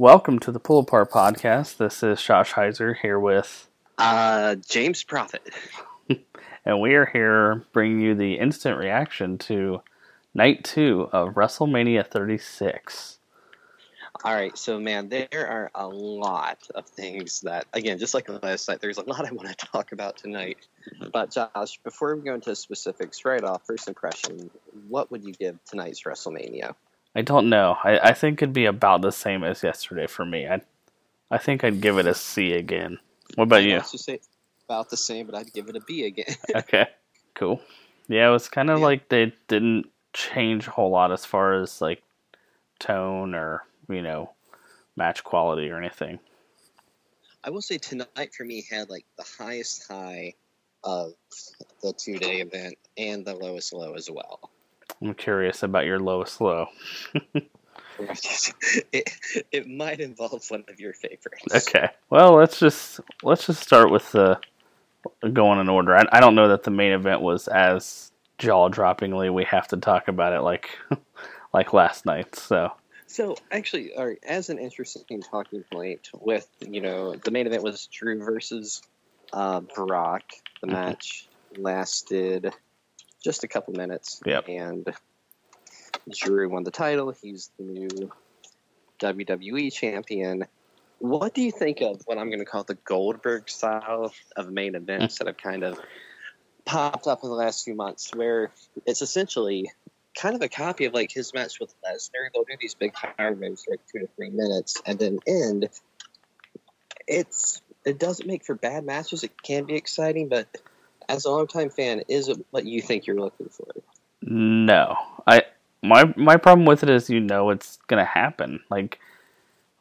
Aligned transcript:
Welcome 0.00 0.38
to 0.38 0.50
the 0.50 0.58
Pull 0.58 0.78
Apart 0.78 1.10
Podcast. 1.10 1.76
This 1.76 2.02
is 2.02 2.22
Josh 2.22 2.54
Heiser 2.54 2.96
here 2.96 3.20
with, 3.20 3.68
Uh, 3.98 4.54
James 4.54 5.04
Prophet. 5.04 5.42
and 6.64 6.80
we 6.80 6.94
are 6.94 7.04
here 7.04 7.66
bringing 7.74 8.00
you 8.00 8.14
the 8.14 8.38
instant 8.38 8.78
reaction 8.78 9.36
to 9.36 9.82
night 10.32 10.64
two 10.64 11.10
of 11.12 11.34
WrestleMania 11.34 12.06
36. 12.06 13.18
All 14.24 14.32
right, 14.32 14.56
so 14.56 14.80
man, 14.80 15.10
there 15.10 15.28
are 15.34 15.70
a 15.74 15.86
lot 15.86 16.66
of 16.74 16.86
things 16.86 17.42
that, 17.42 17.66
again, 17.74 17.98
just 17.98 18.14
like 18.14 18.26
last 18.42 18.70
night, 18.70 18.80
there's 18.80 18.96
a 18.96 19.04
lot 19.04 19.28
I 19.28 19.32
want 19.32 19.50
to 19.50 19.66
talk 19.66 19.92
about 19.92 20.16
tonight. 20.16 20.66
But 21.12 21.32
Josh, 21.32 21.76
before 21.84 22.16
we 22.16 22.22
go 22.22 22.32
into 22.32 22.56
specifics, 22.56 23.26
right 23.26 23.44
off, 23.44 23.66
first 23.66 23.86
impression, 23.86 24.50
what 24.88 25.10
would 25.10 25.24
you 25.24 25.34
give 25.34 25.62
tonight's 25.66 26.04
WrestleMania? 26.04 26.74
I 27.14 27.22
don't 27.22 27.48
know. 27.48 27.76
I, 27.82 27.98
I 27.98 28.12
think 28.12 28.40
it'd 28.42 28.52
be 28.52 28.66
about 28.66 29.02
the 29.02 29.10
same 29.12 29.42
as 29.44 29.62
yesterday 29.62 30.06
for 30.06 30.24
me. 30.24 30.46
I 30.46 30.60
I 31.30 31.38
think 31.38 31.64
I'd 31.64 31.80
give 31.80 31.98
it 31.98 32.06
a 32.06 32.14
C 32.14 32.52
again. 32.52 32.98
What 33.36 33.44
about 33.44 33.64
you? 33.64 33.80
Say 33.82 34.20
about 34.68 34.90
the 34.90 34.96
same, 34.96 35.26
but 35.26 35.34
I'd 35.34 35.52
give 35.52 35.68
it 35.68 35.76
a 35.76 35.80
B 35.80 36.04
again. 36.04 36.34
Okay, 36.54 36.86
cool. 37.34 37.60
Yeah, 38.08 38.28
it 38.28 38.32
was 38.32 38.48
kind 38.48 38.70
of 38.70 38.78
Yeah. 38.78 38.84
like 38.86 39.08
they 39.08 39.32
didn't 39.48 39.86
change 40.12 40.66
a 40.66 40.70
whole 40.72 40.90
lot 40.90 41.12
as 41.12 41.24
far 41.24 41.54
as 41.54 41.80
like 41.80 42.02
tone 42.78 43.34
or 43.34 43.64
you 43.88 44.02
know 44.02 44.32
match 44.96 45.22
quality 45.24 45.70
or 45.70 45.78
anything. 45.78 46.18
I 47.44 47.50
will 47.50 47.62
say 47.62 47.78
tonight 47.78 48.34
for 48.36 48.44
me 48.44 48.64
had 48.70 48.90
like 48.90 49.06
the 49.16 49.24
highest 49.38 49.88
high 49.88 50.34
of 50.84 51.12
the 51.82 51.92
two 51.92 52.18
day 52.18 52.40
event 52.40 52.76
and 52.96 53.24
the 53.24 53.34
lowest 53.34 53.72
low 53.72 53.94
as 53.94 54.10
well. 54.10 54.50
I'm 55.02 55.14
curious 55.14 55.62
about 55.62 55.86
your 55.86 55.98
lowest 55.98 56.40
low. 56.40 56.66
it, 58.92 59.10
it 59.52 59.68
might 59.68 60.00
involve 60.00 60.44
one 60.48 60.64
of 60.68 60.80
your 60.80 60.92
favorites. 60.92 61.68
Okay. 61.68 61.88
Well, 62.10 62.34
let's 62.34 62.58
just 62.58 63.00
let's 63.22 63.46
just 63.46 63.62
start 63.62 63.90
with 63.90 64.12
the 64.12 64.38
going 65.32 65.60
in 65.60 65.68
order. 65.68 65.96
I, 65.96 66.04
I 66.12 66.20
don't 66.20 66.34
know 66.34 66.48
that 66.48 66.62
the 66.64 66.70
main 66.70 66.92
event 66.92 67.20
was 67.22 67.48
as 67.48 68.12
jaw 68.38 68.68
droppingly. 68.68 69.32
We 69.32 69.44
have 69.44 69.68
to 69.68 69.76
talk 69.76 70.08
about 70.08 70.32
it 70.32 70.40
like 70.42 70.70
like 71.52 71.72
last 71.72 72.06
night. 72.06 72.36
So 72.36 72.72
So 73.06 73.36
actually, 73.50 73.94
all 73.94 74.06
right, 74.06 74.18
as 74.26 74.50
an 74.50 74.58
interesting 74.58 75.20
talking 75.22 75.64
point, 75.72 76.08
with 76.14 76.48
you 76.60 76.80
know 76.80 77.16
the 77.16 77.30
main 77.30 77.46
event 77.46 77.62
was 77.62 77.86
Drew 77.86 78.22
versus 78.24 78.82
uh, 79.32 79.60
Brock. 79.60 80.22
The 80.62 80.68
Mhm. 80.68 80.72
match 80.72 81.28
lasted 81.56 82.52
just 83.22 83.44
a 83.44 83.48
couple 83.48 83.74
minutes, 83.74 84.20
Yep. 84.24 84.48
and 84.48 84.94
Drew 86.10 86.48
won 86.48 86.64
the 86.64 86.70
title. 86.70 87.10
He's 87.22 87.50
the 87.58 87.64
new 87.64 88.10
WWE 89.00 89.72
champion. 89.72 90.46
What 90.98 91.34
do 91.34 91.42
you 91.42 91.50
think 91.50 91.80
of 91.80 92.02
what 92.04 92.18
I'm 92.18 92.28
going 92.28 92.40
to 92.40 92.44
call 92.44 92.64
the 92.64 92.74
Goldberg 92.74 93.48
style 93.48 94.12
of 94.36 94.50
main 94.50 94.74
events 94.74 95.18
that 95.18 95.26
have 95.26 95.38
kind 95.38 95.62
of 95.64 95.80
popped 96.64 97.06
up 97.06 97.22
in 97.22 97.30
the 97.30 97.34
last 97.34 97.64
few 97.64 97.74
months, 97.74 98.10
where 98.14 98.50
it's 98.86 99.00
essentially 99.02 99.70
kind 100.14 100.34
of 100.34 100.42
a 100.42 100.48
copy 100.48 100.84
of 100.84 100.92
like 100.92 101.10
his 101.10 101.32
match 101.32 101.58
with 101.60 101.74
Lesnar. 101.82 102.28
They'll 102.34 102.44
do 102.44 102.56
these 102.60 102.74
big 102.74 102.92
power 102.92 103.34
moves 103.34 103.64
for 103.64 103.72
like 103.72 103.80
two 103.90 104.00
to 104.00 104.08
three 104.16 104.30
minutes 104.30 104.80
and 104.84 104.98
then 104.98 105.18
end. 105.26 105.68
It's 107.06 107.62
it 107.84 107.98
doesn't 107.98 108.26
make 108.26 108.44
for 108.44 108.54
bad 108.54 108.84
matches. 108.84 109.24
It 109.24 109.42
can 109.42 109.64
be 109.64 109.76
exciting, 109.76 110.28
but 110.28 110.46
as 111.10 111.24
a 111.24 111.30
longtime 111.30 111.70
fan, 111.70 112.02
is 112.08 112.28
it 112.28 112.44
what 112.50 112.64
you 112.64 112.82
think 112.82 113.06
you're 113.06 113.20
looking 113.20 113.48
for? 113.48 113.66
no, 114.22 114.96
I 115.26 115.44
my 115.82 116.12
my 116.16 116.36
problem 116.36 116.66
with 116.66 116.82
it 116.82 116.90
is 116.90 117.10
you 117.10 117.20
know 117.20 117.50
it's 117.50 117.78
gonna 117.86 118.04
happen. 118.04 118.60
Like 118.70 118.98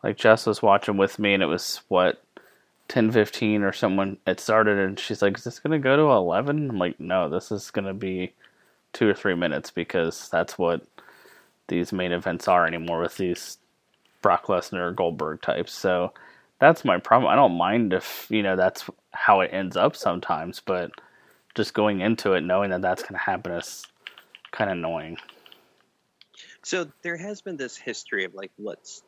like 0.03 0.17
Jess 0.17 0.45
was 0.45 0.61
watching 0.61 0.97
with 0.97 1.19
me 1.19 1.33
and 1.33 1.43
it 1.43 1.47
was 1.47 1.81
what. 1.87 2.21
10 2.87 3.11
15 3.11 3.61
or 3.61 3.71
someone 3.71 4.17
it 4.25 4.39
started 4.39 4.79
and 4.79 4.99
she's 4.99 5.21
like 5.21 5.37
is 5.37 5.43
this 5.43 5.59
to 5.59 5.77
go 5.77 5.95
to 5.95 6.01
11 6.01 6.71
i'm 6.71 6.79
like 6.79 6.99
no 6.99 7.29
this 7.29 7.51
is 7.51 7.69
to 7.69 7.93
be 7.93 8.33
two 8.93 9.07
or 9.07 9.13
three 9.13 9.35
minutes 9.35 9.69
because 9.69 10.27
that's 10.29 10.57
what 10.57 10.81
these 11.67 11.93
main 11.93 12.11
events 12.11 12.47
are 12.47 12.65
anymore 12.67 12.99
with 12.99 13.17
these 13.17 13.59
Brock 14.21 14.47
Lesnar 14.47 14.95
Goldberg 14.95 15.41
types. 15.41 15.73
So 15.73 16.11
that's 16.59 16.83
my 16.83 16.97
problem. 16.97 17.31
I 17.31 17.35
don't 17.35 17.57
mind 17.57 17.93
if 17.93 18.27
you 18.29 18.43
know 18.43 18.55
that's 18.55 18.89
how 19.11 19.41
it 19.41 19.51
ends 19.53 19.77
up 19.77 19.95
sometimes, 19.95 20.59
but 20.59 20.91
just 21.55 21.73
going 21.73 22.01
into 22.01 22.33
it 22.33 22.41
knowing 22.41 22.69
that 22.71 22.81
that's 22.81 23.01
going 23.01 23.13
to 23.13 23.19
happen 23.19 23.51
is 23.53 23.85
kind 24.51 24.69
of 24.69 24.77
annoying. 24.77 25.17
So 26.63 26.87
there 27.01 27.17
has 27.17 27.41
been 27.41 27.57
this 27.57 27.77
history 27.77 28.25
of 28.25 28.33
like 28.33 28.51
what's 28.57 29.03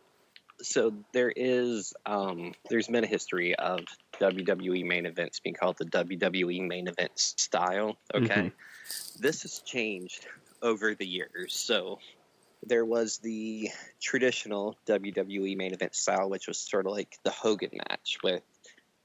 so 0.61 0.93
there 1.11 1.33
is 1.35 1.93
um 2.05 2.53
there's 2.69 2.87
been 2.87 3.03
a 3.03 3.07
history 3.07 3.55
of 3.55 3.79
WWE 4.19 4.85
main 4.85 5.05
events 5.05 5.39
being 5.39 5.55
called 5.55 5.77
the 5.77 5.85
WWE 5.85 6.67
main 6.67 6.87
event 6.87 7.11
style. 7.15 7.97
Okay. 8.13 8.51
This 9.19 9.41
has 9.43 9.59
changed 9.59 10.27
over 10.61 10.95
the 10.95 11.05
years. 11.05 11.55
So 11.55 11.99
there 12.63 12.85
was 12.85 13.17
the 13.17 13.69
traditional 13.99 14.77
WWE 14.87 15.57
main 15.57 15.73
event 15.73 15.95
style, 15.95 16.29
which 16.29 16.47
was 16.47 16.59
sort 16.59 16.85
of 16.85 16.91
like 16.91 17.17
the 17.23 17.31
Hogan 17.31 17.71
match 17.89 18.17
with 18.23 18.43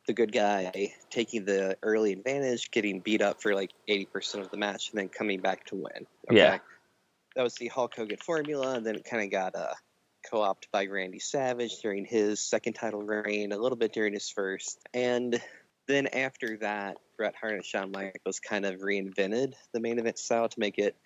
the 0.06 0.12
good 0.12 0.32
guy 0.32 0.92
taking 1.10 1.44
the 1.44 1.76
early 1.82 2.12
advantage, 2.12 2.70
getting 2.70 3.00
beat 3.00 3.22
up 3.22 3.42
for 3.42 3.54
like 3.54 3.72
80% 3.88 4.40
of 4.40 4.50
the 4.50 4.56
match, 4.56 4.90
and 4.90 4.98
then 4.98 5.08
coming 5.08 5.40
back 5.40 5.64
to 5.66 5.76
win. 5.76 6.06
Yeah. 6.30 6.58
That 7.34 7.42
was 7.42 7.54
the 7.54 7.68
Hulk 7.68 7.94
Hogan 7.94 8.16
formula, 8.16 8.74
and 8.76 8.86
then 8.86 8.94
it 8.94 9.04
kind 9.04 9.24
of 9.24 9.30
got 9.30 9.54
uh, 9.54 9.74
co 10.30 10.40
opted 10.40 10.70
by 10.72 10.86
Randy 10.86 11.18
Savage 11.18 11.80
during 11.82 12.04
his 12.04 12.40
second 12.40 12.74
title 12.74 13.02
reign, 13.02 13.52
a 13.52 13.58
little 13.58 13.76
bit 13.76 13.92
during 13.92 14.14
his 14.14 14.30
first. 14.30 14.78
And 14.94 15.40
then 15.86 16.06
after 16.08 16.56
that, 16.58 16.96
Bret 17.16 17.34
Hart 17.40 17.54
and 17.54 17.64
Shawn 17.64 17.90
Michaels 17.90 18.40
kind 18.40 18.64
of 18.64 18.80
reinvented 18.80 19.54
the 19.72 19.80
main 19.80 19.98
event 19.98 20.18
style 20.18 20.48
to 20.48 20.60
make 20.60 20.78
it 20.78 20.96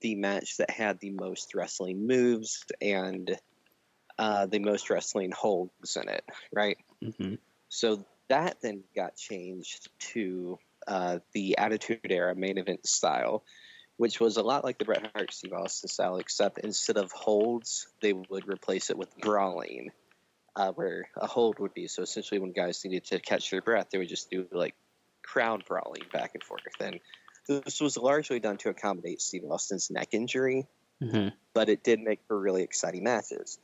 the 0.00 0.14
match 0.14 0.58
that 0.58 0.70
had 0.70 1.00
the 1.00 1.10
most 1.10 1.54
wrestling 1.54 2.06
moves 2.06 2.64
and 2.80 3.38
uh, 4.18 4.46
the 4.46 4.58
most 4.58 4.90
wrestling 4.90 5.32
holds 5.32 5.96
in 5.96 6.08
it, 6.08 6.24
right? 6.52 6.78
hmm 7.02 7.34
So 7.68 8.04
that 8.28 8.58
then 8.62 8.84
got 8.94 9.16
changed 9.16 9.88
to 10.12 10.58
uh, 10.86 11.18
the 11.32 11.58
Attitude 11.58 12.00
Era 12.08 12.34
main 12.34 12.58
event 12.58 12.86
style, 12.86 13.44
which 13.96 14.20
was 14.20 14.36
a 14.36 14.42
lot 14.42 14.64
like 14.64 14.78
the 14.78 14.84
Bret 14.84 15.10
Hart 15.14 15.32
Steve 15.32 15.52
Austin 15.52 15.88
style, 15.88 16.16
except 16.16 16.58
instead 16.58 16.96
of 16.96 17.12
holds, 17.12 17.88
they 18.00 18.12
would 18.12 18.48
replace 18.48 18.90
it 18.90 18.98
with 18.98 19.16
brawling, 19.18 19.90
uh, 20.54 20.72
where 20.72 21.08
a 21.16 21.26
hold 21.26 21.58
would 21.58 21.74
be. 21.74 21.88
So 21.88 22.02
essentially, 22.02 22.40
when 22.40 22.52
guys 22.52 22.84
needed 22.84 23.04
to 23.06 23.20
catch 23.20 23.50
their 23.50 23.62
breath, 23.62 23.88
they 23.90 23.98
would 23.98 24.08
just 24.08 24.30
do 24.30 24.46
like 24.52 24.74
crowd 25.22 25.64
brawling 25.66 26.02
back 26.12 26.32
and 26.34 26.42
forth. 26.42 26.62
And 26.80 27.00
this 27.48 27.80
was 27.80 27.96
largely 27.96 28.40
done 28.40 28.56
to 28.58 28.70
accommodate 28.70 29.20
Steve 29.20 29.44
Austin's 29.48 29.90
neck 29.90 30.08
injury 30.12 30.66
hmm 31.00 31.28
but 31.56 31.70
it 31.70 31.82
did 31.82 32.00
make 32.00 32.20
for 32.28 32.38
really 32.38 32.62
exciting 32.62 33.02
matches. 33.02 33.58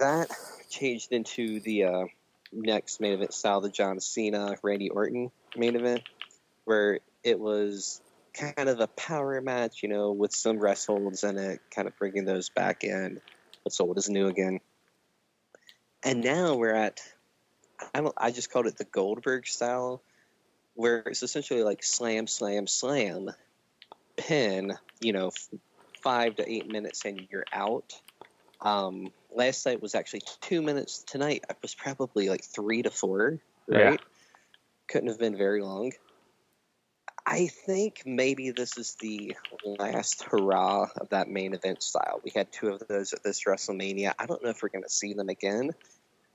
That 0.00 0.28
changed 0.70 1.12
into 1.12 1.60
the 1.60 1.84
uh, 1.84 2.04
next 2.52 3.00
main 3.00 3.12
event 3.12 3.32
style, 3.32 3.60
the 3.60 3.70
John 3.70 4.00
Cena 4.00 4.56
Randy 4.62 4.90
Orton 4.90 5.30
main 5.56 5.76
event, 5.76 6.02
where 6.64 7.00
it 7.22 7.38
was 7.38 8.00
kind 8.32 8.68
of 8.68 8.80
a 8.80 8.86
power 8.86 9.40
match, 9.40 9.82
you 9.82 9.88
know, 9.88 10.12
with 10.12 10.32
some 10.32 10.58
rest 10.58 10.86
holds 10.86 11.24
in 11.24 11.38
it, 11.38 11.60
kind 11.70 11.88
of 11.88 11.96
bringing 11.98 12.24
those 12.24 12.48
back 12.48 12.84
in. 12.84 13.20
What's 13.62 13.80
old 13.80 13.98
is 13.98 14.08
new 14.08 14.28
again. 14.28 14.60
And 16.02 16.24
now 16.24 16.54
we're 16.54 16.74
at, 16.74 17.00
I 17.94 18.00
don't, 18.00 18.14
I 18.16 18.30
just 18.30 18.50
called 18.50 18.66
it 18.66 18.78
the 18.78 18.84
Goldberg 18.84 19.46
style, 19.46 20.02
where 20.74 20.98
it's 21.00 21.22
essentially 21.22 21.62
like 21.62 21.82
slam, 21.82 22.26
slam, 22.26 22.66
slam, 22.66 23.30
pin, 24.16 24.72
you 25.00 25.12
know, 25.12 25.30
five 26.02 26.36
to 26.36 26.50
eight 26.50 26.70
minutes 26.70 27.04
and 27.04 27.26
you're 27.30 27.44
out. 27.52 27.94
Um, 28.60 29.12
last 29.34 29.66
night 29.66 29.82
was 29.82 29.94
actually 29.94 30.22
two 30.40 30.62
minutes. 30.62 31.02
Tonight 31.02 31.44
it 31.48 31.56
was 31.62 31.74
probably 31.74 32.28
like 32.28 32.44
three 32.44 32.82
to 32.82 32.90
four, 32.90 33.38
right? 33.68 33.92
Yeah. 33.92 33.96
Couldn't 34.88 35.08
have 35.08 35.18
been 35.18 35.36
very 35.36 35.62
long. 35.62 35.92
I 37.26 37.46
think 37.46 38.02
maybe 38.06 38.50
this 38.50 38.76
is 38.76 38.96
the 39.00 39.36
last 39.64 40.24
hurrah 40.24 40.88
of 40.96 41.10
that 41.10 41.28
main 41.28 41.54
event 41.54 41.82
style. 41.82 42.20
We 42.24 42.32
had 42.34 42.50
two 42.50 42.68
of 42.68 42.82
those 42.88 43.12
at 43.12 43.22
this 43.22 43.44
WrestleMania. 43.44 44.14
I 44.18 44.26
don't 44.26 44.42
know 44.42 44.50
if 44.50 44.62
we're 44.62 44.70
going 44.70 44.84
to 44.84 44.90
see 44.90 45.12
them 45.12 45.28
again, 45.28 45.70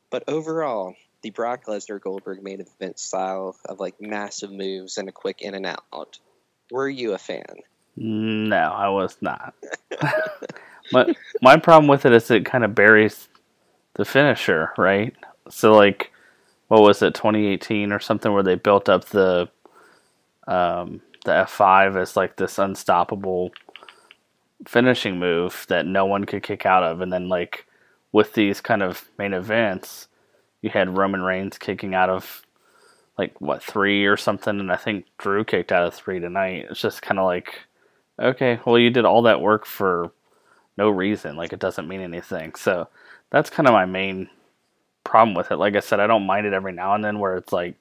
but 0.09 0.23
overall, 0.27 0.95
the 1.21 1.31
Brock 1.31 1.65
Lesnar 1.65 1.99
Goldberg 1.99 2.43
main 2.43 2.61
event 2.61 2.99
style 2.99 3.57
of 3.65 3.79
like 3.79 3.99
massive 3.99 4.51
moves 4.51 4.97
and 4.97 5.09
a 5.09 5.11
quick 5.11 5.41
in 5.41 5.55
and 5.55 5.65
out. 5.65 6.19
Were 6.71 6.87
you 6.87 7.13
a 7.13 7.17
fan? 7.17 7.55
No, 7.97 8.57
I 8.57 8.89
was 8.89 9.17
not. 9.21 9.53
my 10.91 11.13
my 11.41 11.57
problem 11.57 11.87
with 11.87 12.05
it 12.05 12.13
is 12.13 12.29
it 12.31 12.45
kind 12.45 12.63
of 12.63 12.75
buries 12.75 13.27
the 13.95 14.05
finisher, 14.05 14.71
right? 14.77 15.15
So 15.49 15.73
like, 15.73 16.11
what 16.67 16.81
was 16.81 17.01
it, 17.01 17.13
2018 17.13 17.91
or 17.91 17.99
something, 17.99 18.31
where 18.33 18.43
they 18.43 18.55
built 18.55 18.89
up 18.89 19.05
the 19.05 19.49
um, 20.47 21.01
the 21.25 21.31
F5 21.31 21.99
as 21.99 22.15
like 22.15 22.35
this 22.37 22.59
unstoppable 22.59 23.51
finishing 24.67 25.19
move 25.19 25.65
that 25.69 25.85
no 25.85 26.05
one 26.05 26.25
could 26.25 26.43
kick 26.43 26.65
out 26.65 26.83
of, 26.83 27.01
and 27.01 27.11
then 27.11 27.29
like 27.29 27.65
with 28.11 28.33
these 28.33 28.61
kind 28.61 28.81
of 28.83 29.09
main 29.17 29.33
events, 29.33 30.07
you 30.61 30.69
had 30.69 30.97
Roman 30.97 31.21
Reigns 31.21 31.57
kicking 31.57 31.93
out 31.93 32.09
of 32.09 32.41
like 33.17 33.39
what 33.39 33.63
three 33.63 34.05
or 34.05 34.17
something, 34.17 34.59
and 34.59 34.71
I 34.71 34.75
think 34.75 35.05
Drew 35.17 35.43
kicked 35.43 35.71
out 35.71 35.87
of 35.87 35.93
three 35.93 36.19
tonight. 36.19 36.67
It's 36.69 36.81
just 36.81 37.01
kind 37.01 37.19
of 37.19 37.25
like, 37.25 37.61
okay, 38.19 38.59
well, 38.65 38.77
you 38.77 38.89
did 38.89 39.05
all 39.05 39.21
that 39.23 39.41
work 39.41 39.65
for 39.65 40.11
no 40.77 40.89
reason. 40.89 41.35
Like 41.35 41.53
it 41.53 41.59
doesn't 41.59 41.87
mean 41.87 42.01
anything. 42.01 42.55
So 42.55 42.87
that's 43.29 43.49
kind 43.49 43.67
of 43.67 43.73
my 43.73 43.85
main 43.85 44.29
problem 45.03 45.35
with 45.35 45.51
it. 45.51 45.57
Like 45.57 45.75
I 45.75 45.79
said, 45.79 45.99
I 45.99 46.07
don't 46.07 46.25
mind 46.25 46.45
it 46.45 46.53
every 46.53 46.73
now 46.73 46.95
and 46.95 47.03
then 47.03 47.19
where 47.19 47.37
it's 47.37 47.53
like 47.53 47.75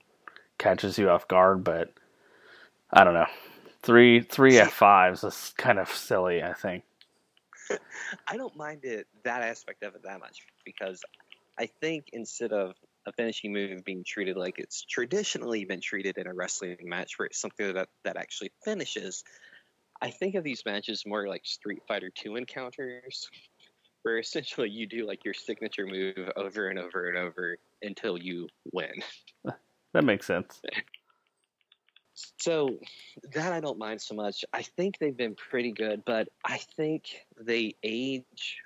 catches 0.59 0.99
you 0.99 1.11
off 1.11 1.29
guard, 1.29 1.65
but 1.65 1.93
I 2.91 3.05
don't 3.05 3.15
know. 3.15 3.27
Three 3.83 4.21
three 4.21 4.59
F 4.59 4.73
fives 4.73 5.25
is 5.25 5.53
kind 5.57 5.79
of 5.79 5.89
silly, 5.89 6.43
I 6.43 6.55
think. 6.55 6.85
I 8.27 8.37
don't 8.37 8.57
mind 8.57 8.85
it 8.85 9.07
that 9.25 9.43
aspect 9.43 9.83
of 9.83 9.95
it 9.95 10.03
that 10.05 10.21
much 10.21 10.47
because 10.65 11.03
I 11.59 11.67
think 11.67 12.11
instead 12.13 12.53
of 12.53 12.75
a 13.07 13.13
finishing 13.13 13.53
move 13.53 13.85
being 13.85 14.05
treated 14.05 14.37
like 14.37 14.59
it's 14.59 14.83
traditionally 14.85 15.65
been 15.65 15.81
treated 15.81 16.19
in 16.19 16.27
a 16.27 16.35
wrestling 16.35 16.77
match 16.85 17.19
where 17.19 17.27
it's 17.27 17.39
something 17.39 17.75
that, 17.75 17.89
that 18.05 18.17
actually 18.17 18.51
finishes, 18.65 19.25
I 20.05 20.11
think 20.11 20.35
of 20.35 20.45
these 20.45 20.63
matches 20.67 21.05
more 21.07 21.27
like 21.27 21.47
Street 21.47 21.81
Fighter 21.89 22.11
2 22.15 22.37
encounters 22.37 23.31
where 24.03 24.19
essentially 24.19 24.69
you 24.69 24.87
do 24.87 25.07
like 25.07 25.25
your 25.25 25.33
signature 25.33 25.87
move 25.87 26.31
over 26.37 26.69
and 26.69 26.79
over 26.79 27.09
and 27.09 27.17
over 27.17 27.57
until 27.83 28.19
you 28.19 28.49
win. 28.73 28.93
That 29.95 30.03
makes 30.03 30.27
sense. 30.27 30.61
So 32.41 32.81
that 33.33 33.53
I 33.53 33.61
don't 33.61 33.79
mind 33.79 34.03
so 34.03 34.17
much. 34.17 34.45
I 34.53 34.63
think 34.63 34.99
they've 34.99 35.17
been 35.17 35.37
pretty 35.37 35.71
good, 35.71 36.03
but 36.05 36.27
I 36.45 36.59
think 36.77 37.05
they 37.41 37.77
age 37.85 38.57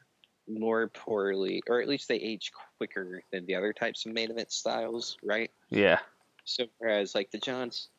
more 0.48 0.88
poorly, 0.88 1.62
or 1.68 1.82
at 1.82 1.86
least 1.86 2.08
they 2.08 2.16
age 2.16 2.50
quicker 2.78 3.22
than 3.30 3.44
the 3.44 3.56
other 3.56 3.74
types 3.74 4.06
of 4.06 4.14
main 4.14 4.30
event 4.30 4.50
styles, 4.50 5.18
right? 5.22 5.50
Yeah. 5.68 5.98
So 6.44 6.64
whereas 6.78 7.14
like 7.14 7.30
the 7.30 7.36
Johns, 7.36 7.90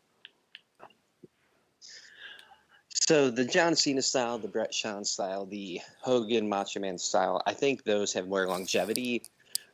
so 3.10 3.32
the 3.32 3.44
John 3.44 3.76
Cena 3.76 4.04
style, 4.04 4.38
the 4.38 4.48
Bret 4.48 4.72
Shawn 4.72 5.04
style, 5.04 5.48
the 5.48 5.82
Hogan 6.00 6.48
Macho 6.48 6.80
Man 6.80 7.00
style, 7.00 7.42
I 7.48 7.56
think 7.56 7.84
those 7.84 8.14
have 8.14 8.28
more 8.28 8.46
longevity. 8.46 9.24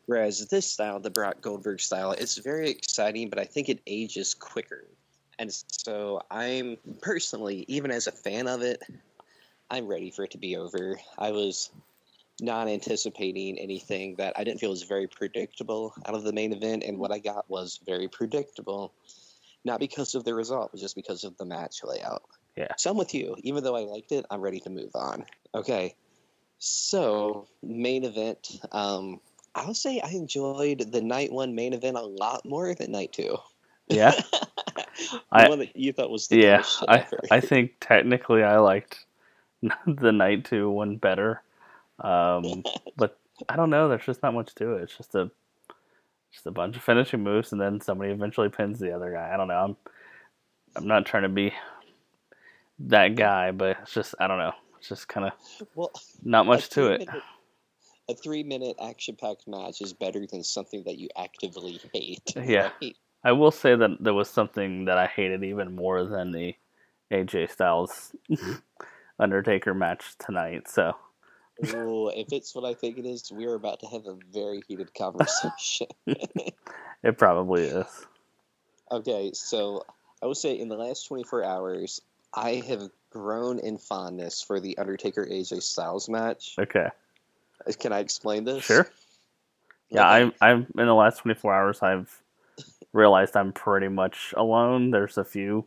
Whereas 0.06 0.48
this 0.48 0.72
style, 0.72 1.02
the 1.02 1.10
Brock 1.10 1.42
Goldberg 1.42 1.82
style, 1.82 2.14
it's 2.14 2.38
very 2.38 2.70
exciting, 2.70 3.30
but 3.30 3.38
I 3.38 3.44
think 3.44 3.68
it 3.68 3.82
ages 3.88 4.34
quicker. 4.34 4.86
And 5.38 5.52
so 5.68 6.22
I'm 6.32 6.78
personally, 7.02 7.66
even 7.68 7.92
as 7.92 8.08
a 8.08 8.14
fan 8.14 8.48
of 8.48 8.62
it, 8.62 8.82
I'm 9.70 9.86
ready 9.86 10.12
for 10.12 10.24
it 10.24 10.32
to 10.32 10.38
be 10.38 10.56
over. 10.56 10.98
I 11.18 11.32
was 11.32 11.72
not 12.40 12.70
anticipating 12.70 13.60
anything 13.60 14.16
that 14.16 14.32
I 14.38 14.46
didn't 14.46 14.62
feel 14.62 14.70
was 14.70 14.84
very 14.84 15.08
predictable 15.08 15.94
out 16.06 16.16
of 16.16 16.24
the 16.24 16.32
main 16.32 16.54
event, 16.54 16.86
and 16.86 16.98
what 16.98 17.12
I 17.12 17.20
got 17.20 17.50
was 17.50 17.82
very 17.86 18.08
predictable. 18.08 18.94
Not 19.66 19.82
because 19.82 20.16
of 20.16 20.24
the 20.24 20.34
result, 20.34 20.72
but 20.72 20.80
just 20.80 20.96
because 20.96 21.26
of 21.26 21.36
the 21.36 21.44
match 21.44 21.82
layout. 21.84 22.24
Yeah. 22.57 22.74
So 22.78 22.92
I'm 22.92 22.98
with 22.98 23.13
you. 23.13 23.36
Even 23.40 23.63
though 23.63 23.75
I 23.75 23.81
liked 23.81 24.12
it, 24.12 24.25
I'm 24.30 24.42
ready 24.42 24.60
to 24.62 24.69
move 24.69 24.92
on. 24.96 25.25
Okay. 25.54 25.96
So, 26.60 27.48
main 27.63 28.06
event. 28.06 28.60
Um, 28.72 29.19
I'll 29.56 29.74
say 29.74 30.02
I 30.02 30.10
enjoyed 30.10 30.92
the 30.92 31.02
night 31.02 31.31
one 31.31 31.56
main 31.56 31.74
event 31.74 31.98
a 31.98 32.02
lot 32.02 32.46
more 32.46 32.74
than 32.75 32.92
night 32.92 33.13
two. 33.13 33.38
Yeah. 33.90 34.12
the 34.12 35.24
I- 35.31 35.50
one 35.50 35.60
that 35.60 35.75
you 35.75 35.94
thought 35.94 36.10
was 36.10 36.28
the 36.28 36.38
yeah. 36.38 36.63
I. 36.88 37.06
I 37.30 37.40
think 37.42 37.74
technically 37.80 38.44
I 38.44 38.58
liked 38.60 39.06
the 39.88 40.12
night 40.12 40.46
two 40.46 40.69
one 40.69 40.98
better. 40.98 41.42
Um, 42.00 42.63
but 42.98 43.19
I 43.50 43.56
don't 43.56 43.69
know. 43.69 43.90
There's 43.90 44.06
just 44.06 44.24
not 44.24 44.34
much 44.34 44.56
to 44.56 44.75
it. 44.75 44.84
It's 44.84 44.98
just 44.98 45.16
a 45.16 45.31
just 46.31 46.48
a 46.48 46.51
bunch 46.51 46.75
of 46.75 46.84
finishing 46.84 47.24
moves, 47.24 47.51
and 47.51 47.62
then 47.62 47.81
somebody 47.81 48.12
eventually 48.12 48.50
pins 48.50 48.80
the 48.80 48.92
other 48.94 49.12
guy. 49.12 49.31
I 49.34 49.38
don't 49.38 49.48
know. 49.48 49.56
I'm 49.56 49.78
I'm 50.75 50.88
not 50.88 51.06
trying 51.06 51.24
to 51.24 51.30
be 51.30 51.54
that 52.80 53.16
guy, 53.16 53.51
but 53.51 53.77
it's 53.81 53.94
just 53.94 54.16
I 54.19 54.27
don't 54.27 54.39
know. 54.39 54.54
It's 54.80 54.89
just 54.89 55.07
kind 55.07 55.27
of 55.27 55.33
well, 55.75 55.92
not 56.24 56.45
much 56.45 56.69
to 56.72 56.92
it. 56.92 56.98
three-minute- 57.00 57.24
A 58.10 58.13
three 58.16 58.44
minute 58.44 58.75
action 58.81 59.16
packed 59.19 59.48
match 59.48 59.81
is 59.81 59.94
better 59.94 60.25
than 60.31 60.44
something 60.44 60.83
that 60.86 60.98
you 60.98 61.10
actively 61.18 61.80
hate. 61.94 62.33
Yeah. 62.36 62.72
right? 62.81 62.95
I 63.24 63.31
will 63.31 63.51
say 63.51 63.75
that 63.75 63.98
there 64.00 64.13
was 64.13 64.30
something 64.30 64.86
that 64.86 64.98
I 65.00 65.07
hated 65.07 65.44
even 65.44 65.75
more 65.75 66.04
than 66.06 66.31
the 66.31 66.54
AJ 67.12 67.50
Styles 67.50 68.16
Undertaker 69.19 69.74
match 69.74 70.16
tonight. 70.19 70.68
So 70.68 70.94
Ooh, 71.74 72.10
if 72.10 72.27
it's 72.33 72.54
what 72.54 72.66
I 72.66 72.74
think 72.75 72.98
it 73.00 73.06
is, 73.06 73.31
we're 73.31 73.56
about 73.56 73.80
to 73.80 73.88
have 73.88 74.06
a 74.06 74.18
very 74.31 74.62
heated 74.68 74.94
conversation. 74.94 75.88
it 76.06 77.18
probably 77.18 77.63
is. 77.63 77.88
okay, 78.92 79.31
so 79.33 79.83
I 80.22 80.25
would 80.27 80.38
say 80.38 80.54
in 80.60 80.68
the 80.68 80.75
last 80.75 81.07
24 81.07 81.44
hours, 81.45 82.01
I 82.36 82.64
have 82.68 82.90
grown 83.10 83.60
in 83.60 83.78
fondness 83.78 84.42
for 84.42 84.60
the 84.60 84.78
Undertaker 84.78 85.26
AJ 85.26 85.64
Styles 85.64 86.10
match. 86.10 86.56
Okay. 86.60 86.88
Uh, 87.66 87.72
can 87.80 87.94
I 87.94 88.00
explain 88.00 88.44
this? 88.44 88.64
Sure. 88.64 88.88
Yeah, 89.90 90.02
Okay. 90.02 90.24
I'm. 90.24 90.34
I'm 90.42 90.68
in 90.78 90.88
the 90.88 90.96
last 90.96 91.20
24 91.20 91.54
hours. 91.54 91.82
I've 91.82 92.22
realized 92.92 93.36
I'm 93.36 93.54
pretty 93.54 93.88
much 93.88 94.34
alone. 94.36 94.92
There's 94.92 95.18
a 95.18 95.24
few 95.24 95.66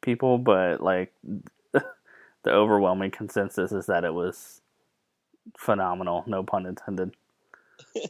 people, 0.00 0.38
but 0.38 0.80
like 0.80 1.12
the 1.72 1.82
overwhelming 2.46 3.10
consensus 3.10 3.72
is 3.72 3.86
that 3.86 4.04
it 4.04 4.14
was 4.14 4.60
phenomenal. 5.58 6.24
No 6.26 6.42
pun 6.42 6.66
intended. 6.66 7.14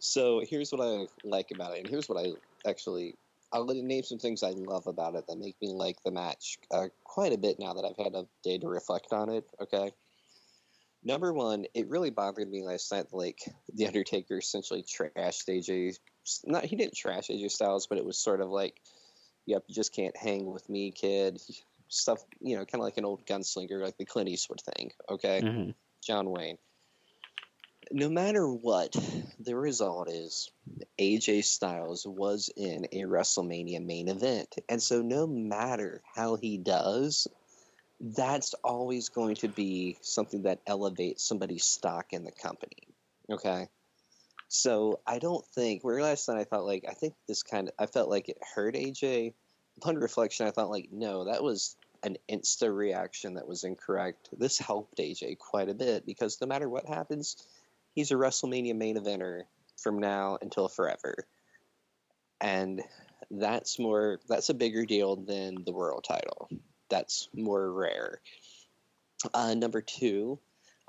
so 0.00 0.42
here's 0.46 0.72
what 0.72 0.80
I 0.80 1.06
like 1.24 1.50
about 1.52 1.76
it, 1.76 1.80
and 1.80 1.88
here's 1.88 2.08
what 2.08 2.18
I 2.24 2.32
actually. 2.68 3.14
I'll 3.52 3.64
let- 3.64 3.76
you 3.76 3.82
name 3.82 4.02
some 4.04 4.18
things 4.18 4.42
I 4.42 4.50
love 4.50 4.86
about 4.86 5.14
it 5.16 5.26
that 5.26 5.38
make 5.38 5.60
me 5.60 5.72
like 5.72 6.02
the 6.02 6.10
match 6.10 6.58
uh, 6.70 6.88
quite 7.04 7.32
a 7.32 7.38
bit 7.38 7.58
now 7.58 7.74
that 7.74 7.84
I've 7.84 7.96
had 7.96 8.14
a 8.14 8.26
day 8.42 8.58
to 8.58 8.68
reflect 8.68 9.12
on 9.12 9.28
it. 9.28 9.44
Okay. 9.60 9.92
Number 11.02 11.32
one, 11.32 11.64
it 11.74 11.88
really 11.88 12.10
bothered 12.10 12.50
me 12.50 12.62
last 12.62 12.92
night. 12.92 13.06
Like 13.12 13.40
the 13.72 13.86
Undertaker 13.86 14.38
essentially 14.38 14.82
trashed 14.82 15.48
AJ. 15.48 15.98
Not 16.44 16.64
he 16.64 16.76
didn't 16.76 16.94
trash 16.96 17.28
AJ 17.28 17.50
Styles, 17.50 17.86
but 17.86 17.98
it 17.98 18.04
was 18.04 18.18
sort 18.18 18.42
of 18.42 18.50
like, 18.50 18.80
"Yep, 19.46 19.64
you 19.66 19.74
just 19.74 19.94
can't 19.94 20.16
hang 20.16 20.44
with 20.52 20.68
me, 20.68 20.90
kid." 20.90 21.40
Stuff, 21.88 22.22
you 22.40 22.54
know, 22.56 22.64
kind 22.66 22.80
of 22.80 22.84
like 22.84 22.98
an 22.98 23.04
old 23.06 23.26
gunslinger, 23.26 23.82
like 23.82 23.96
the 23.96 24.04
Clint 24.04 24.28
Eastwood 24.28 24.60
thing. 24.60 24.92
Okay. 25.08 25.40
hmm 25.40 25.70
John 26.02 26.30
Wayne. 26.30 26.58
No 27.92 28.08
matter 28.08 28.46
what 28.46 28.94
the 29.40 29.56
result 29.56 30.08
is, 30.08 30.50
AJ 31.00 31.44
Styles 31.44 32.06
was 32.06 32.48
in 32.56 32.86
a 32.92 33.02
WrestleMania 33.02 33.84
main 33.84 34.08
event. 34.08 34.54
And 34.68 34.80
so, 34.80 35.02
no 35.02 35.26
matter 35.26 36.00
how 36.14 36.36
he 36.36 36.56
does, 36.56 37.26
that's 38.00 38.54
always 38.62 39.08
going 39.08 39.34
to 39.36 39.48
be 39.48 39.98
something 40.02 40.42
that 40.42 40.60
elevates 40.68 41.24
somebody's 41.24 41.64
stock 41.64 42.12
in 42.12 42.22
the 42.22 42.30
company. 42.30 42.86
Okay? 43.28 43.66
So, 44.46 45.00
I 45.04 45.18
don't 45.18 45.44
think, 45.46 45.82
where 45.82 46.00
last 46.00 46.28
night 46.28 46.38
I 46.38 46.44
thought, 46.44 46.64
like, 46.64 46.84
I 46.88 46.92
think 46.92 47.14
this 47.26 47.42
kind 47.42 47.68
of, 47.68 47.74
I 47.76 47.86
felt 47.86 48.08
like 48.08 48.28
it 48.28 48.38
hurt 48.54 48.76
AJ. 48.76 49.34
Upon 49.78 49.96
reflection, 49.96 50.46
I 50.46 50.52
thought, 50.52 50.70
like, 50.70 50.90
no, 50.92 51.24
that 51.24 51.42
was 51.42 51.76
an 52.04 52.16
insta 52.30 52.74
reaction 52.74 53.34
that 53.34 53.48
was 53.48 53.64
incorrect. 53.64 54.28
This 54.38 54.58
helped 54.58 54.98
AJ 54.98 55.38
quite 55.38 55.68
a 55.68 55.74
bit 55.74 56.06
because 56.06 56.40
no 56.40 56.46
matter 56.46 56.68
what 56.68 56.86
happens, 56.86 57.36
he's 57.94 58.10
a 58.10 58.14
WrestleMania 58.14 58.76
main 58.76 58.96
eventer 58.96 59.42
from 59.76 59.98
now 59.98 60.38
until 60.42 60.68
forever. 60.68 61.14
And 62.40 62.82
that's 63.30 63.78
more 63.78 64.20
that's 64.28 64.48
a 64.48 64.54
bigger 64.54 64.84
deal 64.84 65.16
than 65.16 65.64
the 65.64 65.72
world 65.72 66.04
title. 66.06 66.48
That's 66.88 67.28
more 67.34 67.70
rare. 67.70 68.20
Uh, 69.34 69.54
number 69.54 69.80
two, 69.80 70.38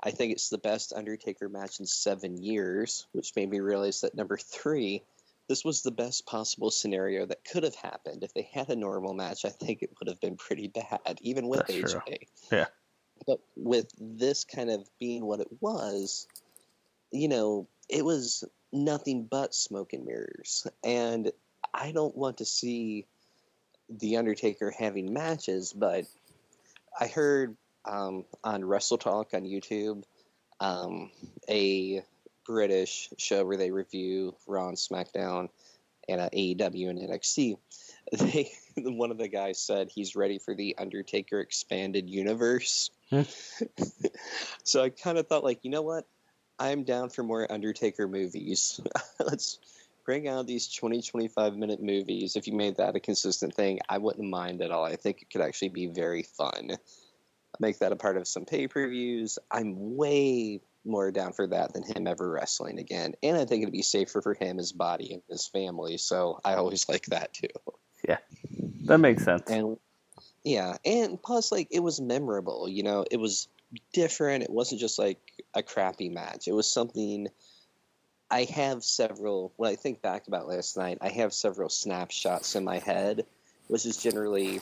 I 0.02 0.10
think 0.10 0.32
it's 0.32 0.48
the 0.48 0.58
best 0.58 0.92
Undertaker 0.92 1.48
match 1.48 1.78
in 1.78 1.86
seven 1.86 2.42
years, 2.42 3.06
which 3.12 3.36
made 3.36 3.50
me 3.50 3.60
realize 3.60 4.00
that 4.00 4.16
number 4.16 4.36
three, 4.36 5.02
this 5.48 5.64
was 5.64 5.82
the 5.82 5.90
best 5.90 6.26
possible 6.26 6.70
scenario 6.70 7.26
that 7.26 7.44
could 7.44 7.62
have 7.62 7.74
happened. 7.74 8.24
If 8.24 8.34
they 8.34 8.48
had 8.52 8.70
a 8.70 8.76
normal 8.76 9.14
match, 9.14 9.44
I 9.44 9.50
think 9.50 9.82
it 9.82 9.90
would 10.00 10.08
have 10.08 10.20
been 10.20 10.36
pretty 10.36 10.68
bad, 10.68 11.18
even 11.20 11.46
with 11.46 11.66
That's 11.66 11.72
AJ. 11.72 11.90
true. 11.90 12.16
Yeah. 12.50 12.66
But 13.26 13.40
with 13.54 13.92
this 14.00 14.44
kind 14.44 14.70
of 14.70 14.88
being 14.98 15.24
what 15.24 15.40
it 15.40 15.48
was, 15.60 16.26
you 17.12 17.28
know, 17.28 17.68
it 17.88 18.04
was 18.04 18.44
nothing 18.72 19.26
but 19.30 19.54
smoke 19.54 19.92
and 19.92 20.04
mirrors. 20.04 20.66
And 20.82 21.30
I 21.72 21.92
don't 21.92 22.16
want 22.16 22.38
to 22.38 22.44
see 22.44 23.06
The 23.88 24.16
Undertaker 24.16 24.72
having 24.76 25.12
matches, 25.12 25.72
but 25.72 26.04
I 26.98 27.06
heard 27.06 27.56
um, 27.84 28.24
on 28.42 28.64
Wrestle 28.64 28.98
Talk 28.98 29.34
on 29.34 29.42
YouTube 29.42 30.04
um, 30.60 31.10
a 31.48 32.02
British 32.46 33.10
show 33.18 33.44
where 33.44 33.56
they 33.56 33.70
review 33.70 34.34
Raw 34.46 34.68
and 34.68 34.76
SmackDown 34.76 35.48
and 36.08 36.20
uh, 36.20 36.30
AEW 36.30 36.90
and 36.90 36.98
NXT. 36.98 37.58
They 38.12 38.50
one 38.76 39.10
of 39.10 39.16
the 39.16 39.28
guys 39.28 39.60
said 39.60 39.88
he's 39.88 40.16
ready 40.16 40.38
for 40.38 40.54
the 40.54 40.74
Undertaker 40.76 41.40
expanded 41.40 42.10
universe. 42.10 42.90
Hmm. 43.10 43.22
so 44.64 44.82
I 44.82 44.90
kind 44.90 45.18
of 45.18 45.28
thought, 45.28 45.44
like, 45.44 45.60
you 45.62 45.70
know 45.70 45.82
what? 45.82 46.04
I'm 46.62 46.84
down 46.84 47.10
for 47.10 47.24
more 47.24 47.50
Undertaker 47.50 48.06
movies. 48.06 48.80
Let's 49.18 49.58
bring 50.06 50.28
out 50.28 50.46
these 50.46 50.72
20, 50.72 51.02
25 51.02 51.56
minute 51.56 51.82
movies. 51.82 52.36
If 52.36 52.46
you 52.46 52.52
made 52.52 52.76
that 52.76 52.94
a 52.94 53.00
consistent 53.00 53.52
thing, 53.52 53.80
I 53.88 53.98
wouldn't 53.98 54.30
mind 54.30 54.62
at 54.62 54.70
all. 54.70 54.84
I 54.84 54.94
think 54.94 55.22
it 55.22 55.30
could 55.30 55.40
actually 55.40 55.70
be 55.70 55.86
very 55.86 56.22
fun. 56.22 56.76
Make 57.58 57.80
that 57.80 57.90
a 57.90 57.96
part 57.96 58.16
of 58.16 58.28
some 58.28 58.44
pay 58.44 58.68
per 58.68 58.88
views. 58.88 59.40
I'm 59.50 59.96
way 59.96 60.60
more 60.84 61.10
down 61.10 61.32
for 61.32 61.48
that 61.48 61.72
than 61.72 61.82
him 61.82 62.06
ever 62.06 62.30
wrestling 62.30 62.78
again. 62.78 63.14
And 63.24 63.36
I 63.36 63.44
think 63.44 63.62
it'd 63.62 63.72
be 63.72 63.82
safer 63.82 64.22
for 64.22 64.34
him, 64.34 64.58
his 64.58 64.70
body, 64.70 65.14
and 65.14 65.22
his 65.28 65.48
family. 65.48 65.98
So 65.98 66.38
I 66.44 66.54
always 66.54 66.88
like 66.88 67.06
that 67.06 67.34
too. 67.34 67.48
Yeah, 68.08 68.18
that 68.84 68.98
makes 68.98 69.24
sense. 69.24 69.50
And 69.50 69.78
yeah, 70.44 70.76
and 70.84 71.20
plus, 71.20 71.50
like, 71.50 71.68
it 71.72 71.80
was 71.80 72.00
memorable. 72.00 72.68
You 72.68 72.84
know, 72.84 73.04
it 73.10 73.16
was 73.16 73.48
different. 73.92 74.44
It 74.44 74.50
wasn't 74.50 74.80
just 74.80 74.98
like 74.98 75.20
a 75.54 75.62
crappy 75.62 76.08
match. 76.08 76.48
It 76.48 76.52
was 76.52 76.70
something. 76.70 77.28
I 78.30 78.44
have 78.44 78.82
several. 78.82 79.52
When 79.56 79.70
I 79.70 79.76
think 79.76 80.00
back 80.02 80.26
about 80.28 80.48
last 80.48 80.76
night, 80.76 80.98
I 81.00 81.10
have 81.10 81.32
several 81.32 81.68
snapshots 81.68 82.54
in 82.56 82.64
my 82.64 82.78
head, 82.78 83.26
which 83.68 83.84
is 83.84 83.96
generally 83.96 84.60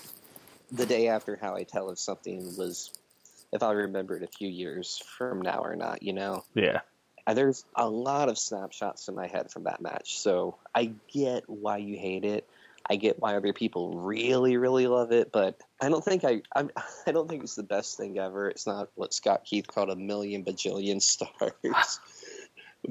the 0.73 0.87
day 0.87 1.09
after 1.09 1.39
how 1.41 1.55
I 1.55 1.63
tell 1.63 1.91
if 1.91 1.99
something 1.99 2.57
was, 2.57 2.93
if 3.53 3.63
I 3.63 3.73
remember 3.73 4.17
it 4.17 4.23
a 4.23 4.29
few 4.29 4.49
years 4.49 5.03
from 5.17 5.41
now 5.43 5.61
or 5.63 5.77
not. 5.77 6.03
You 6.03 6.13
know, 6.13 6.45
yeah. 6.55 6.81
There's 7.33 7.65
a 7.77 7.89
lot 7.89 8.29
of 8.29 8.39
snapshots 8.39 9.07
in 9.07 9.15
my 9.15 9.29
head 9.29 9.53
from 9.53 9.65
that 9.65 9.81
match, 9.81 10.19
so 10.19 10.57
I 10.75 10.93
get 11.13 11.49
why 11.49 11.77
you 11.77 11.97
hate 11.97 12.25
it. 12.25 12.49
I 12.91 12.97
get 12.97 13.21
why 13.21 13.37
other 13.37 13.53
people 13.53 13.97
really, 13.97 14.57
really 14.57 14.89
love 14.89 15.13
it, 15.13 15.31
but 15.31 15.61
I 15.81 15.89
don't 15.89 16.05
think 16.05 16.25
I 16.25 16.43
I'm, 16.57 16.71
I 17.07 17.13
don't 17.13 17.29
think 17.29 17.45
it's 17.45 17.55
the 17.55 17.63
best 17.63 17.97
thing 17.97 18.19
ever. 18.19 18.49
It's 18.51 18.67
not 18.67 18.91
what 18.97 19.15
Scott 19.15 19.45
Keith 19.45 19.69
called 19.69 19.91
a 19.91 19.97
million 19.97 20.45
bajillion 20.45 21.01
stars, 21.03 22.01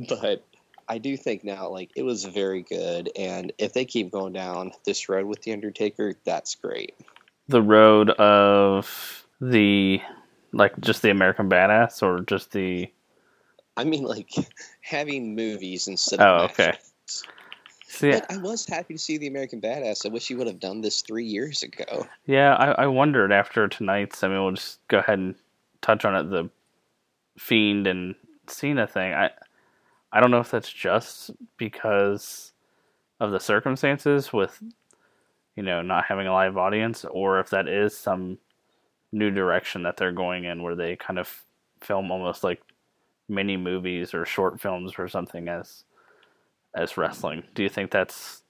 but 0.07 0.45
I 0.87 0.97
do 0.97 1.17
think 1.17 1.43
now 1.43 1.67
like 1.69 1.91
it 1.97 2.03
was 2.03 2.23
very 2.23 2.63
good, 2.63 3.11
and 3.17 3.51
if 3.57 3.73
they 3.73 3.83
keep 3.83 4.09
going 4.09 4.33
down 4.33 4.71
this 4.85 5.09
road 5.09 5.25
with 5.25 5.41
the 5.41 5.51
Undertaker, 5.51 6.15
that's 6.23 6.55
great. 6.55 6.95
The 7.49 7.61
road 7.61 8.11
of 8.11 9.25
the 9.41 10.01
like 10.53 10.79
just 10.79 11.01
the 11.01 11.09
American 11.09 11.49
Badass 11.49 12.01
or 12.01 12.21
just 12.21 12.53
the 12.53 12.89
I 13.75 13.83
mean, 13.83 14.03
like 14.03 14.29
having 14.81 15.35
movies 15.35 15.89
instead 15.89 16.21
Oh, 16.21 16.45
of 16.45 16.51
okay. 16.51 16.67
matches. 16.67 17.23
See, 17.91 18.11
But 18.11 18.31
I 18.31 18.37
was 18.37 18.67
happy 18.67 18.93
to 18.93 18.99
see 18.99 19.17
the 19.17 19.25
American 19.25 19.59
Badass. 19.59 20.05
I 20.05 20.09
wish 20.09 20.27
he 20.27 20.35
would 20.35 20.45
have 20.45 20.59
done 20.59 20.81
this 20.81 21.01
three 21.01 21.25
years 21.25 21.63
ago. 21.63 22.05
Yeah, 22.27 22.53
I, 22.53 22.83
I 22.83 22.85
wondered 22.85 23.31
after 23.31 23.67
tonight's. 23.67 24.23
I 24.23 24.27
mean, 24.27 24.43
we'll 24.43 24.51
just 24.51 24.87
go 24.89 24.99
ahead 24.99 25.17
and 25.17 25.33
touch 25.81 26.05
on 26.05 26.15
it. 26.15 26.29
The 26.29 26.51
Fiend 27.39 27.87
and 27.87 28.13
Cena 28.45 28.85
thing. 28.85 29.13
I 29.13 29.31
I 30.11 30.19
don't 30.19 30.29
know 30.29 30.39
if 30.39 30.51
that's 30.51 30.71
just 30.71 31.31
because 31.57 32.53
of 33.19 33.31
the 33.31 33.39
circumstances 33.39 34.31
with 34.31 34.61
you 35.55 35.63
know 35.63 35.81
not 35.81 36.05
having 36.05 36.27
a 36.27 36.31
live 36.31 36.57
audience, 36.57 37.05
or 37.05 37.39
if 37.39 37.49
that 37.49 37.67
is 37.67 37.97
some 37.97 38.37
new 39.11 39.31
direction 39.31 39.81
that 39.81 39.97
they're 39.97 40.11
going 40.11 40.43
in, 40.43 40.61
where 40.61 40.75
they 40.75 40.95
kind 40.95 41.17
of 41.17 41.43
film 41.81 42.11
almost 42.11 42.43
like 42.43 42.61
mini 43.27 43.57
movies 43.57 44.13
or 44.13 44.25
short 44.25 44.61
films 44.61 44.93
or 44.99 45.07
something 45.07 45.47
as 45.47 45.85
as 46.75 46.97
wrestling. 46.97 47.43
Do 47.53 47.63
you 47.63 47.69
think 47.69 47.91
that's 47.91 48.43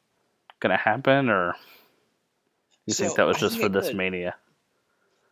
gonna 0.59 0.77
happen, 0.77 1.29
or 1.29 1.55
you 2.85 2.93
think 2.93 3.15
that 3.15 3.27
was 3.27 3.37
just 3.37 3.59
for 3.59 3.69
this 3.69 3.87
could. 3.87 3.97
mania? 3.97 4.35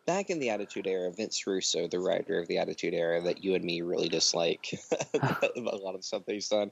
Back 0.06 0.30
in 0.30 0.38
the 0.38 0.48
Attitude 0.48 0.86
Era, 0.86 1.12
Vince 1.12 1.46
Russo, 1.46 1.86
the 1.86 1.98
writer 1.98 2.38
of 2.38 2.48
the 2.48 2.56
Attitude 2.56 2.94
Era 2.94 3.20
that 3.20 3.44
you 3.44 3.54
and 3.54 3.62
me 3.62 3.82
really 3.82 4.08
dislike 4.08 4.72
a 5.14 5.76
lot 5.76 5.94
of 5.94 6.02
stuff 6.02 6.24
that 6.24 6.32
he's 6.32 6.48
done, 6.48 6.70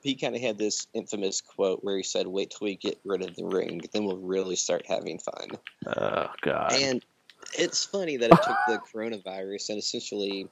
he 0.00 0.14
kind 0.14 0.34
of 0.34 0.40
had 0.40 0.56
this 0.56 0.86
infamous 0.94 1.42
quote 1.42 1.84
where 1.84 1.98
he 1.98 2.02
said, 2.02 2.26
Wait 2.26 2.50
till 2.50 2.64
we 2.64 2.76
get 2.76 2.98
rid 3.04 3.20
of 3.20 3.36
the 3.36 3.44
ring, 3.44 3.82
then 3.92 4.04
we'll 4.04 4.16
really 4.16 4.56
start 4.56 4.86
having 4.86 5.18
fun. 5.18 5.50
Oh 5.98 6.28
God. 6.40 6.72
And 6.72 7.04
it's 7.58 7.84
funny 7.84 8.16
that 8.16 8.30
it 8.30 8.42
took 8.42 8.56
the 8.68 8.80
coronavirus 8.90 9.68
and 9.70 9.78
essentially 9.78 10.48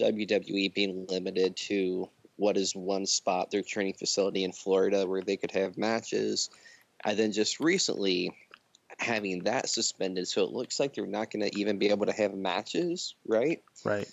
WWE 0.00 0.74
being 0.74 1.06
limited 1.08 1.56
to 1.56 2.08
what 2.42 2.56
is 2.56 2.74
one 2.74 3.06
spot, 3.06 3.52
their 3.52 3.62
training 3.62 3.94
facility 3.94 4.42
in 4.42 4.50
Florida, 4.50 5.06
where 5.06 5.22
they 5.22 5.36
could 5.36 5.52
have 5.52 5.78
matches. 5.78 6.50
And 7.04 7.16
then 7.16 7.30
just 7.30 7.60
recently 7.60 8.32
having 8.98 9.44
that 9.44 9.68
suspended, 9.68 10.26
so 10.26 10.42
it 10.42 10.50
looks 10.50 10.80
like 10.80 10.92
they're 10.92 11.06
not 11.06 11.30
going 11.30 11.48
to 11.48 11.58
even 11.58 11.78
be 11.78 11.90
able 11.90 12.06
to 12.06 12.12
have 12.12 12.34
matches, 12.34 13.14
right? 13.26 13.62
right. 13.84 14.08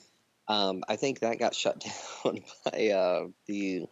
Um, 0.47 0.83
I 0.87 0.95
think 0.95 1.19
that 1.19 1.39
got 1.39 1.55
shut 1.55 1.83
down 2.23 2.39
by 2.65 2.89
uh, 2.89 3.27
the 3.47 3.87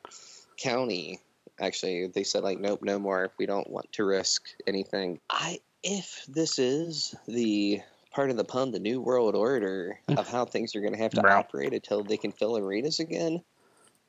county. 0.58 1.20
Actually, 1.60 2.08
they 2.08 2.24
said 2.24 2.44
like, 2.44 2.60
nope, 2.60 2.82
no 2.84 3.00
more. 3.00 3.32
We 3.40 3.48
don't 3.48 3.70
want 3.70 3.92
to 3.94 4.06
risk 4.06 4.50
anything. 4.68 5.20
I 5.32 5.60
if 5.82 6.26
this 6.28 6.60
is 6.60 7.16
the 7.28 7.82
part 8.12 8.30
of 8.30 8.38
the 8.38 8.44
pun, 8.44 8.72
the 8.72 8.80
new 8.80 9.02
world 9.02 9.36
order 9.36 10.00
of 10.10 10.28
how 10.32 10.46
things 10.46 10.76
are 10.76 10.82
going 10.82 10.94
to 10.94 11.00
have 11.00 11.14
to 11.14 11.28
operate 11.28 11.74
until 11.74 12.04
they 12.04 12.18
can 12.18 12.32
fill 12.32 12.58
arenas 12.58 13.00
again, 13.00 13.42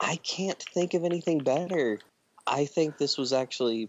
I 0.01 0.17
can't 0.17 0.63
think 0.75 0.95
of 0.95 1.05
anything 1.05 1.39
better. 1.39 1.99
I 2.47 2.65
think 2.65 2.99
this 2.99 3.19
was 3.19 3.33
actually, 3.33 3.89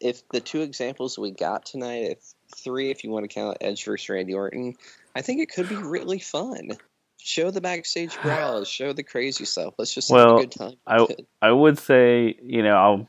if 0.00 0.26
the 0.28 0.40
two 0.40 0.62
examples 0.62 1.18
we 1.18 1.30
got 1.30 1.64
tonight, 1.64 2.10
if 2.10 2.34
three, 2.54 2.90
if 2.90 3.04
you 3.04 3.10
want 3.10 3.28
to 3.28 3.34
count 3.34 3.58
Edge 3.60 3.84
versus 3.84 4.08
Randy 4.08 4.34
Orton, 4.34 4.74
I 5.14 5.22
think 5.22 5.40
it 5.40 5.52
could 5.52 5.68
be 5.68 5.76
really 5.76 6.18
fun. 6.18 6.72
Show 7.18 7.50
the 7.50 7.60
backstage 7.60 8.20
brawls, 8.20 8.68
show 8.68 8.92
the 8.92 9.02
crazy 9.02 9.46
stuff. 9.46 9.74
Let's 9.78 9.94
just 9.94 10.10
have 10.10 10.32
a 10.32 10.36
good 10.40 10.50
time. 10.50 10.74
I 10.86 11.06
I 11.42 11.52
would 11.52 11.78
say 11.78 12.36
you 12.42 12.62
know 12.62 12.76
I'll 12.76 13.08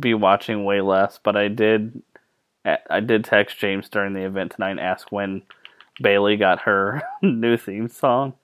be 0.00 0.14
watching 0.14 0.64
way 0.64 0.80
less, 0.80 1.20
but 1.22 1.36
I 1.36 1.46
did 1.46 2.02
I 2.64 3.00
did 3.00 3.24
text 3.24 3.58
James 3.58 3.88
during 3.88 4.14
the 4.14 4.24
event 4.24 4.52
tonight 4.52 4.72
and 4.72 4.80
ask 4.80 5.10
when 5.10 5.42
Bayley 6.00 6.36
got 6.36 6.60
her 6.60 7.02
new 7.22 7.56
theme 7.56 7.88
song 7.88 8.34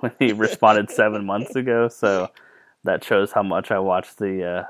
when 0.00 0.12
he 0.18 0.32
responded 0.32 0.90
seven 0.90 1.24
months 1.24 1.56
ago. 1.56 1.88
So 1.88 2.30
that 2.88 3.04
shows 3.04 3.32
how 3.32 3.42
much 3.42 3.70
I 3.70 3.78
watch 3.78 4.16
the 4.16 4.44
uh, 4.44 4.64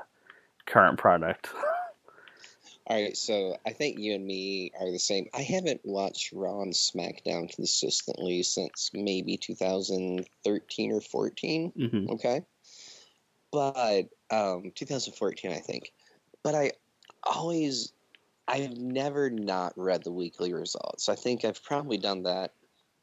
current 0.65 0.99
product. 0.99 1.49
All 2.87 3.01
right, 3.01 3.15
so 3.15 3.55
I 3.65 3.71
think 3.71 3.99
you 3.99 4.15
and 4.15 4.25
me 4.25 4.71
are 4.79 4.91
the 4.91 4.99
same. 4.99 5.27
I 5.33 5.41
haven't 5.41 5.81
watched 5.83 6.33
Raw 6.33 6.61
and 6.61 6.73
SmackDown 6.73 7.53
consistently 7.53 8.43
since 8.43 8.89
maybe 8.93 9.37
2013 9.37 10.91
or 10.91 11.01
14. 11.01 11.71
hmm 11.71 12.11
Okay, 12.11 12.41
but 13.51 14.09
um, 14.31 14.71
2014, 14.75 15.51
I 15.51 15.59
think. 15.59 15.93
But 16.43 16.55
I 16.55 16.71
always, 17.23 17.93
I've 18.47 18.75
never 18.75 19.29
not 19.29 19.73
read 19.77 20.03
the 20.03 20.11
weekly 20.11 20.53
results. 20.53 21.09
I 21.09 21.15
think 21.15 21.45
I've 21.45 21.63
probably 21.63 21.97
done 21.97 22.23
that 22.23 22.53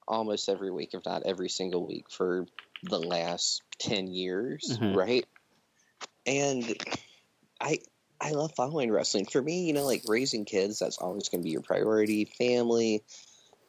almost 0.08 0.48
every 0.48 0.70
week, 0.70 0.90
if 0.94 1.04
not 1.06 1.22
every 1.24 1.48
single 1.48 1.86
week, 1.86 2.10
for 2.10 2.46
the 2.82 2.98
last 2.98 3.62
10 3.78 4.08
years, 4.08 4.80
Mhm. 4.80 4.94
right? 4.94 5.26
And 6.26 6.76
I 7.60 7.80
I 8.20 8.30
love 8.32 8.54
following 8.56 8.90
wrestling. 8.90 9.26
For 9.26 9.42
me, 9.42 9.66
you 9.66 9.72
know, 9.72 9.84
like 9.84 10.02
raising 10.06 10.44
kids, 10.44 10.78
that's 10.78 10.98
always 10.98 11.28
going 11.28 11.42
to 11.42 11.44
be 11.44 11.50
your 11.50 11.62
priority. 11.62 12.24
Family, 12.24 13.04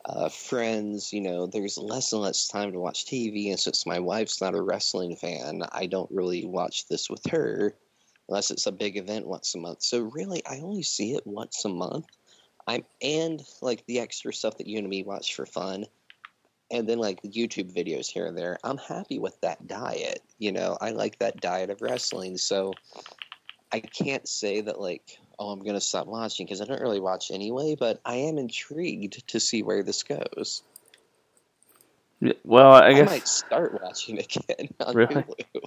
uh, 0.06 0.30
friends, 0.30 1.12
you 1.14 1.22
know, 1.22 1.48
there's 1.48 1.78
less 1.78 2.14
and 2.14 2.22
less 2.22 2.48
time 2.48 2.72
to 2.72 2.80
watch 2.80 3.06
TV. 3.06 3.50
And 3.50 3.60
since 3.60 3.86
my 3.86 4.00
wife's 4.00 4.42
not 4.42 4.56
a 4.56 4.62
wrestling 4.62 5.16
fan, 5.18 5.64
I 5.72 5.88
don't 5.88 6.12
really 6.12 6.46
watch 6.46 6.88
this 6.88 7.10
with 7.10 7.26
her 7.28 7.76
unless 8.30 8.52
it's 8.52 8.68
a 8.68 8.72
big 8.72 8.98
event 8.98 9.28
once 9.28 9.54
a 9.56 9.60
month. 9.60 9.84
So 9.84 10.02
really, 10.02 10.46
I 10.46 10.60
only 10.60 10.84
see 10.84 11.14
it 11.14 11.28
once 11.28 11.66
a 11.66 11.70
month. 11.70 12.08
I'm 12.68 12.86
and 13.02 13.42
like 13.62 13.86
the 13.86 14.00
extra 14.00 14.34
stuff 14.34 14.58
that 14.58 14.68
you 14.68 14.80
and 14.80 14.90
me 14.90 15.04
watch 15.04 15.36
for 15.36 15.46
fun, 15.46 15.86
and 16.72 16.88
then 16.88 16.98
like 17.00 17.22
the 17.22 17.30
YouTube 17.30 17.74
videos 17.74 18.08
here 18.12 18.26
and 18.26 18.38
there. 18.38 18.58
I'm 18.64 18.78
happy 18.78 19.20
with 19.20 19.40
that 19.42 19.68
diet. 19.68 20.22
You 20.38 20.52
know, 20.52 20.78
I 20.82 20.92
like 20.92 21.20
that 21.20 21.40
diet 21.42 21.70
of 21.70 21.82
wrestling. 21.82 22.38
So 22.38 22.74
I 23.72 23.80
can't 23.80 24.28
say 24.28 24.62
that 24.62 24.80
like, 24.80 25.18
oh, 25.40 25.50
I'm 25.50 25.60
gonna 25.60 25.82
stop 25.82 26.08
watching 26.08 26.46
because 26.46 26.62
I 26.62 26.66
don't 26.66 26.82
really 26.82 27.00
watch 27.00 27.32
anyway. 27.32 27.76
But 27.78 28.02
I 28.06 28.16
am 28.16 28.38
intrigued 28.38 29.28
to 29.28 29.40
see 29.40 29.64
where 29.64 29.84
this 29.84 30.04
goes. 30.04 30.64
Well, 32.44 32.72
I 32.72 32.94
guess 32.94 33.10
I, 33.10 33.12
might 33.12 33.28
start 33.28 33.80
watching 33.82 34.20
again 34.20 34.70
on 34.80 34.96
Really? 34.96 35.16
Hulu. 35.16 35.62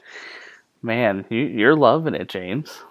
man, 0.83 1.25
you, 1.31 1.39
you're 1.39 1.77
loving 1.77 2.15
it, 2.15 2.29
James. 2.29 2.83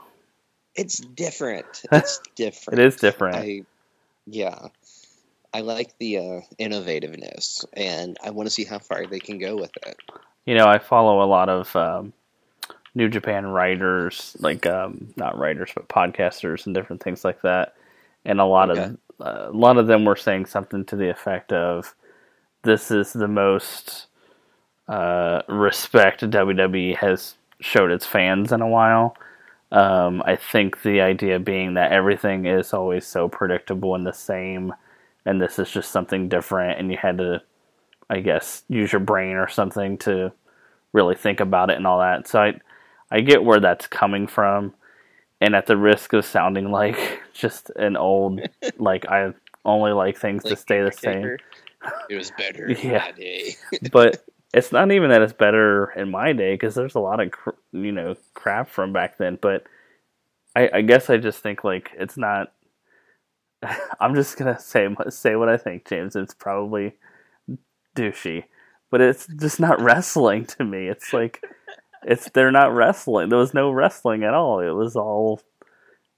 It's 0.76 1.00
different. 1.00 1.84
It's 1.92 2.22
different. 2.36 2.80
It 2.80 2.86
is 2.86 2.96
different. 2.96 3.36
I, 3.36 3.64
yeah, 4.26 4.68
I 5.54 5.62
like 5.62 5.98
the 6.00 6.18
uh, 6.18 6.42
innovativeness, 6.60 7.66
and 7.74 8.18
I 8.24 8.32
want 8.32 8.48
to 8.48 8.52
see 8.54 8.66
how 8.66 8.80
far 8.80 9.06
they 9.08 9.20
can 9.20 9.38
go 9.40 9.58
with 9.58 9.72
it. 9.86 9.98
you 10.46 10.56
know, 10.56 10.68
I 10.68 10.80
follow 10.80 11.24
a 11.24 11.28
lot 11.28 11.50
of 11.50 11.76
um, 11.76 12.14
New 12.96 13.10
Japan 13.10 13.48
writers, 13.48 14.36
like 14.40 14.66
um, 14.66 15.14
not 15.18 15.38
writers, 15.38 15.72
but 15.76 15.90
podcasters 15.90 16.66
and 16.66 16.76
different 16.76 17.04
things 17.04 17.26
like 17.26 17.42
that. 17.44 17.76
And 18.26 18.40
a 18.42 18.46
lot 18.46 18.70
Okay. 18.70 18.72
of 18.72 18.98
uh, 19.22 19.48
a 19.50 19.52
lot 19.58 19.78
of 19.78 19.88
them 19.88 20.06
were 20.06 20.16
saying 20.18 20.48
something 20.48 20.86
to 20.86 20.96
the 20.98 21.10
effect 21.10 21.54
of, 21.54 21.96
"This 22.64 22.92
is 22.92 23.14
the 23.14 23.28
most 23.28 24.08
uh, 24.88 25.42
respect 25.48 26.30
WWE 26.30 26.96
has 26.98 27.36
showed 27.62 27.92
its 27.92 28.06
fans 28.06 28.52
in 28.52 28.62
a 28.62 28.68
while. 28.68 29.16
Um, 29.72 30.24
I 30.26 30.36
think 30.36 30.82
the 30.84 31.02
idea 31.02 31.40
being 31.40 31.76
that 31.76 31.92
everything 31.92 32.46
is 32.46 32.74
always 32.74 33.06
so 33.06 33.30
predictable 33.30 33.96
and 33.96 34.06
the 34.08 34.14
same, 34.14 34.74
and 35.26 35.42
this 35.42 35.60
is 35.60 35.70
just 35.72 35.92
something 35.92 36.30
different, 36.30 36.80
and 36.80 36.92
you 36.92 36.98
had 36.98 37.18
to, 37.20 37.42
I 38.10 38.20
guess, 38.22 38.64
use 38.68 38.92
your 38.92 39.02
brain 39.02 39.36
or 39.36 39.48
something 39.48 39.98
to 40.00 40.32
really 40.94 41.16
think 41.16 41.40
about 41.40 41.70
it 41.70 41.78
and 41.78 41.86
all 41.88 42.00
that. 42.00 42.28
So 42.28 42.42
I, 42.42 42.60
I 43.12 43.22
get 43.22 43.44
where 43.44 43.60
that's 43.60 43.88
coming 43.88 44.28
from, 44.28 44.74
and 45.42 45.56
at 45.56 45.68
the 45.68 45.78
risk 45.78 46.14
of 46.14 46.26
sounding 46.26 46.72
like 46.72 47.22
just 47.34 47.70
an 47.76 47.96
old, 47.98 48.42
like 48.78 49.06
I 49.08 49.34
only 49.66 49.92
like 49.92 50.18
things 50.18 50.44
to 50.46 50.56
stay 50.56 50.82
the 50.82 50.92
same. 50.92 51.38
It 52.10 52.16
was 52.16 52.32
better 52.32 52.72
Yeah. 52.84 53.12
day. 53.12 53.56
but 53.92 54.26
it's 54.54 54.72
not 54.72 54.92
even 54.92 55.12
that 55.12 55.22
it's 55.22 55.34
better 55.34 55.92
in 55.96 56.10
my 56.10 56.34
day 56.34 56.54
because 56.56 56.76
there's 56.76 56.96
a 56.96 57.00
lot 57.00 57.20
of 57.20 57.32
cr- 57.32 57.52
you 57.72 57.92
know 57.92 58.16
crap 58.34 58.70
from 58.70 58.92
back 58.94 59.18
then. 59.18 59.38
But 59.40 59.64
I, 60.56 60.70
I 60.74 60.82
guess 60.82 61.10
I 61.10 61.18
just 61.18 61.42
think 61.44 61.64
like 61.64 61.92
it's 61.98 62.18
not. 62.18 62.52
I'm 64.00 64.16
just 64.16 64.38
gonna 64.38 64.60
say 64.60 64.88
say 65.10 65.36
what 65.36 65.50
I 65.50 65.58
think, 65.58 65.88
James. 65.88 66.16
It's 66.16 66.34
probably 66.34 66.94
douchey, 67.96 68.46
but 68.90 69.02
it's 69.02 69.28
just 69.28 69.60
not 69.60 69.82
wrestling 69.82 70.46
to 70.48 70.64
me. 70.64 70.88
It's 70.88 71.14
like 71.14 71.44
it's 72.04 72.30
they're 72.30 72.52
not 72.52 72.74
wrestling. 72.74 73.30
There 73.30 73.40
was 73.40 73.54
no 73.54 73.72
wrestling 73.72 74.24
at 74.24 74.34
all. 74.34 74.60
It 74.60 74.72
was 74.72 74.96
all 74.96 75.42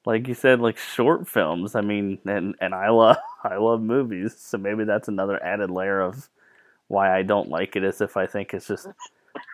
like 0.06 0.28
you 0.28 0.34
said, 0.34 0.60
like 0.60 0.78
short 0.78 1.28
films. 1.28 1.76
I 1.76 1.82
mean, 1.82 2.20
and 2.26 2.56
and 2.60 2.74
I 2.74 2.90
love 2.90 3.18
I 3.44 3.58
love 3.58 3.82
movies, 3.82 4.36
so 4.38 4.58
maybe 4.58 4.84
that's 4.84 5.08
another 5.08 5.44
added 5.44 5.72
layer 5.72 6.02
of 6.02 6.30
why 6.88 7.18
I 7.18 7.24
don't 7.24 7.50
like 7.50 7.76
it. 7.76 7.84
Is 7.84 8.02
if 8.02 8.18
I 8.18 8.28
think 8.28 8.54
it's 8.54 8.68
just 8.68 8.88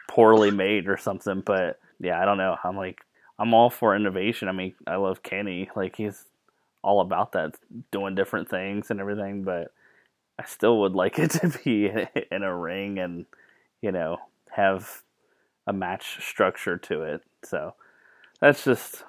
poorly 0.07 0.51
made 0.51 0.87
or 0.87 0.97
something. 0.97 1.41
But 1.41 1.79
yeah, 1.99 2.21
I 2.21 2.25
don't 2.25 2.37
know. 2.37 2.57
I'm 2.63 2.77
like 2.77 3.01
I'm 3.39 3.53
all 3.53 3.69
for 3.69 3.95
innovation. 3.95 4.47
I 4.49 4.51
mean, 4.53 4.73
I 4.87 4.95
love 4.97 5.23
Kenny. 5.23 5.69
Like 5.75 5.95
he's 5.95 6.25
all 6.83 7.01
about 7.01 7.33
that, 7.33 7.55
doing 7.91 8.15
different 8.15 8.49
things 8.49 8.89
and 8.89 8.99
everything. 8.99 9.43
But 9.43 9.71
I 10.39 10.45
still 10.45 10.81
would 10.81 10.93
like 10.93 11.19
it 11.19 11.31
to 11.31 11.49
be 11.63 11.91
in 12.31 12.43
a 12.43 12.55
ring 12.55 12.99
and 12.99 13.25
you 13.81 13.91
know 13.91 14.17
have 14.51 15.03
a 15.65 15.73
match 15.73 16.23
structure 16.23 16.77
to 16.77 17.03
it. 17.03 17.21
So 17.43 17.73
that's 18.39 18.63
just 18.63 19.03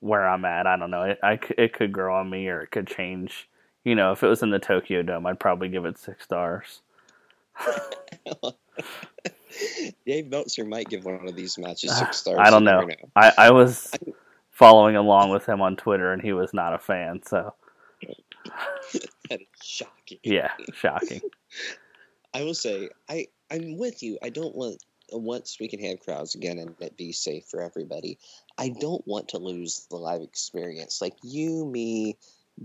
where 0.00 0.28
I'm 0.28 0.44
at. 0.44 0.66
I 0.66 0.76
don't 0.76 0.90
know. 0.90 1.02
It 1.02 1.18
I 1.22 1.38
it 1.56 1.72
could 1.72 1.92
grow 1.92 2.16
on 2.16 2.30
me 2.30 2.48
or 2.48 2.60
it 2.62 2.70
could 2.70 2.86
change. 2.86 3.48
You 3.84 3.94
know, 3.94 4.12
if 4.12 4.22
it 4.22 4.28
was 4.28 4.42
in 4.42 4.50
the 4.50 4.58
Tokyo 4.58 5.02
Dome, 5.02 5.26
I'd 5.26 5.40
probably 5.40 5.68
give 5.68 5.84
it 5.84 5.98
six 5.98 6.24
stars. 6.24 6.80
Dave 10.06 10.28
Meltzer 10.28 10.64
might 10.64 10.88
give 10.88 11.04
one 11.04 11.28
of 11.28 11.36
these 11.36 11.58
matches 11.58 11.96
six 11.96 12.16
stars. 12.20 12.38
I 12.40 12.50
don't 12.50 12.64
know. 12.64 12.88
I, 13.14 13.32
I 13.36 13.50
was 13.50 13.92
following 14.54 14.96
along 14.96 15.30
with 15.30 15.44
him 15.46 15.60
on 15.60 15.76
Twitter, 15.76 16.12
and 16.12 16.22
he 16.22 16.32
was 16.32 16.54
not 16.54 16.72
a 16.72 16.78
fan. 16.78 17.20
So 17.26 17.52
That 19.30 19.40
is 19.40 19.46
shocking. 19.62 20.18
yeah, 20.22 20.50
shocking. 20.72 21.20
I 22.34 22.42
will 22.42 22.54
say, 22.54 22.88
I 23.08 23.26
I'm 23.50 23.76
with 23.78 24.02
you. 24.02 24.18
I 24.22 24.30
don't 24.30 24.54
want 24.54 24.82
once 25.12 25.58
we 25.60 25.68
can 25.68 25.80
have 25.80 26.00
crowds 26.00 26.34
again 26.34 26.58
and 26.58 26.74
it 26.80 26.96
be 26.96 27.12
safe 27.12 27.44
for 27.50 27.62
everybody. 27.62 28.18
I 28.58 28.70
don't 28.70 29.06
want 29.06 29.28
to 29.28 29.38
lose 29.38 29.86
the 29.90 29.96
live 29.96 30.22
experience. 30.22 31.00
Like 31.00 31.14
you, 31.22 31.64
me, 31.66 32.16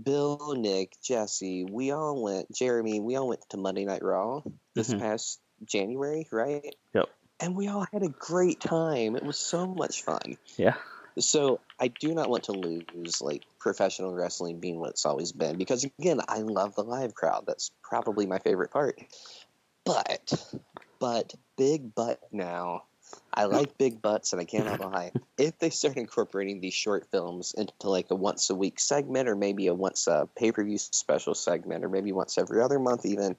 Bill, 0.02 0.54
Nick, 0.56 0.94
Jesse, 1.02 1.64
we 1.64 1.90
all 1.92 2.20
went. 2.22 2.50
Jeremy, 2.54 2.98
we 3.00 3.16
all 3.16 3.28
went 3.28 3.42
to 3.50 3.56
Monday 3.58 3.84
Night 3.84 4.02
Raw 4.02 4.42
this 4.74 4.92
Mhm. 4.92 5.00
past 5.00 5.38
January, 5.64 6.26
right? 6.32 6.74
Yep. 6.94 7.08
And 7.40 7.54
we 7.56 7.68
all 7.68 7.86
had 7.92 8.02
a 8.02 8.08
great 8.08 8.60
time. 8.60 9.16
It 9.16 9.22
was 9.22 9.38
so 9.38 9.66
much 9.66 10.02
fun. 10.02 10.36
Yeah, 10.56 10.74
So 11.20 11.60
I 11.78 11.88
do 11.88 12.14
not 12.14 12.30
want 12.30 12.44
to 12.44 12.52
lose 12.52 13.20
like 13.20 13.44
professional 13.58 14.14
wrestling 14.14 14.60
being 14.60 14.80
what 14.80 14.90
it's 14.90 15.06
always 15.06 15.32
been 15.32 15.56
because 15.56 15.84
again 15.84 16.20
I 16.28 16.38
love 16.38 16.74
the 16.74 16.84
live 16.84 17.14
crowd. 17.14 17.44
That's 17.46 17.70
probably 17.82 18.26
my 18.26 18.38
favorite 18.38 18.70
part. 18.70 18.98
But 19.84 20.32
but 20.98 21.34
big 21.56 21.94
butt 21.94 22.20
now. 22.32 22.84
I 23.34 23.44
like 23.46 23.76
big 23.76 24.00
butts 24.00 24.32
and 24.32 24.40
I 24.40 24.44
cannot 24.44 24.80
lie. 24.80 25.10
If 25.36 25.58
they 25.58 25.70
start 25.70 25.96
incorporating 25.96 26.60
these 26.60 26.74
short 26.74 27.08
films 27.10 27.54
into 27.56 27.72
like 27.82 28.10
a 28.10 28.14
once 28.14 28.50
a 28.50 28.54
week 28.54 28.78
segment 28.78 29.28
or 29.28 29.34
maybe 29.34 29.66
a 29.66 29.74
once 29.74 30.06
a 30.06 30.28
pay 30.36 30.52
per 30.52 30.62
view 30.62 30.78
special 30.78 31.34
segment 31.34 31.84
or 31.84 31.88
maybe 31.88 32.12
once 32.12 32.38
every 32.38 32.60
other 32.60 32.78
month 32.78 33.04
even, 33.04 33.36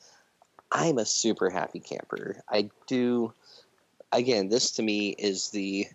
I'm 0.71 0.97
a 0.97 1.05
super 1.05 1.49
happy 1.49 1.79
camper. 1.79 2.41
I 2.49 2.69
do 2.87 3.33
again, 4.11 4.49
this 4.49 4.71
to 4.71 4.83
me 4.83 5.09
is 5.09 5.49
the 5.49 5.87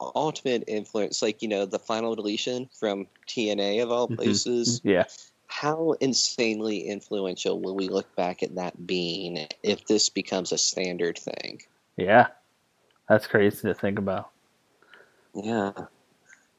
ultimate 0.00 0.64
influence, 0.66 1.22
like 1.22 1.42
you 1.42 1.48
know, 1.48 1.66
the 1.66 1.78
final 1.78 2.14
deletion 2.14 2.68
from 2.78 3.06
TNA 3.26 3.82
of 3.82 3.90
all 3.90 4.08
Mhm. 4.08 4.16
places. 4.16 4.80
yeah, 4.84 5.04
How 5.48 5.92
insanely 6.00 6.80
influential 6.88 7.60
will 7.60 7.74
we 7.74 7.88
look 7.88 8.14
back 8.16 8.42
at 8.42 8.56
that 8.56 8.86
being 8.86 9.46
if 9.62 9.86
this 9.86 10.08
becomes 10.08 10.52
a 10.52 10.58
standard 10.58 11.18
thing? 11.18 11.62
yeah. 11.96 12.28
That's 13.08 13.26
crazy 13.28 13.68
to 13.68 13.74
think 13.74 13.98
about. 14.00 14.30
Yeah, 15.32 15.72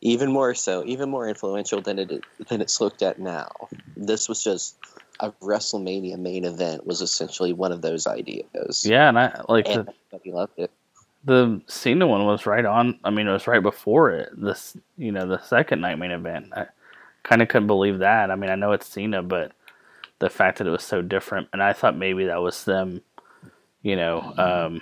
even 0.02 0.32
more 0.32 0.56
so, 0.56 0.84
even 0.86 1.10
more 1.10 1.28
influential 1.28 1.82
than 1.82 2.00
it 2.00 2.23
than 2.47 2.62
it's 2.62 2.80
looked 2.80 3.02
at 3.02 3.19
now. 3.19 3.50
This 3.97 4.30
was 4.30 4.43
just 4.43 4.78
a 5.19 5.32
WrestleMania 5.41 6.17
main 6.17 6.45
event 6.45 6.86
was 6.86 7.02
essentially 7.02 7.52
one 7.52 7.71
of 7.71 7.82
those 7.82 8.08
ideas. 8.08 8.86
Yeah, 8.86 9.10
and 9.10 9.19
I 9.19 9.41
like 9.50 9.67
and 9.67 9.88
the 9.88 9.93
everybody 10.13 10.32
loved 10.32 10.60
it. 10.60 10.71
The 11.27 11.61
Cena 11.67 12.07
one 12.07 12.25
was 12.25 12.45
right 12.45 12.65
on. 12.65 12.99
I 13.03 13.11
mean, 13.11 13.27
it 13.27 13.33
was 13.33 13.47
right 13.47 13.61
before 13.61 14.11
it. 14.11 14.29
This 14.35 14.77
you 14.97 15.11
know 15.11 15.27
the 15.27 15.39
second 15.43 15.81
night 15.81 15.99
main 15.99 16.11
event. 16.11 16.53
I 16.55 16.67
kind 17.23 17.41
of 17.41 17.49
couldn't 17.49 17.67
believe 17.67 17.99
that. 17.99 18.31
I 18.31 18.35
mean, 18.35 18.49
I 18.49 18.55
know 18.55 18.71
it's 18.71 18.87
Cena, 18.87 19.21
but 19.21 19.51
the 20.19 20.29
fact 20.29 20.57
that 20.57 20.67
it 20.67 20.71
was 20.71 20.83
so 20.83 21.01
different, 21.01 21.49
and 21.53 21.61
I 21.61 21.73
thought 21.73 21.97
maybe 21.97 22.25
that 22.25 22.41
was 22.41 22.63
them. 22.65 23.01
You 23.83 23.97
know, 23.97 24.33
um, 24.37 24.81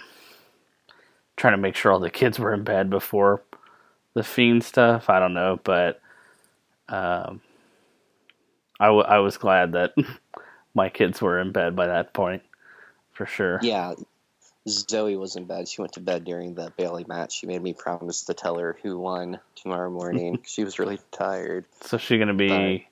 trying 1.37 1.53
to 1.53 1.57
make 1.57 1.75
sure 1.75 1.91
all 1.91 1.99
the 1.99 2.11
kids 2.11 2.39
were 2.39 2.53
in 2.53 2.63
bed 2.63 2.89
before 2.89 3.41
the 4.13 4.23
fiend 4.23 4.63
stuff. 4.63 5.09
I 5.09 5.19
don't 5.19 5.33
know, 5.33 5.59
but 5.63 6.01
um, 6.89 7.41
I, 8.79 8.87
w- 8.87 9.05
I 9.05 9.19
was 9.19 9.37
glad 9.37 9.73
that 9.73 9.93
my 10.75 10.89
kids 10.89 11.21
were 11.21 11.39
in 11.39 11.51
bed 11.51 11.75
by 11.75 11.87
that 11.87 12.13
point, 12.13 12.43
for 13.13 13.25
sure. 13.25 13.59
Yeah, 13.61 13.95
Zoe 14.67 15.15
was 15.15 15.35
in 15.35 15.45
bed. 15.45 15.67
She 15.67 15.81
went 15.81 15.93
to 15.93 15.99
bed 15.99 16.23
during 16.23 16.55
the 16.55 16.71
Bayley 16.77 17.05
match. 17.07 17.33
She 17.33 17.45
made 17.47 17.61
me 17.61 17.73
promise 17.73 18.23
to 18.25 18.33
tell 18.33 18.57
her 18.57 18.77
who 18.81 18.97
won 18.97 19.39
tomorrow 19.55 19.89
morning. 19.91 20.39
she 20.45 20.63
was 20.63 20.79
really 20.79 20.99
tired. 21.11 21.65
So 21.81 21.97
she 21.97 22.17
gonna 22.17 22.33
be 22.33 22.49
Sorry. 22.49 22.89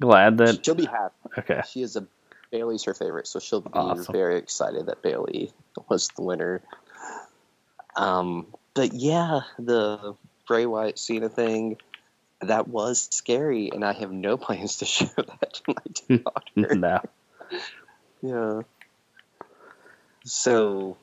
glad 0.00 0.38
that 0.38 0.64
She'll 0.64 0.74
be 0.76 0.86
happy. 0.86 1.14
okay. 1.38 1.62
She 1.68 1.82
is 1.82 1.96
a 1.96 2.06
Bayley's 2.52 2.84
her 2.84 2.94
favorite, 2.94 3.26
so 3.26 3.38
she'll 3.40 3.62
be 3.62 3.70
Awesome. 3.72 4.12
very 4.12 4.36
excited 4.36 4.86
that 4.86 5.00
Bailey 5.02 5.50
was 5.88 6.08
the 6.16 6.22
winner. 6.22 6.60
Um, 7.96 8.46
but 8.74 8.92
yeah, 8.92 9.40
the 9.58 10.14
Bray 10.46 10.66
Wyatt 10.66 10.98
Cena 10.98 11.28
thing 11.30 11.78
that 12.42 12.68
was 12.68 13.08
scary, 13.10 13.70
and 13.72 13.84
I 13.84 13.92
have 13.94 14.12
no 14.12 14.36
plans 14.36 14.76
to 14.78 14.84
show 14.84 15.06
that 15.16 15.54
to 15.66 15.74
my 16.08 16.16
daughter. 16.56 16.74
no. 16.76 17.00
Yeah. 18.22 18.62
So, 20.24 20.96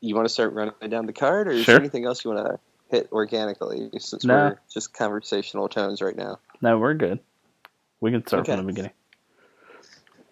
you 0.00 0.14
want 0.14 0.26
to 0.26 0.32
start 0.32 0.52
running 0.52 0.74
down 0.88 1.06
the 1.06 1.12
card, 1.12 1.48
or 1.48 1.52
is 1.52 1.64
Sure. 1.64 1.74
there 1.74 1.80
anything 1.80 2.04
else 2.04 2.24
you 2.24 2.30
want 2.32 2.46
to 2.46 2.58
hit 2.90 3.08
organically 3.12 3.90
since 3.98 4.24
No. 4.24 4.34
we're 4.34 4.58
just 4.72 4.92
conversational 4.94 5.68
tones 5.68 6.00
right 6.02 6.16
now? 6.16 6.38
No, 6.60 6.78
we're 6.78 6.94
good. 6.94 7.18
We 8.00 8.10
can 8.10 8.26
start 8.26 8.42
Okay. 8.42 8.52
from 8.56 8.66
the 8.66 8.72
beginning. 8.72 8.92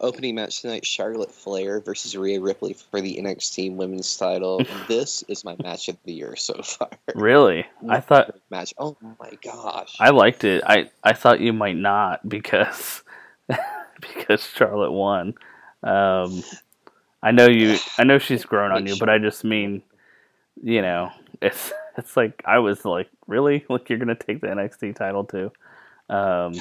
Opening 0.00 0.34
match 0.34 0.60
tonight: 0.62 0.84
Charlotte 0.84 1.30
Flair 1.30 1.78
versus 1.80 2.16
Rhea 2.16 2.40
Ripley 2.40 2.72
for 2.72 3.00
the 3.00 3.18
NXT 3.18 3.70
Women's 3.76 4.16
Title. 4.16 4.60
this 4.88 5.22
is 5.28 5.44
my 5.44 5.54
match 5.62 5.88
of 5.88 5.96
the 6.04 6.12
year 6.12 6.34
so 6.34 6.60
far. 6.62 6.90
Really? 7.14 7.64
I 7.88 8.00
thought 8.00 8.34
match. 8.50 8.74
Oh 8.78 8.96
my 9.20 9.30
gosh! 9.40 9.94
I 10.00 10.10
liked 10.10 10.42
it. 10.42 10.64
I, 10.66 10.90
I 11.04 11.12
thought 11.12 11.38
you 11.40 11.52
might 11.52 11.76
not 11.76 12.28
because 12.28 13.04
because 14.00 14.42
Charlotte 14.44 14.90
won. 14.90 15.34
Um, 15.84 16.42
I 17.22 17.30
know 17.30 17.46
you. 17.48 17.78
I 17.98 18.04
know 18.04 18.18
she's 18.18 18.44
grown 18.44 18.72
on 18.72 18.86
you, 18.86 18.96
but 18.98 19.08
I 19.08 19.18
just 19.18 19.44
mean, 19.44 19.82
you 20.62 20.82
know, 20.82 21.10
it's 21.40 21.72
it's 21.98 22.16
like 22.16 22.42
I 22.44 22.58
was 22.58 22.84
like, 22.84 23.08
really, 23.26 23.64
like 23.68 23.88
you're 23.88 23.98
gonna 23.98 24.14
take 24.14 24.40
the 24.40 24.48
NXT 24.48 24.96
title 24.96 25.24
too. 25.24 25.52
Um, 26.08 26.54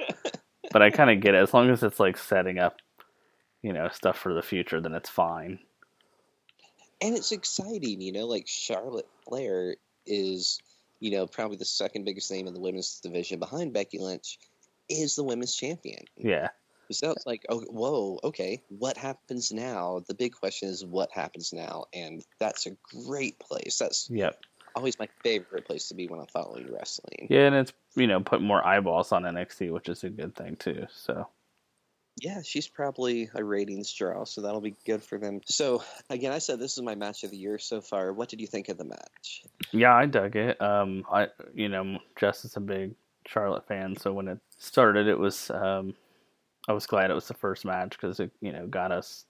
but 0.72 0.82
I 0.82 0.90
kind 0.90 1.10
of 1.10 1.20
get 1.20 1.34
it 1.34 1.38
as 1.38 1.54
long 1.54 1.70
as 1.70 1.82
it's 1.82 2.00
like 2.00 2.16
setting 2.18 2.58
up, 2.58 2.76
you 3.62 3.72
know, 3.72 3.88
stuff 3.88 4.18
for 4.18 4.34
the 4.34 4.42
future, 4.42 4.80
then 4.80 4.94
it's 4.94 5.10
fine. 5.10 5.58
and 7.00 7.16
it's 7.16 7.32
exciting, 7.32 8.00
you 8.00 8.12
know. 8.12 8.26
Like 8.26 8.46
Charlotte 8.46 9.08
Flair 9.26 9.76
is, 10.06 10.60
you 11.00 11.10
know, 11.10 11.26
probably 11.26 11.56
the 11.56 11.64
second 11.64 12.04
biggest 12.04 12.30
name 12.30 12.46
in 12.46 12.54
the 12.54 12.60
women's 12.60 13.00
division 13.00 13.38
behind 13.38 13.72
Becky 13.72 13.98
Lynch. 13.98 14.38
Is 14.88 15.16
the 15.16 15.24
women's 15.24 15.54
champion? 15.54 16.04
Yeah, 16.16 16.48
So 16.90 17.10
it's 17.10 17.26
like, 17.26 17.44
oh, 17.48 17.60
whoa, 17.60 18.18
okay, 18.24 18.62
what 18.68 18.96
happens 18.96 19.52
now? 19.52 20.02
The 20.08 20.14
big 20.14 20.32
question 20.32 20.68
is 20.68 20.84
what 20.84 21.10
happens 21.12 21.52
now, 21.52 21.84
and 21.92 22.24
that's 22.38 22.66
a 22.66 22.76
great 23.06 23.38
place. 23.38 23.78
That's 23.78 24.08
yep. 24.10 24.40
always 24.74 24.98
my 24.98 25.08
favorite 25.22 25.66
place 25.66 25.88
to 25.88 25.94
be 25.94 26.06
when 26.08 26.20
I'm 26.20 26.26
following 26.26 26.72
wrestling. 26.72 27.26
Yeah, 27.28 27.46
and 27.46 27.54
it's 27.54 27.72
you 27.94 28.06
know 28.06 28.20
put 28.20 28.40
more 28.40 28.66
eyeballs 28.66 29.12
on 29.12 29.24
NXT, 29.24 29.72
which 29.72 29.88
is 29.88 30.04
a 30.04 30.10
good 30.10 30.34
thing 30.34 30.56
too. 30.56 30.86
So 30.90 31.28
Yeah, 32.22 32.40
she's 32.42 32.68
probably 32.68 33.30
a 33.34 33.44
ratings 33.44 33.92
draw, 33.92 34.24
so 34.24 34.40
that'll 34.40 34.60
be 34.60 34.76
good 34.86 35.02
for 35.02 35.18
them. 35.18 35.40
So 35.44 35.82
again, 36.10 36.32
I 36.32 36.38
said 36.38 36.58
this 36.58 36.78
is 36.78 36.82
my 36.82 36.94
match 36.94 37.22
of 37.24 37.30
the 37.30 37.36
year 37.36 37.58
so 37.58 37.80
far. 37.80 38.12
What 38.12 38.28
did 38.30 38.40
you 38.40 38.46
think 38.46 38.68
of 38.70 38.78
the 38.78 38.84
match? 38.84 39.44
yeah, 39.72 39.94
I 39.94 40.06
dug 40.06 40.36
it. 40.36 40.60
Um, 40.62 41.04
I 41.12 41.28
you 41.54 41.68
know 41.68 41.98
Jess 42.18 42.44
is 42.44 42.56
a 42.56 42.60
big 42.60 42.94
Charlotte 43.26 43.66
fan, 43.66 43.94
so 43.96 44.12
when 44.12 44.28
it 44.28 44.38
started, 44.56 45.06
it 45.06 45.18
was 45.18 45.50
um, 45.50 45.94
I 46.68 46.72
was 46.72 46.86
glad 46.86 47.10
it 47.10 47.14
was 47.14 47.26
the 47.26 47.34
first 47.34 47.64
match 47.64 47.90
because 47.90 48.20
it 48.20 48.30
you 48.40 48.52
know 48.52 48.68
got 48.68 48.92
us 48.92 49.24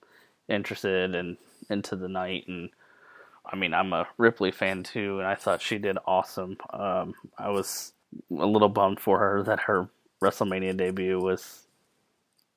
interested 0.49 1.15
and 1.15 1.39
into 1.71 1.97
the 1.97 2.09
night 2.09 2.47
and. 2.49 2.71
I 3.51 3.57
mean, 3.57 3.73
I'm 3.73 3.95
a 3.95 4.07
Ripley 4.19 4.51
fan 4.51 4.83
too, 4.83 5.21
and 5.21 5.27
I 5.27 5.35
thought 5.35 5.63
she 5.63 5.79
did 5.79 5.97
awesome. 6.07 6.59
Um, 6.69 7.15
I 7.39 7.49
was 7.49 7.95
a 8.31 8.45
little 8.45 8.69
bummed 8.69 9.01
for 9.01 9.19
her 9.19 9.43
that 9.45 9.61
her 9.61 9.89
WrestleMania 10.23 10.77
debut 10.77 11.19
was 11.19 11.67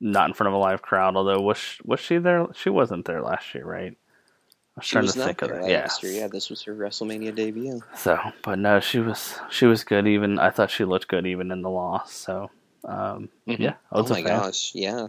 not 0.01 0.27
in 0.27 0.33
front 0.33 0.49
of 0.49 0.53
a 0.53 0.57
live 0.57 0.81
crowd. 0.81 1.15
Although 1.15 1.39
was 1.39 1.57
she, 1.57 1.79
was 1.85 2.01
she 2.01 2.17
there? 2.17 2.45
She 2.53 2.69
wasn't 2.69 3.05
there 3.05 3.21
last 3.21 3.55
year, 3.55 3.65
right? 3.65 3.93
I 3.93 4.79
was 4.79 4.85
She 4.85 4.91
trying 4.91 5.05
was 5.05 5.13
to 5.13 5.23
think 5.23 5.41
of 5.43 5.49
that. 5.49 5.69
Yeah. 5.69 5.87
Yeah, 6.03 6.27
this 6.27 6.49
was 6.49 6.61
her 6.63 6.75
WrestleMania 6.75 7.33
debut. 7.35 7.81
So, 7.95 8.19
but 8.43 8.59
no, 8.59 8.81
she 8.81 8.99
was 8.99 9.39
she 9.49 9.65
was 9.65 9.85
good. 9.85 10.07
Even 10.07 10.39
I 10.39 10.49
thought 10.49 10.71
she 10.71 10.83
looked 10.83 11.07
good 11.07 11.25
even 11.25 11.51
in 11.51 11.61
the 11.61 11.69
loss. 11.69 12.11
So, 12.11 12.51
um, 12.85 13.29
yeah, 13.45 13.75
Oh 13.91 14.07
my 14.07 14.23
fan. 14.23 14.23
gosh, 14.23 14.73
yeah. 14.75 15.07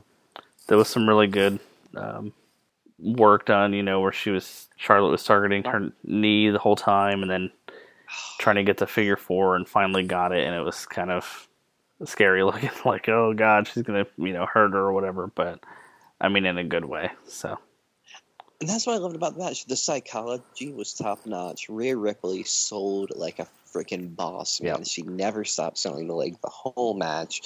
There 0.68 0.78
was 0.78 0.88
some 0.88 1.08
really 1.08 1.26
good 1.26 1.60
um, 1.96 2.32
work 2.98 3.46
done. 3.46 3.72
You 3.72 3.82
know, 3.82 4.00
where 4.00 4.12
she 4.12 4.30
was 4.30 4.68
Charlotte 4.76 5.10
was 5.10 5.24
targeting 5.24 5.64
her 5.64 5.92
knee 6.04 6.50
the 6.50 6.58
whole 6.58 6.76
time, 6.76 7.22
and 7.22 7.30
then 7.30 7.50
trying 8.38 8.56
to 8.56 8.64
get 8.64 8.78
the 8.78 8.86
figure 8.86 9.16
four, 9.16 9.56
and 9.56 9.68
finally 9.68 10.04
got 10.04 10.32
it, 10.32 10.46
and 10.46 10.54
it 10.54 10.62
was 10.62 10.86
kind 10.86 11.10
of 11.10 11.48
scary 12.04 12.42
looking. 12.44 12.70
Like, 12.84 13.08
oh 13.08 13.34
god, 13.34 13.68
she's 13.68 13.82
gonna 13.82 14.06
you 14.18 14.32
know 14.32 14.46
hurt 14.46 14.72
her 14.72 14.80
or 14.80 14.92
whatever. 14.92 15.28
But 15.28 15.60
I 16.20 16.28
mean, 16.28 16.46
in 16.46 16.58
a 16.58 16.64
good 16.64 16.84
way. 16.84 17.10
So 17.26 17.58
And 18.60 18.68
that's 18.68 18.86
what 18.86 18.94
I 18.94 18.98
loved 18.98 19.16
about 19.16 19.34
the 19.34 19.44
match. 19.44 19.66
The 19.66 19.76
psychology 19.76 20.72
was 20.72 20.94
top 20.94 21.26
notch. 21.26 21.68
Rhea 21.68 21.96
Ripley 21.96 22.44
sold 22.44 23.12
like 23.16 23.38
a 23.38 23.48
freaking 23.74 24.14
boss, 24.14 24.60
man. 24.60 24.78
Yep. 24.78 24.86
She 24.86 25.02
never 25.02 25.44
stopped 25.44 25.78
selling 25.78 26.08
the 26.08 26.14
leg 26.14 26.36
the 26.42 26.50
whole 26.50 26.94
match. 26.94 27.42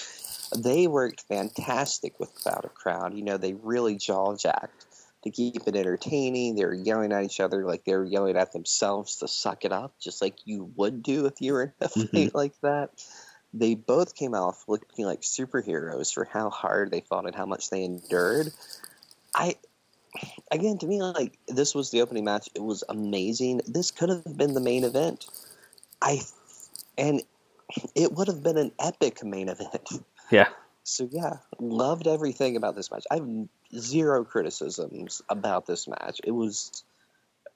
They 0.57 0.87
worked 0.87 1.23
fantastic 1.23 2.19
without 2.21 2.65
a 2.65 2.69
crowd. 2.69 3.15
You 3.15 3.25
know, 3.25 3.37
they 3.37 3.55
really 3.55 3.97
jaw 3.97 4.37
jacked 4.37 4.87
to 5.25 5.31
keep 5.31 5.67
it 5.67 5.77
entertaining. 5.77 6.55
They 6.55 6.65
were 6.65 6.75
yelling 6.75 7.13
at 7.13 7.25
each 7.25 7.41
other 7.41 7.65
like 7.65 7.85
they 7.85 7.95
were 7.95 8.05
yelling 8.05 8.37
at 8.37 8.53
themselves 8.53 9.17
to 9.17 9.29
suck 9.29 9.65
it 9.65 9.73
up, 9.73 9.95
just 10.01 10.23
like 10.23 10.39
you 10.45 10.73
would 10.77 11.03
do 11.03 11.27
if 11.27 11.41
you 11.41 11.53
were 11.53 11.63
in 11.63 11.73
a 11.81 11.89
fight 11.89 12.11
mm-hmm. 12.13 12.37
like 12.37 12.55
that. 12.63 12.91
They 13.53 13.75
both 13.75 14.15
came 14.15 14.35
off 14.35 14.65
looking 14.69 15.05
like 15.05 15.23
superheroes 15.23 16.13
for 16.13 16.25
how 16.25 16.51
hard 16.51 16.91
they 16.91 17.01
fought 17.01 17.27
and 17.27 17.35
how 17.35 17.47
much 17.47 17.71
they 17.71 17.83
endured. 17.85 18.53
I 19.35 19.57
again 20.51 20.79
to 20.79 20.87
me 20.87 21.03
like 21.03 21.39
this 21.49 21.75
was 21.75 21.91
the 21.91 22.01
opening 22.01 22.25
match 22.25 22.49
it 22.55 22.63
was 22.63 22.83
amazing 22.89 23.61
this 23.67 23.91
could 23.91 24.09
have 24.09 24.37
been 24.37 24.55
the 24.55 24.61
main 24.61 24.85
event 24.85 25.27
i 26.07 26.21
and 26.99 27.23
it 27.95 28.13
would 28.13 28.29
have 28.29 28.43
been 28.43 28.59
an 28.59 28.73
epic 28.81 29.25
main 29.25 29.49
event 29.49 29.89
yeah, 30.31 30.49
so 30.85 31.09
yeah 31.11 31.35
loved 31.59 32.07
everything 32.07 32.57
about 32.57 32.75
this 32.77 32.91
match 32.91 33.05
i 33.11 33.17
have 33.17 33.29
zero 33.77 34.25
criticisms 34.25 35.23
about 35.29 35.67
this 35.67 35.89
match 35.89 36.21
it 36.25 36.31
was 36.33 36.85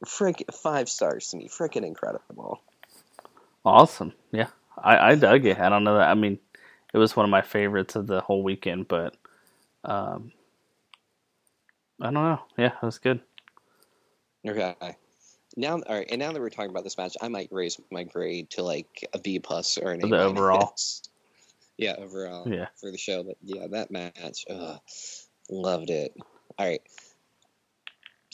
frick 0.06 0.44
five 0.52 0.88
stars 0.88 1.28
to 1.28 1.36
me 1.36 1.48
freaking 1.48 1.84
incredible 1.84 2.60
awesome. 3.64 4.12
Yeah, 4.32 4.48
I 4.78 5.10
I 5.10 5.14
dug 5.14 5.46
it. 5.46 5.58
I 5.58 5.68
don't 5.68 5.84
know 5.84 5.98
that. 5.98 6.08
I 6.08 6.14
mean, 6.14 6.38
it 6.92 6.98
was 6.98 7.16
one 7.16 7.24
of 7.24 7.30
my 7.30 7.42
favorites 7.42 7.96
of 7.96 8.06
the 8.06 8.20
whole 8.20 8.42
weekend, 8.42 8.88
but 8.88 9.16
um, 9.84 10.32
I 12.00 12.06
don't 12.06 12.14
know. 12.14 12.40
Yeah, 12.56 12.72
it 12.82 12.82
was 12.82 12.98
good. 12.98 13.20
okay 14.46 14.74
now 15.56 15.74
all 15.74 15.96
right 15.96 16.08
and 16.10 16.20
now 16.20 16.32
that 16.32 16.40
we're 16.40 16.50
talking 16.50 16.70
about 16.70 16.84
this 16.84 16.98
match 16.98 17.16
i 17.20 17.28
might 17.28 17.48
raise 17.50 17.80
my 17.90 18.04
grade 18.04 18.50
to 18.50 18.62
like 18.62 19.08
a 19.12 19.18
b 19.18 19.38
plus 19.38 19.78
or 19.78 19.90
an 19.92 20.02
a 20.04 20.06
The 20.08 20.18
overall? 20.18 20.74
yeah 21.78 21.94
overall 21.98 22.48
Yeah. 22.48 22.66
for 22.80 22.90
the 22.90 22.98
show. 22.98 23.22
But 23.22 23.36
yeah, 23.42 23.66
that 23.68 23.90
match, 23.90 24.44
ugh, 24.48 24.80
loved 25.50 25.90
it. 25.90 26.14
All 26.58 26.66
right. 26.66 26.82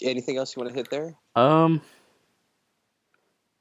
Anything 0.03 0.37
else 0.37 0.55
you 0.55 0.61
want 0.61 0.73
to 0.73 0.79
hit 0.79 0.91
there? 0.91 1.15
Um, 1.35 1.81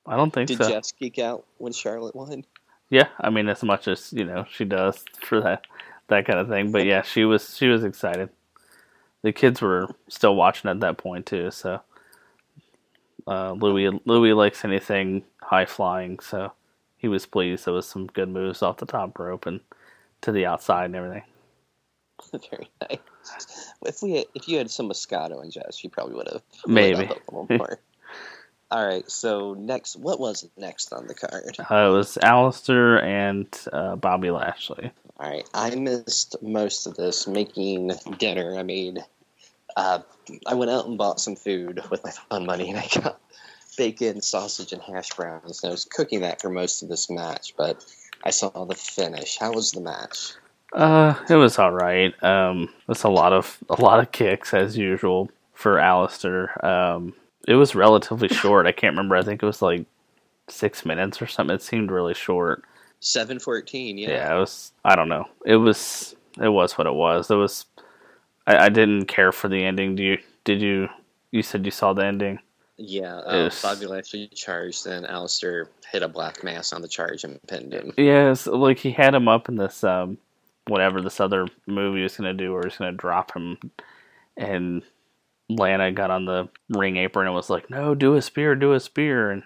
I 0.06 0.18
don't 0.18 0.32
think 0.34 0.50
Did 0.50 0.58
so. 0.58 0.66
Did 0.66 0.74
Jess 0.74 0.92
geek 0.92 1.20
out 1.20 1.46
when 1.58 1.74
Charlotte 1.74 2.16
won? 2.16 2.44
Yeah, 2.90 3.08
I 3.20 3.30
mean, 3.30 3.50
as 3.50 3.64
much 3.64 3.88
as 3.88 4.12
you 4.14 4.26
know, 4.26 4.46
she 4.52 4.66
does 4.66 5.04
for 5.22 5.42
that 5.42 5.66
that 6.10 6.26
kind 6.26 6.40
of 6.40 6.50
thing. 6.50 6.72
But 6.72 6.86
yeah, 6.86 7.02
she 7.04 7.26
was 7.26 7.56
she 7.58 7.68
was 7.68 7.84
excited. 7.84 8.30
The 9.24 9.32
kids 9.34 9.62
were 9.62 9.88
still 10.10 10.36
watching 10.36 10.70
at 10.70 10.80
that 10.82 10.98
point 10.98 11.26
too. 11.26 11.52
So 11.52 11.82
uh, 13.28 13.54
Louis 13.54 14.00
Louis 14.06 14.34
likes 14.34 14.66
anything 14.66 15.24
high 15.42 15.66
flying, 15.66 16.20
so 16.20 16.52
he 16.98 17.08
was 17.08 17.26
pleased. 17.26 17.66
There 17.66 17.74
was 17.74 17.88
some 17.88 18.08
good 18.08 18.30
moves 18.30 18.62
off 18.62 18.78
the 18.78 18.86
top 18.86 19.18
rope 19.20 19.46
and 19.46 19.60
to 20.22 20.32
the 20.32 20.46
outside 20.46 20.86
and 20.86 20.96
everything. 20.96 21.24
Very 22.50 22.70
nice. 22.82 23.00
If 23.86 24.02
we 24.02 24.14
had, 24.14 24.26
if 24.36 24.48
you 24.48 24.58
had 24.58 24.72
some 24.72 24.90
Moscato 24.90 25.42
and 25.42 25.52
Jess, 25.52 25.84
you 25.84 25.90
probably 25.90 26.16
would 26.16 26.30
have 26.32 26.42
Maybe. 26.66 27.06
a 27.06 27.10
little 27.32 27.48
more. 27.50 27.80
All 28.72 28.86
right. 28.86 29.10
So 29.10 29.54
next, 29.54 29.98
what 29.98 30.20
was 30.20 30.48
next 30.58 30.94
on 30.94 31.08
the 31.08 31.14
card? 31.14 31.56
Uh, 31.60 31.90
it 31.90 31.94
was 31.94 32.18
Aleister 32.24 33.04
and 33.04 33.48
uh, 33.72 33.96
Bobby 33.96 34.32
Lashley. 34.32 34.92
All 35.18 35.30
right, 35.30 35.50
I 35.54 35.74
missed 35.76 36.36
most 36.42 36.88
of 36.88 36.96
this 36.96 37.26
making 37.26 37.92
dinner. 38.18 38.58
I 38.58 38.64
made, 38.64 39.00
uh, 39.76 40.00
I 40.46 40.54
went 40.54 40.72
out 40.72 40.88
and 40.88 40.98
bought 40.98 41.20
some 41.20 41.36
food 41.36 41.82
with 41.90 42.04
my 42.04 42.12
fun 42.12 42.46
money, 42.46 42.70
and 42.70 42.80
I 42.80 42.88
got 43.02 43.20
bacon, 43.78 44.22
sausage, 44.22 44.72
and 44.74 44.82
hash 44.82 45.10
browns. 45.12 45.64
And 45.64 45.70
I 45.70 45.72
was 45.72 45.86
cooking 45.86 46.22
that 46.22 46.42
for 46.42 46.50
most 46.50 46.82
of 46.82 46.90
this 46.90 47.10
match, 47.10 47.54
but 47.58 47.86
I 48.24 48.30
saw 48.30 48.66
the 48.66 48.76
finish. 48.76 49.38
How 49.38 49.54
was 49.54 49.72
the 49.72 49.82
match? 49.82 50.34
Uh, 50.74 51.16
it 51.30 51.36
was 51.36 51.60
all 51.60 51.72
right. 51.72 52.12
Um, 52.24 52.70
it's 52.90 53.04
a 53.04 53.10
lot 53.10 53.34
of 53.34 53.58
a 53.70 53.82
lot 53.82 54.00
of 54.00 54.12
kicks 54.12 54.54
as 54.54 54.78
usual 54.78 55.30
for 55.54 55.76
Aleister. 55.76 56.64
Um, 56.64 57.14
it 57.48 57.56
was 57.56 57.76
relatively 57.76 58.28
short. 58.28 58.66
I 58.66 58.72
can't 58.72 58.94
remember. 58.94 59.16
I 59.16 59.24
think 59.24 59.42
it 59.42 59.46
was 59.46 59.62
like 59.62 59.86
six 60.48 60.86
minutes 60.86 61.22
or 61.22 61.28
something. 61.28 61.56
It 61.56 61.62
seemed 61.62 61.92
really 61.92 62.14
short. 62.14 62.64
Seven 63.00 63.40
fourteen. 63.40 63.98
Yeah. 63.98 64.10
Yeah, 64.10 64.36
it 64.36 64.40
was. 64.40 64.72
I 64.84 64.96
don't 64.96 65.10
know. 65.10 65.26
It 65.46 65.58
was. 65.58 66.16
It 66.42 66.50
was 66.50 66.78
what 66.78 66.88
it 66.88 66.94
was. 66.94 67.30
It 67.30 67.36
was. 67.36 67.66
I, 68.48 68.66
I 68.66 68.70
didn't 68.70 69.06
care 69.06 69.32
for 69.32 69.48
the 69.48 69.64
ending. 69.64 69.96
Do 69.96 70.04
you? 70.04 70.18
Did 70.44 70.62
you? 70.62 70.90
You 71.32 71.42
said 71.44 71.66
you 71.66 71.72
saw 71.72 71.94
the 71.94 72.06
ending. 72.06 72.40
Yeah. 72.78 73.18
Uh, 73.18 73.44
Yes. 73.44 73.62
Bobby 73.62 73.86
Lashley 73.86 74.28
charged, 74.34 74.86
and 74.88 75.06
Aleister 75.06 75.68
hit 75.92 76.04
a 76.04 76.08
black 76.08 76.44
mass 76.44 76.74
on 76.74 76.82
the 76.82 76.88
charge 76.88 77.24
and 77.24 77.40
pinned 77.48 77.74
him. 77.74 77.94
Yeah, 77.98 78.32
it's 78.32 78.48
like 78.48 78.80
he 78.80 78.92
had 78.92 79.16
him 79.16 79.28
up 79.28 79.50
in 79.50 79.56
this 79.56 79.84
um 79.84 80.18
whatever 80.68 81.00
this 81.02 81.20
other 81.20 81.48
movie 81.68 82.04
was 82.04 82.18
gonna 82.18 82.34
do, 82.34 82.54
or 82.54 82.64
he's 82.64 82.78
gonna 82.78 82.92
drop 82.92 83.34
him, 83.36 83.58
and 84.38 84.84
Lana 85.50 85.92
got 85.92 86.12
on 86.12 86.26
the 86.26 86.50
ring 86.70 86.98
apron 86.98 87.28
and 87.28 87.36
was 87.36 87.50
like, 87.50 87.70
"No, 87.70 87.96
do 87.96 88.16
a 88.16 88.22
spear, 88.22 88.56
do 88.56 88.74
a 88.74 88.80
spear," 88.80 89.32
and 89.32 89.44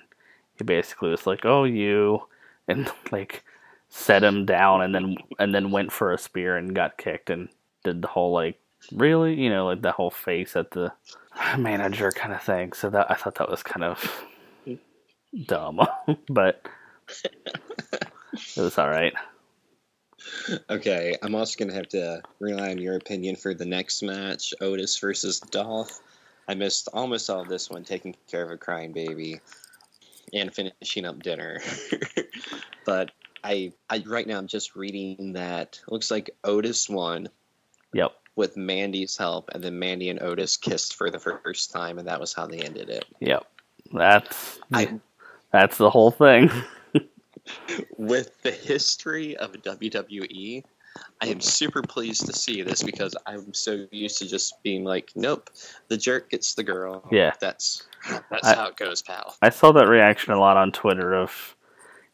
he 0.57 0.63
basically 0.63 1.09
was 1.09 1.27
like, 1.27 1.45
"Oh, 1.45 1.65
you," 1.65 2.25
and 2.67 2.91
like 3.11 3.43
set 3.89 4.23
him 4.23 4.45
down, 4.45 4.81
and 4.81 4.95
then 4.95 5.17
and 5.37 5.53
then 5.53 5.71
went 5.71 5.91
for 5.91 6.13
a 6.13 6.17
spear 6.17 6.55
and 6.57 6.75
got 6.75 6.97
kicked 6.97 7.29
and 7.29 7.49
did 7.83 8.01
the 8.01 8.07
whole 8.07 8.31
like, 8.31 8.59
really, 8.91 9.39
you 9.39 9.49
know, 9.49 9.67
like 9.67 9.81
the 9.81 9.91
whole 9.91 10.11
face 10.11 10.55
at 10.55 10.71
the 10.71 10.91
manager 11.57 12.11
kind 12.11 12.33
of 12.33 12.41
thing. 12.41 12.73
So 12.73 12.89
that 12.89 13.09
I 13.09 13.15
thought 13.15 13.35
that 13.35 13.49
was 13.49 13.63
kind 13.63 13.83
of 13.83 14.25
dumb, 15.45 15.79
but 16.29 16.65
it 18.55 18.57
was 18.57 18.77
all 18.77 18.89
right. 18.89 19.13
Okay, 20.69 21.15
I'm 21.23 21.33
also 21.33 21.57
going 21.57 21.69
to 21.69 21.75
have 21.75 21.87
to 21.89 22.21
rely 22.39 22.71
on 22.71 22.77
your 22.77 22.95
opinion 22.95 23.35
for 23.35 23.53
the 23.53 23.65
next 23.65 24.03
match 24.03 24.53
Otis 24.61 24.97
versus 24.99 25.39
Dolph. 25.39 25.99
I 26.47 26.55
missed 26.55 26.89
almost 26.93 27.29
all 27.29 27.41
of 27.41 27.47
this 27.47 27.69
one, 27.69 27.83
taking 27.83 28.15
care 28.29 28.43
of 28.43 28.51
a 28.51 28.57
crying 28.57 28.91
baby 28.91 29.39
and 30.33 30.53
finishing 30.53 31.05
up 31.05 31.23
dinner. 31.23 31.59
but 32.85 33.11
I, 33.43 33.71
I, 33.89 34.03
right 34.05 34.27
now, 34.27 34.37
I'm 34.37 34.47
just 34.47 34.75
reading 34.75 35.33
that 35.33 35.79
looks 35.87 36.11
like 36.11 36.31
Otis 36.43 36.89
won 36.89 37.29
Yep. 37.93 38.11
With 38.39 38.55
Mandy's 38.55 39.17
help, 39.17 39.49
and 39.53 39.61
then 39.61 39.77
Mandy 39.77 40.09
and 40.09 40.21
Otis 40.21 40.55
kissed 40.55 40.95
for 40.95 41.11
the 41.11 41.19
first 41.19 41.71
time, 41.71 41.99
and 41.99 42.07
that 42.07 42.21
was 42.21 42.33
how 42.33 42.47
they 42.47 42.59
ended 42.59 42.89
it. 42.89 43.03
Yep. 43.19 43.45
That's 43.91 44.59
I, 44.71 44.97
that's 45.51 45.77
the 45.77 45.89
whole 45.89 46.09
thing. 46.09 46.49
with 47.97 48.41
the 48.41 48.51
history 48.51 49.35
of 49.35 49.51
WWE, 49.51 50.63
I 51.21 51.27
am 51.27 51.41
super 51.41 51.81
pleased 51.81 52.27
to 52.27 52.33
see 52.33 52.61
this 52.61 52.81
because 52.81 53.13
I'm 53.25 53.53
so 53.53 53.85
used 53.91 54.19
to 54.19 54.27
just 54.27 54.63
being 54.63 54.85
like, 54.85 55.11
nope, 55.15 55.49
the 55.89 55.97
jerk 55.97 56.29
gets 56.29 56.53
the 56.53 56.63
girl. 56.63 57.05
Yeah. 57.11 57.33
That's 57.41 57.87
that's 58.31 58.47
I- 58.47 58.55
how 58.55 58.67
it 58.67 58.77
goes, 58.77 59.01
pal. 59.01 59.35
I 59.41 59.49
saw 59.49 59.73
that 59.73 59.89
reaction 59.89 60.31
a 60.31 60.39
lot 60.39 60.55
on 60.55 60.71
Twitter 60.71 61.13
of, 61.13 61.57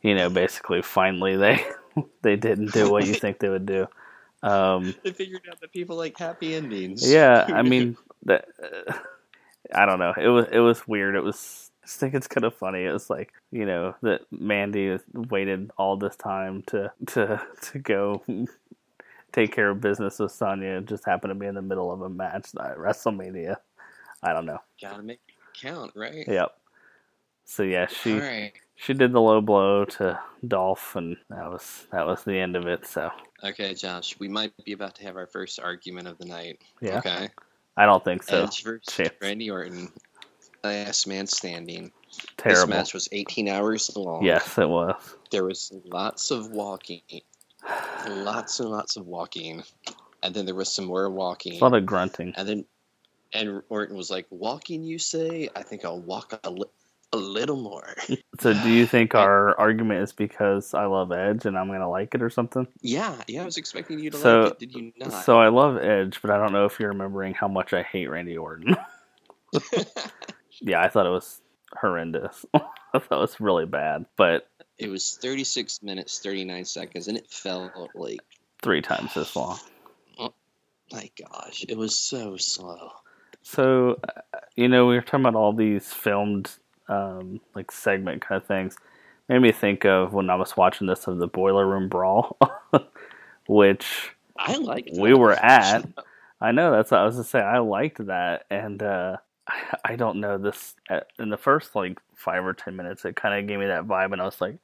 you 0.02 0.16
know, 0.16 0.32
basically 0.32 0.82
finally 0.82 1.38
they 1.38 1.64
they 2.24 2.36
didn't 2.36 2.74
do 2.74 2.90
what 2.90 3.06
you 3.06 3.14
think 3.22 3.38
they 3.38 3.50
would 3.50 3.68
do. 3.68 3.88
Um, 4.46 4.94
They 5.04 5.12
figured 5.12 5.42
out 5.50 5.60
that 5.62 5.72
people 5.72 5.98
like 5.98 6.18
happy 6.18 6.56
endings. 6.56 7.10
yeah, 7.12 7.46
I 7.50 7.62
mean 7.74 7.98
that. 8.26 8.46
Uh, 8.62 8.94
I 9.74 9.86
don't 9.86 10.00
know. 10.00 10.14
It 10.16 10.28
was 10.28 10.46
it 10.52 10.60
was 10.60 10.88
weird. 10.88 11.16
It 11.16 11.24
was. 11.24 11.72
I 11.84 11.88
think 11.88 12.14
it's 12.16 12.28
kind 12.28 12.46
of 12.46 12.56
funny. 12.56 12.84
It 12.84 12.92
was 12.92 13.10
like 13.10 13.34
you 13.52 13.66
know 13.66 13.96
that 14.02 14.22
Mandy 14.32 14.98
waited 15.14 15.72
all 15.78 15.98
this 15.98 16.16
time 16.16 16.64
to 16.68 16.92
to 17.08 17.42
to 17.64 17.80
go 17.80 18.24
take 19.32 19.54
care 19.54 19.70
of 19.72 19.82
business 19.82 20.20
with 20.20 20.32
Sonya. 20.32 20.78
It 20.78 20.86
just 20.86 21.06
happened 21.06 21.32
to 21.32 21.36
be 21.36 21.48
in 21.48 21.56
the 21.56 21.62
middle 21.62 21.92
of 21.92 22.02
a 22.02 22.10
match 22.10 22.50
at 22.60 22.78
WrestleMania. 22.78 23.58
I 24.24 24.34
don't 24.34 24.46
know. 24.46 24.60
gotta 24.82 25.04
make 25.04 25.20
it 25.28 25.36
count, 25.60 25.92
right? 25.96 26.28
Yep. 26.28 26.56
So 27.46 27.64
yeah, 27.64 27.88
she 27.88 28.14
All 28.14 28.20
right. 28.20 28.54
She 28.76 28.94
did 28.94 29.12
the 29.12 29.22
low 29.22 29.42
blow 29.42 29.86
to 29.86 30.20
Dolph, 30.48 30.96
and 30.96 31.18
that 31.30 31.50
was 31.50 31.88
that 31.92 32.06
was 32.06 32.24
the 32.24 32.38
end 32.38 32.56
of 32.56 32.68
it. 32.68 32.86
So 32.86 33.10
Okay, 33.44 33.74
Josh, 33.74 34.18
we 34.20 34.28
might 34.28 34.52
be 34.66 34.72
about 34.74 34.96
to 34.96 35.04
have 35.04 35.16
our 35.18 35.28
first 35.28 35.60
argument 35.60 36.08
of 36.08 36.18
the 36.18 36.26
night. 36.26 36.62
yeah, 36.82 36.98
Okay. 37.00 37.30
I 37.78 37.86
don't 37.86 38.04
think 38.04 38.24
so. 38.24 38.44
Edge 38.44 38.64
versus 38.64 38.94
Chance. 38.94 39.14
Randy 39.22 39.50
Orton. 39.52 39.92
Last 40.64 41.06
man 41.08 41.28
standing. 41.28 41.92
Terrible. 42.38 42.62
This 42.68 42.70
match 42.70 42.94
was 42.94 43.10
18 43.12 43.50
hours 43.50 43.96
long. 43.96 44.24
Yes, 44.24 44.58
it 44.58 44.68
was. 44.70 44.96
There 45.30 45.44
was 45.44 45.72
lots 45.86 46.32
of 46.32 46.52
walking. 46.52 47.02
Lots 48.08 48.60
and 48.60 48.70
lots 48.70 48.96
of 48.96 49.06
walking. 49.08 49.64
And 50.24 50.34
then 50.34 50.46
there 50.46 50.56
was 50.56 50.72
some 50.72 50.86
more 50.86 51.10
walking. 51.10 51.60
A 51.60 51.64
lot 51.64 51.76
of 51.76 51.86
grunting. 51.86 52.34
And 52.38 52.48
then 52.48 52.66
and 53.34 53.62
Orton 53.70 53.98
was 53.98 54.10
like, 54.10 54.26
Walking, 54.30 54.84
you 54.84 54.98
say? 54.98 55.50
I 55.56 55.62
think 55.62 55.84
I'll 55.84 56.00
walk 56.00 56.40
a, 56.46 56.50
li- 56.50 56.64
a 57.16 57.22
little 57.22 57.58
more. 57.58 57.96
So 58.42 58.54
do 58.54 58.70
you 58.70 58.86
think 58.86 59.16
our 59.16 59.58
argument 59.58 60.02
is 60.02 60.12
because 60.12 60.74
I 60.74 60.86
love 60.88 61.14
Edge 61.14 61.46
and 61.46 61.58
I'm 61.58 61.68
gonna 61.68 61.90
like 61.90 62.14
it 62.14 62.22
or 62.22 62.30
something? 62.30 62.68
yeah, 62.82 63.16
yeah, 63.28 63.44
I 63.44 63.46
was 63.46 63.56
expecting 63.58 63.98
you 64.00 64.10
to 64.10 64.18
So- 64.18 64.42
like 64.42 64.52
it. 64.52 64.60
Did 64.60 64.74
you 64.76 64.92
not? 64.98 65.24
So 65.24 65.40
I 65.40 65.48
love 65.48 65.78
Edge, 65.78 66.22
but 66.22 66.32
I 66.32 66.38
don't 66.38 66.52
know 66.52 66.66
if 66.66 66.78
you're 66.80 66.90
remembering 66.90 67.34
how 67.34 67.48
much 67.48 67.72
I 67.74 67.82
hate 67.84 68.08
Randy 68.08 68.38
Orton. 68.38 68.76
yeah, 70.62 70.82
I 70.82 70.90
thought 70.90 71.06
it 71.06 71.12
was 71.12 71.42
horrendous. 71.80 72.46
I 72.54 72.60
thought 73.00 73.12
it 73.12 73.22
was 73.22 73.40
really 73.40 73.66
bad, 73.66 74.06
but 74.18 74.48
it 74.78 74.90
was 74.90 75.18
36 75.22 75.82
minutes, 75.82 76.20
39 76.20 76.66
seconds, 76.66 77.08
and 77.08 77.18
it 77.18 77.30
felt 77.30 77.72
like, 77.96 78.20
three 78.62 78.82
times 78.82 79.14
this 79.14 79.36
long. 79.36 79.58
my 80.92 81.10
gosh, 81.18 81.66
it 81.68 81.78
was 81.78 81.96
so 81.98 82.36
slow. 82.38 82.90
So, 83.42 84.00
uh, 84.08 84.40
you 84.56 84.68
know, 84.68 84.88
we 84.88 84.96
were 84.96 85.02
talking 85.02 85.22
about 85.22 85.36
all 85.36 85.54
these 85.54 85.94
filmed, 85.94 86.52
um, 86.88 87.42
like 87.56 87.72
segment 87.72 88.22
kind 88.22 88.42
of 88.42 88.48
things. 88.48 88.78
Made 89.28 89.40
me 89.42 89.52
think 89.52 89.86
of 89.86 90.14
when 90.14 90.30
I 90.30 90.36
was 90.36 90.56
watching 90.56 90.88
this 90.88 91.08
of 91.08 91.18
the 91.18 91.28
Boiler 91.28 91.66
Room 91.66 91.90
Brawl, 91.90 92.38
which 93.48 94.12
I 94.38 94.58
liked 94.58 94.92
we 94.98 95.14
were 95.14 95.34
at. 95.44 95.88
I 96.42 96.52
know 96.52 96.72
that's 96.72 96.92
what 96.92 97.00
I 97.00 97.06
was 97.06 97.16
to 97.16 97.24
say. 97.24 97.40
I 97.40 97.60
liked 97.60 98.06
that, 98.06 98.46
and 98.52 98.84
uh, 98.84 99.18
I, 99.48 99.78
I 99.86 99.96
don't 99.96 100.20
know 100.20 100.38
this 100.38 100.76
uh, 100.90 101.00
in 101.18 101.30
the 101.30 101.38
first 101.38 101.76
like 101.76 102.00
five 102.16 102.46
or 102.46 102.54
ten 102.54 102.76
minutes. 102.76 103.06
It 103.06 103.16
kind 103.16 103.40
of 103.40 103.48
gave 103.48 103.60
me 103.60 103.66
that 103.68 103.88
vibe, 103.88 104.12
and 104.14 104.22
I 104.22 104.26
was 104.26 104.42
like, 104.42 104.58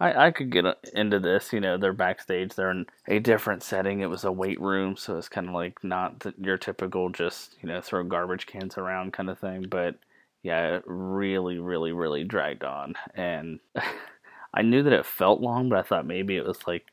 I, 0.00 0.26
I 0.26 0.30
could 0.32 0.50
get 0.50 0.66
uh, 0.66 0.74
into 0.94 1.20
this. 1.20 1.52
You 1.52 1.60
know, 1.60 1.78
they're 1.78 1.92
backstage. 1.92 2.54
They're 2.54 2.70
in 2.70 2.86
a 3.08 3.20
different 3.20 3.62
setting. 3.62 4.00
It 4.00 4.10
was 4.10 4.24
a 4.24 4.32
weight 4.32 4.60
room, 4.60 4.96
so 4.96 5.16
it's 5.16 5.28
kind 5.28 5.48
of 5.48 5.54
like 5.54 5.82
not 5.84 6.20
the, 6.20 6.34
your 6.38 6.58
typical 6.58 7.08
just 7.08 7.56
you 7.62 7.68
know 7.68 7.80
throw 7.80 8.02
garbage 8.04 8.46
cans 8.46 8.76
around 8.76 9.12
kind 9.12 9.30
of 9.30 9.38
thing. 9.38 9.66
But 9.70 9.96
yeah, 10.42 10.76
it 10.76 10.84
really, 10.86 11.58
really, 11.58 11.92
really 11.92 12.24
dragged 12.24 12.64
on, 12.64 12.94
and 13.14 13.60
I 14.54 14.62
knew 14.62 14.82
that 14.82 14.92
it 14.92 15.06
felt 15.06 15.40
long, 15.40 15.68
but 15.68 15.78
I 15.78 15.82
thought 15.82 16.06
maybe 16.06 16.36
it 16.36 16.46
was 16.46 16.66
like 16.66 16.86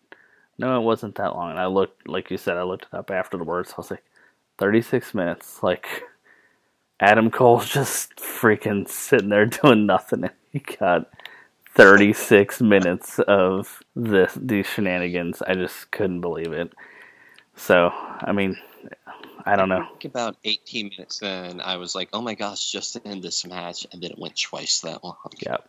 no, 0.60 0.78
it 0.78 0.84
wasn't 0.84 1.16
that 1.16 1.36
long. 1.36 1.52
And 1.52 1.60
I 1.60 1.68
looked, 1.68 2.08
like 2.08 2.30
you 2.30 2.38
said, 2.38 2.58
I 2.58 2.64
looked 2.64 2.88
it 2.92 2.94
up 2.94 3.10
afterwards. 3.10 3.72
I 3.72 3.76
was 3.78 3.92
like, 3.92 4.04
36 4.58 5.14
minutes. 5.14 5.64
Like, 5.64 6.04
Adam 7.00 7.32
Cole's 7.32 7.70
just 7.74 8.18
freaking 8.18 8.88
sitting 8.88 9.30
there 9.30 9.46
doing 9.46 9.86
nothing. 9.86 10.26
And 10.26 10.34
he 10.52 10.60
got 10.60 11.10
36 11.76 12.62
minutes 12.62 13.20
of 13.20 13.82
this 13.96 14.34
these 14.40 14.68
shenanigans. 14.68 15.42
I 15.42 15.54
just 15.54 15.92
couldn't 15.92 16.20
believe 16.20 16.52
it. 16.52 16.74
So, 17.56 17.92
I 17.94 18.34
mean, 18.34 18.58
I 19.46 19.56
don't 19.56 19.70
know. 19.70 19.86
think 19.90 20.06
about 20.06 20.38
18 20.44 20.90
minutes 20.90 21.20
then 21.20 21.62
I 21.62 21.78
was 21.78 21.96
like, 21.96 22.10
oh 22.14 22.22
my 22.22 22.34
gosh, 22.36 22.72
just 22.72 22.94
to 22.94 23.08
end 23.08 23.24
this 23.24 23.46
match, 23.46 23.86
and 23.92 24.02
then 24.02 24.12
it 24.12 24.20
went 24.20 24.40
twice 24.40 24.82
that 24.82 25.04
long. 25.04 25.16
Yep. 25.42 25.68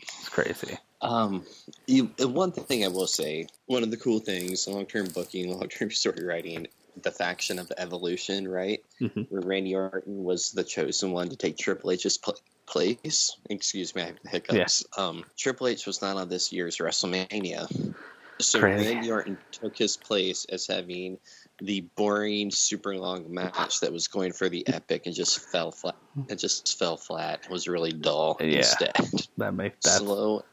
It's 0.00 0.28
crazy. 0.28 0.78
Um, 1.00 1.44
you, 1.86 2.06
one 2.20 2.52
thing 2.52 2.84
I 2.84 2.88
will 2.88 3.06
say, 3.06 3.46
one 3.66 3.82
of 3.82 3.90
the 3.90 3.96
cool 3.96 4.18
things, 4.20 4.66
long-term 4.66 5.08
booking, 5.08 5.50
long-term 5.52 5.90
story 5.92 6.24
writing, 6.24 6.66
the 7.02 7.10
faction 7.12 7.58
of 7.58 7.70
Evolution, 7.78 8.48
right? 8.48 8.82
Mhm. 9.00 9.30
Where 9.30 9.42
Randy 9.42 9.74
Orton 9.76 10.24
was 10.24 10.50
the 10.52 10.64
chosen 10.64 11.12
one 11.12 11.28
to 11.28 11.36
take 11.36 11.56
Triple 11.56 11.92
H's 11.92 12.18
pl- 12.18 12.36
place. 12.66 13.36
Excuse 13.48 13.94
me, 13.94 14.02
I 14.02 14.06
have 14.06 14.16
the 14.22 14.28
hiccups. 14.30 14.84
Um, 14.96 15.24
Triple 15.36 15.68
H 15.68 15.86
was 15.86 16.02
not 16.02 16.16
on 16.16 16.28
this 16.28 16.52
year's 16.52 16.78
WrestleMania. 16.78 17.94
So 18.40 18.60
Crazy. 18.60 18.94
Randy 18.94 19.10
Orton 19.10 19.38
took 19.52 19.76
his 19.76 19.96
place 19.96 20.44
as 20.46 20.66
having 20.66 21.18
the 21.60 21.80
boring, 21.96 22.50
super 22.50 22.96
long 22.96 23.32
match 23.32 23.80
that 23.80 23.92
was 23.92 24.06
going 24.08 24.32
for 24.32 24.48
the 24.48 24.66
epic 24.68 25.06
and 25.06 25.14
just 25.14 25.40
fell 25.50 25.70
flat. 25.72 25.96
It 26.28 26.36
just 26.36 26.78
fell 26.78 26.96
flat. 26.96 27.40
It 27.44 27.50
was 27.50 27.66
really 27.68 27.92
dull 27.92 28.36
Yeah. 28.40 28.58
instead 28.58 28.92
That 29.38 29.54
makes 29.54 29.84
that. 29.84 29.98
slow 29.98 30.44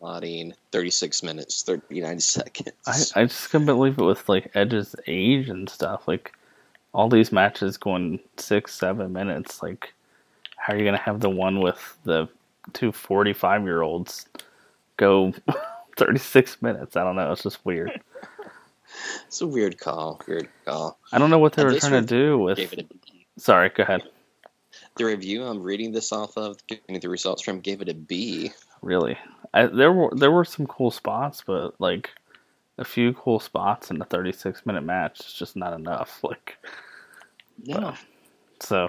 plotting 0.00 0.54
36 0.72 1.22
minutes 1.24 1.62
39 1.62 2.20
seconds 2.20 3.12
I, 3.14 3.22
I 3.22 3.24
just 3.26 3.50
couldn't 3.50 3.66
believe 3.66 3.98
it 3.98 4.02
with 4.04 4.28
like 4.28 4.50
Edge's 4.54 4.94
age 5.06 5.48
and 5.48 5.68
stuff. 5.68 6.06
Like 6.08 6.32
all 6.94 7.08
these 7.08 7.32
matches 7.32 7.76
going 7.76 8.18
six, 8.36 8.74
seven 8.74 9.12
minutes. 9.12 9.62
Like, 9.62 9.92
how 10.56 10.72
are 10.72 10.76
you 10.78 10.84
gonna 10.84 10.96
have 10.98 11.20
the 11.20 11.30
one 11.30 11.60
with 11.60 11.96
the 12.04 12.28
two 12.72 12.90
45 12.92 13.62
year 13.62 13.82
olds 13.82 14.26
go 14.96 15.32
36 15.96 16.62
minutes? 16.62 16.96
I 16.96 17.04
don't 17.04 17.16
know. 17.16 17.30
It's 17.32 17.42
just 17.42 17.64
weird. 17.64 18.00
It's 19.26 19.40
a 19.40 19.46
weird 19.46 19.78
call 19.78 20.20
weird 20.26 20.48
call 20.64 20.98
I 21.12 21.18
don't 21.18 21.30
know 21.30 21.38
what 21.38 21.52
they 21.54 21.62
And 21.62 21.72
were 21.72 21.78
trying 21.78 21.92
to 21.92 22.06
do 22.06 22.38
with. 22.38 22.58
a 22.58 22.84
Sorry, 23.36 23.68
go 23.70 23.82
ahead. 23.82 24.02
the 24.96 25.04
review 25.04 25.44
i'm 25.44 25.62
reading 25.62 25.92
this 25.92 26.12
off 26.12 26.36
of 26.36 26.64
getting 26.66 26.98
the 27.00 27.08
results 27.08 27.42
from 27.42 27.60
gave 27.60 27.80
it 27.80 27.88
a 27.88 27.94
b 27.94 28.52
Really, 28.82 29.18
I, 29.52 29.66
there 29.66 29.92
were 29.92 30.10
there 30.14 30.30
were 30.30 30.44
some 30.44 30.66
cool 30.66 30.90
spots, 30.92 31.42
but 31.46 31.80
like 31.80 32.10
a 32.78 32.84
few 32.84 33.12
cool 33.12 33.40
spots 33.40 33.90
in 33.90 34.00
a 34.00 34.04
36 34.04 34.64
minute 34.66 34.82
match 34.82 35.20
is 35.20 35.32
just 35.32 35.56
not 35.56 35.72
enough. 35.72 36.20
Like. 36.22 36.56
no 37.66 37.94
So, 38.60 38.88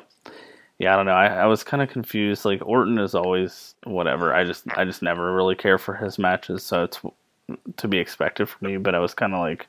yeah, 0.78 0.94
I 0.94 0.96
don't 0.96 1.06
know. 1.08 1.12
I, 1.14 1.28
I 1.28 1.46
was 1.48 1.64
kind 1.64 1.82
of 1.82 1.90
confused. 1.90 2.46
Like 2.46 2.62
Orton 2.66 3.00
is 3.00 3.16
always 3.16 3.76
whatever. 3.84 4.34
I 4.34 4.44
just 4.44 4.66
I 4.78 4.86
just 4.86 5.02
never 5.02 5.34
really 5.34 5.56
care 5.56 5.78
for 5.80 5.96
his 5.96 6.20
matches, 6.20 6.64
so 6.64 6.84
it's 6.84 7.00
to 7.78 7.88
be 7.88 7.98
expected 7.98 8.48
for 8.48 8.64
me. 8.64 8.78
But 8.78 8.94
I 8.96 9.00
was 9.00 9.14
kind 9.16 9.34
of 9.34 9.40
like, 9.40 9.68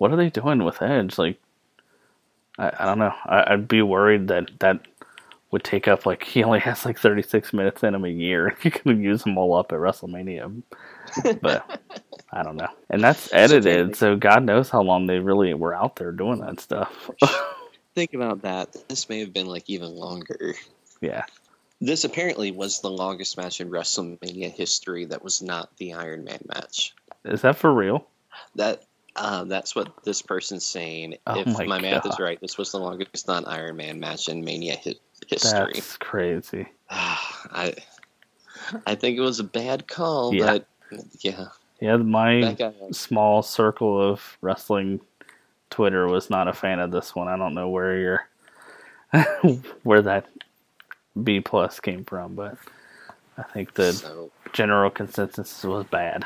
what 0.00 0.10
are 0.10 0.16
they 0.16 0.30
doing 0.30 0.64
with 0.64 0.80
Edge? 0.80 1.18
Like, 1.18 1.38
I, 2.58 2.72
I 2.78 2.86
don't 2.86 2.98
know. 2.98 3.12
I, 3.26 3.52
I'd 3.52 3.68
be 3.68 3.82
worried 3.82 4.28
that 4.28 4.48
that 4.60 4.80
would 5.50 5.62
take 5.62 5.86
up 5.88 6.06
like 6.06 6.24
he 6.24 6.42
only 6.42 6.58
has 6.60 6.86
like 6.86 6.98
36 6.98 7.52
minutes 7.52 7.82
in 7.82 7.94
him 7.94 8.06
a 8.06 8.08
year. 8.08 8.56
You 8.64 8.70
can 8.70 9.02
use 9.02 9.24
them 9.24 9.36
all 9.36 9.54
up 9.54 9.72
at 9.72 9.78
WrestleMania, 9.78 10.62
but 11.42 11.82
I 12.32 12.42
don't 12.42 12.56
know. 12.56 12.68
And 12.88 13.04
that's 13.04 13.30
edited, 13.34 13.94
so 13.94 14.16
God 14.16 14.42
knows 14.42 14.70
how 14.70 14.80
long 14.80 15.06
they 15.06 15.18
really 15.18 15.52
were 15.52 15.74
out 15.74 15.96
there 15.96 16.12
doing 16.12 16.40
that 16.40 16.60
stuff. 16.60 17.10
think 17.94 18.14
about 18.14 18.40
that 18.40 18.74
this 18.88 19.06
may 19.10 19.20
have 19.20 19.34
been 19.34 19.48
like 19.48 19.68
even 19.68 19.94
longer 19.94 20.54
yeah. 21.00 21.24
this 21.80 22.04
apparently 22.04 22.52
was 22.52 22.80
the 22.80 22.88
longest 22.88 23.36
match 23.36 23.60
in 23.60 23.68
wrestlemania 23.68 24.50
history 24.50 25.04
that 25.04 25.24
was 25.24 25.42
not 25.42 25.76
the 25.78 25.92
iron 25.92 26.22
man 26.22 26.38
match 26.54 26.94
Is 27.24 27.42
that 27.42 27.56
for 27.56 27.74
real? 27.74 28.06
that 28.54 28.84
uh, 29.20 29.44
that's 29.44 29.76
what 29.76 30.02
this 30.04 30.22
person's 30.22 30.64
saying. 30.66 31.16
Oh 31.26 31.40
if 31.40 31.46
my 31.46 31.66
my, 31.66 31.78
math 31.78 32.06
is 32.06 32.18
right, 32.18 32.40
this 32.40 32.56
was 32.58 32.72
the 32.72 32.78
longest 32.78 33.28
non-Iron 33.28 33.76
Man 33.76 34.00
match 34.00 34.28
in 34.28 34.42
Mania 34.44 34.76
hi- 34.82 34.94
history. 35.28 35.72
That's 35.74 35.96
crazy. 35.98 36.66
I 36.90 37.74
I 38.86 38.94
think 38.94 39.18
it 39.18 39.20
was 39.20 39.38
a 39.38 39.44
bad 39.44 39.86
call, 39.88 40.34
Yeah. 40.34 40.46
but 40.46 40.66
yeah, 41.20 41.46
Yeah, 41.80 41.96
my 41.96 42.52
guy. 42.54 42.72
small 42.92 43.42
circle 43.42 44.00
of 44.10 44.38
wrestling 44.40 45.00
Twitter 45.70 46.06
was 46.08 46.30
not 46.30 46.48
a 46.48 46.52
fan 46.52 46.80
of 46.80 46.90
this 46.90 47.14
one. 47.14 47.28
I 47.28 47.36
don't 47.36 47.54
know 47.54 47.68
where 47.68 47.98
your 47.98 48.28
where 49.82 50.02
that 50.02 50.26
B 51.22 51.40
plus 51.40 51.78
came 51.80 52.04
from, 52.04 52.34
but 52.34 52.56
I 53.36 53.42
think 53.42 53.74
the 53.74 53.92
So 53.92 54.30
general 54.52 54.90
consensus 54.90 55.62
was 55.62 55.84
bad. 55.86 56.24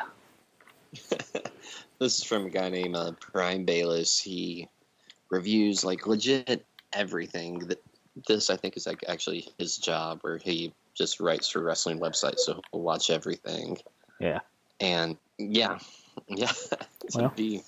This 1.99 2.17
is 2.17 2.23
from 2.23 2.45
a 2.45 2.49
guy 2.49 2.69
named 2.69 2.95
uh, 2.95 3.11
Prime 3.19 3.65
Bayless. 3.65 4.19
He 4.19 4.67
reviews 5.29 5.83
like 5.83 6.07
legit 6.07 6.65
everything. 6.93 7.59
That 7.59 7.81
this 8.27 8.49
I 8.49 8.57
think 8.57 8.77
is 8.77 8.87
like 8.87 9.03
actually 9.07 9.47
his 9.57 9.77
job, 9.77 10.19
where 10.21 10.37
he 10.37 10.73
just 10.93 11.19
writes 11.19 11.49
for 11.49 11.61
wrestling 11.61 11.99
websites, 11.99 12.39
so 12.39 12.61
he'll 12.71 12.81
watch 12.81 13.09
everything. 13.09 13.77
Yeah. 14.19 14.39
And 14.79 15.17
yeah, 15.37 15.79
yeah. 16.27 16.51
Well. 17.13 17.31
He 17.35 17.61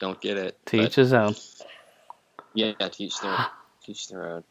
don't 0.00 0.20
get 0.20 0.36
it. 0.36 0.58
Teach 0.66 0.96
his 0.96 1.12
own. 1.12 1.36
Yeah, 2.52 2.72
teach 2.90 3.20
their 3.20 3.46
teach 3.84 4.08
their 4.08 4.26
own. 4.26 4.44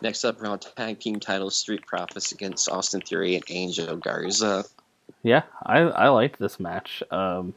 Next 0.00 0.24
up, 0.24 0.40
round 0.40 0.62
tag 0.62 1.00
team 1.00 1.20
titles: 1.20 1.54
Street 1.54 1.86
Profits 1.86 2.32
against 2.32 2.70
Austin 2.70 3.02
Theory 3.02 3.34
and 3.34 3.44
Angel 3.50 3.94
Garza. 3.96 4.64
Yeah, 5.22 5.42
I 5.64 5.80
I 5.80 6.08
liked 6.08 6.38
this 6.38 6.58
match. 6.58 7.02
Um, 7.10 7.54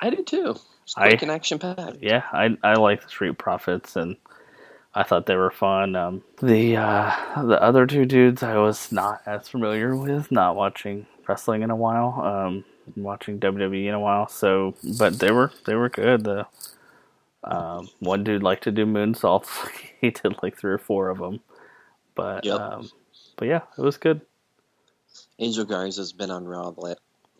I 0.00 0.10
do 0.10 0.22
too. 0.22 0.56
It's 0.84 0.94
I- 0.96 1.08
quick 1.08 1.22
and 1.22 1.30
action 1.30 1.58
packed. 1.58 1.98
yeah, 2.00 2.24
I 2.32 2.56
I 2.62 2.74
like 2.74 3.02
the 3.02 3.08
Street 3.08 3.38
Profits 3.38 3.96
and 3.96 4.16
I 4.94 5.02
thought 5.04 5.26
they 5.26 5.36
were 5.36 5.50
fun. 5.52 5.94
Um, 5.94 6.22
the 6.42 6.76
uh, 6.76 7.42
the 7.44 7.62
other 7.62 7.86
two 7.86 8.04
dudes 8.06 8.42
I 8.42 8.56
was 8.56 8.90
not 8.90 9.22
as 9.26 9.48
familiar 9.48 9.94
with, 9.96 10.32
not 10.32 10.56
watching 10.56 11.06
wrestling 11.28 11.62
in 11.62 11.70
a 11.70 11.76
while, 11.76 12.20
um, 12.20 12.64
watching 12.96 13.38
WWE 13.38 13.86
in 13.86 13.94
a 13.94 14.00
while. 14.00 14.26
So, 14.26 14.74
but 14.98 15.20
they 15.20 15.30
were 15.30 15.52
they 15.66 15.74
were 15.76 15.88
good. 15.90 16.24
The 16.24 16.46
um, 17.44 17.88
one 18.00 18.24
dude 18.24 18.42
liked 18.42 18.64
to 18.64 18.72
do 18.72 18.84
moonsaults. 18.84 19.48
he 20.00 20.10
did 20.10 20.42
like 20.42 20.56
three 20.58 20.72
or 20.72 20.78
four 20.78 21.08
of 21.08 21.18
them. 21.18 21.40
But 22.16 22.44
Yep. 22.44 22.60
um, 22.60 22.90
but 23.36 23.46
yeah, 23.48 23.60
it 23.78 23.82
was 23.82 23.96
good. 23.96 24.22
Angel 25.38 25.64
Garza's 25.64 26.12
been 26.12 26.30
on 26.30 26.46
Raw 26.46 26.70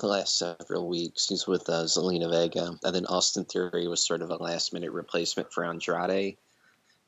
the 0.00 0.06
last 0.06 0.38
several 0.38 0.88
weeks. 0.88 1.28
He's 1.28 1.46
with 1.46 1.68
uh, 1.68 1.84
Zelina 1.84 2.30
Vega, 2.30 2.76
and 2.82 2.94
then 2.94 3.06
Austin 3.06 3.44
Theory 3.44 3.86
was 3.86 4.04
sort 4.04 4.22
of 4.22 4.30
a 4.30 4.36
last 4.36 4.72
minute 4.72 4.90
replacement 4.90 5.52
for 5.52 5.64
Andrade, 5.64 6.36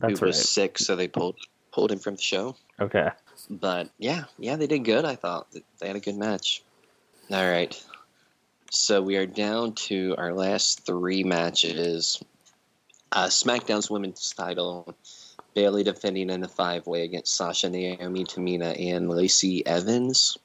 That's 0.00 0.20
who 0.20 0.26
right. 0.26 0.28
was 0.28 0.48
sick, 0.48 0.78
so 0.78 0.94
they 0.94 1.08
pulled 1.08 1.36
pulled 1.72 1.90
him 1.90 1.98
from 1.98 2.16
the 2.16 2.22
show. 2.22 2.54
Okay. 2.80 3.08
But 3.50 3.88
yeah, 3.98 4.24
yeah, 4.38 4.56
they 4.56 4.66
did 4.66 4.84
good. 4.84 5.04
I 5.04 5.16
thought 5.16 5.48
they 5.80 5.86
had 5.86 5.96
a 5.96 6.00
good 6.00 6.16
match. 6.16 6.62
All 7.30 7.48
right, 7.48 7.82
so 8.70 9.00
we 9.00 9.16
are 9.16 9.26
down 9.26 9.74
to 9.74 10.14
our 10.18 10.32
last 10.32 10.84
three 10.84 11.24
matches. 11.24 12.22
Uh, 13.10 13.26
SmackDown's 13.26 13.90
women's 13.90 14.32
title: 14.32 14.94
Bayley 15.54 15.82
defending 15.82 16.30
in 16.30 16.42
a 16.44 16.48
five-way 16.48 17.04
against 17.04 17.34
Sasha, 17.34 17.70
Naomi, 17.70 18.24
Tamina, 18.24 18.78
and 18.78 19.08
Lacey 19.08 19.66
Evans. 19.66 20.36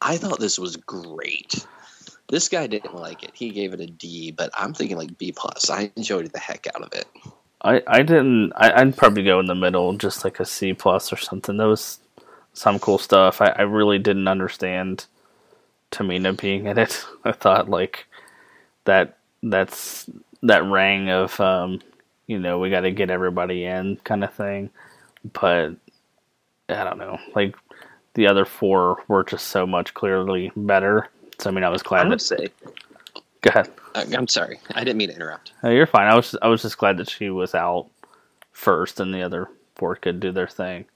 I 0.00 0.16
thought 0.16 0.40
this 0.40 0.58
was 0.58 0.76
great. 0.76 1.66
This 2.28 2.48
guy 2.48 2.66
didn't 2.66 2.94
like 2.94 3.22
it. 3.22 3.32
He 3.34 3.50
gave 3.50 3.74
it 3.74 3.80
a 3.80 3.86
D, 3.86 4.30
but 4.30 4.50
I'm 4.54 4.74
thinking 4.74 4.96
like 4.96 5.18
B 5.18 5.32
plus. 5.32 5.70
I 5.70 5.90
enjoyed 5.96 6.30
the 6.32 6.38
heck 6.38 6.66
out 6.74 6.82
of 6.82 6.92
it. 6.92 7.06
I, 7.62 7.82
I 7.86 8.02
didn't 8.02 8.52
I, 8.56 8.72
I'd 8.80 8.96
probably 8.96 9.24
go 9.24 9.40
in 9.40 9.46
the 9.46 9.54
middle, 9.54 9.92
just 9.94 10.24
like 10.24 10.40
a 10.40 10.44
C 10.44 10.74
plus 10.74 11.12
or 11.12 11.16
something. 11.16 11.56
That 11.56 11.66
was 11.68 11.98
some 12.52 12.78
cool 12.78 12.98
stuff. 12.98 13.40
I, 13.40 13.48
I 13.48 13.62
really 13.62 13.98
didn't 13.98 14.28
understand 14.28 15.06
Tamina 15.90 16.38
being 16.38 16.66
in 16.66 16.78
it. 16.78 17.04
I 17.24 17.32
thought 17.32 17.68
like 17.68 18.06
that 18.84 19.18
that's 19.42 20.08
that 20.42 20.64
rang 20.64 21.10
of 21.10 21.38
um, 21.40 21.80
you 22.26 22.38
know, 22.38 22.58
we 22.58 22.70
gotta 22.70 22.90
get 22.90 23.10
everybody 23.10 23.64
in 23.64 23.96
kind 24.04 24.24
of 24.24 24.32
thing. 24.32 24.70
But 25.32 25.76
I 26.68 26.84
don't 26.84 26.98
know. 26.98 27.18
Like 27.34 27.54
the 28.14 28.26
other 28.26 28.44
four 28.44 29.02
were 29.08 29.24
just 29.24 29.48
so 29.48 29.66
much 29.66 29.94
clearly 29.94 30.50
better. 30.56 31.08
So 31.38 31.50
I 31.50 31.52
mean 31.52 31.64
I 31.64 31.68
was 31.68 31.82
glad. 31.82 32.00
I 32.00 32.02
glad 32.04 32.10
would 32.10 32.20
that 32.20 32.24
say. 32.24 32.48
go 33.42 33.48
ahead. 33.48 33.70
I'm 33.94 34.28
sorry. 34.28 34.58
I 34.74 34.84
didn't 34.84 34.96
mean 34.96 35.08
to 35.08 35.14
interrupt. 35.14 35.52
No, 35.62 35.70
you're 35.70 35.86
fine. 35.86 36.06
I 36.06 36.14
was 36.14 36.36
I 36.42 36.48
was 36.48 36.62
just 36.62 36.78
glad 36.78 36.96
that 36.98 37.10
she 37.10 37.30
was 37.30 37.54
out 37.54 37.88
first, 38.52 39.00
and 39.00 39.12
the 39.14 39.22
other 39.22 39.48
four 39.76 39.96
could 39.96 40.20
do 40.20 40.32
their 40.32 40.48
thing. 40.48 40.86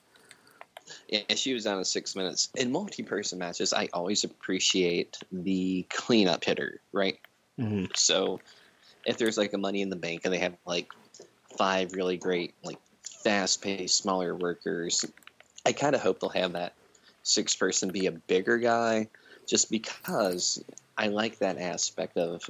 Yeah, 1.08 1.20
she 1.34 1.52
was 1.52 1.64
down 1.64 1.78
to 1.78 1.84
six 1.84 2.16
minutes. 2.16 2.48
In 2.54 2.72
multi-person 2.72 3.38
matches, 3.38 3.72
I 3.72 3.88
always 3.92 4.24
appreciate 4.24 5.18
the 5.30 5.86
cleanup 5.90 6.44
hitter, 6.44 6.80
right? 6.92 7.18
Mm-hmm. 7.58 7.86
So 7.94 8.40
if 9.04 9.18
there's 9.18 9.36
like 9.36 9.52
a 9.52 9.58
Money 9.58 9.82
in 9.82 9.90
the 9.90 9.96
Bank 9.96 10.22
and 10.24 10.32
they 10.32 10.38
have 10.38 10.54
like 10.66 10.88
five 11.56 11.92
really 11.92 12.16
great, 12.16 12.54
like 12.62 12.78
fast-paced, 13.22 13.96
smaller 13.96 14.34
workers, 14.34 15.04
I 15.66 15.72
kind 15.72 15.94
of 15.94 16.00
hope 16.00 16.20
they'll 16.20 16.30
have 16.30 16.52
that 16.52 16.72
sixth 17.28 17.58
person 17.58 17.90
be 17.90 18.06
a 18.06 18.12
bigger 18.12 18.58
guy, 18.58 19.08
just 19.46 19.70
because 19.70 20.62
I 20.96 21.08
like 21.08 21.38
that 21.38 21.58
aspect 21.58 22.16
of 22.16 22.48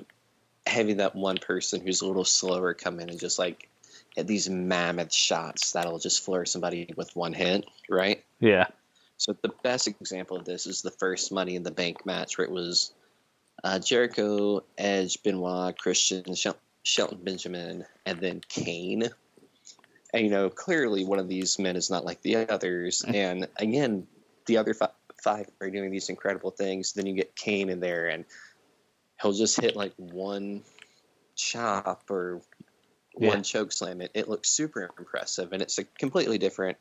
having 0.67 0.99
that 0.99 1.15
one 1.15 1.39
person 1.39 1.81
who's 1.81 2.01
a 2.03 2.07
little 2.07 2.25
slower 2.25 2.75
come 2.75 3.01
in 3.01 3.09
and 3.09 3.19
just 3.19 3.39
like 3.39 3.69
hit 4.15 4.27
these 4.27 4.49
mammoth 4.49 5.13
shots 5.13 5.73
that'll 5.73 5.99
just 5.99 6.25
floor 6.25 6.45
somebody 6.45 6.93
with 6.97 7.15
one 7.17 7.33
hit, 7.33 7.65
right? 7.89 8.25
Yeah, 8.41 8.67
So 9.17 9.35
the 9.43 9.53
best 9.63 9.89
example 9.89 10.37
of 10.37 10.45
this 10.45 10.67
is 10.67 10.83
the 10.83 10.91
first 10.91 11.33
Money 11.33 11.57
in 11.57 11.63
the 11.63 11.71
Bank 11.71 12.07
match 12.07 12.39
where 12.39 12.47
it 12.47 12.53
was 12.53 12.93
uh, 13.65 13.79
Jericho, 13.79 14.63
Edge, 14.77 15.23
Benoit, 15.23 15.77
Christian, 15.77 16.35
Shel- 16.35 16.57
Shelton 16.85 17.19
Benjamin, 17.23 17.85
and 18.07 18.21
then 18.21 18.41
Kane. 18.49 19.09
And 20.15 20.25
you 20.25 20.31
know, 20.31 20.49
clearly 20.49 21.05
one 21.05 21.19
of 21.19 21.29
these 21.29 21.59
men 21.59 21.77
is 21.77 21.91
not 21.91 22.05
like 22.05 22.23
the 22.23 22.37
others. 22.49 23.05
And 23.09 23.49
again, 23.57 24.07
the 24.49 24.57
other 24.57 24.75
fi- 24.75 24.91
five 25.23 25.49
are 25.61 25.71
doing 25.71 25.93
these 25.93 26.09
incredible 26.09 26.51
things. 26.51 26.93
Then 26.93 27.07
you 27.07 27.15
get 27.15 27.37
Kane 27.37 27.71
in 27.71 27.79
there, 27.79 28.09
and 28.09 28.25
he'll 29.23 29.33
just 29.33 29.61
hit 29.61 29.77
like 29.77 29.93
one 29.97 30.63
chop 31.37 32.11
or 32.11 32.43
Yeah. 33.17 33.29
one 33.29 33.43
choke 33.45 33.71
slam. 33.71 34.01
It, 34.01 34.11
it 34.15 34.29
looks 34.29 34.49
super 34.49 34.91
impressive, 34.99 35.53
and 35.53 35.63
it's 35.63 35.79
a 35.79 35.85
completely 35.85 36.39
different 36.39 36.77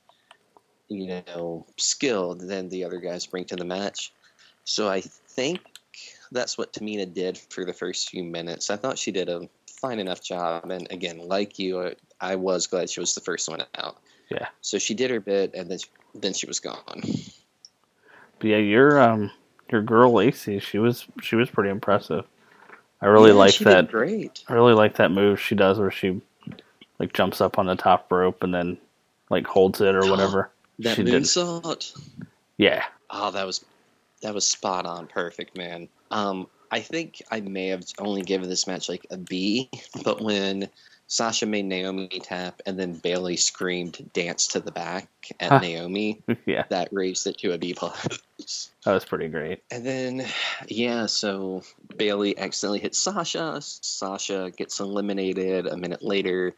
you 0.89 1.21
know, 1.27 1.65
skill 1.75 2.33
than 2.33 2.69
the 2.69 2.85
other 2.85 2.99
guys 2.99 3.25
bring 3.25 3.43
to 3.43 3.57
the 3.57 3.65
match. 3.65 4.13
So 4.63 4.87
I 4.87 5.01
think 5.01 5.59
that's 6.31 6.57
what 6.57 6.71
Tamina 6.71 7.13
did 7.13 7.37
for 7.37 7.65
the 7.65 7.73
first 7.73 8.09
few 8.09 8.23
minutes. 8.23 8.69
I 8.69 8.77
thought 8.77 8.97
she 8.97 9.11
did 9.11 9.27
a 9.27 9.49
fine 9.81 9.99
enough 9.99 10.23
job. 10.23 10.71
And 10.71 10.87
again, 10.89 11.19
like 11.27 11.59
you, 11.59 11.87
I- 11.87 11.95
I 12.21 12.35
was 12.35 12.67
glad 12.67 12.89
she 12.89 13.01
was 13.01 13.13
the 13.15 13.21
first 13.21 13.49
one 13.49 13.61
out. 13.75 13.97
Yeah. 14.31 14.47
So 14.61 14.77
she 14.77 14.93
did 14.93 15.11
her 15.11 15.19
bit, 15.19 15.53
and 15.53 15.69
then 15.69 15.77
she, 15.79 15.87
then 16.15 16.33
she 16.33 16.47
was 16.47 16.61
gone. 16.61 17.01
But 18.39 18.47
yeah, 18.47 18.57
your 18.57 18.99
um 18.99 19.31
your 19.71 19.81
girl 19.81 20.13
Lacey, 20.13 20.59
she 20.59 20.79
was 20.79 21.05
she 21.21 21.35
was 21.35 21.49
pretty 21.49 21.69
impressive. 21.69 22.25
I 23.01 23.07
really 23.07 23.29
Yeah, 23.31 23.37
like 23.37 23.57
did 23.57 23.67
that. 23.67 23.91
Great. 23.91 24.43
I 24.47 24.53
really 24.53 24.73
like 24.73 24.95
that 24.95 25.11
move 25.11 25.39
she 25.39 25.55
does 25.55 25.79
where 25.79 25.91
she 25.91 26.21
like 26.99 27.13
jumps 27.13 27.41
up 27.41 27.59
on 27.59 27.65
the 27.67 27.75
top 27.75 28.11
rope 28.11 28.43
and 28.43 28.53
then 28.53 28.77
like 29.29 29.45
holds 29.45 29.81
it 29.81 29.95
or 29.95 30.01
whatever. 30.09 30.51
That 30.79 30.95
she 30.95 31.03
did. 31.03 31.23
moonsault. 31.23 31.99
Yeah, 32.57 32.83
Oh, 33.09 33.31
that 33.31 33.45
was 33.45 33.63
that 34.21 34.33
was 34.33 34.47
spot 34.47 34.85
on, 34.85 35.07
perfect, 35.07 35.55
man. 35.57 35.87
Um, 36.11 36.47
I 36.71 36.79
think 36.79 37.21
I 37.31 37.39
may 37.41 37.67
have 37.67 37.83
only 37.99 38.21
given 38.23 38.49
this 38.49 38.67
match 38.67 38.89
like 38.89 39.05
a 39.11 39.17
B, 39.17 39.69
but 40.03 40.21
when 40.21 40.69
Sasha 41.07 41.45
made 41.45 41.65
Naomi 41.65 42.07
tap 42.21 42.61
and 42.65 42.77
then 42.77 42.93
Bayley 42.93 43.37
screamed 43.37 44.09
"dance 44.13 44.47
to 44.47 44.59
the 44.59 44.71
back" 44.71 45.07
at 45.39 45.49
Huh. 45.49 45.59
Naomi, 45.59 46.21
yeah, 46.45 46.65
that 46.69 46.89
raised 46.91 47.25
it 47.27 47.37
to 47.39 47.53
a 47.53 47.57
B 47.57 47.73
plus. 47.73 48.71
that 48.83 48.93
was 48.93 49.05
pretty 49.05 49.27
great. 49.29 49.63
And 49.71 49.85
then, 49.85 50.25
yeah, 50.67 51.05
so 51.05 51.63
Bayley 51.95 52.37
accidentally 52.37 52.79
hits 52.79 52.99
Sasha. 52.99 53.59
Sasha 53.61 54.51
gets 54.55 54.79
eliminated 54.79 55.65
a 55.67 55.77
minute 55.77 56.03
later. 56.03 56.55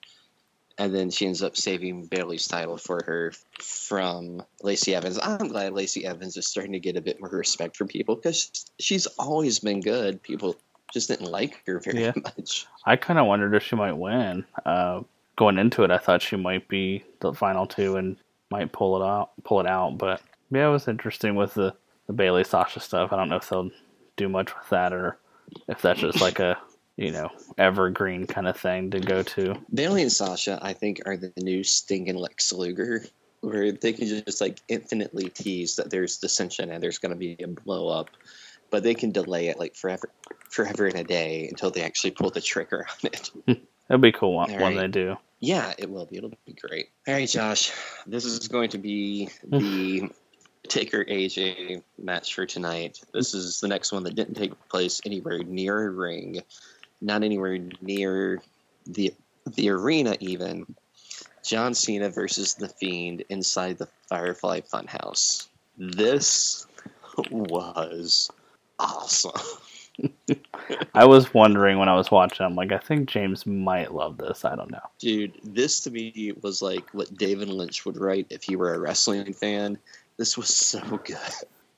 And 0.77 0.95
then 0.95 1.09
she 1.09 1.25
ends 1.27 1.43
up 1.43 1.57
saving 1.57 2.05
Bayley's 2.05 2.47
title 2.47 2.77
for 2.77 3.03
her 3.05 3.33
from 3.59 4.41
Lacey 4.63 4.95
Evans. 4.95 5.19
I'm 5.21 5.49
glad 5.49 5.73
Lacey 5.73 6.05
Evans 6.05 6.37
is 6.37 6.47
starting 6.47 6.71
to 6.71 6.79
get 6.79 6.95
a 6.95 7.01
bit 7.01 7.19
more 7.19 7.29
respect 7.29 7.75
from 7.75 7.89
people 7.89 8.15
because 8.15 8.65
she's 8.79 9.05
always 9.17 9.59
been 9.59 9.81
good. 9.81 10.23
People 10.23 10.55
just 10.93 11.07
didn't 11.09 11.31
like 11.31 11.61
her 11.65 11.79
very 11.79 12.03
Yeah. 12.03 12.13
much. 12.15 12.65
I 12.85 12.95
kind 12.95 13.19
of 13.19 13.25
wondered 13.27 13.53
if 13.55 13.63
she 13.63 13.75
might 13.75 13.93
win. 13.93 14.45
Uh, 14.65 15.01
going 15.35 15.57
into 15.57 15.83
it, 15.83 15.91
I 15.91 15.97
thought 15.97 16.21
she 16.21 16.35
might 16.35 16.67
be 16.67 17.03
the 17.21 17.33
final 17.33 17.65
two 17.65 17.95
and 17.95 18.17
might 18.51 18.71
pull 18.71 19.01
it 19.01 19.05
out. 19.05 19.31
Pull 19.43 19.59
it 19.61 19.67
out, 19.67 19.97
but 19.97 20.21
yeah, 20.51 20.67
it 20.67 20.71
was 20.71 20.87
interesting 20.87 21.35
with 21.35 21.53
the 21.53 21.73
the 22.07 22.13
Bayley 22.13 22.43
Sasha 22.43 22.79
stuff. 22.79 23.13
I 23.13 23.17
don't 23.17 23.29
know 23.29 23.35
if 23.35 23.47
they'll 23.49 23.69
do 24.17 24.27
much 24.27 24.55
with 24.57 24.67
that 24.69 24.91
or 24.93 25.17
if 25.67 25.81
that's 25.81 25.99
just 25.99 26.19
like 26.21 26.39
a 26.39 26.57
you 26.97 27.11
know 27.11 27.29
evergreen 27.59 28.25
kind 28.25 28.47
of 28.47 28.57
thing 28.57 28.89
to 28.91 28.99
go 28.99 29.21
to. 29.21 29.55
Bayley 29.73 30.01
and 30.01 30.11
Sasha, 30.11 30.57
I 30.61 30.73
think, 30.73 31.01
are 31.05 31.15
the 31.15 31.31
new 31.37 31.63
Sting 31.63 32.09
and 32.09 32.19
Lex 32.19 32.51
Luger, 32.51 33.05
where 33.41 33.71
they 33.71 33.93
can 33.93 34.07
just 34.07 34.41
like 34.41 34.59
infinitely 34.67 35.29
tease 35.29 35.75
that 35.75 35.91
there's 35.91 36.17
dissension 36.17 36.71
and 36.71 36.81
there's 36.81 36.97
going 36.97 37.11
to 37.11 37.15
be 37.17 37.37
a 37.43 37.47
blow 37.47 37.87
up, 37.87 38.09
but 38.71 38.83
they 38.83 38.93
can 38.93 39.11
delay 39.11 39.47
it 39.47 39.59
like 39.59 39.75
forever, 39.75 40.09
forever 40.49 40.87
and 40.87 40.95
a 40.95 41.03
day 41.03 41.47
until 41.47 41.71
they 41.71 41.81
actually 41.81 42.11
pull 42.11 42.29
the 42.29 42.41
trigger 42.41 42.85
on 42.87 43.11
it. 43.11 43.31
It'd 43.89 44.01
be 44.01 44.11
cool 44.11 44.33
one, 44.33 44.51
All 44.51 44.59
when 44.59 44.75
they 44.75 44.87
do. 44.87 45.17
Yeah, 45.39 45.73
it 45.77 45.89
will 45.89 46.05
be. 46.05 46.17
It'll 46.17 46.31
be 46.45 46.53
great. 46.53 46.89
All 47.07 47.13
right, 47.13 47.27
Josh, 47.27 47.71
this 48.05 48.25
is 48.25 48.47
going 48.47 48.69
to 48.69 48.77
be 48.77 49.29
the 49.43 50.09
Taker 50.67 51.03
AJ 51.05 51.81
match 51.97 52.35
for 52.35 52.45
tonight. 52.45 53.01
This 53.13 53.33
is 53.33 53.59
the 53.59 53.67
next 53.67 53.91
one 53.91 54.03
that 54.03 54.15
didn't 54.15 54.35
take 54.35 54.53
place 54.69 55.01
anywhere 55.05 55.39
near 55.39 55.87
a 55.87 55.89
ring. 55.89 56.41
not 57.01 57.23
anywhere 57.23 57.57
near 57.81 58.41
the 58.85 59.13
the 59.55 59.69
arena 59.69 60.15
even. 60.19 60.65
John 61.43 61.73
Cena 61.73 62.09
versus 62.09 62.55
The 62.55 62.67
Fiend 62.67 63.23
inside 63.29 63.77
the 63.77 63.87
Firefly 64.09 64.59
Funhouse. 64.61 65.47
This 65.77 66.67
was 67.31 68.29
awesome. 68.79 69.31
I 70.93 71.05
was 71.05 71.33
wondering 71.33 71.77
when 71.77 71.89
I 71.89 71.95
was 71.95 72.09
watching. 72.09 72.45
I'm 72.45 72.55
like, 72.55 72.71
I 72.71 72.77
think 72.77 73.09
James 73.09 73.45
might 73.45 73.93
love 73.93 74.17
this. 74.17 74.45
I 74.45 74.55
don't 74.55 74.71
know. 74.71 74.81
Dude, 74.97 75.33
this 75.43 75.81
to 75.81 75.91
me 75.91 76.33
was 76.41 76.61
like 76.61 76.89
what 76.93 77.17
David 77.17 77.49
Lynch 77.49 77.85
would 77.85 77.97
write 77.97 78.27
if 78.29 78.43
he 78.43 78.55
were 78.55 78.73
a 78.73 78.79
wrestling 78.79 79.33
fan. 79.33 79.77
This 80.17 80.37
was 80.37 80.53
so 80.53 80.79
good. 81.03 81.17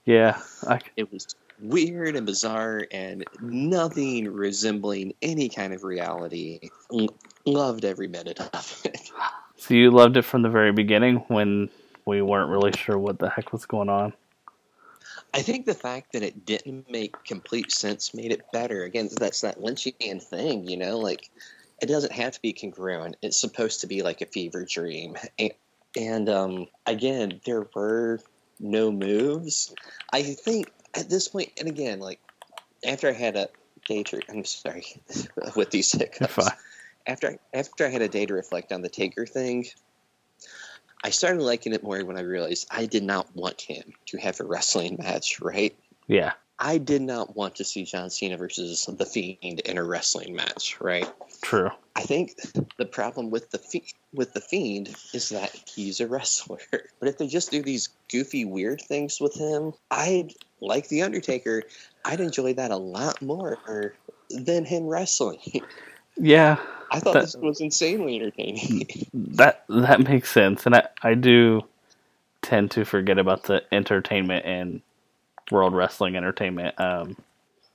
Yeah, 0.06 0.39
I, 0.68 0.80
It 0.97 1.12
was 1.12 1.36
weird 1.62 2.16
and 2.16 2.26
bizarre 2.26 2.88
and 2.91 3.24
nothing 3.39 4.32
resembling 4.32 5.14
any 5.22 5.47
kind 5.47 5.74
of 5.74 5.84
reality. 5.84 6.72
L- 6.91 7.16
loved 7.45 7.86
every 7.86 8.08
minute 8.08 8.39
of 8.39 8.82
it. 8.84 9.12
so 9.58 9.74
you 9.74 9.91
loved 9.91 10.18
it 10.18 10.24
from 10.24 10.41
the 10.41 10.49
very 10.49 10.72
beginning 10.72 11.18
when 11.28 11.70
we 12.06 12.22
weren't 12.22 12.49
really 12.49 12.72
sure 12.72 12.97
what 12.97 13.20
the 13.20 13.30
heck 13.30 13.54
was 13.54 13.66
going 13.66 13.89
on. 13.89 14.14
I 15.34 15.42
think 15.42 15.66
the 15.66 15.74
fact 15.74 16.14
that 16.14 16.24
it 16.24 16.46
didn't 16.46 16.90
make 16.90 17.24
complete 17.24 17.72
sense 17.72 18.14
made 18.14 18.32
it 18.32 18.52
better. 18.52 18.84
Again, 18.84 19.10
that's 19.18 19.42
that 19.42 19.60
Lynchian 19.60 20.22
thing, 20.22 20.68
you 20.68 20.78
know, 20.78 20.98
like 20.98 21.30
it 21.82 21.88
doesn't 21.88 22.12
have 22.12 22.34
to 22.34 22.42
be 22.42 22.54
congruent. 22.54 23.18
It's 23.22 23.40
supposed 23.40 23.82
to 23.82 23.88
be 23.88 24.04
like 24.04 24.22
a 24.22 24.26
fever 24.26 24.66
dream. 24.66 25.18
And, 25.40 25.52
and 25.98 26.30
um, 26.30 26.68
again, 26.86 27.42
there 27.46 27.68
were 27.74 28.20
no 28.60 28.92
moves. 28.92 29.74
I 30.14 30.24
think 30.24 30.72
at 30.94 31.10
this 31.10 31.28
point, 31.28 31.52
and 31.60 31.68
again, 31.68 32.00
like 32.00 32.20
after 32.86 33.10
I 33.10 33.14
had 33.14 33.36
a 33.36 33.50
day 33.88 34.04
to, 34.04 34.22
I'm 34.30 34.46
sorry, 34.46 34.86
with 35.56 35.72
these 35.72 35.92
hiccups. 35.92 36.50
After 37.08 37.30
I, 37.30 37.58
after 37.58 37.86
I 37.86 37.90
had 37.90 38.04
a 38.04 38.08
day 38.08 38.26
to 38.28 38.34
reflect 38.34 38.72
on 38.72 38.82
the 38.82 38.90
Taker 38.90 39.26
thing, 39.26 39.66
I 41.04 41.10
started 41.10 41.41
liking 41.41 41.74
it 41.74 41.84
more 41.84 42.04
when 42.06 42.18
I 42.18 42.22
realized 42.22 42.68
I 42.70 42.86
did 42.86 43.04
not 43.04 43.36
want 43.36 43.62
him 43.62 43.93
to 44.08 44.18
have 44.18 44.39
a 44.39 44.43
wrestling 44.43 44.97
match, 44.99 45.41
right? 45.41 45.76
Yeah, 46.08 46.34
I 46.62 46.78
did 46.78 47.02
not 47.02 47.36
want 47.36 47.56
to 47.56 47.64
see 47.64 47.86
John 47.86 48.12
Cena 48.12 48.38
versus 48.38 48.86
The 48.86 49.06
Fiend 49.06 49.62
in 49.62 49.80
a 49.80 49.84
wrestling 49.84 50.36
match, 50.36 50.80
right? 50.80 51.12
true. 51.41 51.72
I 51.95 52.04
think 52.04 52.36
the 52.78 52.86
problem 52.86 53.32
with 53.32 53.49
the 53.49 53.58
Fiend, 53.58 53.88
with 54.14 54.34
the 54.34 54.41
Fiend 54.41 54.95
is 55.12 55.30
that 55.30 55.56
he's 55.74 55.99
a 55.99 56.08
wrestler. 56.08 56.60
But 56.99 57.10
if 57.10 57.18
they 57.18 57.28
just 57.28 57.49
do 57.49 57.64
these 57.64 57.89
goofy, 58.12 58.45
weird 58.45 58.80
things 58.82 59.20
with 59.20 59.34
him, 59.34 59.74
I'd 59.89 60.34
like 60.62 60.88
the 60.88 61.02
Undertaker. 61.02 61.64
I'd 62.06 62.20
enjoy 62.20 62.54
that 62.54 62.70
a 62.70 62.78
lot 62.78 63.20
more 63.24 63.95
than 64.30 64.64
him 64.64 64.86
wrestling. 64.86 65.39
Yeah, 66.18 66.57
I 66.91 66.99
thought 66.99 67.14
That- 67.14 67.22
this 67.22 67.36
was 67.41 67.62
insanely 67.62 68.18
entertaining. 68.18 68.88
that 69.14 69.66
that 69.70 70.01
makes 70.01 70.32
sense, 70.32 70.66
and 70.66 70.76
I, 70.76 70.88
I 71.03 71.16
do 71.16 71.64
tend 72.41 72.72
to 72.72 72.86
forget 72.86 73.20
about 73.20 73.43
the 73.43 73.64
entertainment 73.74 74.45
and 74.45 74.82
world 75.51 75.76
wrestling 75.76 76.16
entertainment, 76.18 76.80
um, 76.80 77.18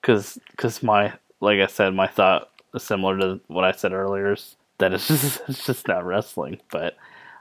because 0.00 0.38
because 0.52 0.82
my 0.82 1.12
like 1.40 1.60
I 1.60 1.66
said, 1.66 1.94
my 1.94 2.06
thought 2.08 2.50
is 2.74 2.82
similar 2.84 3.18
to 3.18 3.40
what 3.48 3.64
I 3.64 3.72
said 3.72 3.92
earlier 3.92 4.34
is 4.34 4.56
that 4.78 4.92
it's 4.94 5.08
just 5.08 5.42
it's 5.48 5.66
just 5.66 5.88
not 5.88 6.06
wrestling, 6.06 6.60
but 6.70 6.96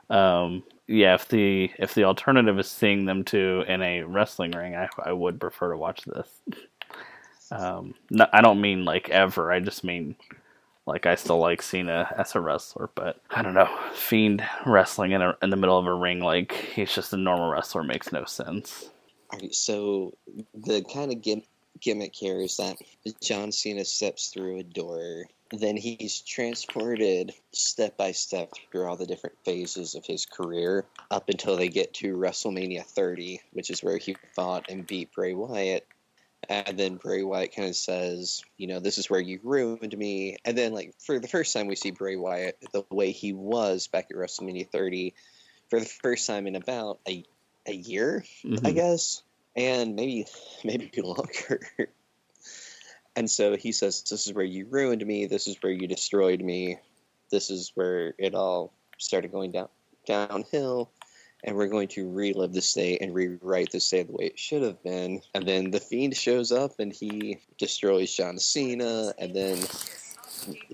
um, 0.09 0.63
yeah, 0.87 1.15
if 1.15 1.27
the 1.29 1.71
if 1.79 1.93
the 1.95 2.05
alternative 2.05 2.59
is 2.59 2.69
seeing 2.71 3.05
them 3.05 3.23
two 3.23 3.63
in 3.67 3.81
a 3.81 4.03
wrestling 4.03 4.51
ring, 4.51 4.75
I 4.75 4.89
I 5.03 5.13
would 5.13 5.39
prefer 5.41 5.71
to 5.71 5.77
watch 5.77 6.03
this. 6.05 6.29
Um, 7.51 7.95
no, 8.11 8.27
I 8.33 8.41
don't 8.41 8.61
mean 8.61 8.85
like 8.85 9.09
ever. 9.09 9.51
I 9.51 9.59
just 9.61 9.83
mean 9.83 10.15
like 10.85 11.05
I 11.05 11.15
still 11.15 11.39
like 11.39 11.61
Cena 11.61 12.13
as 12.17 12.35
a 12.35 12.39
wrestler, 12.39 12.89
but 12.95 13.21
I 13.29 13.41
don't 13.41 13.53
know. 13.53 13.69
Fiend 13.93 14.43
wrestling 14.65 15.11
in 15.11 15.21
a, 15.21 15.35
in 15.41 15.49
the 15.49 15.57
middle 15.57 15.77
of 15.77 15.85
a 15.85 15.93
ring 15.93 16.19
like 16.19 16.53
he's 16.53 16.93
just 16.93 17.13
a 17.13 17.17
normal 17.17 17.49
wrestler 17.49 17.83
makes 17.83 18.11
no 18.11 18.25
sense. 18.25 18.89
So 19.51 20.13
the 20.53 20.83
kind 20.83 21.11
of 21.11 21.21
gim- 21.21 21.43
gimmick 21.79 22.15
here 22.15 22.39
is 22.39 22.57
that 22.57 22.77
John 23.21 23.51
Cena 23.51 23.83
steps 23.83 24.29
through 24.29 24.59
a 24.59 24.63
door, 24.63 25.25
then 25.51 25.77
he's 25.77 26.21
transported 26.21 27.33
step 27.51 27.97
by 27.97 28.11
step 28.11 28.51
through 28.71 28.87
all 28.87 28.95
the 28.95 29.05
different 29.05 29.37
phases 29.43 29.95
of 29.95 30.05
his 30.05 30.25
career 30.25 30.85
up 31.11 31.29
until 31.29 31.55
they 31.55 31.67
get 31.67 31.93
to 31.95 32.15
WrestleMania 32.15 32.83
30, 32.83 33.41
which 33.53 33.69
is 33.69 33.83
where 33.83 33.97
he 33.97 34.15
fought 34.35 34.69
and 34.69 34.87
beat 34.87 35.11
Bray 35.13 35.33
Wyatt. 35.33 35.87
And 36.49 36.77
then 36.77 36.95
Bray 36.97 37.23
Wyatt 37.23 37.55
kind 37.55 37.67
of 37.67 37.75
says, 37.75 38.43
you 38.57 38.67
know, 38.67 38.79
this 38.79 38.97
is 38.97 39.09
where 39.09 39.19
you 39.19 39.39
ruined 39.43 39.97
me. 39.97 40.37
And 40.45 40.57
then, 40.57 40.73
like, 40.73 40.93
for 40.99 41.19
the 41.19 41.27
first 41.27 41.53
time 41.53 41.67
we 41.67 41.75
see 41.75 41.91
Bray 41.91 42.15
Wyatt 42.15 42.57
the 42.71 42.85
way 42.89 43.11
he 43.11 43.33
was 43.33 43.87
back 43.87 44.07
at 44.11 44.17
WrestleMania 44.17 44.69
30, 44.69 45.13
for 45.69 45.79
the 45.79 45.85
first 45.85 46.27
time 46.27 46.47
in 46.47 46.55
about 46.55 46.99
a, 47.07 47.23
a 47.65 47.73
year, 47.73 48.23
I 48.43 48.47
Mhm. 48.47 48.75
guess, 48.75 49.23
and 49.55 49.95
maybe 49.95 50.25
maybe 50.63 50.91
longer. 51.01 51.61
and 53.15 53.29
so 53.29 53.55
he 53.55 53.71
says, 53.71 54.03
"This 54.03 54.27
is 54.27 54.33
where 54.33 54.45
you 54.45 54.67
ruined 54.69 55.05
me. 55.05 55.25
This 55.25 55.47
is 55.47 55.57
where 55.61 55.71
you 55.71 55.87
destroyed 55.87 56.41
me. 56.41 56.77
This 57.31 57.49
is 57.49 57.71
where 57.75 58.13
it 58.17 58.35
all 58.35 58.71
started 58.99 59.31
going 59.31 59.51
down 59.51 59.69
downhill." 60.05 60.91
And 61.45 61.55
we're 61.55 61.67
going 61.67 61.87
to 61.89 62.09
relive 62.09 62.53
this 62.53 62.73
day 62.73 62.97
and 62.99 63.13
rewrite 63.13 63.71
this 63.71 63.89
day 63.89 64.03
the 64.03 64.11
way 64.11 64.25
it 64.25 64.39
should 64.39 64.63
have 64.63 64.83
been. 64.83 65.21
And 65.33 65.47
then 65.47 65.71
the 65.71 65.79
Fiend 65.79 66.17
shows 66.17 66.51
up 66.51 66.79
and 66.79 66.91
he 66.91 67.37
destroys 67.57 68.11
John 68.11 68.39
Cena. 68.39 69.13
And 69.17 69.33
then 69.35 69.59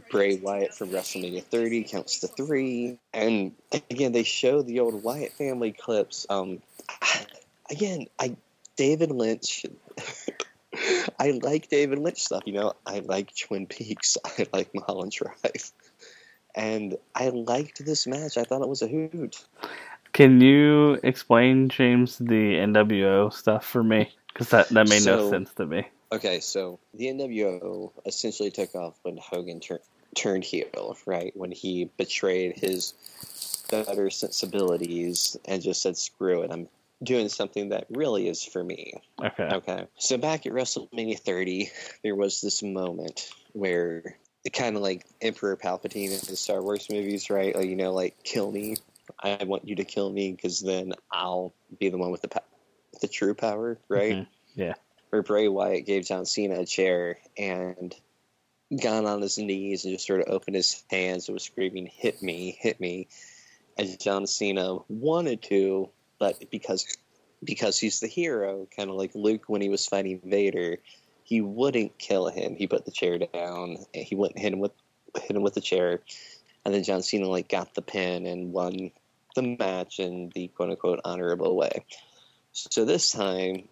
Bray 0.09 0.37
Wyatt 0.37 0.73
from 0.73 0.89
WrestleMania 0.89 1.43
30 1.43 1.83
counts 1.83 2.19
to 2.19 2.27
three. 2.27 2.97
And 3.13 3.53
again, 3.89 4.11
they 4.11 4.23
show 4.23 4.61
the 4.61 4.79
old 4.79 5.03
Wyatt 5.03 5.33
family 5.33 5.71
clips. 5.71 6.25
Um, 6.29 6.61
again, 7.69 8.07
I 8.19 8.35
David 8.75 9.11
Lynch. 9.11 9.65
I 11.19 11.31
like 11.43 11.69
David 11.69 11.99
Lynch 11.99 12.19
stuff. 12.19 12.43
You 12.45 12.53
know, 12.53 12.73
I 12.85 12.99
like 12.99 13.35
Twin 13.35 13.67
Peaks. 13.67 14.17
I 14.25 14.47
like 14.53 14.73
Mulholland 14.73 15.11
Drive. 15.11 15.71
And 16.55 16.97
I 17.15 17.29
liked 17.29 17.85
this 17.85 18.07
match. 18.07 18.37
I 18.37 18.43
thought 18.43 18.61
it 18.61 18.67
was 18.67 18.81
a 18.81 18.87
hoot. 18.87 19.45
Can 20.13 20.41
you 20.41 20.99
explain 21.03 21.69
James 21.69 22.17
the 22.17 22.55
NWO 22.55 23.31
stuff 23.31 23.65
for 23.65 23.83
me? 23.83 24.13
Because 24.33 24.49
that 24.49 24.69
that 24.69 24.87
made 24.87 25.05
no 25.05 25.29
sense 25.29 25.53
to 25.55 25.65
me. 25.65 25.87
Okay, 26.11 26.41
so 26.41 26.79
the 26.93 27.05
NWO 27.05 27.91
essentially 28.05 28.51
took 28.51 28.75
off 28.75 28.95
when 29.03 29.17
Hogan 29.17 29.61
tur- 29.61 29.81
turned 30.15 30.43
heel, 30.43 30.97
right? 31.05 31.31
When 31.35 31.51
he 31.51 31.89
betrayed 31.97 32.57
his 32.57 32.93
better 33.69 34.09
sensibilities 34.09 35.37
and 35.45 35.61
just 35.61 35.81
said, 35.81 35.97
screw 35.97 36.43
it, 36.43 36.51
I'm 36.51 36.67
doing 37.01 37.29
something 37.29 37.69
that 37.69 37.85
really 37.89 38.27
is 38.27 38.43
for 38.43 38.63
me. 38.63 38.93
Okay. 39.23 39.49
Okay. 39.51 39.87
So 39.97 40.17
back 40.17 40.45
at 40.45 40.51
WrestleMania 40.51 41.19
30, 41.19 41.71
there 42.03 42.15
was 42.15 42.41
this 42.41 42.61
moment 42.61 43.29
where 43.53 44.17
it 44.43 44.53
kind 44.53 44.75
of 44.75 44.81
like 44.81 45.05
Emperor 45.21 45.55
Palpatine 45.55 46.11
in 46.11 46.19
the 46.27 46.35
Star 46.35 46.61
Wars 46.61 46.89
movies, 46.89 47.29
right? 47.29 47.55
Like, 47.55 47.67
you 47.67 47.75
know, 47.75 47.93
like, 47.93 48.21
kill 48.23 48.51
me. 48.51 48.77
I 49.21 49.43
want 49.43 49.67
you 49.67 49.75
to 49.75 49.83
kill 49.83 50.11
me 50.11 50.31
because 50.31 50.61
then 50.61 50.93
I'll 51.11 51.53
be 51.79 51.89
the 51.89 51.97
one 51.97 52.11
with 52.11 52.21
the, 52.21 52.27
pa- 52.27 52.39
the 53.01 53.07
true 53.07 53.33
power, 53.33 53.79
right? 53.87 54.15
Mhm. 54.15 54.27
Yeah. 54.55 54.73
where 55.09 55.21
Bray 55.21 55.47
Wyatt 55.47 55.85
gave 55.85 56.05
John 56.05 56.25
Cena 56.25 56.59
a 56.61 56.65
chair 56.65 57.17
and 57.37 57.95
got 58.81 59.05
on 59.05 59.21
his 59.21 59.37
knees 59.37 59.83
and 59.83 59.93
just 59.93 60.07
sort 60.07 60.21
of 60.21 60.27
opened 60.29 60.55
his 60.55 60.83
hands 60.89 61.27
and 61.27 61.33
was 61.33 61.43
screaming, 61.43 61.85
"Hit 61.87 62.21
me, 62.21 62.57
hit 62.59 62.79
me!" 62.79 63.07
As 63.77 63.97
John 63.97 64.27
Cena 64.27 64.77
wanted 64.89 65.41
to, 65.43 65.89
but 66.19 66.49
because 66.49 66.85
because 67.43 67.79
he's 67.79 67.99
the 67.99 68.07
hero, 68.07 68.67
kind 68.75 68.89
of 68.89 68.95
like 68.95 69.15
Luke 69.15 69.45
when 69.47 69.61
he 69.61 69.69
was 69.69 69.87
fighting 69.87 70.21
Vader, 70.23 70.77
he 71.23 71.41
wouldn't 71.41 71.97
kill 71.97 72.27
him. 72.27 72.55
He 72.55 72.67
put 72.67 72.85
the 72.85 72.91
chair 72.91 73.17
down. 73.17 73.77
And 73.93 74.03
he 74.05 74.15
wouldn't 74.15 74.39
hit 74.39 74.53
him 74.53 74.59
with 74.59 74.71
hit 75.21 75.35
him 75.35 75.41
with 75.41 75.55
the 75.55 75.61
chair, 75.61 76.01
and 76.63 76.73
then 76.73 76.83
John 76.83 77.01
Cena 77.01 77.27
like 77.27 77.49
got 77.49 77.73
the 77.73 77.81
pin 77.81 78.25
and 78.25 78.53
won 78.53 78.91
the 79.35 79.55
match 79.59 79.99
in 79.99 80.31
the 80.35 80.47
quote 80.49 80.69
unquote 80.69 81.01
honorable 81.05 81.55
way. 81.55 81.85
So 82.51 82.85
this 82.85 83.11
time 83.11 83.67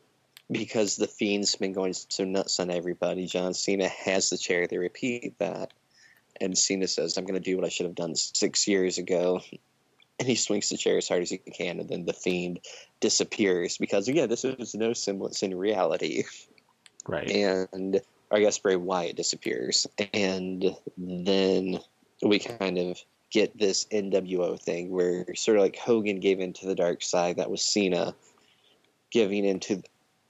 because 0.51 0.95
the 0.95 1.07
fiend's 1.07 1.55
been 1.55 1.74
going 1.74 1.93
so 1.93 2.24
nuts 2.26 2.60
on 2.60 2.72
everybody, 2.72 3.26
John 3.28 3.53
Cena 3.53 3.88
has 3.88 4.30
the 4.30 4.38
chair. 4.38 4.68
They 4.68 4.78
repeat 4.78 5.38
that, 5.39 5.74
and 6.41 6.57
Cena 6.57 6.88
says, 6.88 7.18
"I'm 7.18 7.26
going 7.26 7.36
to 7.36 7.39
do 7.39 7.55
what 7.55 7.66
I 7.66 7.70
should 7.70 7.86
have 7.86 7.95
done 7.95 8.16
six 8.16 8.68
years 8.68 8.97
ago." 8.97 9.41
And 10.18 10.28
he 10.28 10.36
swings 10.36 10.68
the 10.68 10.76
chair 10.76 10.97
as 10.97 11.07
hard 11.07 11.22
as 11.22 11.30
he 11.30 11.38
can, 11.38 11.80
and 11.80 11.88
then 11.88 12.05
the 12.05 12.14
fiend 12.14 12.60
disappears 12.99 13.78
because 13.78 14.07
again, 14.07 14.28
this 14.28 14.43
is 14.43 14.76
no 14.76 14.93
semblance 14.93 15.43
in 15.43 15.55
reality. 15.55 16.24
Right. 17.07 17.30
And 17.32 18.01
I 18.32 18.39
guess 18.39 18.60
Bray 18.60 18.76
Wyatt 18.76 19.16
disappears, 19.16 19.88
and 20.14 20.76
then 20.97 21.80
we 22.22 22.39
kind 22.39 22.78
of 22.78 23.01
get 23.32 23.57
this 23.57 23.86
NWO 23.86 24.59
thing 24.59 24.89
where 24.89 25.25
sort 25.36 25.57
of 25.57 25.63
like 25.63 25.77
Hogan 25.77 26.19
gave 26.19 26.39
into 26.39 26.65
the 26.65 26.75
dark 26.75 27.01
side. 27.01 27.38
That 27.38 27.51
was 27.51 27.61
Cena 27.61 28.15
giving 29.11 29.45
into 29.45 29.84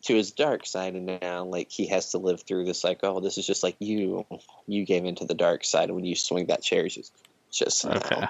to 0.04 0.16
his 0.16 0.32
dark 0.32 0.66
side, 0.66 0.96
and 0.96 1.20
now 1.22 1.44
like 1.44 1.70
he 1.70 1.88
has 1.88 2.12
to 2.12 2.18
live 2.18 2.42
through 2.42 2.66
this. 2.66 2.84
Like, 2.84 3.00
oh, 3.04 3.20
this 3.20 3.38
is 3.38 3.46
just 3.46 3.64
like 3.64 3.76
you. 3.80 4.26
You 4.68 4.86
gave 4.86 5.06
into 5.06 5.26
the 5.26 5.34
dark 5.34 5.64
side 5.66 5.92
when 5.92 6.06
you 6.06 6.16
swing 6.16 6.48
that 6.48 6.62
chair 6.62 6.88
just 6.88 7.14
just 7.52 7.86
Okay. 7.86 8.20
now. 8.22 8.30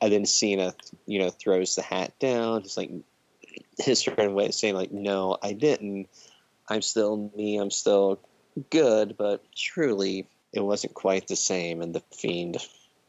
And 0.00 0.12
then 0.12 0.26
Cena, 0.26 0.74
you 1.06 1.18
know, 1.18 1.30
throws 1.30 1.76
the 1.76 1.82
hat 1.82 2.18
down. 2.18 2.62
It's 2.62 2.76
like 2.76 2.90
his 3.78 4.02
friend 4.02 4.34
way 4.34 4.46
of 4.46 4.54
saying 4.54 4.74
like, 4.74 4.92
no, 4.92 5.36
I 5.42 5.52
didn't. 5.52 6.08
I'm 6.68 6.82
still 6.82 7.30
me. 7.36 7.58
I'm 7.58 7.70
still 7.70 8.20
good, 8.70 9.16
but 9.16 9.44
truly, 9.54 10.26
it 10.52 10.60
wasn't 10.60 10.94
quite 10.94 11.28
the 11.28 11.36
same. 11.36 11.82
And 11.82 11.94
the 11.94 12.02
fiend 12.12 12.56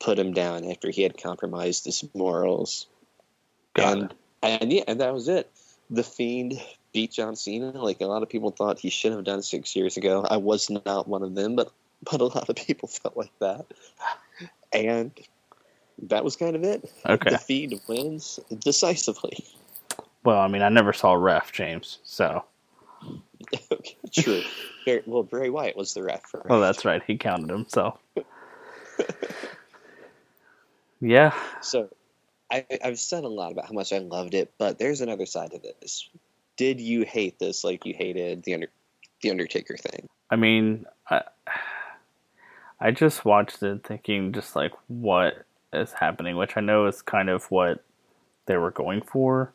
put 0.02 0.20
him 0.20 0.34
down 0.34 0.70
after 0.70 0.90
he 0.90 1.04
had 1.04 1.22
compromised 1.22 1.86
his 1.86 2.04
morals. 2.14 2.88
Got 3.74 3.98
and 3.98 4.14
and 4.44 4.74
yeah, 4.74 4.84
and 4.88 5.00
that 5.00 5.14
was 5.14 5.28
it. 5.28 5.52
The 5.90 6.04
fiend 6.04 6.62
beat 6.94 7.12
John 7.12 7.36
Cena. 7.36 7.72
Like 7.72 8.02
a 8.02 8.06
lot 8.06 8.24
of 8.24 8.30
people 8.30 8.52
thought 8.52 8.80
he 8.80 8.90
should 8.90 9.12
have 9.12 9.24
done 9.24 9.42
six 9.42 9.76
years 9.76 9.98
ago. 9.98 10.26
I 10.30 10.38
was 10.38 10.70
not 10.70 11.08
one 11.08 11.24
of 11.24 11.36
them, 11.36 11.56
but 11.56 11.72
but 12.04 12.22
a 12.22 12.26
lot 12.26 12.50
of 12.50 12.56
people 12.56 12.88
felt 12.90 13.16
like 13.16 13.38
that. 13.40 13.66
And 14.74 15.12
that 16.04 16.24
was 16.24 16.36
kind 16.36 16.56
of 16.56 16.64
it. 16.64 16.92
Okay. 17.06 17.30
The 17.30 17.38
fiend 17.38 17.80
wins 17.88 18.40
decisively. 18.60 19.46
Well, 20.24 20.40
I 20.40 20.48
mean, 20.48 20.62
I 20.62 20.70
never 20.70 20.94
saw 20.94 21.14
ref 21.14 21.52
James, 21.52 22.00
so 22.04 22.44
Okay, 23.72 23.98
True. 24.12 24.42
Well, 25.06 25.22
Bray 25.22 25.50
Wyatt 25.50 25.78
was 25.78 25.94
the 25.94 26.02
ref. 26.02 26.24
For 26.24 26.42
well, 26.50 26.60
that's 26.60 26.84
right. 26.86 27.04
He 27.06 27.16
counted 27.16 27.52
himself. 27.52 28.00
Yeah, 31.02 31.34
So, 31.62 31.90
I, 32.52 32.66
I've 32.84 33.00
said 33.00 33.24
a 33.24 33.30
lot 33.30 33.52
about 33.52 33.66
how 33.66 33.74
much 33.74 33.94
I 33.94 34.00
loved 34.00 34.34
it, 34.34 34.54
but 34.58 34.78
there's 34.78 35.02
another 35.02 35.26
side 35.26 35.52
to 35.52 35.60
this. 35.60 36.10
Did 36.58 36.82
you 36.82 37.04
hate 37.04 37.40
this 37.40 37.64
like 37.64 37.86
you 37.86 37.94
hated 37.94 38.44
the 38.44 38.54
under, 38.54 38.68
the 39.22 39.32
Undertaker 39.32 39.78
thing? 39.78 40.08
I 40.30 40.36
mean, 40.36 40.86
I, 41.10 41.24
I 42.80 42.92
just 42.92 43.26
watched 43.26 43.64
it 43.64 43.86
thinking 43.86 44.34
just 44.34 44.56
like 44.56 44.74
what 44.88 45.46
is 45.72 45.94
happening, 45.94 46.36
which 46.36 46.58
I 46.58 46.62
know 46.62 46.88
is 46.88 47.02
kind 47.02 47.30
of 47.30 47.50
what 47.50 47.84
they 48.48 48.58
were 48.58 48.72
going 48.72 49.02
for, 49.02 49.54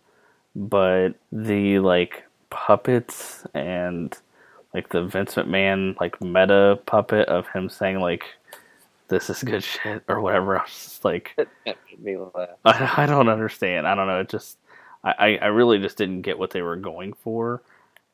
but 0.55 1.11
the 1.31 1.81
like 1.81 2.25
puppets 2.51 3.45
and 3.53 4.17
like 4.73 4.89
the 4.91 5.05
Vince 5.05 5.35
McMahon 5.35 5.99
like 6.01 6.21
meta 6.21 6.79
puppet 6.87 7.29
of 7.29 7.47
him 7.49 7.69
saying 7.69 8.01
like 8.01 8.25
this 9.09 9.31
is 9.31 9.43
good 9.43 9.63
shit 9.63 10.03
or 10.09 10.21
whatever. 10.21 10.59
I'm 10.59 10.67
just 10.67 11.05
like 11.05 11.33
That 11.37 11.49
made 11.65 12.01
me 12.01 12.17
laugh. 12.35 12.49
I, 12.65 13.05
I 13.05 13.07
don't 13.07 13.29
understand. 13.29 13.87
I 13.87 13.95
don't 13.95 14.07
know. 14.07 14.21
It 14.21 14.29
just 14.29 14.59
I, 15.05 15.39
I 15.41 15.47
really 15.47 15.79
just 15.79 15.97
didn't 15.97 16.23
get 16.23 16.39
what 16.39 16.51
they 16.51 16.63
were 16.63 16.77
going 16.77 17.13
for, 17.13 17.63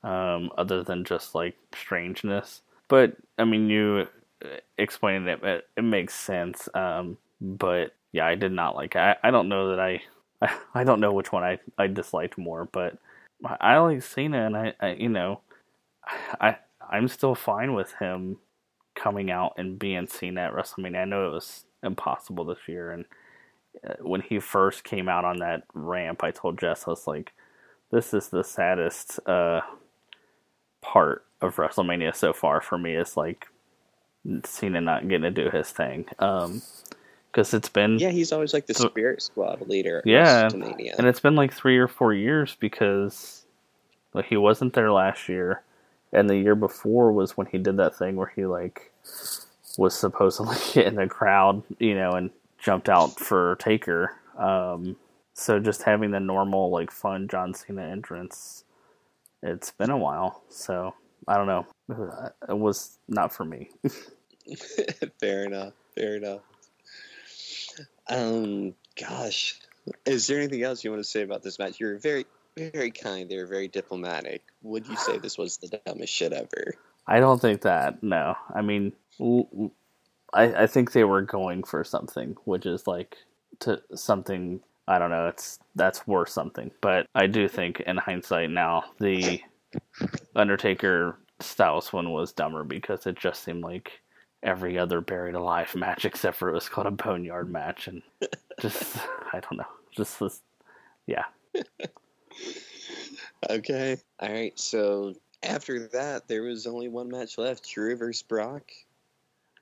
um, 0.02 0.50
other 0.58 0.82
than 0.82 1.04
just 1.04 1.34
like 1.34 1.56
strangeness. 1.74 2.60
But 2.88 3.16
I 3.38 3.44
mean, 3.44 3.70
you 3.70 4.06
uh, 4.44 4.48
explaining 4.76 5.28
it, 5.28 5.42
it, 5.42 5.68
it 5.76 5.82
makes 5.82 6.14
sense. 6.14 6.68
Um, 6.74 7.16
but 7.40 7.94
yeah, 8.12 8.26
I 8.26 8.34
did 8.34 8.52
not 8.52 8.76
like. 8.76 8.94
It. 8.94 8.98
I 8.98 9.16
I 9.22 9.30
don't 9.30 9.48
know 9.48 9.70
that 9.70 9.80
I 9.80 10.02
I, 10.42 10.54
I 10.74 10.84
don't 10.84 11.00
know 11.00 11.12
which 11.12 11.32
one 11.32 11.42
I 11.44 11.58
I 11.78 11.86
disliked 11.86 12.36
more, 12.36 12.66
but 12.66 12.98
I, 13.44 13.56
I 13.60 13.78
like 13.78 14.02
Cena, 14.02 14.46
and 14.46 14.56
I, 14.56 14.74
I 14.80 14.92
you 14.92 15.08
know 15.08 15.40
I 16.40 16.56
I'm 16.90 17.08
still 17.08 17.34
fine 17.34 17.74
with 17.74 17.92
him 17.94 18.38
coming 18.94 19.30
out 19.30 19.54
and 19.56 19.78
being 19.78 20.06
seen 20.06 20.38
at 20.38 20.52
WrestleMania. 20.52 21.02
I 21.02 21.04
know 21.04 21.28
it 21.28 21.32
was 21.32 21.64
impossible 21.82 22.44
this 22.44 22.66
year, 22.68 22.92
and 22.92 23.04
uh, 23.88 23.94
when 24.00 24.20
he 24.20 24.38
first 24.38 24.84
came 24.84 25.08
out 25.08 25.24
on 25.24 25.38
that 25.38 25.62
ramp, 25.74 26.22
I 26.24 26.30
told 26.30 26.58
Jess 26.58 26.84
I 26.86 26.90
was 26.90 27.06
like, 27.06 27.32
"This 27.90 28.12
is 28.14 28.28
the 28.28 28.44
saddest 28.44 29.18
uh, 29.26 29.62
part 30.80 31.24
of 31.40 31.56
WrestleMania 31.56 32.14
so 32.14 32.32
far 32.32 32.60
for 32.60 32.78
me. 32.78 32.94
Is 32.94 33.16
like 33.16 33.46
Cena 34.44 34.80
not 34.80 35.08
getting 35.08 35.22
to 35.22 35.30
do 35.30 35.50
his 35.50 35.70
thing, 35.70 36.04
because 36.10 37.54
it's 37.54 37.68
been 37.68 37.98
Yeah, 37.98 38.10
he's 38.10 38.32
always 38.32 38.52
like 38.54 38.66
the 38.66 38.74
So- 38.74 38.88
Spirit 38.88 39.22
Squad 39.22 39.66
leader. 39.68 40.02
Yeah, 40.04 40.48
and 40.52 41.06
it's 41.06 41.20
been 41.20 41.34
like 41.36 41.52
three 41.52 41.78
or 41.78 41.88
four 41.88 42.14
years 42.14 42.56
because 42.60 43.44
like 44.14 44.26
he 44.26 44.36
wasn't 44.36 44.74
there 44.74 44.92
last 44.92 45.28
year, 45.28 45.62
and 46.12 46.28
the 46.28 46.36
year 46.36 46.54
before 46.54 47.12
was 47.12 47.36
when 47.36 47.46
he 47.46 47.58
did 47.58 47.76
that 47.78 47.96
thing 47.96 48.16
where 48.16 48.32
he 48.34 48.46
like 48.46 48.92
was 49.78 49.94
supposedly 49.94 50.56
in 50.84 50.96
the 50.96 51.06
crowd, 51.06 51.62
you 51.78 51.94
know, 51.94 52.12
and 52.12 52.30
jumped 52.58 52.88
out 52.88 53.18
for 53.18 53.56
Taker. 53.56 54.14
Um, 54.38 54.96
so 55.34 55.58
just 55.58 55.82
having 55.82 56.10
the 56.10 56.20
normal 56.20 56.70
like 56.70 56.90
fun 56.90 57.28
John 57.28 57.54
Cena 57.54 57.82
entrance, 57.82 58.64
it's 59.42 59.70
been 59.70 59.90
a 59.90 59.96
while. 59.96 60.42
So 60.48 60.94
I 61.26 61.36
don't 61.36 61.46
know, 61.46 61.66
it 62.48 62.58
was 62.58 62.98
not 63.08 63.32
for 63.32 63.44
me. 63.44 63.70
fair 65.20 65.44
enough. 65.44 65.72
Fair 65.94 66.16
enough. 66.16 66.40
Um, 68.08 68.74
gosh, 69.00 69.60
is 70.04 70.26
there 70.26 70.38
anything 70.38 70.62
else 70.62 70.84
you 70.84 70.90
want 70.90 71.02
to 71.02 71.08
say 71.08 71.22
about 71.22 71.42
this 71.42 71.58
match? 71.58 71.78
You're 71.80 71.98
very, 71.98 72.26
very 72.56 72.90
kind. 72.90 73.28
They 73.28 73.36
were 73.36 73.46
very 73.46 73.68
diplomatic. 73.68 74.42
Would 74.62 74.86
you 74.86 74.96
say 74.96 75.18
this 75.18 75.38
was 75.38 75.56
the 75.58 75.80
dumbest 75.84 76.12
shit 76.12 76.32
ever? 76.32 76.74
I 77.06 77.20
don't 77.20 77.40
think 77.40 77.62
that. 77.62 78.02
No, 78.02 78.36
I 78.54 78.62
mean, 78.62 78.92
I 80.32 80.62
I 80.62 80.66
think 80.66 80.92
they 80.92 81.04
were 81.04 81.22
going 81.22 81.64
for 81.64 81.84
something, 81.84 82.36
which 82.44 82.66
is 82.66 82.86
like 82.86 83.16
to 83.60 83.82
something. 83.94 84.60
I 84.88 84.98
don't 84.98 85.10
know. 85.10 85.28
It's 85.28 85.58
that's 85.74 86.06
worth 86.06 86.28
something, 86.28 86.70
but 86.80 87.06
I 87.14 87.26
do 87.26 87.48
think 87.48 87.80
in 87.80 87.96
hindsight 87.96 88.50
now 88.50 88.84
the 88.98 89.40
Undertaker 90.34 91.18
Styles 91.40 91.92
one 91.92 92.10
was 92.10 92.32
dumber 92.32 92.64
because 92.64 93.06
it 93.06 93.16
just 93.16 93.42
seemed 93.42 93.62
like 93.62 94.00
every 94.42 94.76
other 94.78 95.00
buried 95.00 95.36
alive 95.36 95.74
match 95.76 96.04
except 96.04 96.36
for 96.36 96.48
it 96.48 96.54
was 96.54 96.68
called 96.68 96.86
a 96.86 96.90
boneyard 96.90 97.50
match 97.50 97.86
and 97.86 98.02
just 98.60 98.98
I 99.32 99.40
don't 99.40 99.58
know. 99.58 99.66
Just 99.92 100.20
was 100.20 100.40
yeah. 101.06 101.24
Okay. 103.48 103.96
All 104.20 104.32
right. 104.32 104.58
So 104.58 105.14
after 105.42 105.88
that, 105.88 106.28
there 106.28 106.42
was 106.42 106.66
only 106.66 106.88
one 106.88 107.08
match 107.08 107.38
left: 107.38 107.68
Drew 107.68 107.96
versus 107.96 108.22
Brock. 108.22 108.70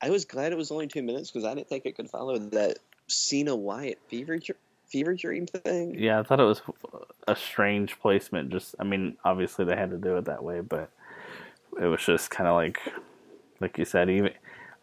I 0.02 0.10
was 0.10 0.24
glad 0.24 0.52
it 0.52 0.56
was 0.56 0.70
only 0.70 0.86
two 0.86 1.02
minutes 1.02 1.30
because 1.30 1.44
I 1.44 1.54
didn't 1.54 1.68
think 1.68 1.84
it 1.84 1.96
could 1.96 2.10
follow 2.10 2.38
that 2.38 2.78
Cena 3.06 3.54
Wyatt 3.54 3.98
fever 4.08 4.38
fever 4.88 5.14
dream 5.14 5.46
thing. 5.46 5.94
Yeah, 5.98 6.20
I 6.20 6.22
thought 6.22 6.40
it 6.40 6.44
was 6.44 6.62
a 7.28 7.36
strange 7.36 7.98
placement. 8.00 8.50
Just, 8.50 8.74
I 8.80 8.84
mean, 8.84 9.16
obviously 9.24 9.64
they 9.64 9.76
had 9.76 9.90
to 9.90 9.98
do 9.98 10.16
it 10.16 10.24
that 10.24 10.42
way, 10.42 10.60
but 10.60 10.90
it 11.80 11.86
was 11.86 12.04
just 12.04 12.30
kind 12.30 12.48
of 12.48 12.56
like, 12.56 12.80
like 13.60 13.78
you 13.78 13.84
said, 13.84 14.10
even 14.10 14.32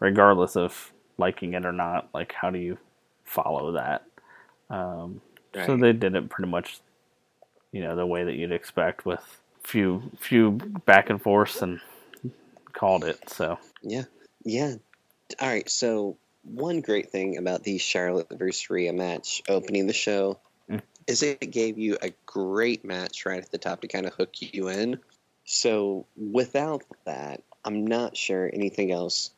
regardless 0.00 0.56
of 0.56 0.92
liking 1.18 1.54
it 1.54 1.66
or 1.66 1.72
not, 1.72 2.08
like 2.14 2.32
how 2.32 2.50
do 2.50 2.58
you 2.58 2.78
follow 3.24 3.72
that? 3.72 4.04
Um, 4.70 5.20
So 5.66 5.76
they 5.76 5.92
did 5.92 6.14
it 6.14 6.30
pretty 6.30 6.50
much, 6.50 6.80
you 7.72 7.82
know, 7.82 7.96
the 7.96 8.06
way 8.06 8.24
that 8.24 8.34
you'd 8.34 8.52
expect 8.52 9.04
with 9.06 9.40
few 9.62 10.10
few 10.18 10.52
back 10.86 11.10
and 11.10 11.20
forths 11.20 11.62
and 11.62 11.80
called 12.72 13.04
it. 13.04 13.28
So 13.28 13.58
Yeah. 13.82 14.04
Yeah. 14.44 14.76
All 15.40 15.48
right. 15.48 15.68
So 15.68 16.16
one 16.42 16.80
great 16.80 17.10
thing 17.10 17.36
about 17.36 17.64
the 17.64 17.78
Charlotte 17.78 18.28
versus 18.30 18.70
Rhea 18.70 18.92
match 18.92 19.42
opening 19.48 19.86
the 19.86 19.92
show 19.92 20.38
Mm. 20.70 20.82
is 21.06 21.22
it 21.22 21.40
gave 21.50 21.78
you 21.78 21.96
a 22.02 22.12
great 22.26 22.84
match 22.84 23.24
right 23.24 23.42
at 23.42 23.50
the 23.50 23.56
top 23.58 23.80
to 23.80 23.88
kind 23.88 24.04
of 24.06 24.12
hook 24.12 24.34
you 24.40 24.68
in. 24.68 24.98
So 25.44 26.04
without 26.16 26.84
that, 27.06 27.42
I'm 27.64 27.86
not 27.86 28.16
sure 28.16 28.50
anything 28.52 28.92
else 28.92 29.30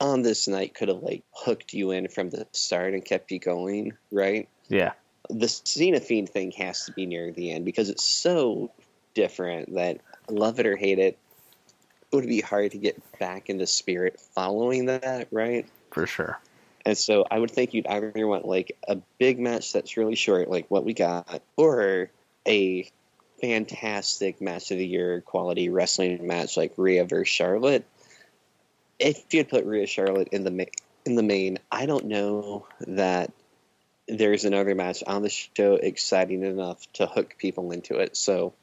on 0.00 0.22
this 0.22 0.46
night 0.46 0.74
could 0.74 0.88
have 0.88 1.02
like 1.02 1.24
hooked 1.32 1.72
you 1.72 1.90
in 1.90 2.08
from 2.08 2.30
the 2.30 2.46
start 2.52 2.94
and 2.94 3.04
kept 3.04 3.32
you 3.32 3.38
going, 3.40 3.92
right? 4.12 4.48
yeah, 4.68 4.92
the 5.30 6.00
Fiend 6.00 6.28
thing 6.28 6.52
has 6.52 6.84
to 6.86 6.92
be 6.92 7.06
near 7.06 7.32
the 7.32 7.52
end 7.52 7.64
because 7.64 7.90
it's 7.90 8.04
so 8.04 8.70
different 9.14 9.74
that 9.74 10.00
love 10.28 10.60
it 10.60 10.66
or 10.66 10.76
hate 10.76 10.98
it, 10.98 11.18
it 12.12 12.16
would 12.16 12.26
be 12.26 12.40
hard 12.40 12.72
to 12.72 12.78
get 12.78 13.00
back 13.18 13.50
into 13.50 13.66
spirit 13.66 14.20
following 14.34 14.86
that, 14.86 15.28
right? 15.30 15.66
for 15.96 16.06
sure. 16.06 16.38
And 16.84 16.96
so 16.96 17.24
I 17.30 17.38
would 17.38 17.50
think 17.50 17.72
you'd 17.72 17.86
either 17.86 18.12
want 18.26 18.44
like 18.44 18.76
a 18.86 18.98
big 19.18 19.40
match 19.40 19.72
that's 19.72 19.96
really 19.96 20.14
short, 20.14 20.50
like 20.50 20.66
what 20.70 20.84
we 20.84 20.92
got, 20.92 21.42
or 21.56 22.10
a 22.46 22.88
fantastic 23.40 24.42
match 24.42 24.70
of 24.70 24.78
the 24.78 24.86
year 24.86 25.22
quality 25.22 25.70
wrestling 25.70 26.26
match 26.26 26.56
like 26.56 26.74
Rhea 26.76 27.06
versus 27.06 27.28
Charlotte. 27.28 27.86
If 28.98 29.24
you'd 29.32 29.48
put 29.48 29.64
Rhea 29.64 29.86
Charlotte 29.86 30.28
in 30.32 30.44
the 30.44 30.50
ma- 30.50 30.64
in 31.06 31.14
the 31.14 31.22
main, 31.22 31.58
I 31.72 31.86
don't 31.86 32.04
know 32.04 32.66
that 32.80 33.32
there's 34.08 34.44
another 34.44 34.74
match 34.74 35.02
on 35.06 35.22
the 35.22 35.28
show 35.28 35.74
exciting 35.74 36.42
enough 36.42 36.90
to 36.94 37.06
hook 37.06 37.36
people 37.38 37.72
into 37.72 37.98
it. 37.98 38.16
So 38.16 38.54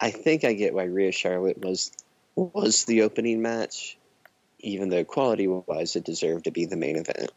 I 0.00 0.10
think 0.10 0.44
I 0.44 0.52
get 0.52 0.74
why 0.74 0.84
Rhea 0.84 1.12
Charlotte 1.12 1.64
was 1.64 1.92
was 2.34 2.84
the 2.84 3.02
opening 3.02 3.42
match, 3.42 3.96
even 4.58 4.88
though 4.88 5.04
quality 5.04 5.46
wise 5.46 5.96
it 5.96 6.04
deserved 6.04 6.44
to 6.44 6.50
be 6.50 6.64
the 6.64 6.76
main 6.76 6.96
event. 6.96 7.30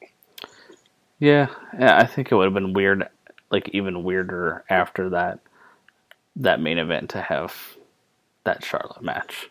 Yeah, 1.19 1.47
yeah, 1.77 1.97
I 1.97 2.05
think 2.05 2.31
it 2.31 2.35
would 2.35 2.45
have 2.45 2.53
been 2.53 2.73
weird, 2.73 3.07
like 3.51 3.69
even 3.73 4.03
weirder 4.03 4.63
after 4.69 5.09
that 5.09 5.39
that 6.37 6.59
main 6.59 6.77
event 6.77 7.11
to 7.11 7.21
have 7.21 7.55
that 8.43 8.63
Charlotte 8.63 9.03
match. 9.03 9.49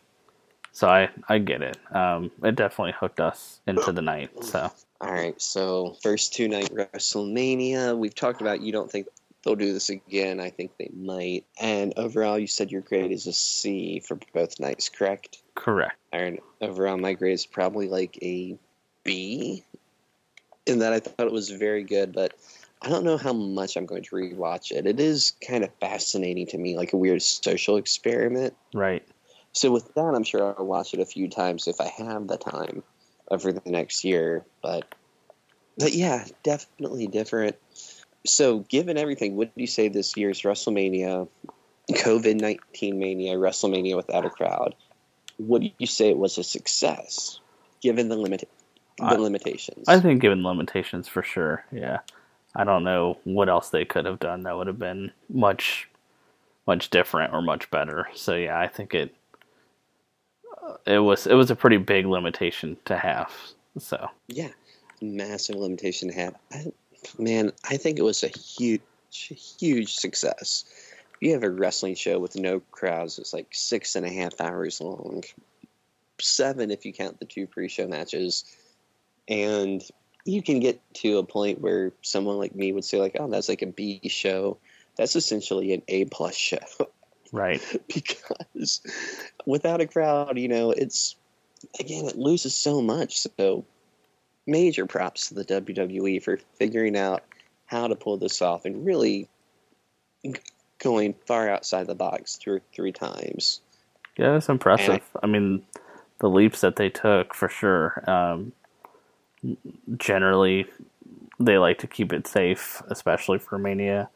So 0.72 0.88
I 0.88 1.10
I 1.28 1.38
get 1.38 1.62
it. 1.62 1.76
Um, 1.94 2.32
it 2.42 2.56
definitely 2.56 2.94
hooked 2.98 3.20
us 3.20 3.60
into 3.66 3.92
the 3.92 4.02
night. 4.02 4.44
So 4.44 4.72
All 5.04 5.12
right, 5.12 5.40
so 5.40 5.98
first 6.02 6.32
two 6.32 6.48
night 6.48 6.72
WrestleMania. 6.72 7.94
We've 7.94 8.14
talked 8.14 8.40
about 8.40 8.62
you 8.62 8.72
don't 8.72 8.90
think 8.90 9.06
they'll 9.44 9.54
do 9.54 9.70
this 9.70 9.90
again. 9.90 10.40
I 10.40 10.48
think 10.48 10.78
they 10.78 10.88
might. 10.96 11.44
And 11.60 11.92
overall, 11.98 12.38
you 12.38 12.46
said 12.46 12.72
your 12.72 12.80
grade 12.80 13.12
is 13.12 13.26
a 13.26 13.32
C 13.34 14.00
for 14.00 14.18
both 14.32 14.58
nights, 14.58 14.88
correct? 14.88 15.42
correct. 15.54 15.96
And 16.10 16.38
overall, 16.62 16.96
my 16.96 17.12
grade 17.12 17.34
is 17.34 17.44
probably 17.44 17.86
like 17.86 18.18
a 18.22 18.56
B. 19.02 19.62
In 20.64 20.78
that 20.78 20.94
I 20.94 21.00
thought 21.00 21.26
it 21.26 21.32
was 21.32 21.50
very 21.50 21.82
good, 21.82 22.14
but 22.14 22.32
I 22.80 22.88
don't 22.88 23.04
know 23.04 23.18
how 23.18 23.34
much 23.34 23.76
I'm 23.76 23.84
going 23.84 24.04
to 24.04 24.16
rewatch 24.16 24.72
it. 24.72 24.86
It 24.86 24.98
is 24.98 25.34
kind 25.46 25.64
of 25.64 25.70
fascinating 25.80 26.46
to 26.46 26.56
me, 26.56 26.78
like 26.78 26.94
a 26.94 26.96
weird 26.96 27.20
social 27.20 27.76
experiment. 27.76 28.54
Right. 28.72 29.06
So 29.52 29.70
with 29.70 29.92
that, 29.94 30.14
I'm 30.14 30.24
sure 30.24 30.54
I'll 30.58 30.64
watch 30.64 30.94
it 30.94 31.00
a 31.00 31.04
few 31.04 31.28
times 31.28 31.68
if 31.68 31.78
I 31.78 31.88
have 31.88 32.26
the 32.26 32.38
time 32.38 32.82
over 33.30 33.52
the 33.52 33.62
next 33.66 34.04
year. 34.04 34.44
But 34.62 34.86
but 35.78 35.92
yeah, 35.92 36.26
definitely 36.42 37.06
different. 37.06 37.56
So 38.26 38.60
given 38.60 38.96
everything, 38.96 39.36
would 39.36 39.50
you 39.54 39.66
say 39.66 39.88
this 39.88 40.16
year's 40.16 40.42
WrestleMania, 40.42 41.28
COVID 41.90 42.40
nineteen 42.40 42.98
mania, 42.98 43.34
WrestleMania 43.36 43.96
without 43.96 44.24
a 44.24 44.30
crowd, 44.30 44.74
would 45.38 45.70
you 45.78 45.86
say 45.86 46.08
it 46.08 46.18
was 46.18 46.38
a 46.38 46.44
success 46.44 47.40
given 47.80 48.08
the 48.08 48.16
limit 48.16 48.48
the 48.98 49.04
I- 49.04 49.16
limitations? 49.16 49.88
I 49.88 50.00
think 50.00 50.20
given 50.20 50.42
limitations 50.42 51.08
for 51.08 51.22
sure. 51.22 51.64
Yeah. 51.72 52.00
I 52.56 52.64
don't 52.64 52.84
know 52.84 53.18
what 53.24 53.48
else 53.48 53.70
they 53.70 53.84
could 53.84 54.04
have 54.04 54.20
done 54.20 54.44
that 54.44 54.56
would 54.56 54.68
have 54.68 54.78
been 54.78 55.10
much 55.28 55.88
much 56.66 56.88
different 56.88 57.34
or 57.34 57.42
much 57.42 57.70
better. 57.70 58.08
So 58.14 58.34
yeah, 58.36 58.58
I 58.58 58.68
think 58.68 58.94
it 58.94 59.14
it 60.86 60.98
was 60.98 61.26
it 61.26 61.34
was 61.34 61.50
a 61.50 61.56
pretty 61.56 61.76
big 61.76 62.06
limitation 62.06 62.76
to 62.84 62.96
have. 62.96 63.32
So 63.78 64.08
Yeah, 64.28 64.50
massive 65.00 65.56
limitation 65.56 66.08
to 66.08 66.14
have. 66.14 66.34
I, 66.52 66.72
man, 67.18 67.52
I 67.68 67.76
think 67.76 67.98
it 67.98 68.02
was 68.02 68.22
a 68.22 68.28
huge, 68.28 68.82
huge 69.10 69.94
success. 69.94 70.64
You 71.20 71.32
have 71.32 71.42
a 71.42 71.50
wrestling 71.50 71.94
show 71.94 72.18
with 72.18 72.36
no 72.36 72.60
crowds. 72.70 73.18
It's 73.18 73.32
like 73.32 73.48
six 73.52 73.96
and 73.96 74.04
a 74.04 74.12
half 74.12 74.40
hours 74.40 74.80
long, 74.80 75.24
seven 76.20 76.70
if 76.70 76.84
you 76.84 76.92
count 76.92 77.18
the 77.18 77.24
two 77.24 77.46
pre-show 77.46 77.88
matches, 77.88 78.44
and 79.28 79.82
you 80.24 80.42
can 80.42 80.60
get 80.60 80.80
to 80.94 81.18
a 81.18 81.24
point 81.24 81.60
where 81.60 81.92
someone 82.02 82.38
like 82.38 82.54
me 82.54 82.72
would 82.72 82.84
say 82.84 82.98
like, 82.98 83.16
"Oh, 83.18 83.28
that's 83.28 83.48
like 83.48 83.62
a 83.62 83.66
B 83.66 84.00
show." 84.08 84.58
That's 84.96 85.16
essentially 85.16 85.72
an 85.72 85.82
A 85.88 86.04
plus 86.06 86.34
show. 86.36 86.58
Right. 87.34 87.60
because 87.94 88.80
without 89.46 89.80
a 89.80 89.86
crowd, 89.86 90.38
you 90.38 90.48
know, 90.48 90.70
it's 90.70 91.16
again 91.78 92.06
it 92.06 92.16
loses 92.16 92.56
so 92.56 92.80
much. 92.80 93.18
So 93.18 93.64
major 94.46 94.86
props 94.86 95.28
to 95.28 95.34
the 95.34 95.44
WWE 95.44 96.22
for 96.22 96.38
figuring 96.54 96.96
out 96.96 97.24
how 97.66 97.88
to 97.88 97.96
pull 97.96 98.16
this 98.16 98.42
off 98.42 98.64
and 98.64 98.84
really 98.84 99.28
going 100.78 101.14
far 101.26 101.48
outside 101.48 101.86
the 101.86 101.94
box 101.94 102.36
two 102.36 102.52
or 102.52 102.60
three 102.74 102.92
times. 102.92 103.60
Yeah, 104.16 104.36
it's 104.36 104.48
impressive. 104.48 105.02
I 105.22 105.26
mean, 105.26 105.64
the 106.20 106.28
leaps 106.28 106.60
that 106.60 106.76
they 106.76 106.88
took 106.88 107.34
for 107.34 107.48
sure. 107.48 108.04
Um, 108.08 108.52
generally, 109.96 110.66
they 111.40 111.58
like 111.58 111.78
to 111.78 111.86
keep 111.86 112.12
it 112.12 112.26
safe, 112.26 112.82
especially 112.88 113.38
for 113.38 113.58
Mania. 113.58 114.08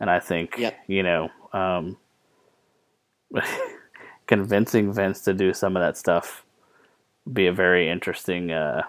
And 0.00 0.10
I 0.10 0.20
think, 0.20 0.56
Yep. 0.58 0.78
you 0.86 1.02
know, 1.02 1.30
um, 1.52 1.96
convincing 4.26 4.92
Vince 4.92 5.22
to 5.22 5.34
do 5.34 5.52
some 5.52 5.76
of 5.76 5.82
that 5.82 5.96
stuff 5.96 6.44
be 7.32 7.46
a 7.46 7.52
very 7.52 7.88
interesting 7.88 8.50
uh, 8.50 8.82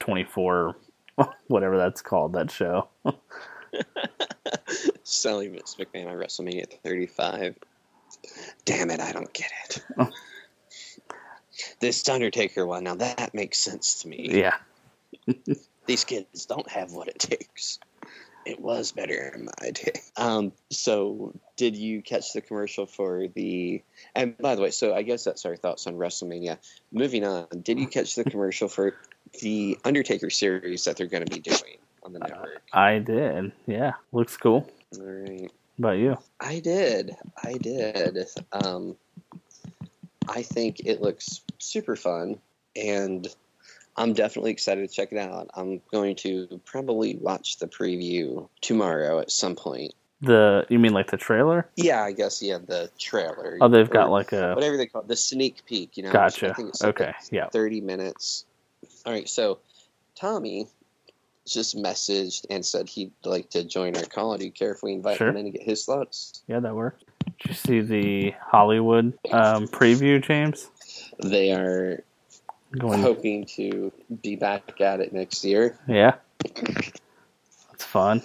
24, 0.00 0.76
whatever 1.48 1.76
that's 1.76 2.02
called, 2.02 2.32
that 2.34 2.50
show. 2.50 2.88
Selling 5.02 5.52
Vince 5.52 5.76
McMahon 5.78 6.08
on 6.08 6.16
WrestleMania 6.16 6.66
35. 6.82 7.56
Damn 8.64 8.90
it, 8.90 9.00
I 9.00 9.12
don't 9.12 9.32
get 9.32 9.50
it. 9.64 9.84
Oh. 9.98 10.10
this 11.80 12.06
Undertaker 12.08 12.66
one, 12.66 12.84
now 12.84 12.94
that 12.96 13.34
makes 13.34 13.58
sense 13.58 14.02
to 14.02 14.08
me. 14.08 14.28
Yeah. 14.30 14.56
these 15.86 16.04
kids 16.04 16.46
don't 16.46 16.68
have 16.70 16.92
what 16.92 17.08
it 17.08 17.18
takes. 17.18 17.78
It 18.46 18.60
was 18.60 18.92
better 18.92 19.32
in 19.34 19.46
my 19.46 19.70
day. 19.70 19.92
Um, 20.18 20.52
so, 20.70 21.34
did 21.56 21.76
you 21.76 22.00
catch 22.00 22.32
the 22.32 22.40
commercial 22.40 22.86
for 22.86 23.26
the? 23.28 23.82
And 24.14 24.38
by 24.38 24.54
the 24.54 24.62
way, 24.62 24.70
so 24.70 24.94
I 24.94 25.02
guess 25.02 25.24
that's 25.24 25.44
our 25.44 25.56
thoughts 25.56 25.86
on 25.86 25.96
WrestleMania. 25.96 26.56
Moving 26.90 27.22
on, 27.22 27.48
did 27.62 27.78
you 27.78 27.86
catch 27.86 28.14
the 28.14 28.24
commercial 28.24 28.68
for 28.68 28.96
the 29.42 29.76
Undertaker 29.84 30.30
series 30.30 30.84
that 30.84 30.96
they're 30.96 31.06
going 31.06 31.26
to 31.26 31.34
be 31.34 31.40
doing 31.40 31.76
on 32.02 32.14
the 32.14 32.20
network? 32.20 32.62
I 32.72 32.98
did. 32.98 33.52
Yeah. 33.66 33.92
Looks 34.12 34.38
cool. 34.38 34.70
All 34.98 35.04
right, 35.04 35.50
How 35.50 35.78
about 35.78 35.98
you? 35.98 36.16
I 36.40 36.60
did. 36.60 37.14
I 37.42 37.58
did. 37.58 38.18
Um, 38.52 38.96
I 40.28 40.42
think 40.42 40.80
it 40.86 41.02
looks 41.02 41.42
super 41.58 41.94
fun, 41.94 42.38
and 42.74 43.28
I'm 43.96 44.12
definitely 44.12 44.50
excited 44.50 44.86
to 44.88 44.94
check 44.94 45.12
it 45.12 45.18
out. 45.18 45.48
I'm 45.54 45.80
going 45.90 46.16
to 46.16 46.60
probably 46.64 47.16
watch 47.16 47.58
the 47.58 47.66
preview 47.66 48.48
tomorrow 48.60 49.20
at 49.20 49.30
some 49.30 49.56
point. 49.56 49.94
The 50.22 50.64
you 50.70 50.78
mean 50.78 50.92
like 50.94 51.10
the 51.10 51.16
trailer? 51.18 51.68
Yeah, 51.76 52.02
I 52.02 52.12
guess 52.12 52.42
yeah, 52.42 52.58
the 52.58 52.90
trailer. 52.98 53.58
Oh, 53.60 53.68
they've 53.68 53.88
got 53.88 54.10
like 54.10 54.32
a 54.32 54.54
whatever 54.54 54.76
they 54.78 54.86
call 54.86 55.02
it, 55.02 55.08
the 55.08 55.16
sneak 55.16 55.64
peek. 55.66 55.96
You 55.96 56.04
know, 56.04 56.12
gotcha. 56.12 56.54
like 56.58 56.82
Okay, 56.82 57.12
yeah. 57.30 57.48
thirty 57.50 57.80
minutes. 57.82 58.46
All 59.04 59.12
right, 59.12 59.28
so 59.28 59.58
Tommy 60.14 60.68
just 61.46 61.76
messaged 61.76 62.46
and 62.50 62.64
said 62.64 62.88
he'd 62.88 63.12
like 63.24 63.50
to 63.50 63.62
join 63.62 63.94
our 63.96 64.04
call. 64.04 64.36
Do 64.36 64.44
you 64.44 64.50
care 64.50 64.72
if 64.72 64.82
we 64.82 64.92
invite 64.92 65.18
Sure. 65.18 65.28
him 65.28 65.36
in 65.36 65.46
and 65.46 65.52
get 65.54 65.62
his 65.62 65.84
thoughts? 65.84 66.42
Yeah, 66.48 66.60
that 66.60 66.74
worked. 66.74 67.04
Did 67.24 67.48
you 67.48 67.54
see 67.54 67.80
the 67.80 68.34
Hollywood 68.40 69.12
um, 69.30 69.68
preview, 69.68 70.22
James? 70.22 70.70
They 71.22 71.52
are 71.52 72.02
Going, 72.78 73.00
hoping 73.00 73.46
to 73.56 73.92
be 74.22 74.36
back 74.36 74.80
at 74.80 75.00
it 75.00 75.12
next 75.12 75.44
year. 75.44 75.78
yeah, 75.88 76.16
it's 76.44 77.84
fun. 77.84 78.22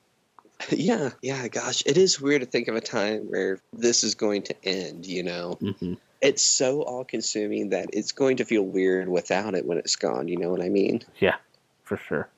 yeah, 0.70 1.10
yeah, 1.22 1.48
gosh, 1.48 1.82
it 1.86 1.96
is 1.96 2.20
weird 2.20 2.40
to 2.42 2.46
think 2.46 2.68
of 2.68 2.74
a 2.76 2.80
time 2.80 3.22
where 3.30 3.58
this 3.72 4.04
is 4.04 4.14
going 4.14 4.42
to 4.42 4.54
end, 4.64 5.06
you 5.06 5.22
know? 5.22 5.58
hmm 5.60 5.94
It's 6.20 6.42
so 6.42 6.82
all 6.82 7.04
consuming 7.04 7.70
that 7.70 7.90
it's 7.92 8.12
going 8.12 8.38
to 8.38 8.44
feel 8.44 8.62
weird 8.62 9.08
without 9.08 9.54
it 9.54 9.66
when 9.66 9.78
it's 9.78 9.96
gone, 9.96 10.28
you 10.28 10.38
know 10.38 10.50
what 10.50 10.62
I 10.62 10.68
mean? 10.68 11.02
Yeah, 11.18 11.36
for 11.82 11.96
sure. 11.96 12.28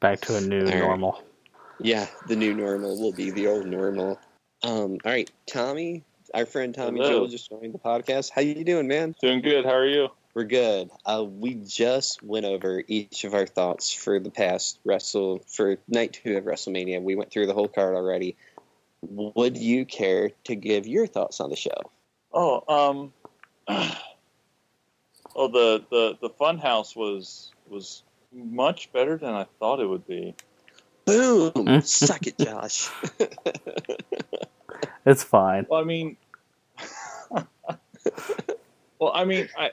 Back 0.00 0.20
to 0.22 0.36
a 0.36 0.40
new 0.40 0.64
All 0.64 0.72
right. 0.72 0.78
normal. 0.78 1.22
Yeah, 1.78 2.06
the 2.26 2.36
new 2.36 2.54
normal 2.54 3.00
will 3.00 3.12
be 3.12 3.30
the 3.30 3.46
old 3.46 3.66
normal. 3.66 4.18
Um, 4.64 4.98
all 5.04 5.12
right, 5.12 5.30
Tommy, 5.46 6.02
our 6.34 6.46
friend 6.46 6.74
Tommy 6.74 7.00
Hello. 7.00 7.10
Joel 7.20 7.28
just 7.28 7.48
joined 7.50 7.74
the 7.74 7.78
podcast. 7.78 8.30
How 8.34 8.40
you 8.40 8.64
doing, 8.64 8.88
man? 8.88 9.14
Doing 9.20 9.40
good. 9.42 9.64
How 9.64 9.72
are 9.72 9.86
you? 9.86 10.08
We're 10.34 10.44
good. 10.44 10.90
Uh, 11.04 11.24
we 11.24 11.54
just 11.54 12.22
went 12.22 12.46
over 12.46 12.82
each 12.88 13.24
of 13.24 13.34
our 13.34 13.46
thoughts 13.46 13.92
for 13.92 14.18
the 14.18 14.30
past 14.30 14.78
wrestle 14.84 15.42
for 15.46 15.76
night 15.88 16.18
two 16.22 16.36
of 16.36 16.44
WrestleMania. 16.44 17.02
We 17.02 17.14
went 17.14 17.30
through 17.30 17.46
the 17.46 17.54
whole 17.54 17.68
card 17.68 17.94
already. 17.94 18.36
Would 19.02 19.58
you 19.58 19.84
care 19.84 20.30
to 20.44 20.54
give 20.54 20.86
your 20.86 21.06
thoughts 21.06 21.40
on 21.40 21.50
the 21.50 21.56
show? 21.56 21.90
Oh, 22.32 22.64
um, 22.66 23.12
oh, 25.36 25.48
the 25.48 25.84
the 25.90 26.16
the 26.20 26.30
Funhouse 26.30 26.96
was 26.96 27.52
was 27.68 28.02
much 28.32 28.90
better 28.92 29.18
than 29.18 29.34
I 29.34 29.46
thought 29.58 29.80
it 29.80 29.86
would 29.86 30.06
be. 30.06 30.34
Boom! 31.04 31.82
Suck 31.82 32.26
it, 32.26 32.38
Josh. 32.38 32.88
It's 35.04 35.24
fine. 35.24 35.66
Well, 35.68 35.80
I 35.80 35.84
mean, 35.84 36.16
well, 38.98 39.12
I 39.12 39.24
mean, 39.24 39.48
I, 39.58 39.70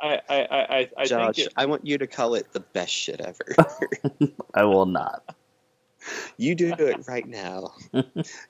I, 0.00 0.20
I, 0.28 0.36
I, 0.50 0.90
I 0.98 1.04
Josh, 1.04 1.36
think 1.36 1.38
it, 1.38 1.52
I 1.56 1.66
want 1.66 1.86
you 1.86 1.98
to 1.98 2.06
call 2.06 2.34
it 2.34 2.52
the 2.52 2.60
best 2.60 2.92
shit 2.92 3.20
ever. 3.20 3.56
I 4.54 4.64
will 4.64 4.86
not. 4.86 5.34
you 6.36 6.54
do 6.54 6.74
it 6.78 7.06
right 7.08 7.26
now. 7.26 7.72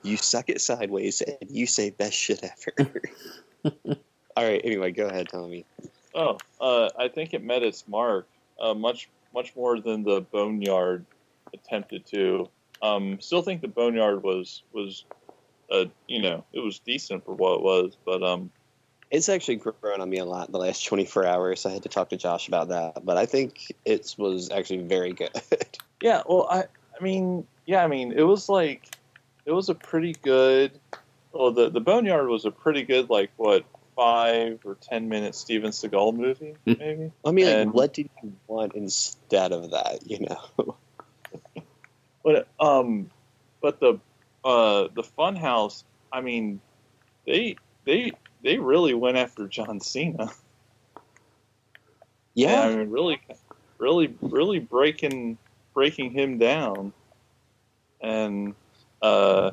you 0.03 0.17
suck 0.17 0.49
it 0.49 0.61
sideways 0.61 1.21
and 1.23 1.39
you 1.51 1.67
say 1.67 1.91
best 1.91 2.15
shit 2.15 2.43
ever. 2.43 3.03
All 4.37 4.45
right. 4.45 4.61
Anyway, 4.65 4.91
go 4.93 5.07
ahead, 5.07 5.29
Tommy. 5.29 5.65
oh, 6.15 6.39
uh, 6.61 6.91
I 6.99 7.09
think 7.09 7.35
it 7.35 7.43
met 7.43 7.63
its 7.63 7.87
mark 7.89 8.29
uh, 8.61 8.75
much 8.75 9.09
much 9.35 9.55
more 9.57 9.81
than 9.81 10.03
the 10.03 10.21
Boneyard 10.23 11.05
attempted 11.55 12.07
to. 12.07 12.49
Um, 12.83 13.21
still 13.21 13.43
think 13.43 13.61
the 13.63 13.69
Boneyard 13.69 14.23
was 14.23 14.63
was, 14.73 15.05
uh, 15.71 15.87
you 16.09 16.21
know, 16.23 16.45
it 16.53 16.61
was 16.61 16.79
decent 16.81 17.25
for 17.25 17.35
what 17.35 17.55
it 17.57 17.63
was, 17.63 17.97
but 18.05 18.23
um, 18.23 18.51
It's 19.11 19.29
actually 19.29 19.57
grown 19.57 20.01
on 20.01 20.11
me 20.11 20.19
a 20.19 20.25
lot 20.25 20.51
the 20.51 20.59
last 20.59 20.85
24 20.85 21.27
hours. 21.27 21.65
I 21.65 21.71
had 21.71 21.85
to 21.85 21.89
talk 21.89 22.11
to 22.11 22.17
Josh 22.17 22.49
about 22.49 22.69
that, 22.69 23.05
but 23.05 23.17
I 23.17 23.27
think 23.27 23.73
it 23.85 24.15
was 24.19 24.51
actually 24.51 24.83
very 24.83 25.13
good. 25.13 25.31
Yeah, 26.03 26.23
well, 26.29 26.47
I, 26.51 26.65
I 27.01 27.03
mean, 27.03 27.47
yeah, 27.65 27.83
I 27.83 27.87
mean, 27.87 28.13
it 28.13 28.23
was 28.23 28.51
like, 28.51 28.87
it 29.47 29.53
was 29.53 29.71
a 29.71 29.75
pretty 29.75 30.13
good. 30.13 30.73
Well, 31.33 31.53
the 31.53 31.71
the 31.71 31.81
Boneyard 31.81 32.29
was 32.29 32.45
a 32.45 32.51
pretty 32.51 32.83
good 32.83 33.09
like 33.09 33.31
what 33.39 33.65
five 33.97 34.61
or 34.67 34.77
ten 34.81 35.09
minute 35.09 35.35
Steven 35.35 35.71
Seagal 35.71 36.15
movie, 36.15 36.55
maybe. 36.67 37.13
I 37.25 37.31
mean, 37.31 37.47
like, 37.47 37.75
what 37.75 37.95
did 37.95 38.11
you 38.23 38.35
want 38.47 38.75
instead 38.75 39.53
of 39.53 39.71
that? 39.71 40.07
You 40.07 40.27
know, 40.29 40.77
But 42.27 42.49
um, 42.59 43.09
but 43.63 43.79
the 43.79 44.01
uh 44.45 44.89
the 44.95 45.03
Funhouse, 45.03 45.85
I 46.13 46.21
mean, 46.21 46.61
they 47.25 47.57
they 47.85 48.13
they 48.47 48.59
really 48.59 48.95
went 48.95 49.17
after 49.17 49.49
John 49.49 49.81
Cena. 49.81 50.31
yeah, 52.35 52.63
I 52.63 52.77
mean, 52.77 52.91
really, 52.91 53.21
really, 53.79 54.15
really 54.21 54.61
breaking 54.61 55.37
breaking 55.75 56.13
him 56.13 56.39
down, 56.39 56.93
and 58.01 58.55
uh, 59.03 59.51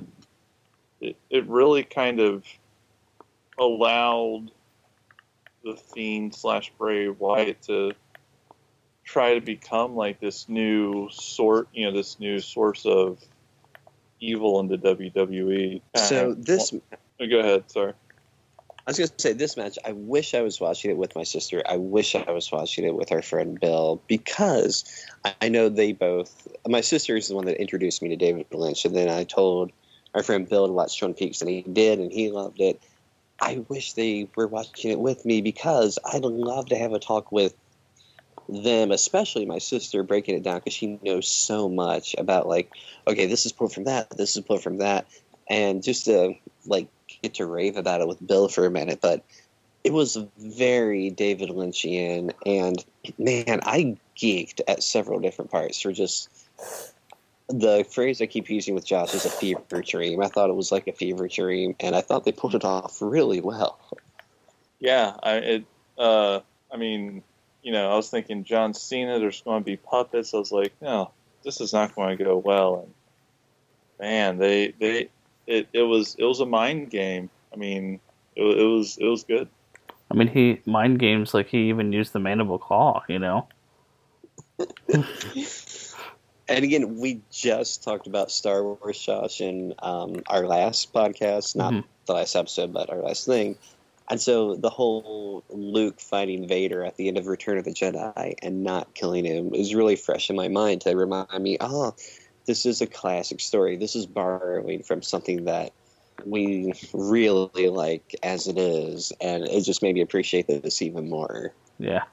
it 1.01 1.17
it 1.31 1.47
really 1.47 1.83
kind 1.83 2.19
of 2.19 2.45
allowed 3.57 4.51
the 5.63 5.75
Fiend 5.75 6.35
slash 6.35 6.71
Bray 6.77 7.09
Wyatt 7.09 7.63
to 7.63 7.93
try 9.03 9.33
to 9.33 9.41
become 9.41 9.95
like 9.95 10.19
this 10.19 10.47
new 10.47 11.09
sort, 11.11 11.67
you 11.73 11.87
know, 11.87 11.97
this 11.97 12.19
new 12.19 12.39
source 12.39 12.85
of 12.85 13.19
evil 14.19 14.59
in 14.59 14.67
the 14.67 14.77
WWE. 14.77 15.81
So 15.95 16.31
Uh, 16.31 16.35
this, 16.37 16.71
well, 17.19 17.29
go 17.29 17.39
ahead. 17.39 17.71
Sorry. 17.71 17.93
I 18.85 18.91
was 18.91 18.97
going 18.97 19.07
to 19.07 19.21
say 19.21 19.31
this 19.31 19.55
match. 19.55 19.77
I 19.85 19.93
wish 19.93 20.33
I 20.33 20.41
was 20.41 20.59
watching 20.59 20.91
it 20.91 20.97
with 20.97 21.15
my 21.15 21.23
sister. 21.23 21.63
I 21.67 21.77
wish 21.77 22.15
I 22.15 22.29
was 22.31 22.51
watching 22.51 22.83
it 22.83 22.93
with 22.93 23.13
our 23.13 23.21
friend 23.21 23.57
Bill 23.57 24.01
because 24.07 24.83
I- 25.41 25.47
know 25.47 25.69
they 25.69 25.93
both. 25.93 26.47
My 26.67 26.81
sister 26.81 27.15
is 27.15 27.29
the 27.29 27.35
one 27.35 27.45
that 27.45 27.61
introduced 27.61 28.01
me 28.01 28.09
to 28.09 28.17
David 28.17 28.47
Lynch, 28.51 28.83
and 28.83 28.93
then 28.93 29.07
I 29.07 29.23
told 29.23 29.71
our 30.13 30.21
friend 30.21 30.49
Bill 30.49 30.67
to 30.67 30.73
watch 30.73 30.99
Twin 30.99 31.13
Peaks, 31.13 31.39
and 31.41 31.49
he 31.49 31.61
did, 31.61 31.99
and 31.99 32.11
he 32.11 32.29
loved 32.29 32.59
it. 32.59 32.81
I 33.39 33.63
wish 33.69 33.93
they 33.93 34.29
were 34.35 34.47
watching 34.47 34.91
it 34.91 34.99
with 34.99 35.25
me 35.25 35.41
because 35.41 35.97
I'd 36.03 36.25
love 36.25 36.67
to 36.67 36.77
have 36.77 36.91
a 36.91 36.99
talk 36.99 37.31
with 37.31 37.55
them, 38.49 38.91
especially 38.91 39.45
my 39.45 39.59
sister, 39.59 40.03
breaking 40.03 40.35
it 40.35 40.43
down 40.43 40.59
because 40.59 40.73
she 40.73 40.99
knows 41.01 41.27
so 41.29 41.69
much 41.69 42.15
about 42.17 42.47
like, 42.49 42.69
okay, 43.07 43.27
this 43.27 43.45
is 43.45 43.53
pulled 43.53 43.73
from 43.73 43.85
that, 43.85 44.09
this 44.17 44.35
is 44.35 44.43
pulled 44.43 44.61
from 44.63 44.79
that, 44.79 45.07
and 45.49 45.83
just 45.83 46.05
to 46.05 46.35
like 46.65 46.87
get 47.21 47.35
to 47.35 47.45
rave 47.45 47.77
about 47.77 48.01
it 48.01 48.07
with 48.07 48.25
Bill 48.25 48.47
for 48.47 48.65
a 48.65 48.71
minute, 48.71 48.99
but 49.01 49.23
it 49.83 49.91
was 49.91 50.17
very 50.37 51.09
David 51.09 51.49
Lynchian, 51.49 52.31
and 52.45 52.83
man, 53.17 53.59
I 53.63 53.97
geeked 54.17 54.61
at 54.67 54.81
several 54.81 55.19
different 55.19 55.51
parts 55.51 55.81
for 55.81 55.91
just 55.91 56.29
the 57.49 57.85
phrase 57.89 58.21
I 58.21 58.25
keep 58.25 58.49
using 58.49 58.73
with 58.75 58.85
Josh 58.85 59.13
is 59.13 59.25
a 59.25 59.29
fever 59.29 59.81
dream. 59.81 60.21
I 60.21 60.27
thought 60.27 60.49
it 60.49 60.55
was 60.55 60.71
like 60.71 60.87
a 60.87 60.93
fever 60.93 61.27
dream, 61.27 61.75
and 61.79 61.95
I 61.95 62.01
thought 62.01 62.23
they 62.23 62.31
pulled 62.31 62.55
it 62.55 62.63
off 62.63 63.01
really 63.01 63.41
well. 63.41 63.79
Yeah, 64.79 65.15
I 65.21 65.33
it. 65.35 65.65
Uh, 65.97 66.39
I 66.71 66.77
mean, 66.77 67.21
you 67.61 67.71
know, 67.71 67.91
I 67.91 67.95
was 67.95 68.09
thinking 68.09 68.43
John 68.43 68.73
Cena. 68.73 69.19
There's 69.19 69.41
going 69.41 69.61
to 69.61 69.65
be 69.65 69.77
puppets. 69.77 70.33
I 70.33 70.37
was 70.37 70.51
like, 70.51 70.73
no, 70.81 71.11
this 71.43 71.61
is 71.61 71.73
not 71.73 71.95
going 71.95 72.17
to 72.17 72.23
go 72.23 72.37
well. 72.37 72.85
And 72.85 72.93
man, 73.99 74.37
they 74.37 74.73
they 74.79 75.09
it 75.47 75.67
it 75.73 75.83
was 75.83 76.15
it 76.17 76.23
was 76.25 76.39
a 76.39 76.45
mind 76.45 76.89
game. 76.89 77.29
I 77.53 77.55
mean, 77.57 77.99
it, 78.35 78.43
it 78.43 78.65
was 78.65 78.97
it 78.97 79.05
was 79.05 79.23
good. 79.23 79.47
I 80.11 80.15
mean, 80.15 80.27
he 80.27 80.61
mind 80.65 80.99
games 80.99 81.33
like 81.33 81.47
he 81.47 81.69
even 81.69 81.91
used 81.91 82.13
the 82.13 82.19
mandible 82.19 82.59
claw. 82.59 83.03
You 83.07 83.19
know. 83.19 83.47
And 86.49 86.65
again, 86.65 86.99
we 86.99 87.21
just 87.31 87.83
talked 87.83 88.05
about 88.05 88.29
Star 88.29 88.61
Wars, 88.63 88.99
Josh, 88.99 89.39
in 89.39 89.73
um, 89.79 90.23
our 90.27 90.45
last 90.45 90.91
podcast, 90.91 91.55
not 91.55 91.71
Mhm. 91.71 91.83
the 92.05 92.13
last 92.13 92.35
episode, 92.35 92.73
but 92.73 92.89
our 92.89 93.01
last 93.01 93.25
thing. 93.25 93.57
And 94.09 94.19
so 94.19 94.55
the 94.55 94.69
whole 94.69 95.43
Luke 95.49 96.01
fighting 96.01 96.45
Vader 96.47 96.83
at 96.83 96.97
the 96.97 97.07
end 97.07 97.17
of 97.17 97.27
Return 97.27 97.57
of 97.57 97.63
the 97.63 97.71
Jedi 97.71 98.35
and 98.41 98.61
not 98.61 98.93
killing 98.93 99.23
him 99.23 99.55
is 99.55 99.73
really 99.73 99.95
fresh 99.95 100.29
in 100.29 100.35
my 100.35 100.49
mind 100.49 100.81
to 100.81 100.93
remind 100.95 101.29
me, 101.41 101.57
oh, 101.61 101.95
this 102.45 102.65
is 102.65 102.81
a 102.81 102.87
classic 102.87 103.39
story. 103.39 103.77
This 103.77 103.95
is 103.95 104.05
borrowing 104.05 104.83
from 104.83 105.01
something 105.01 105.45
that 105.45 105.71
we 106.25 106.73
really 106.93 107.69
like 107.69 108.15
as 108.23 108.47
it 108.47 108.57
is, 108.57 109.11
and 109.21 109.43
it 109.47 109.61
just 109.61 109.81
made 109.81 109.95
me 109.95 110.01
appreciate 110.01 110.47
this 110.47 110.81
even 110.81 111.09
more. 111.09 111.53
Yeah. 111.79 112.03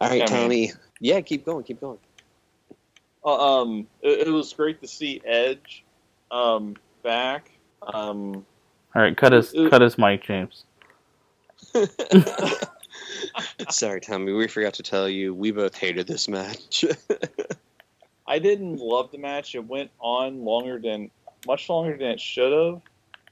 All 0.00 0.08
right, 0.08 0.26
Tommy. 0.26 0.72
Yeah, 1.00 1.20
keep 1.20 1.44
going, 1.44 1.64
keep 1.64 1.80
going. 1.80 1.98
Uh, 3.24 3.60
um, 3.60 3.86
it, 4.00 4.26
it 4.28 4.30
was 4.30 4.52
great 4.52 4.80
to 4.82 4.88
see 4.88 5.20
Edge, 5.24 5.84
um, 6.30 6.76
back. 7.02 7.50
Um, 7.82 8.44
All 8.94 9.02
right. 9.02 9.16
Cut 9.16 9.32
his 9.32 9.54
Uh, 9.54 9.68
cut 9.70 9.82
his 9.82 9.98
mic, 9.98 10.22
James. 10.24 10.64
Sorry, 13.70 14.00
Tommy. 14.00 14.32
We 14.32 14.48
forgot 14.48 14.74
to 14.74 14.82
tell 14.82 15.08
you 15.08 15.34
we 15.34 15.50
both 15.50 15.76
hated 15.76 16.06
this 16.06 16.28
match. 16.28 16.84
I 18.26 18.38
didn't 18.38 18.78
love 18.78 19.10
the 19.10 19.18
match. 19.18 19.54
It 19.54 19.66
went 19.66 19.90
on 20.00 20.44
longer 20.44 20.78
than 20.78 21.10
much 21.46 21.68
longer 21.68 21.96
than 21.96 22.08
it 22.08 22.20
should 22.20 22.52
have. 22.52 22.82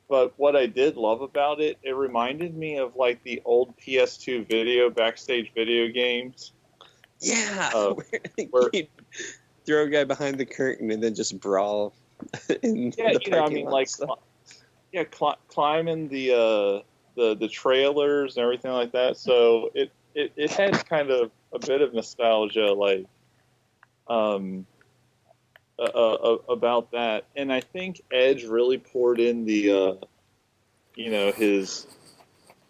But 0.08 0.32
what 0.36 0.56
I 0.56 0.66
did 0.66 0.96
love 0.96 1.20
about 1.20 1.60
it, 1.60 1.78
it 1.84 1.92
reminded 1.94 2.56
me 2.56 2.78
of 2.78 2.96
like 2.96 3.22
the 3.22 3.40
old 3.44 3.76
PS2 3.78 4.48
video 4.48 4.90
backstage 4.90 5.52
video 5.54 5.88
games. 5.88 6.52
yeah, 7.20 7.70
Uh, 7.74 7.94
where 8.50 8.70
where- 8.70 8.70
throw 9.66 9.84
a 9.84 9.88
guy 9.88 10.02
behind 10.04 10.38
the 10.38 10.46
curtain 10.46 10.90
and 10.90 11.02
then 11.02 11.14
just 11.14 11.38
brawl. 11.38 11.94
Yeah, 12.48 12.56
the 12.62 13.20
you 13.24 13.30
know, 13.30 13.44
I 13.44 13.48
mean, 13.48 13.66
like, 13.66 13.90
cli- 13.90 14.08
yeah, 14.92 15.04
cli- 15.04 15.36
climbing 15.48 16.08
the 16.08 16.32
uh, 16.32 16.82
the 17.20 17.36
the 17.36 17.48
trailers 17.48 18.36
and 18.36 18.44
everything 18.44 18.72
like 18.72 18.92
that. 18.92 19.16
So 19.16 19.70
it, 19.74 19.92
it 20.14 20.32
it 20.36 20.50
had 20.50 20.86
kind 20.88 21.10
of 21.10 21.30
a 21.52 21.58
bit 21.58 21.82
of 21.82 21.92
nostalgia, 21.92 22.72
like, 22.72 23.06
um, 24.08 24.66
uh, 25.78 25.82
uh, 25.82 26.38
about 26.48 26.92
that. 26.92 27.26
And 27.36 27.52
I 27.52 27.60
think 27.60 28.00
Edge 28.10 28.44
really 28.44 28.78
poured 28.78 29.20
in 29.20 29.44
the, 29.44 29.70
uh, 29.70 29.94
you 30.94 31.10
know, 31.10 31.30
his 31.30 31.86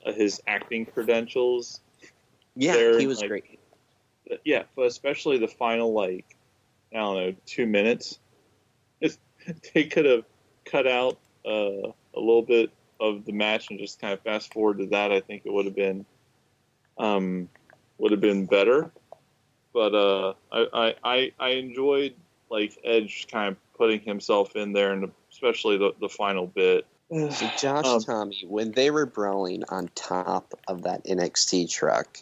uh, 0.05 0.13
his 0.13 0.41
acting 0.47 0.85
credentials 0.85 1.81
yeah, 2.57 2.73
there, 2.73 2.99
he 2.99 3.07
was 3.07 3.21
like- 3.21 3.29
great. 3.29 3.61
yeah, 4.45 4.65
but 4.75 4.87
especially 4.87 5.39
the 5.39 5.49
final 5.49 5.93
like 5.93 6.37
I 6.93 6.97
don't 6.97 7.15
know 7.17 7.35
two 7.47 7.67
minutes. 7.67 8.19
It's, 9.01 9.17
they 9.75 9.85
could 9.85 10.07
have 10.07 10.25
cut 10.65 10.89
out 10.89 11.19
uh, 11.47 11.93
a 12.15 12.21
little 12.21 12.43
bit 12.43 12.71
of 13.01 13.25
the 13.25 13.33
match 13.33 13.71
and 13.71 13.79
just 13.79 14.01
kind 14.01 14.13
of 14.13 14.21
fast 14.21 14.53
forward 14.53 14.79
to 14.79 14.87
that. 14.87 15.11
I 15.11 15.21
think 15.21 15.43
it 15.45 15.53
would 15.53 15.65
have 15.65 15.75
been 15.77 16.05
um, 16.99 17.49
would 17.99 18.13
have 18.13 18.21
been 18.21 18.47
better. 18.47 18.91
But 19.73 19.95
uh, 19.95 20.35
I, 20.53 20.67
I 20.73 20.95
I 21.05 21.33
I 21.39 21.49
enjoyed 21.51 22.15
like 22.51 22.79
Edge 22.85 23.27
kind 23.31 23.49
of 23.49 23.57
putting 23.77 24.01
himself 24.01 24.57
in 24.57 24.73
there, 24.73 24.93
and 24.93 25.11
especially 25.33 25.79
the 25.79 25.93
the 26.01 26.09
final 26.09 26.47
bit. 26.47 26.87
So 27.31 27.51
Josh, 27.59 27.87
Um, 27.87 28.01
Tommy, 28.03 28.45
when 28.47 28.71
they 28.73 28.91
were 28.93 29.07
brawling 29.07 29.65
on 29.69 29.91
top 29.97 30.55
of 30.69 30.83
that 30.83 31.05
NXT 31.05 31.69
truck, 31.69 32.19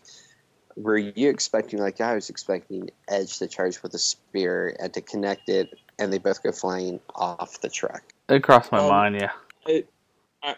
were 0.77 0.97
you 0.97 1.29
expecting, 1.29 1.79
like 1.79 2.01
I 2.01 2.15
was 2.15 2.31
expecting, 2.31 2.89
Edge 3.09 3.39
to 3.39 3.49
charge 3.49 3.83
with 3.83 3.93
a 3.93 3.99
spear 3.99 4.75
and 4.81 4.91
to 4.95 5.03
connect 5.03 5.51
it, 5.51 5.75
and 5.99 6.11
they 6.11 6.17
both 6.17 6.43
go 6.43 6.53
flying 6.53 7.01
off 7.15 7.61
the 7.61 7.69
truck? 7.69 8.03
It 8.31 8.43
crossed 8.43 8.73
my 8.73 8.79
Um, 8.79 8.89
mind. 8.89 9.17
Yeah. 9.17 9.33
It, 9.67 9.89
I, 9.89 9.98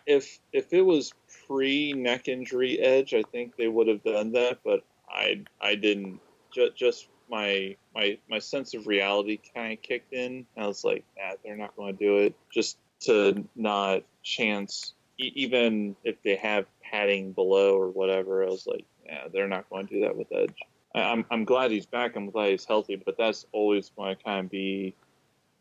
if 0.06 0.38
if 0.52 0.72
it 0.72 0.82
was 0.82 1.12
pre 1.46 1.92
neck 1.92 2.28
injury 2.28 2.78
edge, 2.78 3.14
I 3.14 3.22
think 3.22 3.56
they 3.56 3.68
would 3.68 3.88
have 3.88 4.02
done 4.02 4.32
that, 4.32 4.58
but 4.64 4.84
I 5.08 5.44
I 5.60 5.74
didn't. 5.74 6.20
Just, 6.52 6.76
just 6.76 7.08
my 7.30 7.76
my 7.94 8.18
my 8.28 8.38
sense 8.38 8.74
of 8.74 8.86
reality 8.86 9.38
kind 9.54 9.72
of 9.72 9.82
kicked 9.82 10.12
in. 10.12 10.46
I 10.56 10.66
was 10.66 10.84
like, 10.84 11.04
nah, 11.16 11.34
they're 11.44 11.56
not 11.56 11.76
going 11.76 11.96
to 11.96 12.04
do 12.04 12.18
it. 12.18 12.34
Just 12.52 12.78
to 13.00 13.44
not 13.56 14.02
chance, 14.22 14.94
e- 15.18 15.32
even 15.34 15.96
if 16.04 16.22
they 16.22 16.36
have 16.36 16.66
padding 16.82 17.32
below 17.32 17.78
or 17.78 17.88
whatever. 17.88 18.44
I 18.44 18.48
was 18.48 18.66
like, 18.66 18.84
yeah, 19.06 19.28
they're 19.32 19.48
not 19.48 19.70
going 19.70 19.86
to 19.86 19.94
do 19.94 20.00
that 20.02 20.16
with 20.16 20.28
Edge. 20.32 20.56
I, 20.94 21.02
I'm 21.02 21.24
I'm 21.30 21.44
glad 21.44 21.70
he's 21.70 21.86
back. 21.86 22.16
I'm 22.16 22.30
glad 22.30 22.50
he's 22.50 22.64
healthy, 22.64 22.96
but 22.96 23.16
that's 23.16 23.46
always 23.52 23.90
going 23.96 24.16
to 24.16 24.22
kind 24.22 24.44
of 24.46 24.50
be 24.50 24.94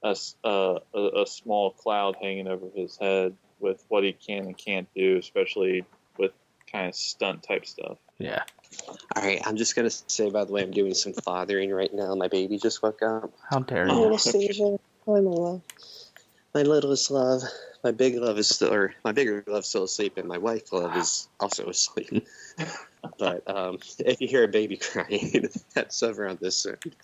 a, 0.03 0.15
uh, 0.43 0.80
a, 0.93 1.22
a 1.22 1.28
small 1.28 1.72
cloud 1.72 2.17
hanging 2.22 2.47
over 2.47 2.67
his 2.76 2.97
head 2.97 3.36
with 3.60 3.84
what 3.89 4.03
he 4.03 4.14
can 4.14 4.45
and 4.45 4.57
can't 4.57 4.88
do, 4.95 5.18
especially 5.18 5.86
with 6.18 6.32
kind 6.72 6.89
of 6.89 6.95
stunt 6.95 7.43
type 7.43 7.66
stuff. 7.66 7.97
Yeah. 8.18 8.43
All 9.16 9.24
right, 9.24 9.41
I'm 9.45 9.55
just 9.55 9.76
gonna 9.76 9.89
say, 9.89 10.30
by 10.30 10.45
the 10.45 10.51
way, 10.51 10.62
I'm 10.62 10.72
doing 10.72 10.93
some 10.93 11.14
fathering 11.14 11.72
right 11.72 11.93
now. 11.93 12.14
My 12.16 12.28
baby 12.28 12.57
just 12.57 12.84
woke 12.84 13.01
up. 13.01 13.32
How 13.49 13.60
dare 13.60 13.88
you? 13.88 14.05
Anastasia, 14.05 14.80
hi, 15.05 15.14
my 15.14 15.20
love. 15.20 15.62
My 16.53 16.62
littlest 16.64 17.12
love. 17.12 17.41
My 17.84 17.91
big 17.91 18.16
love 18.16 18.38
is 18.38 18.49
still, 18.49 18.74
or 18.74 18.93
my 19.05 19.12
bigger 19.12 19.43
love's 19.47 19.70
still 19.70 19.84
asleep, 19.84 20.18
and 20.18 20.28
my 20.28 20.38
wife 20.38 20.74
love 20.74 20.95
is 20.97 21.30
also 21.39 21.68
asleep. 21.68 22.28
but 23.18 23.49
um, 23.49 23.80
if 23.99 24.20
you 24.20 24.28
hear 24.28 24.43
a 24.43 24.47
baby 24.47 24.78
crying, 24.78 25.47
that's 25.74 26.03
over 26.03 26.28
on 26.28 26.38
this 26.41 26.66
end. 26.66 26.95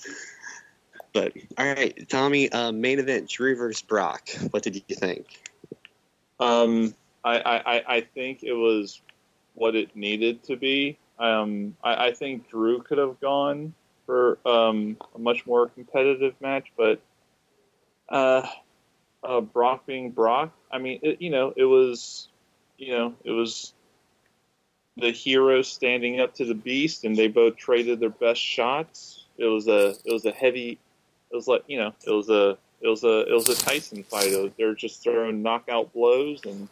But 1.13 1.33
all 1.57 1.65
right, 1.65 2.09
Tommy, 2.09 2.51
um, 2.51 2.81
main 2.81 2.99
event: 2.99 3.29
Drew 3.29 3.55
versus 3.55 3.81
Brock. 3.81 4.29
What 4.51 4.63
did 4.63 4.75
you 4.75 4.95
think? 4.95 5.41
Um, 6.39 6.93
I, 7.23 7.39
I, 7.39 7.95
I 7.95 8.01
think 8.01 8.43
it 8.43 8.53
was 8.53 9.01
what 9.55 9.75
it 9.75 9.95
needed 9.95 10.43
to 10.43 10.57
be. 10.57 10.97
Um, 11.17 11.75
I, 11.83 12.07
I 12.07 12.11
think 12.13 12.49
Drew 12.49 12.81
could 12.81 12.97
have 12.97 13.19
gone 13.19 13.73
for 14.05 14.37
um, 14.45 14.97
a 15.15 15.19
much 15.19 15.45
more 15.47 15.67
competitive 15.69 16.35
match, 16.41 16.71
but 16.77 17.01
uh, 18.09 18.47
uh, 19.23 19.41
Brock 19.41 19.85
being 19.85 20.11
Brock, 20.11 20.51
I 20.71 20.77
mean, 20.77 20.99
it, 21.01 21.21
you 21.21 21.29
know, 21.29 21.53
it 21.55 21.63
was, 21.63 22.27
you 22.77 22.91
know, 22.91 23.15
it 23.23 23.31
was 23.31 23.73
the 24.97 25.11
hero 25.11 25.61
standing 25.61 26.19
up 26.19 26.35
to 26.35 26.45
the 26.45 26.53
beast, 26.53 27.03
and 27.03 27.15
they 27.15 27.27
both 27.27 27.55
traded 27.55 27.99
their 27.99 28.09
best 28.09 28.41
shots. 28.41 29.25
It 29.37 29.45
was 29.45 29.67
a, 29.67 29.95
it 30.05 30.13
was 30.13 30.25
a 30.25 30.31
heavy, 30.31 30.77
it 31.31 31.35
was 31.35 31.47
like, 31.47 31.63
you 31.67 31.79
know, 31.79 31.93
it 32.05 32.11
was 32.11 32.29
a, 32.29 32.57
it 32.85 32.89
was 32.89 33.03
a, 33.03 33.21
it 33.21 33.33
was 33.33 33.49
a 33.49 33.55
Tyson 33.55 34.03
fight. 34.03 34.53
They're 34.57 34.75
just 34.75 35.01
throwing 35.01 35.41
knockout 35.41 35.91
blows, 35.91 36.45
and 36.45 36.69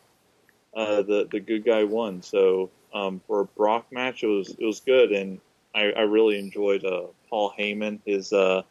uh, 0.75 1.01
the 1.01 1.27
the 1.31 1.39
good 1.39 1.65
guy 1.65 1.83
won. 1.83 2.21
So 2.21 2.69
um, 2.93 3.19
for 3.25 3.41
a 3.41 3.45
Brock 3.45 3.87
match, 3.91 4.23
it 4.23 4.27
was 4.27 4.49
it 4.51 4.65
was 4.65 4.79
good, 4.79 5.11
and 5.11 5.39
I, 5.73 5.91
I 5.91 6.01
really 6.01 6.37
enjoyed 6.37 6.85
uh, 6.85 7.07
Paul 7.29 7.51
Heyman, 7.57 7.99
his 8.05 8.31
uh, 8.31 8.61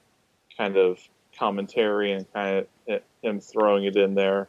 kind 0.57 0.77
of 0.77 1.01
commentary 1.37 2.13
and 2.13 2.33
kind 2.33 2.67
of 2.89 3.01
him 3.23 3.41
throwing 3.41 3.85
it 3.85 3.97
in 3.97 4.15
there. 4.15 4.49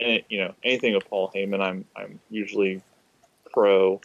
And, 0.00 0.22
you 0.28 0.38
know, 0.38 0.54
anything 0.62 0.94
of 0.94 1.02
Paul 1.08 1.32
Heyman, 1.34 1.60
I'm 1.60 1.84
I'm 1.96 2.20
usually 2.30 2.82
pro 3.52 4.00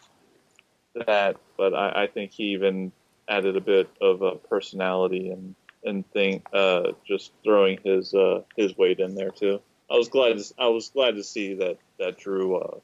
that, 1.06 1.38
but 1.58 1.74
I, 1.76 2.04
I 2.04 2.08
think 2.08 2.32
he 2.32 2.46
even 2.54 2.92
added 3.30 3.56
a 3.58 3.62
bit 3.62 3.90
of 4.02 4.22
a 4.22 4.36
personality 4.36 5.30
and 5.30 5.56
and 5.86 6.10
thing, 6.12 6.42
uh, 6.54 6.92
just 7.06 7.32
throwing 7.44 7.80
his 7.84 8.14
uh, 8.14 8.42
his 8.56 8.78
weight 8.78 9.00
in 9.00 9.16
there 9.16 9.32
too. 9.32 9.62
I 9.92 9.96
was 9.96 10.10
glad 10.10 10.38
to, 10.38 10.54
I 10.58 10.68
was 10.68 10.90
glad 10.90 11.16
to 11.16 11.24
see 11.24 11.56
that 11.56 11.78
that 12.00 12.18
Drew 12.18 12.58
uh, 12.58 12.78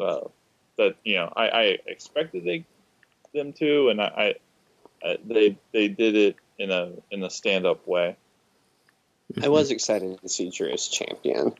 uh, 0.00 0.28
that 0.78 0.96
you 1.04 1.16
know 1.16 1.32
I, 1.34 1.48
I 1.48 1.78
expected 1.86 2.44
they, 2.44 2.64
them 3.34 3.52
to, 3.54 3.88
and 3.88 4.00
I, 4.00 4.34
I 5.04 5.18
they 5.24 5.58
they 5.72 5.88
did 5.88 6.16
it 6.16 6.36
in 6.58 6.70
a 6.70 6.92
in 7.10 7.22
a 7.22 7.30
stand 7.30 7.66
up 7.66 7.86
way. 7.86 8.16
I 9.42 9.48
was 9.48 9.70
excited 9.70 10.20
to 10.20 10.28
see 10.28 10.50
Drew 10.50 10.70
as 10.70 10.88
champion. 10.88 11.54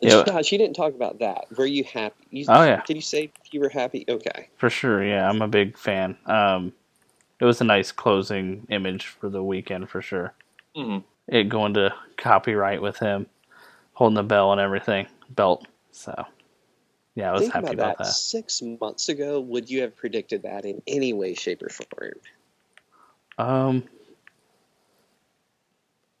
Yeah. 0.00 0.24
Josh, 0.24 0.52
you 0.52 0.58
didn't 0.58 0.76
talk 0.76 0.94
about 0.94 1.20
that. 1.20 1.46
Were 1.56 1.66
you 1.66 1.84
happy? 1.84 2.26
You, 2.30 2.46
Oh, 2.48 2.62
yeah. 2.62 2.82
Did 2.86 2.96
you 2.96 3.02
say 3.02 3.32
you 3.52 3.60
were 3.60 3.68
happy? 3.68 4.04
Okay. 4.08 4.48
For 4.56 4.68
sure, 4.68 5.04
yeah, 5.04 5.28
I'm 5.28 5.40
a 5.40 5.48
big 5.48 5.78
fan. 5.78 6.16
Um, 6.26 6.72
it 7.40 7.44
was 7.44 7.60
a 7.60 7.64
nice 7.64 7.92
closing 7.92 8.66
image 8.70 9.06
for 9.06 9.28
the 9.28 9.42
weekend 9.42 9.88
for 9.88 10.02
sure. 10.02 10.34
hmm 10.76 10.98
It 11.28 11.48
going 11.48 11.74
to 11.74 11.94
copyright 12.16 12.82
with 12.82 12.98
him 12.98 13.26
holding 13.94 14.16
the 14.16 14.22
bell 14.22 14.52
and 14.52 14.60
everything, 14.60 15.06
belt. 15.30 15.66
So, 15.92 16.26
yeah, 17.14 17.30
I 17.30 17.32
was 17.32 17.42
Think 17.42 17.54
happy 17.54 17.66
about, 17.66 17.74
about 17.74 17.98
that. 17.98 18.04
that. 18.04 18.12
Six 18.12 18.62
months 18.62 19.08
ago, 19.08 19.40
would 19.40 19.70
you 19.70 19.82
have 19.82 19.96
predicted 19.96 20.42
that 20.42 20.64
in 20.64 20.82
any 20.86 21.12
way, 21.12 21.34
shape, 21.34 21.62
or 21.62 21.68
form? 21.68 22.12
Um, 23.38 23.84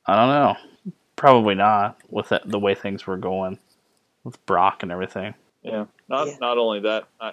I 0.06 0.16
don't 0.16 0.28
know. 0.28 0.92
Probably 1.16 1.54
not 1.54 1.98
with 2.10 2.28
the, 2.28 2.40
the 2.44 2.58
way 2.58 2.74
things 2.74 3.06
were 3.06 3.16
going 3.16 3.58
with 4.24 4.44
Brock 4.46 4.82
and 4.82 4.92
everything. 4.92 5.34
Yeah. 5.62 5.86
Not 6.08 6.28
Yeah. 6.28 6.36
not 6.40 6.58
only 6.58 6.80
that, 6.80 7.08
I 7.20 7.32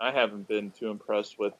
I 0.00 0.12
haven't 0.12 0.48
been 0.48 0.70
too 0.70 0.90
impressed 0.90 1.38
with 1.38 1.54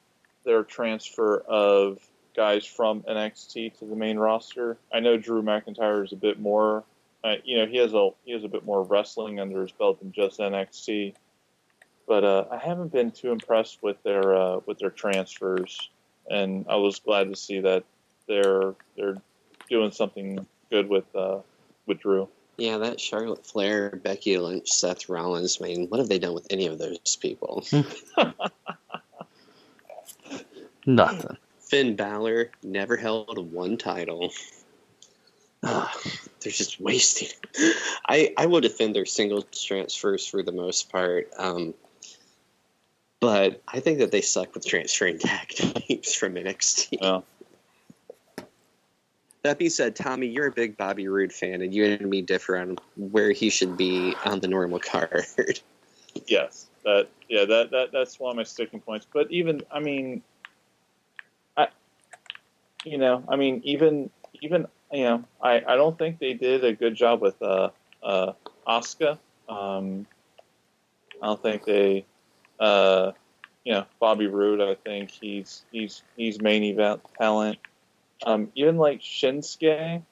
their 0.45 0.63
transfer 0.63 1.39
of 1.39 1.99
guys 2.35 2.65
from 2.65 3.01
NXT 3.03 3.79
to 3.79 3.85
the 3.85 3.95
main 3.95 4.17
roster. 4.17 4.77
I 4.93 4.99
know 4.99 5.17
Drew 5.17 5.41
McIntyre 5.41 6.03
is 6.03 6.11
a 6.11 6.17
bit 6.17 6.39
more, 6.39 6.83
uh, 7.23 7.35
you 7.43 7.57
know, 7.57 7.65
he 7.65 7.77
has 7.77 7.93
a 7.93 8.09
he 8.23 8.33
has 8.33 8.43
a 8.43 8.47
bit 8.47 8.65
more 8.65 8.83
wrestling 8.83 9.39
under 9.39 9.61
his 9.61 9.71
belt 9.71 9.99
than 9.99 10.11
just 10.11 10.39
NXT. 10.39 11.15
But 12.07 12.23
uh, 12.23 12.45
I 12.51 12.57
haven't 12.57 12.91
been 12.91 13.11
too 13.11 13.31
impressed 13.31 13.81
with 13.81 14.01
their 14.03 14.35
uh, 14.35 14.59
with 14.65 14.77
their 14.77 14.91
transfers, 14.91 15.89
and 16.29 16.65
I 16.69 16.75
was 16.75 16.99
glad 16.99 17.29
to 17.29 17.35
see 17.35 17.61
that 17.61 17.83
they're 18.27 18.75
they're 18.95 19.17
doing 19.69 19.91
something 19.91 20.45
good 20.69 20.87
with 20.87 21.15
uh, 21.15 21.39
with 21.87 22.01
Drew. 22.01 22.29
Yeah, 22.57 22.77
that 22.77 23.01
Charlotte 23.01 23.45
Flair, 23.45 23.99
Becky 24.01 24.37
Lynch, 24.37 24.71
Seth 24.71 25.09
Rollins. 25.09 25.57
I 25.59 25.65
mean, 25.65 25.87
what 25.87 25.99
have 25.99 26.07
they 26.07 26.19
done 26.19 26.33
with 26.33 26.47
any 26.51 26.67
of 26.67 26.77
those 26.77 27.17
people? 27.19 27.65
Nothing. 30.85 31.37
Finn 31.59 31.95
Balor 31.95 32.51
never 32.63 32.95
held 32.95 33.51
one 33.51 33.77
title. 33.77 34.31
They're 35.61 36.51
just 36.51 36.79
wasting. 36.79 37.29
I 38.07 38.33
I 38.37 38.45
will 38.45 38.61
defend 38.61 38.95
their 38.95 39.05
single 39.05 39.41
transfers 39.41 40.27
for 40.27 40.43
the 40.43 40.51
most 40.51 40.91
part, 40.91 41.29
um, 41.37 41.73
but 43.19 43.61
I 43.67 43.79
think 43.79 43.97
that 43.99 44.11
they 44.11 44.21
suck 44.21 44.53
with 44.53 44.65
transferring 44.65 45.17
tag 45.17 45.47
teams 45.49 46.13
from 46.13 46.35
NXT. 46.35 46.99
Yeah. 47.01 47.21
That 49.41 49.57
being 49.57 49.71
said, 49.71 49.95
Tommy, 49.95 50.27
you're 50.27 50.47
a 50.47 50.51
big 50.51 50.77
Bobby 50.77 51.07
Roode 51.07 51.33
fan, 51.33 51.61
and 51.61 51.73
you 51.73 51.85
and 51.85 52.09
me 52.09 52.21
differ 52.21 52.57
on 52.57 52.77
where 52.95 53.31
he 53.31 53.49
should 53.49 53.77
be 53.77 54.15
on 54.25 54.39
the 54.39 54.47
normal 54.47 54.79
card. 54.79 55.25
Yes, 56.27 56.67
that 56.85 57.09
yeah, 57.27 57.43
that, 57.43 57.71
that 57.71 57.91
that's 57.91 58.21
one 58.21 58.31
of 58.31 58.37
my 58.37 58.43
sticking 58.43 58.79
points. 58.79 59.05
But 59.11 59.29
even 59.31 59.61
I 59.69 59.81
mean, 59.81 60.21
I 60.21 60.34
you 62.85 62.97
know, 62.97 63.23
I 63.27 63.35
mean, 63.35 63.61
even 63.63 64.09
even 64.41 64.67
you 64.91 65.03
know, 65.03 65.23
I 65.41 65.63
I 65.67 65.75
don't 65.75 65.97
think 65.97 66.19
they 66.19 66.33
did 66.33 66.63
a 66.63 66.73
good 66.73 66.95
job 66.95 67.21
with 67.21 67.41
uh 67.41 67.69
uh 68.03 68.33
Asuka. 68.67 69.17
Um, 69.49 70.05
I 71.21 71.27
don't 71.27 71.41
think 71.41 71.65
they 71.65 72.05
uh 72.59 73.11
you 73.63 73.73
know 73.73 73.85
Bobby 73.99 74.27
Roode. 74.27 74.61
I 74.61 74.75
think 74.75 75.11
he's 75.11 75.65
he's 75.71 76.03
he's 76.15 76.41
main 76.41 76.63
event 76.63 77.01
talent. 77.19 77.57
Um, 78.25 78.49
even 78.55 78.77
like 78.77 79.01
Shinsuke, 79.01 80.01
I 80.01 80.03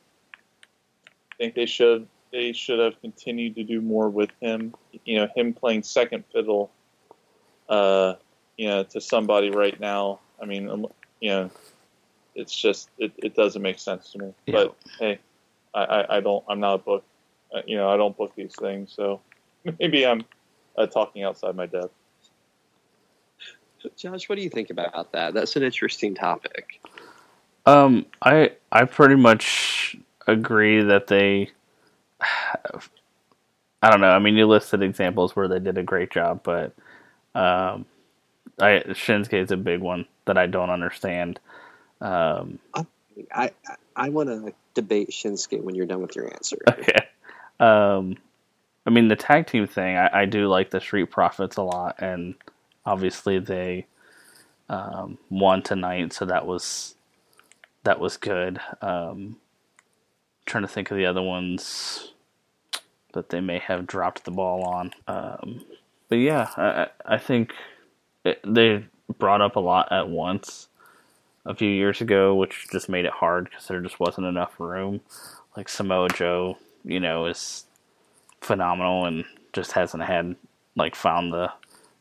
think 1.38 1.56
they 1.56 1.66
should 1.66 2.08
they 2.32 2.52
should 2.52 2.80
have 2.80 3.00
continued 3.00 3.56
to 3.56 3.64
do 3.64 3.80
more 3.80 4.10
with 4.10 4.32
him. 4.42 4.74
You 5.06 5.20
know, 5.20 5.28
him 5.36 5.54
playing 5.54 5.84
second 5.84 6.26
fiddle, 6.34 6.72
uh, 7.70 8.16
you 8.58 8.68
know, 8.68 8.84
to 8.84 9.00
somebody 9.00 9.52
right 9.52 9.80
now. 9.80 10.20
I 10.42 10.46
mean, 10.46 10.70
um, 10.70 10.88
you 11.22 11.30
know, 11.30 11.52
it's 12.36 12.56
just 12.56 12.90
it, 12.98 13.12
it 13.18 13.36
doesn't 13.36 13.62
make 13.62 13.80
sense 13.80 14.12
to 14.12 14.20
me. 14.20 14.34
Yeah. 14.46 14.54
But 14.54 14.76
hey, 15.00 15.20
I, 15.74 15.84
I, 15.84 16.18
I 16.18 16.20
don't 16.20 16.44
I'm 16.48 16.60
not 16.60 16.76
a 16.76 16.78
book, 16.80 17.04
uh, 17.54 17.62
you 17.66 17.78
know, 17.78 17.90
I 17.90 17.98
don't 17.98 18.16
book 18.16 18.34
these 18.36 18.56
things, 18.56 18.94
so 18.94 19.22
maybe 19.80 20.06
I'm 20.06 20.24
uh, 20.78 20.88
talking 20.88 21.24
outside 21.24 21.56
my 21.56 21.66
depth. 21.66 21.94
Josh, 23.98 24.30
what 24.30 24.38
do 24.38 24.42
you 24.42 24.50
think 24.50 24.70
about 24.70 25.12
that? 25.12 25.34
That's 25.34 25.56
an 25.58 25.64
interesting 25.64 26.16
topic. 26.16 26.80
Um, 27.66 28.06
I 28.22 28.52
I 28.72 28.86
pretty 28.86 29.16
much 29.16 29.98
agree 30.28 30.82
that 30.82 31.08
they. 31.08 31.52
Have, 32.22 32.90
I 33.82 33.90
don't 33.90 34.00
know. 34.00 34.12
I 34.12 34.20
mean, 34.20 34.36
you 34.36 34.48
listed 34.48 34.82
examples 34.82 35.36
where 35.36 35.50
they 35.50 35.60
did 35.60 35.78
a 35.78 35.84
great 35.84 36.10
job, 36.10 36.40
but 36.44 36.74
um, 37.36 37.86
I 38.60 38.82
Shinsuke 38.88 39.34
is 39.34 39.52
a 39.52 39.58
big 39.58 39.82
one 39.82 40.06
that 40.26 40.38
I 40.38 40.46
don't 40.46 40.70
understand. 40.70 41.40
Um, 42.04 42.60
I 43.34 43.52
I, 43.96 44.10
want 44.10 44.28
to 44.28 44.54
debate 44.74 45.12
Shinsuke 45.12 45.64
when 45.64 45.74
you're 45.74 45.86
done 45.86 46.02
with 46.02 46.16
your 46.18 46.32
answer. 46.34 46.58
okay. 46.70 47.08
Um, 47.62 48.18
I 48.86 48.90
mean, 48.90 49.08
the 49.08 49.16
tag 49.16 49.48
team 49.48 49.66
thing, 49.68 49.96
I, 49.96 50.22
I 50.22 50.26
do 50.26 50.48
like 50.48 50.70
the 50.70 50.82
Street 50.82 51.10
Profits 51.10 51.56
a 51.56 51.62
lot, 51.62 51.96
and 52.00 52.36
obviously 52.86 53.40
they 53.40 53.88
um, 54.68 55.18
won 55.30 55.64
tonight, 55.64 56.12
so 56.12 56.26
that 56.26 56.46
was 56.46 56.96
that 57.86 58.02
was 58.02 58.18
good. 58.18 58.60
Um, 58.82 59.38
trying 60.46 60.64
to 60.64 60.68
think 60.68 60.92
of 60.92 60.98
the 60.98 61.06
other 61.06 61.22
ones 61.22 62.12
that 63.14 63.30
they 63.30 63.40
may 63.40 63.60
have 63.60 63.88
dropped 63.88 64.26
the 64.26 64.32
ball 64.32 64.66
on, 64.66 64.92
um, 65.08 65.64
but 66.10 66.16
yeah, 66.18 66.50
I, 66.58 66.64
I 66.64 66.88
I 67.16 67.18
think 67.18 67.54
it, 68.26 68.42
they 68.46 68.86
brought 69.20 69.42
up 69.42 69.56
a 69.56 69.62
lot 69.62 69.90
at 69.92 70.10
once 70.10 70.68
a 71.46 71.54
few 71.56 71.70
years 71.70 72.02
ago, 72.02 72.36
which 72.36 72.68
just 72.72 72.90
made 72.90 73.06
it 73.06 73.12
hard 73.12 73.46
because 73.46 73.68
there 73.68 73.82
just 73.82 74.00
wasn't 74.00 74.28
enough 74.28 74.60
room. 74.60 75.02
Like 75.58 75.70
Samoa 75.70 76.10
Joe, 76.10 76.58
you 76.84 77.00
know, 77.00 77.26
is 77.26 77.66
phenomenal 78.42 79.06
and 79.06 79.26
just 79.54 79.74
hasn't 79.74 80.04
had 80.04 80.36
like 80.76 80.96
found 80.96 81.32
the 81.34 81.52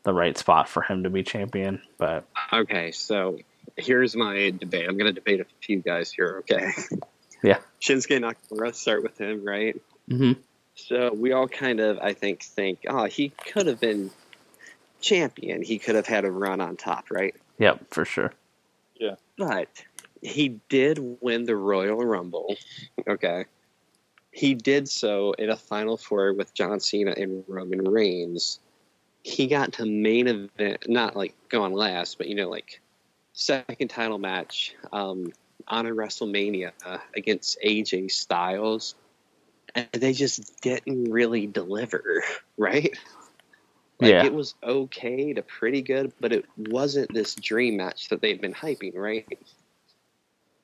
the 0.04 0.12
right 0.12 0.36
spot 0.36 0.68
for 0.68 0.82
him 0.82 1.04
to 1.04 1.10
be 1.10 1.22
champion. 1.22 1.80
But 1.98 2.24
Okay, 2.52 2.90
so 2.92 3.38
here's 3.76 4.16
my 4.16 4.50
debate. 4.50 4.88
I'm 4.88 4.96
going 4.96 5.06
to 5.06 5.12
debate 5.12 5.40
a 5.40 5.46
few 5.60 5.78
guys 5.80 6.10
here. 6.12 6.38
Okay. 6.40 6.72
Yeah. 7.44 7.58
Shinsuke 7.80 8.20
Nakamura. 8.20 8.72
Start 8.72 9.02
with 9.02 9.20
him, 9.20 9.44
right? 9.44 9.74
mhm. 10.08 10.36
So 10.76 11.12
we 11.12 11.32
all 11.32 11.48
kind 11.48 11.80
of, 11.80 11.98
I 11.98 12.12
think, 12.12 12.44
think, 12.44 12.84
oh, 12.88 13.06
he 13.06 13.30
could 13.30 13.66
have 13.66 13.80
been 13.80 14.12
champion. 15.00 15.60
He 15.60 15.80
could 15.80 15.96
have 15.96 16.06
had 16.06 16.24
a 16.24 16.30
run 16.30 16.60
on 16.60 16.76
top, 16.76 17.10
right? 17.10 17.34
yep, 17.58 17.80
for 17.90 18.04
sure. 18.04 18.32
But 19.36 19.68
he 20.22 20.60
did 20.68 20.98
win 21.20 21.44
the 21.44 21.56
Royal 21.56 21.98
Rumble. 21.98 22.56
Okay. 23.08 23.44
he 24.30 24.54
did 24.54 24.88
so 24.88 25.32
in 25.32 25.50
a 25.50 25.56
final 25.56 25.96
four 25.96 26.32
with 26.32 26.54
John 26.54 26.80
Cena 26.80 27.12
and 27.16 27.44
Roman 27.46 27.84
Reigns. 27.84 28.60
He 29.24 29.46
got 29.46 29.74
to 29.74 29.86
main 29.86 30.26
event, 30.26 30.86
not 30.88 31.14
like 31.14 31.34
going 31.48 31.72
last, 31.72 32.18
but 32.18 32.28
you 32.28 32.34
know, 32.34 32.48
like 32.48 32.80
second 33.34 33.88
title 33.88 34.18
match 34.18 34.74
um, 34.92 35.32
on 35.68 35.86
a 35.86 35.90
WrestleMania 35.90 36.72
against 37.16 37.58
AJ 37.64 38.10
Styles, 38.10 38.94
and 39.74 39.88
they 39.92 40.12
just 40.12 40.60
didn't 40.60 41.10
really 41.10 41.46
deliver, 41.46 42.24
right? 42.56 42.96
Like, 44.02 44.10
yeah. 44.10 44.24
it 44.24 44.34
was 44.34 44.56
okay 44.64 45.32
to 45.32 45.42
pretty 45.42 45.80
good, 45.80 46.12
but 46.20 46.32
it 46.32 46.44
wasn't 46.56 47.14
this 47.14 47.36
dream 47.36 47.76
match 47.76 48.08
that 48.08 48.20
they've 48.20 48.40
been 48.40 48.52
hyping, 48.52 48.96
right? 48.96 49.26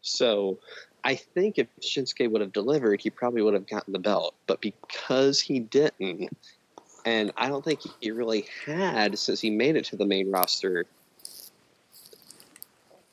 So 0.02 0.58
I 1.04 1.14
think 1.14 1.58
if 1.58 1.68
Shinsuke 1.80 2.28
would 2.30 2.40
have 2.40 2.52
delivered, 2.52 3.00
he 3.00 3.10
probably 3.10 3.42
would 3.42 3.54
have 3.54 3.68
gotten 3.68 3.92
the 3.92 4.00
belt. 4.00 4.34
But 4.48 4.60
because 4.60 5.40
he 5.40 5.60
didn't, 5.60 6.36
and 7.04 7.32
I 7.36 7.48
don't 7.48 7.64
think 7.64 7.80
he 8.00 8.10
really 8.10 8.46
had 8.66 9.16
since 9.16 9.40
he 9.40 9.50
made 9.50 9.76
it 9.76 9.84
to 9.86 9.96
the 9.96 10.04
main 10.04 10.32
roster, 10.32 10.86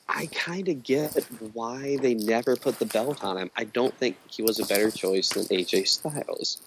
I 0.08 0.26
kind 0.26 0.68
of 0.68 0.82
get 0.82 1.24
why 1.52 1.98
they 1.98 2.14
never 2.14 2.56
put 2.56 2.80
the 2.80 2.86
belt 2.86 3.22
on 3.22 3.38
him. 3.38 3.50
I 3.56 3.62
don't 3.62 3.94
think 3.94 4.16
he 4.28 4.42
was 4.42 4.58
a 4.58 4.66
better 4.66 4.90
choice 4.90 5.28
than 5.28 5.44
AJ 5.44 5.86
Styles. 5.86 6.60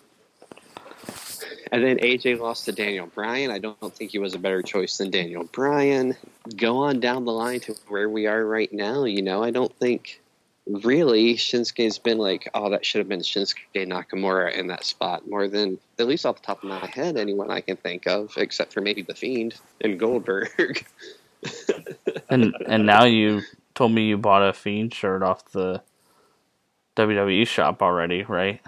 And 1.72 1.84
then 1.84 1.98
AJ 1.98 2.40
lost 2.40 2.66
to 2.66 2.72
Daniel 2.72 3.08
Bryan. 3.08 3.52
I 3.52 3.60
don't 3.60 3.94
think 3.94 4.12
he 4.12 4.20
was 4.20 4.34
a 4.34 4.40
better 4.40 4.62
choice 4.62 4.98
than 4.98 5.12
Daniel 5.12 5.44
Bryan. 5.44 6.16
Go 6.56 6.78
on 6.78 7.00
down 7.00 7.26
the 7.26 7.32
line 7.32 7.60
to 7.62 7.76
where 7.88 8.10
we 8.10 8.26
are 8.26 8.44
right 8.46 8.72
now. 8.74 9.04
You 9.04 9.22
know, 9.22 9.44
I 9.44 9.52
don't 9.52 9.74
think 9.78 10.20
really 10.66 11.36
Shinsuke's 11.36 12.00
been 12.00 12.18
like, 12.18 12.50
oh, 12.54 12.72
that 12.72 12.86
should 12.86 13.00
have 13.00 13.08
been 13.08 13.20
Shinsuke 13.20 13.58
Nakamura 13.76 14.54
in 14.54 14.68
that 14.68 14.84
spot 14.84 15.28
more 15.28 15.48
than, 15.48 15.78
at 16.00 16.08
least 16.08 16.26
off 16.26 16.38
the 16.38 16.46
top 16.46 16.64
of 16.64 16.70
my 16.70 16.86
head, 16.88 17.18
anyone 17.18 17.52
I 17.52 17.62
can 17.62 17.78
think 17.78 18.08
of, 18.08 18.34
except 18.38 18.74
for 18.74 18.82
maybe 18.82 19.02
The 19.04 19.16
Fiend 19.16 19.56
and 19.82 20.00
Goldberg. 20.00 20.86
and 22.30 22.56
and 22.68 22.86
now 22.86 23.06
you 23.06 23.42
told 23.76 23.92
me 23.92 24.08
you 24.08 24.18
bought 24.18 24.48
a 24.48 24.54
Fiend 24.54 24.94
shirt 24.94 25.22
off 25.22 25.52
the 25.52 25.82
WWE 26.96 27.48
shop 27.48 27.82
already, 27.82 28.24
right? 28.24 28.62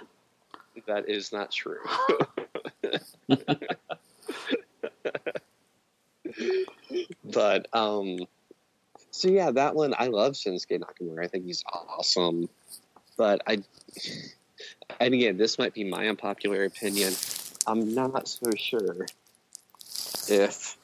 that 0.88 1.10
is 1.10 1.32
not 1.32 1.52
true. 1.52 1.80
but 7.24 7.68
um 7.74 8.20
so 9.12 9.28
yeah, 9.28 9.52
that 9.52 9.76
one 9.76 9.94
I 9.98 10.08
love 10.08 10.34
Shinsuke 10.34 10.80
Nakamura. 10.80 11.26
I 11.26 11.28
think 11.28 11.46
he's 11.46 11.64
awesome. 11.72 12.50
But 13.18 13.42
I 13.46 13.64
and 15.00 15.14
again, 15.14 15.38
this 15.38 15.60
might 15.60 15.74
be 15.74 15.84
my 15.84 16.08
unpopular 16.08 16.64
opinion. 16.64 17.14
I'm 17.68 17.94
not 17.94 18.28
so 18.28 18.52
sure 18.58 19.06
if 20.28 20.78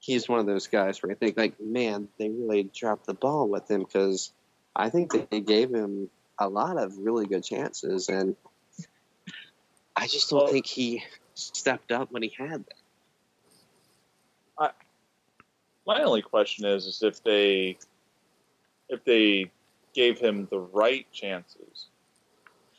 he's 0.00 0.28
one 0.28 0.38
of 0.38 0.46
those 0.46 0.66
guys 0.66 1.02
where 1.02 1.12
I 1.12 1.14
think 1.14 1.36
like, 1.36 1.60
man, 1.60 2.08
they 2.18 2.28
really 2.28 2.64
dropped 2.64 3.06
the 3.06 3.14
ball 3.14 3.48
with 3.48 3.70
him 3.70 3.80
because 3.80 4.32
I 4.76 4.90
think 4.90 5.30
they 5.30 5.40
gave 5.40 5.70
him 5.70 6.10
a 6.38 6.48
lot 6.48 6.76
of 6.76 6.98
really 6.98 7.26
good 7.26 7.44
chances 7.44 8.08
and 8.08 8.36
I 9.96 10.06
just 10.06 10.30
don't 10.30 10.44
Well- 10.44 10.52
think 10.52 10.66
he 10.66 11.04
stepped 11.34 11.92
up 11.92 12.10
when 12.12 12.22
he 12.22 12.28
had 12.36 12.64
them. 12.64 12.76
My 15.86 16.02
only 16.02 16.22
question 16.22 16.64
is, 16.64 16.86
is 16.86 17.02
if 17.02 17.22
they, 17.22 17.76
if 18.88 19.04
they 19.04 19.50
gave 19.92 20.18
him 20.18 20.46
the 20.50 20.58
right 20.58 21.06
chances. 21.12 21.88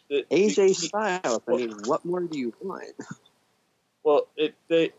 That- 0.09 0.27
AJ 0.29 0.67
he- 0.69 0.73
Styles. 0.73 1.41
I 1.47 1.51
mean, 1.51 1.71
what 1.85 2.03
more 2.03 2.21
do 2.21 2.39
you 2.39 2.51
want? 2.61 2.95
Well, 4.03 4.27
it 4.35 4.55
they 4.67 4.91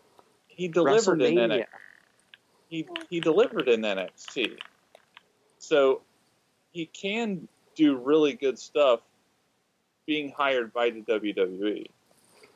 he 0.46 0.68
delivered 0.68 1.20
in 1.20 1.34
NXT. 1.34 1.66
He 2.68 2.88
he 3.10 3.20
delivered 3.20 3.68
in 3.68 3.82
NXT, 3.82 4.58
so 5.58 6.02
he 6.72 6.86
can 6.86 7.48
do 7.74 7.96
really 7.96 8.34
good 8.34 8.58
stuff. 8.58 9.00
Being 10.06 10.30
hired 10.30 10.72
by 10.72 10.90
the 10.90 11.00
WWE, 11.02 11.88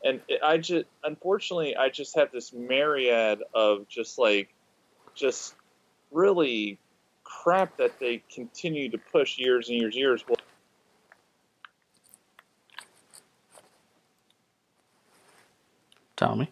and 0.04 0.20
it, 0.28 0.40
I 0.42 0.58
just 0.58 0.86
unfortunately 1.04 1.76
I 1.76 1.88
just 1.88 2.16
have 2.16 2.32
this 2.32 2.52
myriad 2.52 3.42
of 3.54 3.88
just 3.88 4.18
like 4.18 4.52
just 5.14 5.54
really 6.10 6.78
crap 7.24 7.76
that 7.78 7.98
they 8.00 8.22
continue 8.32 8.88
to 8.90 8.98
push 8.98 9.38
years 9.38 9.68
and 9.68 9.78
years 9.78 9.94
and 9.94 10.00
years. 10.00 10.24
Well, 10.26 10.36
Tommy. 16.16 16.50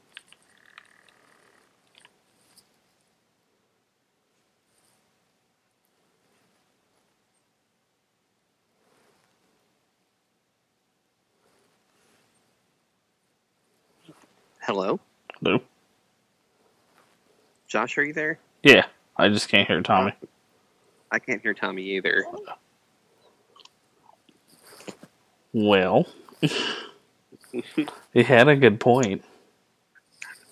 Hello, 14.69 15.01
Hello? 15.41 15.63
Josh, 17.69 17.97
are 17.97 18.05
you 18.05 18.13
there? 18.13 18.39
Yeah, 18.63 18.85
I 19.17 19.31
just 19.31 19.49
can't 19.49 19.67
hear 19.67 19.81
Tommy. 19.81 20.13
I 21.11 21.19
can't 21.21 21.41
hear 21.41 21.55
Tommy 21.55 21.85
either. 21.97 22.27
Well, 25.55 26.07
he 28.13 28.23
had 28.23 28.49
a 28.49 28.57
good 28.57 28.79
point. 28.79 29.25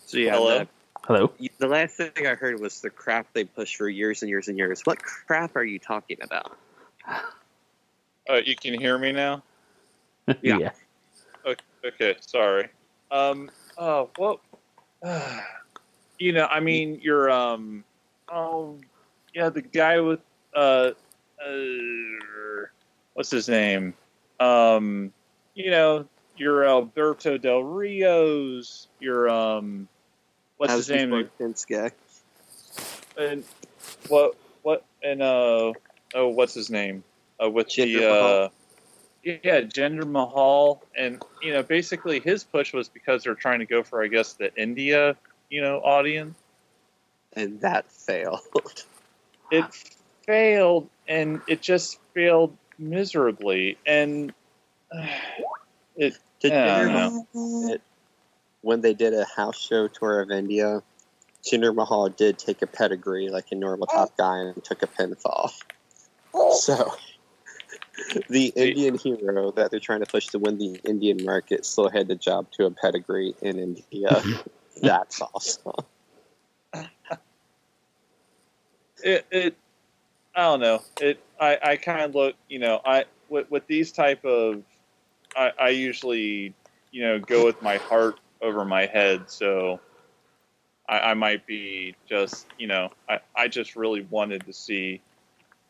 So 0.07 0.17
yeah, 0.17 0.33
Hello? 0.37 0.59
the- 0.61 0.69
Hello. 1.07 1.33
The, 1.59 1.67
last 1.69 1.99
thing 1.99 2.27
I 2.27 2.37
heard 2.37 2.59
was 2.59 2.81
the 2.81 2.89
crap 2.89 3.27
they 3.35 3.45
pushed 3.45 3.77
for 3.77 3.87
years 3.87 4.23
and 4.23 4.31
years 4.31 4.49
and 4.49 4.57
years. 4.57 4.81
What 4.85 4.99
crap 5.03 5.57
are 5.57 5.63
you 5.63 5.79
talking 5.79 6.17
about? 6.23 6.57
uh, 8.31 8.41
you 8.43 8.57
can 8.57 8.81
hear 8.81 8.97
me 8.97 9.13
now. 9.13 9.43
Yeah. 10.43 10.57
yeah. 10.59 10.71
Okay, 11.45 11.65
okay 11.85 12.17
sorry. 12.21 12.71
Um, 13.11 13.51
oh, 13.79 14.11
well, 14.19 14.41
you 16.19 16.33
know, 16.33 16.47
I 16.47 16.61
mean, 16.61 17.01
you're, 17.03 17.31
um, 17.31 17.85
oh, 18.31 18.79
yeah, 19.35 19.49
the 19.49 19.63
guy 19.63 20.01
with, 20.01 20.21
uh, 20.55 20.91
uh, 21.45 21.53
what's 23.15 23.31
his 23.31 23.49
name? 23.49 23.95
Um, 24.41 25.13
you 25.55 25.71
know, 25.71 26.07
your 26.37 26.65
Alberto 26.65 27.39
Del 27.39 27.63
Rios, 27.63 28.89
your, 29.01 29.29
um, 29.29 29.89
what's 30.57 30.73
That 30.73 30.79
his 30.79 30.89
name? 30.89 31.11
before 31.11 31.21
And 33.19 33.45
what, 34.09 34.37
what, 34.63 34.85
and, 35.03 35.23
uh, 35.23 35.73
oh, 36.15 36.29
what's 36.29 36.55
his 36.55 36.71
name? 36.71 37.03
Uh, 37.43 37.51
with 37.51 37.69
Jinder 37.69 38.01
the, 38.01 38.09
Mahal. 38.09 38.53
Yeah, 39.27 39.61
Jinder 39.63 40.07
Mahal, 40.09 40.83
and 40.97 41.23
you 41.43 41.53
know, 41.53 41.63
basically 41.63 42.21
his 42.21 42.45
push 42.45 42.73
was 42.73 42.89
because 42.89 43.25
they're 43.25 43.35
trying 43.35 43.59
to 43.59 43.67
go 43.67 43.83
for, 43.83 44.03
I 44.03 44.07
guess, 44.07 44.35
the 44.35 44.55
India, 44.55 45.17
you 45.51 45.61
know, 45.61 45.79
audience. 45.79 46.37
and 47.33 47.61
that 47.61 47.91
failed. 47.91 48.41
It 49.51 49.65
failed, 50.27 50.89
and 51.09 51.41
it 51.49 51.61
just 51.61 51.99
failed 52.15 52.57
miserably, 52.79 53.79
and 53.85 54.33
uh, 54.97 55.07
it. 55.97 56.17
Did 56.41 56.53
Yeah, 56.53 56.77
I 56.77 56.85
Mahal- 56.85 57.27
it- 57.71 57.81
when 58.61 58.81
they 58.81 58.95
did 58.95 59.15
a 59.15 59.25
house 59.25 59.59
show 59.59 59.89
tour 59.89 60.21
of 60.21 60.31
India, 60.31 60.83
Jinder 61.45 61.75
Mahal 61.75 62.09
did 62.11 62.39
take 62.39 62.63
a 62.63 62.67
pedigree 62.67 63.29
like 63.29 63.47
a 63.51 63.55
normal 63.55 63.87
top 63.87 64.17
guy 64.17 64.39
and 64.39 64.65
took 64.65 64.83
a 64.83 64.87
pinfall. 64.87 65.53
So, 66.53 66.95
the 68.29 68.53
Indian 68.57 68.99
hero 68.99 69.51
that 69.53 69.71
they're 69.71 69.81
trying 69.81 70.01
to 70.01 70.07
push 70.07 70.27
to 70.29 70.39
win 70.39 70.59
the 70.59 70.79
Indian 70.85 71.25
market 71.25 71.65
still 71.65 71.89
had 71.89 72.09
the 72.09 72.15
job 72.15 72.51
to 72.53 72.67
a 72.67 72.71
pedigree 72.71 73.35
in 73.43 73.59
India. 73.59 74.09
Mm-hmm. 74.09 74.49
That's 74.83 75.21
awesome. 75.23 75.73
it, 79.03 79.27
it 79.31 79.57
I 80.35 80.43
don't 80.43 80.61
know. 80.61 80.83
It 81.01 81.21
I, 81.41 81.59
I 81.63 81.77
kind 81.77 82.03
of 82.03 82.15
look, 82.15 82.35
you 82.49 82.59
know, 82.59 82.81
I 82.85 83.07
with, 83.29 83.51
with 83.51 83.67
these 83.67 83.93
type 83.93 84.25
of 84.25 84.63
I, 85.35 85.53
I 85.59 85.69
usually, 85.71 86.55
you 86.91 87.03
know, 87.03 87.19
go 87.19 87.45
with 87.45 87.63
my 87.63 87.77
heart 87.77 88.21
over 88.43 88.65
my 88.65 88.87
head, 88.87 89.31
so 89.31 89.81
I, 90.89 91.01
I 91.01 91.15
might 91.15 91.47
be 91.47 91.97
just, 92.09 92.47
you 92.59 92.67
know, 92.67 92.91
I, 93.09 93.21
I 93.35 93.49
just 93.49 93.77
really 93.77 94.07
wanted 94.11 94.45
to 94.47 94.53
see 94.53 95.01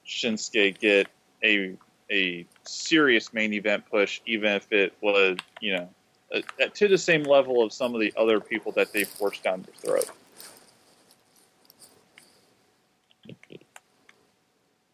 Shinsuke 0.07 0.79
get 0.79 1.09
a 1.43 1.77
a 2.11 2.47
serious 2.65 3.33
main 3.33 3.53
event 3.53 3.85
push, 3.91 4.21
even 4.27 4.53
if 4.53 4.71
it 4.73 4.95
was, 5.01 5.39
you 5.61 5.77
know, 5.77 5.89
uh, 6.35 6.41
to 6.75 6.89
the 6.89 6.99
same 6.99 7.23
level 7.23 7.63
of 7.63 7.73
some 7.73 7.95
of 7.95 8.01
the 8.01 8.13
other 8.17 8.41
people 8.41 8.73
that 8.73 8.93
they 8.93 9.05
forced 9.05 9.43
down 9.43 9.63
their 9.63 9.75
throat. 9.75 10.11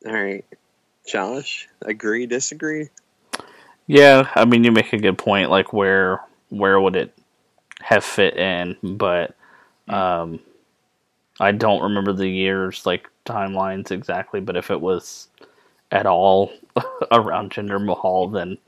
All 0.07 0.13
right. 0.13 0.45
Josh, 1.07 1.69
agree, 1.83 2.27
disagree? 2.27 2.89
Yeah, 3.87 4.29
I 4.35 4.45
mean, 4.45 4.65
you 4.65 4.73
make 4.73 4.93
a 4.93 4.99
good 4.99 5.19
point. 5.19 5.51
Like, 5.51 5.73
where 5.73 6.21
where 6.49 6.81
would 6.81 6.97
it 6.97 7.17
have 7.81 8.05
fit 8.05 8.37
in? 8.37 8.77
But 8.83 9.35
um, 9.89 10.41
I 11.41 11.53
don't 11.53 11.83
remember 11.83 12.13
the 12.13 12.29
years, 12.29 12.87
like 12.87 13.09
timelines 13.25 13.91
exactly. 13.91 14.41
But 14.41 14.57
if 14.57 14.71
it 14.71 14.81
was 14.81 15.29
at 15.93 16.07
all 16.07 16.51
around 17.12 17.53
Jinder 17.53 17.82
Mahal, 17.84 18.28
then 18.28 18.59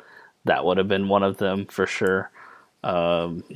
that 0.44 0.64
would 0.64 0.78
have 0.78 0.86
been 0.88 1.08
one 1.08 1.22
of 1.24 1.38
them 1.38 1.66
for 1.66 1.86
sure. 1.86 2.30
Um, 2.84 3.42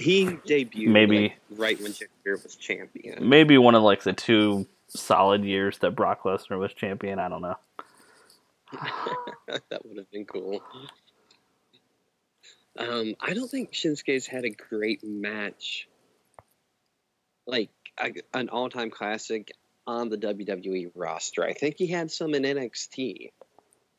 He 0.00 0.24
debuted 0.26 0.88
Maybe- 0.88 1.20
like, 1.50 1.60
right 1.60 1.80
when 1.80 1.92
Jinder 1.92 2.42
was 2.42 2.56
champion. 2.56 3.28
maybe 3.28 3.56
one 3.56 3.76
of 3.76 3.84
like 3.84 4.02
the 4.02 4.12
two 4.12 4.66
solid 4.88 5.44
years 5.44 5.78
that 5.78 5.92
Brock 5.92 6.24
Lesnar 6.24 6.58
was 6.58 6.72
champion. 6.74 7.20
I 7.20 7.28
don't 7.28 7.40
know. 7.42 7.54
that 9.46 9.86
would 9.86 9.96
have 9.98 10.10
been 10.10 10.24
cool. 10.24 10.60
Um, 12.76 13.14
I 13.20 13.32
don't 13.32 13.48
think 13.48 13.70
Shinsuke's 13.72 14.26
had 14.26 14.44
a 14.44 14.50
great 14.50 15.04
match, 15.04 15.86
like 17.46 17.70
a, 17.98 18.12
an 18.34 18.48
all-time 18.48 18.90
classic 18.90 19.52
on 19.86 20.08
the 20.08 20.16
WWE 20.18 20.90
roster. 20.94 21.44
I 21.44 21.52
think 21.52 21.76
he 21.78 21.86
had 21.86 22.10
some 22.10 22.34
in 22.34 22.42
NXT, 22.44 23.32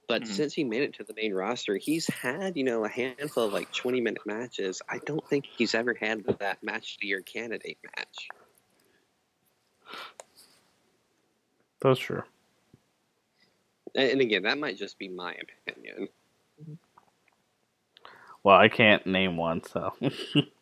but 0.07 0.23
Mhm. 0.23 0.27
since 0.27 0.53
he 0.53 0.63
made 0.63 0.83
it 0.83 0.93
to 0.95 1.03
the 1.03 1.13
main 1.13 1.33
roster, 1.33 1.77
he's 1.77 2.07
had 2.07 2.57
you 2.57 2.63
know 2.63 2.83
a 2.85 2.89
handful 2.89 3.45
of 3.45 3.53
like 3.53 3.71
twenty-minute 3.73 4.25
matches. 4.25 4.81
I 4.89 4.99
don't 4.99 5.25
think 5.27 5.45
he's 5.45 5.73
ever 5.75 5.93
had 5.93 6.23
that 6.39 6.61
match 6.63 6.95
of 6.95 7.01
the 7.01 7.07
year 7.07 7.21
candidate 7.21 7.77
match. 7.83 8.29
That's 11.79 11.99
true. 11.99 12.23
And 13.95 14.11
and 14.11 14.21
again, 14.21 14.43
that 14.43 14.57
might 14.57 14.77
just 14.77 14.97
be 14.99 15.07
my 15.07 15.35
opinion. 15.67 16.09
Well, 18.43 18.57
I 18.57 18.69
can't 18.69 19.05
name 19.05 19.35
one, 19.37 19.63
so 19.63 19.93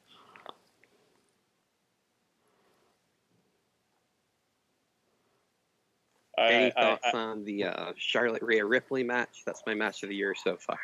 Any 6.37 6.65
I, 6.65 6.67
I, 6.67 6.71
thoughts 6.71 7.07
I, 7.13 7.17
on 7.17 7.45
the 7.45 7.63
uh, 7.65 7.93
Charlotte 7.97 8.41
Rhea 8.41 8.65
Ripley 8.65 9.03
match? 9.03 9.43
That's 9.45 9.63
my 9.65 9.73
match 9.73 10.03
of 10.03 10.09
the 10.09 10.15
year 10.15 10.35
so 10.35 10.57
far. 10.57 10.79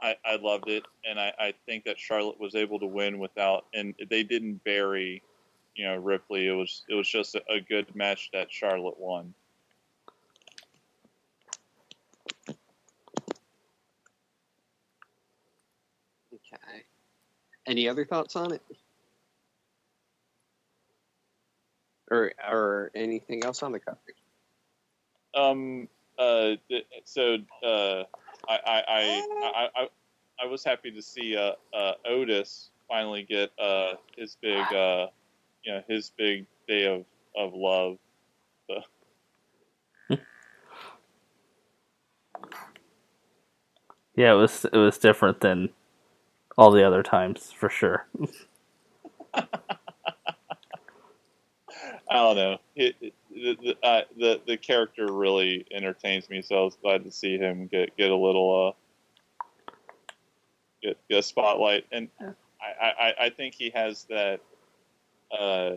I, 0.00 0.16
I 0.24 0.36
loved 0.36 0.68
it, 0.68 0.84
and 1.08 1.20
I, 1.20 1.32
I 1.38 1.54
think 1.64 1.84
that 1.84 1.98
Charlotte 1.98 2.40
was 2.40 2.56
able 2.56 2.80
to 2.80 2.86
win 2.86 3.20
without, 3.20 3.66
and 3.72 3.94
they 4.10 4.24
didn't 4.24 4.64
bury, 4.64 5.22
you 5.76 5.84
know, 5.84 5.96
Ripley. 5.96 6.48
It 6.48 6.52
was 6.52 6.82
it 6.88 6.94
was 6.94 7.08
just 7.08 7.36
a, 7.36 7.42
a 7.48 7.60
good 7.60 7.94
match 7.94 8.30
that 8.32 8.50
Charlotte 8.50 8.98
won. 8.98 9.32
Okay. 16.34 16.82
Any 17.68 17.88
other 17.88 18.04
thoughts 18.04 18.34
on 18.34 18.52
it? 18.52 18.62
Or 22.12 22.32
or 22.50 22.92
anything 22.94 23.44
else 23.44 23.64
on 23.64 23.72
the 23.72 23.80
cover? 23.80 23.98
Um. 25.34 25.88
Uh. 26.18 26.56
th- 26.68 26.86
So. 27.06 27.38
Uh. 27.64 28.04
I. 28.48 28.58
I. 28.66 28.84
I. 28.88 29.22
I, 29.44 29.68
I, 29.82 29.88
I 30.42 30.46
was 30.46 30.64
happy 30.64 30.90
to 30.92 31.02
see 31.02 31.36
uh, 31.36 31.52
uh, 31.76 31.92
Otis 32.06 32.70
finally 32.88 33.22
get 33.22 33.50
uh, 33.60 33.94
his 34.16 34.36
big, 34.42 34.60
uh, 34.74 35.08
you 35.64 35.72
know, 35.72 35.82
his 35.88 36.12
big 36.16 36.46
day 36.68 36.86
of, 36.86 37.04
of 37.36 37.54
love. 37.54 37.98
yeah, 44.16 44.32
it 44.32 44.36
was 44.36 44.64
it 44.66 44.76
was 44.76 44.98
different 44.98 45.40
than 45.40 45.70
all 46.58 46.70
the 46.70 46.86
other 46.86 47.02
times 47.02 47.52
for 47.52 47.70
sure. 47.70 48.06
I 52.12 52.16
don't 52.16 52.36
know. 52.36 52.58
It, 52.76 52.94
it, 53.00 53.14
the, 53.30 53.56
the, 53.62 53.86
uh, 53.86 54.02
the 54.18 54.40
the 54.46 54.56
character 54.58 55.10
really 55.10 55.64
entertains 55.70 56.28
me, 56.28 56.42
so 56.42 56.56
I 56.56 56.60
was 56.60 56.76
glad 56.76 57.04
to 57.04 57.10
see 57.10 57.38
him 57.38 57.68
get 57.68 57.96
get 57.96 58.10
a 58.10 58.16
little 58.16 58.68
uh 58.68 58.72
get, 60.82 60.98
get 61.08 61.18
a 61.20 61.22
spotlight, 61.22 61.86
and 61.90 62.08
I, 62.20 62.84
I, 62.86 63.14
I 63.18 63.30
think 63.30 63.54
he 63.54 63.70
has 63.74 64.04
that 64.10 64.40
uh 65.30 65.76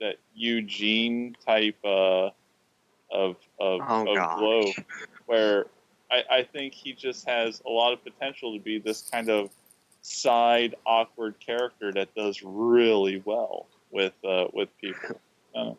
that 0.00 0.16
Eugene 0.34 1.36
type 1.46 1.76
uh 1.84 2.30
of 3.12 3.36
of, 3.60 3.80
Oh, 3.80 4.16
of 4.16 4.36
glow, 4.36 4.72
where 5.26 5.66
I, 6.10 6.22
I 6.28 6.42
think 6.42 6.74
he 6.74 6.92
just 6.92 7.28
has 7.28 7.62
a 7.64 7.70
lot 7.70 7.92
of 7.92 8.02
potential 8.02 8.52
to 8.52 8.60
be 8.60 8.80
this 8.80 9.08
kind 9.12 9.30
of 9.30 9.50
side 10.00 10.74
awkward 10.84 11.38
character 11.38 11.92
that 11.92 12.12
does 12.16 12.42
really 12.42 13.22
well 13.24 13.68
with 13.92 14.14
uh, 14.24 14.46
with 14.52 14.76
people. 14.80 15.20
Uh, 15.54 15.74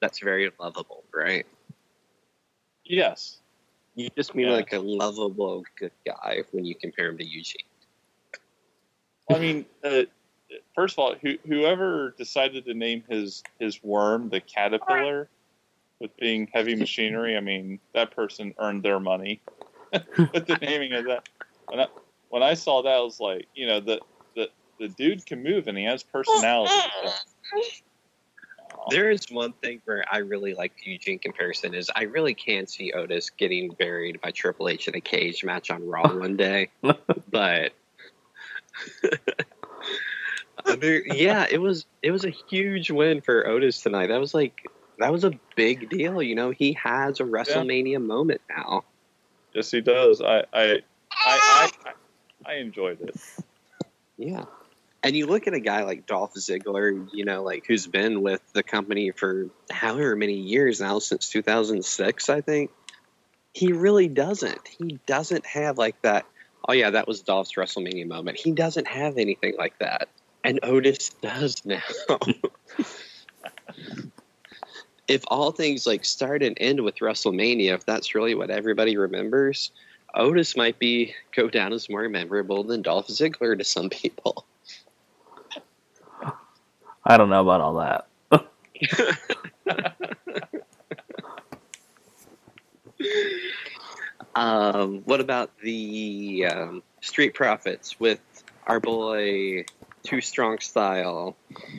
That's 0.00 0.20
very 0.20 0.50
lovable, 0.58 1.04
right? 1.14 1.46
yes, 2.84 3.40
You 3.94 4.08
just 4.16 4.34
mean 4.34 4.46
Yeah. 4.46 4.54
like 4.54 4.72
a 4.72 4.78
lovable 4.78 5.64
good 5.76 5.92
guy 6.06 6.42
when 6.52 6.64
you 6.64 6.74
compare 6.74 7.08
him 7.08 7.18
to 7.18 7.24
Eugene. 7.24 7.66
I 9.30 9.38
mean, 9.38 9.66
uh, 9.84 10.04
first 10.74 10.94
of 10.94 10.98
all, 11.00 11.14
who, 11.16 11.36
whoever 11.46 12.12
decided 12.16 12.64
to 12.66 12.74
name 12.74 13.04
his 13.08 13.42
his 13.58 13.82
worm 13.82 14.30
the 14.30 14.40
caterpillar, 14.40 15.28
with 16.00 16.16
being 16.16 16.48
heavy 16.52 16.74
machinery, 16.74 17.36
I 17.36 17.40
mean 17.40 17.80
that 17.92 18.12
person 18.14 18.54
earned 18.58 18.82
their 18.82 19.00
money 19.00 19.40
with 19.92 20.46
the 20.46 20.56
naming 20.60 20.92
of 20.94 21.06
that. 21.06 21.28
When 21.68 21.80
I, 21.80 21.88
when 22.28 22.42
I 22.42 22.54
saw 22.54 22.82
that, 22.82 22.94
I 22.94 23.00
was 23.00 23.20
like, 23.20 23.48
you 23.54 23.66
know, 23.66 23.80
the 23.80 24.00
the 24.36 24.48
the 24.78 24.88
dude 24.88 25.26
can 25.26 25.42
move 25.42 25.66
and 25.66 25.76
he 25.76 25.84
has 25.84 26.02
personality. 26.02 26.72
There 28.90 29.10
is 29.10 29.26
one 29.30 29.52
thing 29.52 29.80
where 29.84 30.04
I 30.10 30.18
really 30.18 30.54
like 30.54 30.72
the 30.76 30.90
Eugene 30.92 31.18
comparison 31.18 31.74
is 31.74 31.90
I 31.94 32.04
really 32.04 32.34
can 32.34 32.66
see 32.66 32.92
Otis 32.92 33.30
getting 33.30 33.70
buried 33.70 34.20
by 34.20 34.30
Triple 34.30 34.68
H 34.68 34.88
in 34.88 34.94
a 34.94 35.00
cage 35.00 35.44
match 35.44 35.70
on 35.70 35.86
Raw 35.86 36.14
one 36.14 36.36
day, 36.36 36.70
but 37.30 37.72
yeah, 41.06 41.46
it 41.50 41.60
was 41.60 41.86
it 42.02 42.10
was 42.10 42.24
a 42.24 42.30
huge 42.30 42.90
win 42.90 43.20
for 43.20 43.46
Otis 43.46 43.80
tonight. 43.82 44.08
That 44.08 44.20
was 44.20 44.34
like 44.34 44.66
that 44.98 45.12
was 45.12 45.24
a 45.24 45.32
big 45.56 45.88
deal. 45.88 46.22
You 46.22 46.34
know, 46.34 46.50
he 46.50 46.72
has 46.82 47.20
a 47.20 47.24
WrestleMania 47.24 48.04
moment 48.04 48.40
now. 48.48 48.84
yes, 49.52 49.70
he 49.70 49.80
does. 49.80 50.20
I 50.20 50.44
I, 50.52 50.82
I, 51.12 51.70
I, 51.84 51.92
I 52.46 52.54
enjoyed 52.54 53.00
it. 53.00 53.16
Yeah. 54.16 54.44
And 55.02 55.14
you 55.14 55.26
look 55.26 55.46
at 55.46 55.54
a 55.54 55.60
guy 55.60 55.84
like 55.84 56.06
Dolph 56.06 56.34
Ziggler, 56.34 57.08
you 57.12 57.24
know, 57.24 57.42
like 57.42 57.66
who's 57.66 57.86
been 57.86 58.20
with 58.20 58.42
the 58.52 58.62
company 58.64 59.12
for 59.12 59.48
however 59.70 60.16
many 60.16 60.34
years 60.34 60.80
now, 60.80 60.98
since 60.98 61.28
2006, 61.28 62.28
I 62.28 62.40
think. 62.40 62.70
He 63.54 63.72
really 63.72 64.08
doesn't. 64.08 64.66
He 64.66 64.98
doesn't 65.06 65.46
have 65.46 65.78
like 65.78 66.00
that. 66.02 66.26
Oh, 66.68 66.72
yeah, 66.72 66.90
that 66.90 67.06
was 67.06 67.22
Dolph's 67.22 67.54
WrestleMania 67.54 68.06
moment. 68.06 68.38
He 68.38 68.50
doesn't 68.52 68.88
have 68.88 69.18
anything 69.18 69.54
like 69.56 69.78
that. 69.78 70.08
And 70.44 70.58
Otis 70.62 71.10
does 71.22 71.64
now. 71.64 71.82
if 75.08 75.22
all 75.28 75.52
things 75.52 75.86
like 75.86 76.04
start 76.04 76.42
and 76.42 76.56
end 76.60 76.82
with 76.84 76.96
WrestleMania, 76.96 77.74
if 77.74 77.86
that's 77.86 78.14
really 78.14 78.34
what 78.34 78.50
everybody 78.50 78.96
remembers, 78.96 79.70
Otis 80.14 80.56
might 80.56 80.78
be 80.78 81.14
go 81.34 81.48
down 81.48 81.72
as 81.72 81.88
more 81.88 82.08
memorable 82.08 82.64
than 82.64 82.82
Dolph 82.82 83.08
Ziggler 83.08 83.56
to 83.56 83.64
some 83.64 83.88
people. 83.90 84.44
I 87.08 87.16
don't 87.16 87.30
know 87.30 87.40
about 87.42 87.60
all 87.62 87.74
that. 87.76 88.06
Um, 94.34 95.02
what 95.04 95.20
about 95.20 95.50
the 95.62 96.46
um, 96.46 96.82
Street 97.00 97.34
Profits 97.34 97.98
with 97.98 98.20
our 98.66 98.78
boy 98.80 99.64
Too 100.04 100.20
Strong 100.20 100.60
Style? 100.60 101.36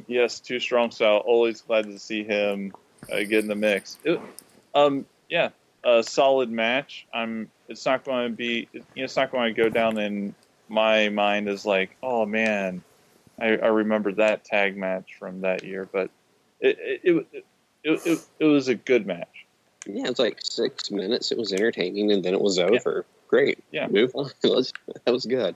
Yes, 0.08 0.40
too 0.42 0.60
strong 0.60 0.92
style. 0.92 1.18
Always 1.18 1.62
glad 1.62 1.86
to 1.86 1.98
see 2.00 2.24
him 2.24 2.74
uh, 3.12 3.20
get 3.20 3.44
in 3.44 3.48
the 3.48 3.56
mix. 3.56 3.98
It- 4.04 4.20
um, 4.76 5.06
yeah, 5.30 5.50
a 5.84 6.04
solid 6.04 6.52
match. 6.52 7.08
I'm. 7.14 7.50
It's 7.70 7.86
not 7.86 8.04
going 8.04 8.30
to 8.32 8.36
be. 8.36 8.68
You 8.74 8.82
know, 8.98 9.04
it's 9.06 9.16
not 9.16 9.32
going 9.32 9.54
to 9.56 9.62
go 9.62 9.70
down 9.70 9.98
in 9.98 10.36
my 10.68 11.10
mind 11.10 11.50
as 11.50 11.66
like, 11.66 11.96
oh 12.04 12.26
man, 12.26 12.84
I, 13.42 13.58
I 13.58 13.68
remember 13.68 14.12
that 14.14 14.44
tag 14.46 14.78
match 14.78 15.16
from 15.20 15.42
that 15.42 15.64
year. 15.64 15.88
But 15.92 16.10
it 16.60 16.78
it, 16.80 17.02
it, 17.34 17.46
it, 17.84 18.02
it, 18.06 18.20
it 18.40 18.46
was 18.46 18.68
a 18.68 18.76
good 18.76 19.06
match. 19.08 19.46
Yeah, 19.86 20.06
it 20.06 20.10
was 20.10 20.20
like 20.20 20.40
six 20.42 20.92
minutes. 20.92 21.32
It 21.32 21.38
was 21.38 21.54
entertaining, 21.54 22.12
and 22.12 22.24
then 22.24 22.34
it 22.34 22.42
was 22.42 22.60
over. 22.60 23.06
Great. 23.28 23.64
Yeah. 23.72 23.88
move 23.88 24.12
on. 24.16 24.30
Let's- 24.44 24.74
that 25.06 25.12
was 25.12 25.26
good. 25.26 25.56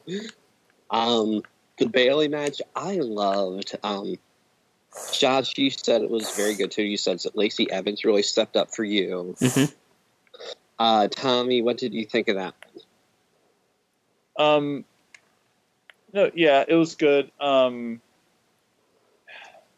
Um, 0.90 1.42
the 1.78 1.88
Bayley 1.88 2.28
match, 2.28 2.62
I 2.76 2.96
loved. 2.98 3.76
Um, 3.84 4.18
Josh, 5.12 5.58
you 5.58 5.72
said 5.72 6.04
it 6.04 6.10
was 6.10 6.36
very 6.36 6.54
good 6.54 6.70
too. 6.72 6.84
You 6.84 6.98
said 6.98 7.20
that 7.20 7.36
Lacey 7.36 7.70
Evans 7.72 8.06
really 8.06 8.22
stepped 8.22 8.56
up 8.56 8.74
for 8.76 8.84
you. 8.84 9.36
Mhm. 9.40 9.74
Uh, 10.78 11.08
Tommy, 11.08 11.62
what 11.64 11.78
did 11.78 11.94
you 11.94 12.06
think 12.06 12.28
of 12.28 12.36
that? 12.36 12.54
Um, 14.38 14.86
no, 16.14 16.32
yeah, 16.34 16.64
it 16.68 16.76
was 16.76 16.96
good. 16.96 17.32
Um, 17.40 18.02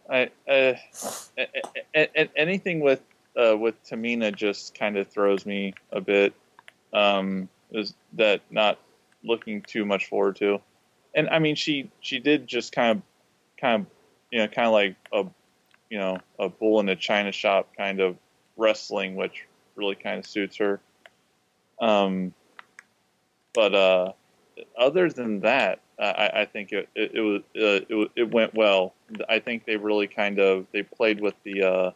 I 0.09 0.29
uh, 0.47 0.73
anything 2.35 2.81
with 2.81 3.01
uh, 3.35 3.57
with 3.57 3.83
Tamina 3.85 4.35
just 4.35 4.77
kind 4.77 4.97
of 4.97 5.07
throws 5.07 5.45
me 5.45 5.73
a 5.91 6.01
bit. 6.01 6.33
Um, 6.93 7.49
is 7.71 7.93
that 8.13 8.41
not 8.51 8.79
looking 9.23 9.61
too 9.61 9.85
much 9.85 10.07
forward 10.07 10.35
to? 10.37 10.59
And 11.13 11.29
I 11.29 11.39
mean, 11.39 11.55
she 11.55 11.89
she 12.01 12.19
did 12.19 12.47
just 12.47 12.71
kind 12.71 12.97
of 12.97 13.03
kind 13.59 13.81
of 13.81 13.87
you 14.31 14.39
know 14.39 14.47
kind 14.47 14.67
of 14.67 14.73
like 14.73 14.95
a 15.13 15.25
you 15.89 15.97
know 15.97 16.19
a 16.37 16.49
bull 16.49 16.79
in 16.79 16.89
a 16.89 16.95
china 16.95 17.31
shop 17.31 17.69
kind 17.77 17.99
of 17.99 18.17
wrestling, 18.57 19.15
which 19.15 19.45
really 19.75 19.95
kind 19.95 20.19
of 20.19 20.27
suits 20.27 20.57
her. 20.57 20.79
Um, 21.79 22.33
but 23.53 23.73
uh, 23.73 24.11
other 24.77 25.09
than 25.09 25.41
that, 25.41 25.79
I, 25.99 26.41
I 26.41 26.45
think 26.45 26.71
it 26.71 26.89
it, 26.95 27.11
it 27.15 27.21
was 27.21 27.41
uh, 27.55 27.85
it, 27.89 28.11
it 28.15 28.31
went 28.31 28.53
well. 28.53 28.93
I 29.29 29.39
think 29.39 29.65
they 29.65 29.77
really 29.77 30.07
kind 30.07 30.39
of 30.39 30.67
they 30.71 30.83
played 30.83 31.21
with 31.21 31.35
the 31.43 31.63
uh, 31.63 31.91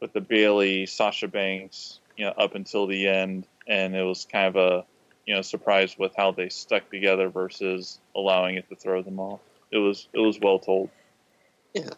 with 0.00 0.12
the 0.12 0.20
Bayley 0.20 0.86
Sasha 0.86 1.28
Banks, 1.28 2.00
you 2.16 2.24
know, 2.24 2.32
up 2.32 2.54
until 2.54 2.86
the 2.86 3.06
end, 3.08 3.46
and 3.66 3.94
it 3.94 4.02
was 4.02 4.26
kind 4.30 4.46
of 4.46 4.56
a 4.56 4.84
you 5.26 5.34
know 5.34 5.42
surprise 5.42 5.98
with 5.98 6.12
how 6.16 6.32
they 6.32 6.48
stuck 6.48 6.90
together 6.90 7.28
versus 7.28 7.98
allowing 8.14 8.56
it 8.56 8.68
to 8.68 8.76
throw 8.76 9.02
them 9.02 9.20
off. 9.20 9.40
It 9.70 9.78
was 9.78 10.08
it 10.12 10.20
was 10.20 10.38
well 10.40 10.58
told. 10.58 10.90
Yeah. 11.74 11.90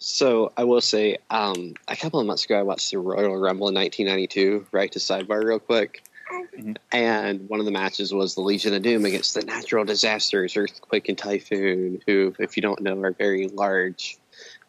So 0.00 0.52
I 0.56 0.62
will 0.62 0.80
say, 0.80 1.18
um, 1.28 1.74
a 1.88 1.96
couple 1.96 2.20
of 2.20 2.26
months 2.26 2.44
ago, 2.44 2.56
I 2.56 2.62
watched 2.62 2.92
the 2.92 2.98
Royal 2.98 3.36
Rumble 3.36 3.68
in 3.68 3.74
1992. 3.74 4.66
Right 4.70 4.90
to 4.92 5.00
sidebar 5.00 5.42
real 5.44 5.58
quick, 5.58 6.04
Mhm. 6.30 6.76
and 6.92 7.48
one 7.48 7.60
of 7.60 7.66
the 7.66 7.72
matches 7.72 8.12
was 8.12 8.34
the 8.34 8.40
Legion 8.40 8.74
of 8.74 8.82
Doom 8.82 9.04
against 9.04 9.34
the 9.34 9.42
Natural 9.42 9.84
Disasters, 9.84 10.56
Earthquake 10.56 11.08
and 11.08 11.16
Typhoon, 11.16 12.02
who, 12.06 12.34
if 12.38 12.56
you 12.56 12.62
don't 12.62 12.80
know, 12.80 13.00
are 13.02 13.12
very 13.12 13.48
large, 13.48 14.18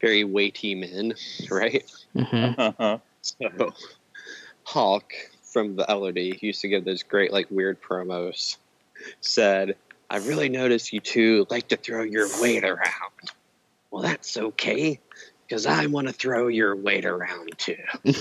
very 0.02 0.24
weighty 0.24 0.76
men, 0.76 1.14
right? 1.52 1.84
hmm 2.14 2.96
So 3.22 3.74
Hawk 4.64 5.12
from 5.44 5.76
the 5.76 5.86
LOD 5.90 6.18
who 6.40 6.48
used 6.48 6.62
to 6.62 6.70
give 6.70 6.86
those 6.86 7.04
great, 7.04 7.34
like, 7.34 7.48
weird 7.50 7.82
promos. 7.82 8.58
Said, 9.20 9.76
"I 10.10 10.18
really 10.18 10.48
noticed 10.48 10.94
you 10.94 11.00
two 11.00 11.46
like 11.50 11.68
to 11.70 11.78
throw 11.78 12.04
your 12.04 12.28
weight 12.42 12.64
around." 12.64 13.32
Well, 13.92 14.04
that's 14.04 14.38
okay, 14.38 15.00
because 15.48 15.66
I 15.66 15.88
want 15.88 16.08
to 16.08 16.14
throw 16.14 16.48
your 16.48 16.76
weight 16.76 17.06
around 17.06 17.58
too. 17.58 17.78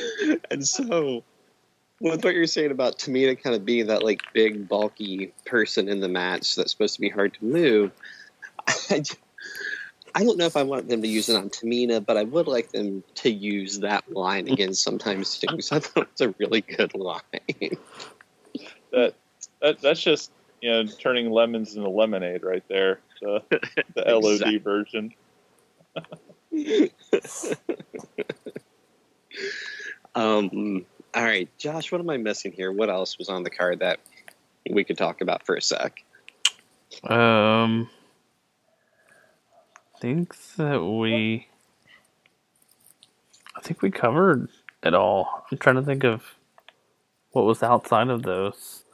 and 0.50 0.66
so, 0.66 1.24
with 2.00 2.24
what 2.24 2.34
you're 2.34 2.46
saying 2.46 2.70
about 2.70 2.98
Tamina 2.98 3.40
kind 3.40 3.56
of 3.56 3.64
being 3.64 3.86
that 3.86 4.02
like 4.02 4.22
big, 4.32 4.68
bulky 4.68 5.32
person 5.46 5.88
in 5.88 6.00
the 6.00 6.08
match 6.08 6.54
that's 6.54 6.70
supposed 6.70 6.94
to 6.94 7.00
be 7.00 7.08
hard 7.08 7.34
to 7.34 7.44
move, 7.44 7.92
I 10.14 10.24
don't 10.24 10.38
know 10.38 10.46
if 10.46 10.56
I 10.56 10.62
want 10.62 10.88
them 10.88 11.02
to 11.02 11.08
use 11.08 11.28
it 11.28 11.36
on 11.36 11.50
Tamina, 11.50 12.04
but 12.04 12.16
I 12.16 12.24
would 12.24 12.46
like 12.48 12.72
them 12.72 13.04
to 13.16 13.30
use 13.30 13.80
that 13.80 14.10
line 14.12 14.46
mm. 14.46 14.52
again 14.52 14.74
sometimes 14.74 15.38
too. 15.38 15.58
I 15.70 15.78
thought 15.78 16.02
it 16.02 16.08
was 16.10 16.20
a 16.20 16.34
really 16.38 16.60
good 16.60 16.94
line. 16.94 17.22
That 18.90 19.12
that 19.60 19.82
that's 19.82 20.02
just 20.02 20.32
you 20.62 20.70
know 20.70 20.86
turning 20.86 21.30
lemons 21.30 21.76
into 21.76 21.90
lemonade 21.90 22.42
right 22.42 22.64
there. 22.68 23.00
The 23.20 23.42
the 23.94 24.02
LOD 24.06 24.62
version. 24.62 25.12
Um. 30.18 30.86
All 31.14 31.24
right, 31.24 31.48
Josh. 31.58 31.90
What 31.90 32.00
am 32.00 32.10
I 32.10 32.18
missing 32.18 32.52
here? 32.52 32.70
What 32.70 32.90
else 32.90 33.18
was 33.18 33.28
on 33.28 33.42
the 33.42 33.50
card 33.50 33.80
that 33.80 33.98
we 34.70 34.84
could 34.84 34.98
talk 34.98 35.20
about 35.20 35.46
for 35.46 35.56
a 35.56 35.62
sec? 35.62 36.04
Um, 37.04 37.88
I 39.94 39.98
think 40.00 40.36
that 40.56 40.84
we, 40.84 41.46
I 43.56 43.60
think 43.62 43.80
we 43.82 43.90
covered 43.90 44.48
it 44.82 44.94
all. 44.94 45.46
I'm 45.50 45.58
trying 45.58 45.76
to 45.76 45.82
think 45.82 46.04
of 46.04 46.22
what 47.32 47.44
was 47.44 47.62
outside 47.62 48.08
of 48.08 48.22
those. 48.22 48.84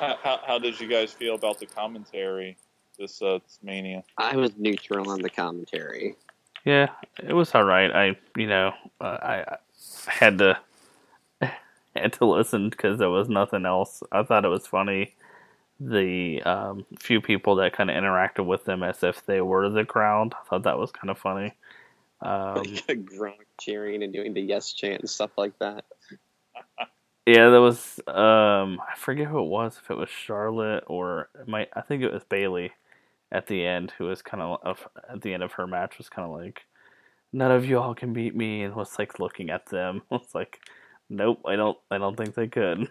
How, 0.00 0.16
how, 0.22 0.40
how 0.44 0.58
did 0.58 0.80
you 0.80 0.88
guys 0.88 1.12
feel 1.12 1.34
about 1.34 1.58
the 1.58 1.66
commentary 1.66 2.56
this 2.98 3.22
uh, 3.22 3.38
this 3.44 3.58
mania? 3.62 4.02
I 4.16 4.36
was 4.36 4.56
neutral 4.56 5.10
on 5.10 5.22
the 5.22 5.30
commentary. 5.30 6.16
Yeah, 6.64 6.88
it 7.22 7.32
was 7.32 7.54
all 7.54 7.64
right. 7.64 7.90
I, 7.90 8.16
you 8.36 8.46
know, 8.46 8.72
uh, 9.00 9.18
I, 9.22 9.34
I 9.40 9.56
had 10.06 10.38
to 10.38 10.58
had 11.94 12.12
to 12.14 12.26
listen 12.26 12.70
because 12.70 12.98
there 12.98 13.10
was 13.10 13.28
nothing 13.28 13.66
else. 13.66 14.02
I 14.12 14.22
thought 14.22 14.44
it 14.44 14.48
was 14.48 14.66
funny. 14.66 15.14
The 15.80 16.42
um, 16.42 16.86
few 16.98 17.20
people 17.20 17.56
that 17.56 17.72
kind 17.72 17.90
of 17.90 17.96
interacted 17.96 18.46
with 18.46 18.64
them 18.64 18.82
as 18.82 19.02
if 19.02 19.24
they 19.26 19.40
were 19.40 19.68
the 19.68 19.84
crowd. 19.84 20.34
I 20.34 20.48
thought 20.48 20.64
that 20.64 20.78
was 20.78 20.90
kind 20.90 21.10
of 21.10 21.18
funny. 21.18 21.54
Um, 22.20 22.54
like 22.88 23.04
Gronk 23.04 23.34
cheering 23.60 24.02
and 24.02 24.12
doing 24.12 24.34
the 24.34 24.40
yes 24.40 24.72
chant 24.72 25.00
and 25.00 25.10
stuff 25.10 25.30
like 25.36 25.58
that. 25.60 25.84
yeah, 27.26 27.50
there 27.50 27.60
was. 27.60 28.00
Um, 28.08 28.80
I 28.80 28.96
forget 28.96 29.28
who 29.28 29.38
it 29.38 29.48
was. 29.48 29.78
If 29.82 29.90
it 29.90 29.96
was 29.96 30.08
Charlotte 30.08 30.84
or 30.86 31.28
might. 31.46 31.68
I 31.74 31.82
think 31.82 32.02
it 32.02 32.12
was 32.12 32.24
Bayley 32.24 32.72
at 33.30 33.46
the 33.46 33.64
end, 33.64 33.92
who 33.98 34.06
was 34.06 34.22
kind 34.22 34.42
of 34.42 34.88
at 35.08 35.20
the 35.22 35.34
end 35.34 35.42
of 35.42 35.52
her 35.52 35.66
match 35.66 35.98
was 35.98 36.08
kind 36.08 36.26
of 36.26 36.36
like, 36.36 36.64
"None 37.32 37.50
of 37.50 37.66
y'all 37.66 37.94
can 37.94 38.12
beat 38.12 38.34
me," 38.34 38.62
and 38.62 38.74
was 38.74 38.98
like 38.98 39.20
looking 39.20 39.50
at 39.50 39.66
them. 39.66 40.02
Was 40.10 40.34
like, 40.34 40.60
"Nope, 41.08 41.40
I 41.46 41.56
don't. 41.56 41.78
I 41.90 41.98
don't 41.98 42.16
think 42.16 42.34
they 42.34 42.48
could." 42.48 42.88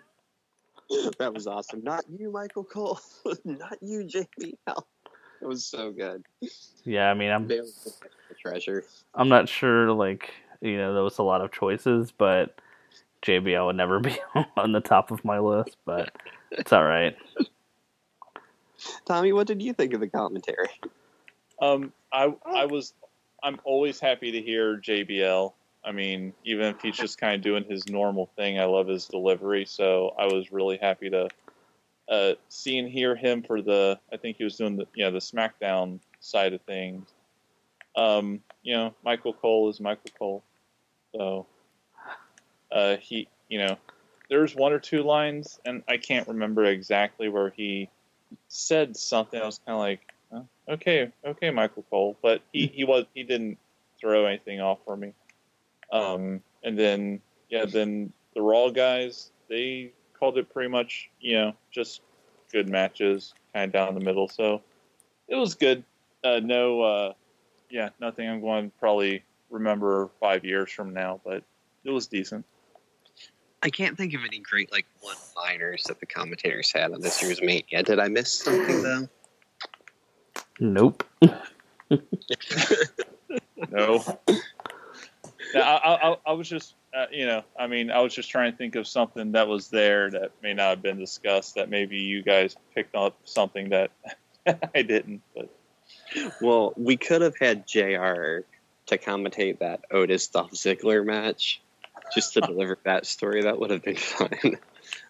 that 1.19 1.33
was 1.33 1.47
awesome. 1.47 1.83
Not 1.83 2.05
you, 2.09 2.31
Michael 2.31 2.63
Cole. 2.63 2.99
Not 3.45 3.77
you, 3.81 4.05
JBL. 4.05 4.83
It 5.41 5.45
was 5.45 5.65
so 5.65 5.91
good. 5.91 6.25
Yeah, 6.83 7.11
I 7.11 7.13
mean, 7.13 7.29
I'm 7.29 7.45
Bayley 7.45 7.61
was 7.61 7.99
the 8.29 8.35
treasure. 8.35 8.85
I'm 9.13 9.29
not 9.29 9.47
sure. 9.47 9.91
Like, 9.91 10.33
you 10.61 10.77
know, 10.77 10.93
there 10.93 11.03
was 11.03 11.19
a 11.19 11.23
lot 11.23 11.41
of 11.41 11.51
choices, 11.51 12.11
but 12.11 12.59
JBL 13.21 13.67
would 13.67 13.75
never 13.75 13.99
be 14.01 14.17
on 14.55 14.71
the 14.71 14.79
top 14.79 15.11
of 15.11 15.23
my 15.23 15.39
list. 15.39 15.77
But 15.85 16.11
it's 16.51 16.73
all 16.73 16.83
right. 16.83 17.15
Tommy, 19.05 19.31
what 19.33 19.47
did 19.47 19.61
you 19.61 19.73
think 19.73 19.93
of 19.93 19.99
the 19.99 20.07
commentary? 20.07 20.69
Um, 21.61 21.93
I 22.11 22.33
I 22.45 22.65
was 22.65 22.93
I'm 23.43 23.59
always 23.63 23.99
happy 23.99 24.31
to 24.31 24.41
hear 24.41 24.77
JBL. 24.77 25.53
I 25.83 25.91
mean, 25.91 26.33
even 26.43 26.65
if 26.65 26.81
he's 26.81 26.97
just 26.97 27.17
kind 27.17 27.35
of 27.35 27.41
doing 27.41 27.63
his 27.63 27.87
normal 27.87 28.29
thing, 28.35 28.59
I 28.59 28.65
love 28.65 28.87
his 28.87 29.05
delivery. 29.05 29.65
So 29.65 30.13
I 30.17 30.25
was 30.25 30.51
really 30.51 30.77
happy 30.77 31.09
to 31.09 31.29
uh, 32.09 32.33
see 32.49 32.77
and 32.77 32.89
hear 32.89 33.15
him 33.15 33.43
for 33.43 33.61
the. 33.61 33.99
I 34.11 34.17
think 34.17 34.37
he 34.37 34.43
was 34.43 34.57
doing 34.57 34.75
the 34.75 34.85
you 34.95 35.05
know 35.05 35.11
the 35.11 35.19
SmackDown 35.19 35.99
side 36.19 36.53
of 36.53 36.61
things. 36.61 37.07
Um, 37.95 38.41
you 38.63 38.75
know, 38.75 38.93
Michael 39.03 39.33
Cole 39.33 39.69
is 39.69 39.79
Michael 39.79 40.11
Cole, 40.17 40.43
so 41.15 41.45
uh, 42.71 42.97
he 42.97 43.27
you 43.49 43.59
know 43.59 43.77
there's 44.29 44.55
one 44.55 44.73
or 44.73 44.79
two 44.79 45.03
lines, 45.03 45.59
and 45.65 45.83
I 45.87 45.97
can't 45.97 46.27
remember 46.27 46.65
exactly 46.65 47.29
where 47.29 47.49
he 47.49 47.89
said 48.47 48.95
something. 48.95 49.41
I 49.41 49.45
was 49.45 49.59
kind 49.65 49.75
of 49.75 49.79
like, 49.79 50.06
okay, 50.69 51.11
okay, 51.25 51.51
Michael 51.51 51.85
Cole, 51.89 52.17
but 52.21 52.41
he 52.51 52.67
he 52.67 52.83
was 52.83 53.05
he 53.13 53.23
didn't 53.23 53.57
throw 53.99 54.25
anything 54.25 54.61
off 54.61 54.79
for 54.85 54.95
me. 54.95 55.13
Um, 55.91 56.41
and 56.63 56.77
then 56.77 57.21
yeah, 57.49 57.65
then 57.65 58.11
the 58.35 58.41
Raw 58.41 58.69
guys 58.69 59.31
they 59.49 59.91
called 60.19 60.37
it 60.37 60.51
pretty 60.51 60.69
much 60.69 61.09
you 61.19 61.35
know 61.35 61.53
just 61.71 62.01
good 62.51 62.69
matches, 62.69 63.33
kind 63.53 63.65
of 63.65 63.73
down 63.73 63.93
the 63.93 64.03
middle. 64.03 64.27
So 64.27 64.61
it 65.27 65.35
was 65.35 65.55
good. 65.55 65.83
Uh, 66.23 66.39
no, 66.43 66.81
uh, 66.81 67.13
yeah, 67.69 67.89
nothing 67.99 68.27
I'm 68.27 68.41
going 68.41 68.71
to 68.71 68.77
probably 68.79 69.23
remember 69.49 70.09
five 70.19 70.43
years 70.43 70.71
from 70.71 70.93
now, 70.93 71.21
but 71.23 71.43
it 71.83 71.91
was 71.91 72.07
decent. 72.07 72.45
I 73.63 73.69
can't 73.69 73.97
think 73.97 74.13
of 74.13 74.21
any 74.25 74.39
great 74.39 74.71
like 74.71 74.85
one-liners 75.01 75.83
that 75.85 75.99
the 75.99 76.05
commentators 76.05 76.71
had 76.71 76.91
on 76.91 77.01
this 77.01 77.21
year's 77.21 77.41
Mania. 77.41 77.83
Did 77.83 77.99
I 77.99 78.07
miss 78.07 78.31
something 78.31 78.83
though? 78.83 79.09
Nope. 80.59 81.03
No. 83.69 84.03
Yeah, 85.53 85.61
I, 85.61 86.09
I, 86.09 86.17
I 86.25 86.31
was 86.33 86.49
just, 86.49 86.75
uh, 86.93 87.05
you 87.09 87.25
know, 87.25 87.41
I 87.57 87.67
mean, 87.67 87.89
I 87.89 88.01
was 88.01 88.13
just 88.13 88.29
trying 88.29 88.51
to 88.51 88.57
think 88.57 88.75
of 88.75 88.85
something 88.85 89.31
that 89.31 89.47
was 89.47 89.69
there 89.69 90.11
that 90.11 90.31
may 90.43 90.53
not 90.53 90.69
have 90.71 90.81
been 90.81 90.99
discussed. 90.99 91.55
That 91.55 91.69
maybe 91.69 91.99
you 91.99 92.21
guys 92.21 92.57
picked 92.75 92.95
up 92.95 93.17
something 93.23 93.69
that 93.69 93.91
I 94.75 94.81
didn't. 94.81 95.21
But 95.33 95.49
Well, 96.41 96.73
we 96.75 96.97
could 96.97 97.21
have 97.21 97.37
had 97.39 97.65
JR 97.65 98.43
to 98.87 98.97
commentate 98.97 99.59
that 99.59 99.85
Otis 99.89 100.27
Dolph 100.27 100.51
Ziggler 100.51 101.05
match 101.05 101.61
just 102.13 102.33
to 102.33 102.41
deliver 102.41 102.77
that 102.83 103.05
story. 103.05 103.43
That 103.43 103.57
would 103.57 103.69
have 103.69 103.83
been 103.83 103.95
fun. 103.95 104.57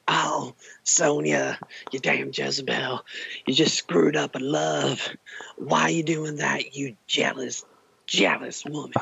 Oh, 0.08 0.56
Sonya, 0.84 1.60
you 1.92 2.00
damn 2.00 2.32
Jezebel. 2.34 3.06
You 3.46 3.54
just 3.54 3.76
screwed 3.76 4.16
up 4.16 4.36
in 4.36 4.42
love. 4.42 5.10
Why 5.58 5.84
are 5.84 5.90
you 5.90 6.04
doing 6.04 6.38
that, 6.38 6.76
you 6.76 6.96
jealous, 7.08 7.66
jealous 8.06 8.64
woman? 8.66 8.94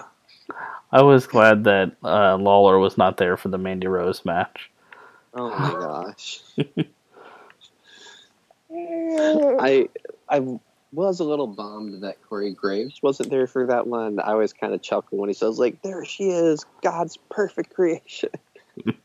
I 0.91 1.03
was 1.03 1.27
glad 1.27 1.65
that 1.65 1.95
uh, 2.03 2.37
Lawler 2.37 2.79
was 2.79 2.97
not 2.97 3.17
there 3.17 3.37
for 3.37 3.49
the 3.49 3.57
Mandy 3.57 3.87
Rose 3.87 4.25
match. 4.25 4.71
Oh 5.33 5.49
my 5.49 5.71
gosh. 5.71 6.41
I 8.71 9.89
I 10.29 10.59
was 10.91 11.19
a 11.19 11.23
little 11.23 11.47
bummed 11.47 12.03
that 12.03 12.21
Corey 12.23 12.53
Graves 12.53 13.03
wasn't 13.03 13.29
there 13.29 13.47
for 13.47 13.67
that 13.67 13.85
one. 13.87 14.19
I 14.19 14.35
was 14.35 14.53
kind 14.53 14.73
of 14.73 14.81
chuckling 14.81 15.19
when 15.19 15.29
he 15.29 15.33
says 15.33 15.59
like, 15.59 15.81
"There 15.81 16.05
she 16.05 16.29
is, 16.29 16.65
God's 16.81 17.17
perfect 17.29 17.73
creation." 17.73 18.29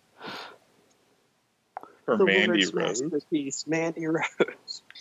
For 2.11 2.17
the 2.17 2.25
Mandy 2.25 2.67
Lord's 2.67 2.75
Rose. 2.75 3.03
masterpiece, 3.03 3.67
Mandy 3.69 4.07
Rose. 4.07 4.83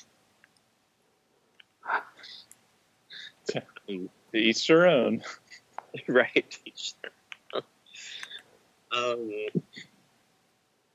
To 3.47 4.07
each 4.37 4.67
their 4.67 4.85
own. 4.85 5.23
right. 6.07 6.59
um, 8.91 9.31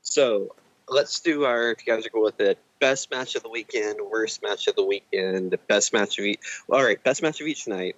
so 0.01 0.55
let's 0.87 1.19
do 1.19 1.43
our, 1.43 1.71
if 1.71 1.85
you 1.85 1.93
guys 1.93 2.05
are 2.05 2.09
cool 2.09 2.23
with 2.23 2.39
it, 2.39 2.57
best 2.79 3.11
match 3.11 3.35
of 3.35 3.43
the 3.43 3.49
weekend, 3.49 3.99
worst 4.09 4.41
match 4.41 4.67
of 4.67 4.75
the 4.77 4.85
weekend, 4.85 5.57
best 5.67 5.91
match 5.91 6.17
of 6.17 6.23
each. 6.23 6.39
All 6.69 6.81
right, 6.81 7.03
best 7.03 7.21
match 7.21 7.41
of 7.41 7.47
each 7.47 7.67
night. 7.67 7.97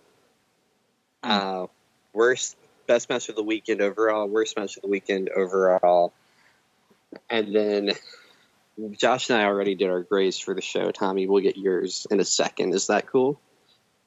Uh, 1.22 1.68
worst, 2.14 2.58
best 2.88 3.12
match 3.12 3.30
of 3.30 3.36
the 3.36 3.44
weekend 3.44 3.80
overall, 3.80 4.28
worst 4.28 4.58
match 4.58 4.76
of 4.76 4.82
the 4.82 4.90
weekend 4.90 5.30
overall. 5.30 6.14
And 7.30 7.56
then 7.56 7.92
Josh 8.92 9.30
and 9.30 9.40
I 9.40 9.46
already 9.46 9.76
did 9.76 9.90
our 9.90 10.02
grades 10.02 10.40
for 10.40 10.54
the 10.54 10.62
show. 10.62 10.92
Tommy, 10.92 11.28
we'll 11.28 11.42
get 11.42 11.58
yours 11.58 12.06
in 12.12 12.20
a 12.20 12.26
second. 12.26 12.74
Is 12.74 12.88
that 12.88 13.08
cool? 13.08 13.40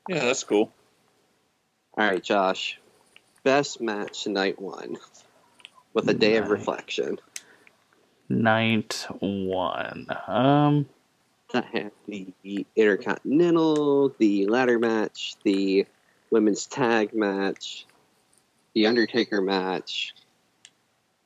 Yeah, 0.08 0.24
that's 0.24 0.44
cool. 0.44 0.72
All 1.96 2.08
right, 2.08 2.22
Josh. 2.22 2.78
Best 3.42 3.80
match 3.80 4.26
night 4.26 4.60
one 4.60 4.96
with 5.94 6.08
a 6.08 6.14
day 6.14 6.36
of 6.36 6.48
reflection. 6.50 7.18
Night 8.28 9.06
one. 9.18 10.06
Um, 10.28 10.86
That 11.52 11.64
had 11.64 11.90
the 12.06 12.66
Intercontinental, 12.76 14.14
the 14.18 14.46
ladder 14.46 14.78
match, 14.78 15.34
the 15.42 15.86
women's 16.30 16.66
tag 16.66 17.12
match, 17.12 17.86
the 18.74 18.86
Undertaker 18.86 19.40
match, 19.40 20.14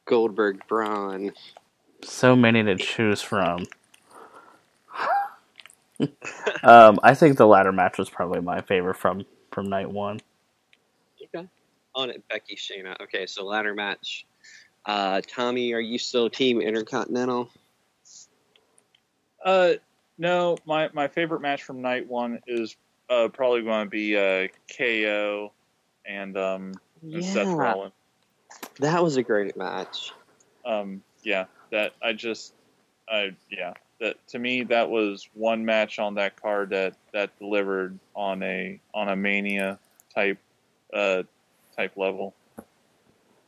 Goldberg 0.06 0.66
Braun. 0.66 1.32
So 2.04 2.36
many 2.36 2.62
to 2.62 2.76
choose 2.76 3.22
from. 3.22 3.66
um, 6.62 6.98
I 7.02 7.14
think 7.14 7.36
the 7.36 7.46
ladder 7.46 7.72
match 7.72 7.98
was 7.98 8.10
probably 8.10 8.40
my 8.40 8.60
favorite 8.60 8.96
from 8.96 9.24
from 9.50 9.68
night 9.68 9.90
one. 9.90 10.20
Okay. 11.22 11.48
On 11.94 12.10
it, 12.10 12.26
Becky 12.28 12.56
Shayna. 12.56 13.00
Okay, 13.02 13.26
so 13.26 13.44
ladder 13.44 13.74
match. 13.74 14.26
Uh, 14.84 15.20
Tommy, 15.26 15.72
are 15.72 15.80
you 15.80 15.98
still 15.98 16.28
Team 16.28 16.60
Intercontinental? 16.60 17.50
Uh, 19.44 19.74
no, 20.18 20.56
my, 20.66 20.90
my 20.92 21.08
favorite 21.08 21.40
match 21.40 21.62
from 21.62 21.82
night 21.82 22.08
one 22.08 22.40
is 22.46 22.76
uh, 23.10 23.28
probably 23.28 23.62
going 23.62 23.86
to 23.86 23.90
be 23.90 24.16
uh, 24.16 24.48
KO 24.76 25.52
and 26.06 26.36
um, 26.36 26.74
and 27.02 27.24
Seth 27.24 27.46
Rollins. 27.46 27.92
that 28.80 29.02
was 29.02 29.16
a 29.16 29.22
great 29.22 29.56
match. 29.56 30.12
Um, 30.64 31.02
yeah, 31.22 31.44
that 31.70 31.92
I 32.02 32.12
just, 32.12 32.52
I 33.08 33.34
yeah, 33.50 33.74
that 34.00 34.16
to 34.28 34.38
me 34.38 34.64
that 34.64 34.90
was 34.90 35.28
one 35.34 35.64
match 35.64 35.98
on 35.98 36.14
that 36.14 36.40
card 36.40 36.70
that 36.70 36.94
that 37.12 37.38
delivered 37.38 37.98
on 38.14 38.42
a 38.42 38.80
on 38.94 39.08
a 39.08 39.16
mania 39.16 39.78
type 40.14 40.38
uh 40.92 41.22
type 41.76 41.96
level. 41.96 42.34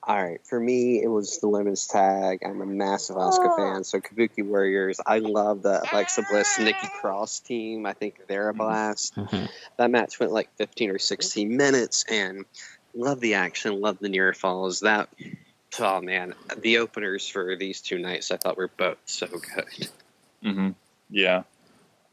All 0.08 0.22
right, 0.22 0.40
for 0.46 0.60
me, 0.60 1.02
it 1.02 1.08
was 1.08 1.40
the 1.40 1.48
women's 1.48 1.88
tag. 1.88 2.42
I'm 2.46 2.60
a 2.60 2.66
massive 2.66 3.16
Asuka 3.16 3.56
fan, 3.56 3.82
so 3.82 3.98
Kabuki 3.98 4.44
Warriors. 4.44 5.00
I 5.04 5.18
love 5.18 5.62
the 5.62 5.84
Alexa 5.92 6.22
Bliss, 6.30 6.60
Nikki 6.60 6.86
Cross 7.00 7.40
team. 7.40 7.86
I 7.86 7.92
think 7.92 8.20
they're 8.28 8.50
a 8.50 8.54
blast. 8.54 9.16
Mhm. 9.16 9.48
That 9.78 9.90
match 9.90 10.20
went 10.20 10.30
like 10.30 10.48
15 10.58 10.90
or 10.90 11.00
16 11.00 11.56
minutes, 11.56 12.04
and 12.08 12.44
love 12.94 13.18
the 13.18 13.34
action, 13.34 13.80
love 13.80 13.98
the 13.98 14.08
near 14.08 14.32
falls. 14.32 14.78
That, 14.80 15.08
oh 15.80 16.00
man, 16.00 16.34
the 16.58 16.78
openers 16.78 17.28
for 17.28 17.56
these 17.56 17.80
two 17.80 17.98
nights 17.98 18.30
I 18.30 18.36
thought 18.38 18.56
were 18.56 18.70
both 18.76 18.98
so 19.06 19.26
good. 19.28 19.88
Mm-hmm. 20.44 20.70
Yeah, 21.10 21.42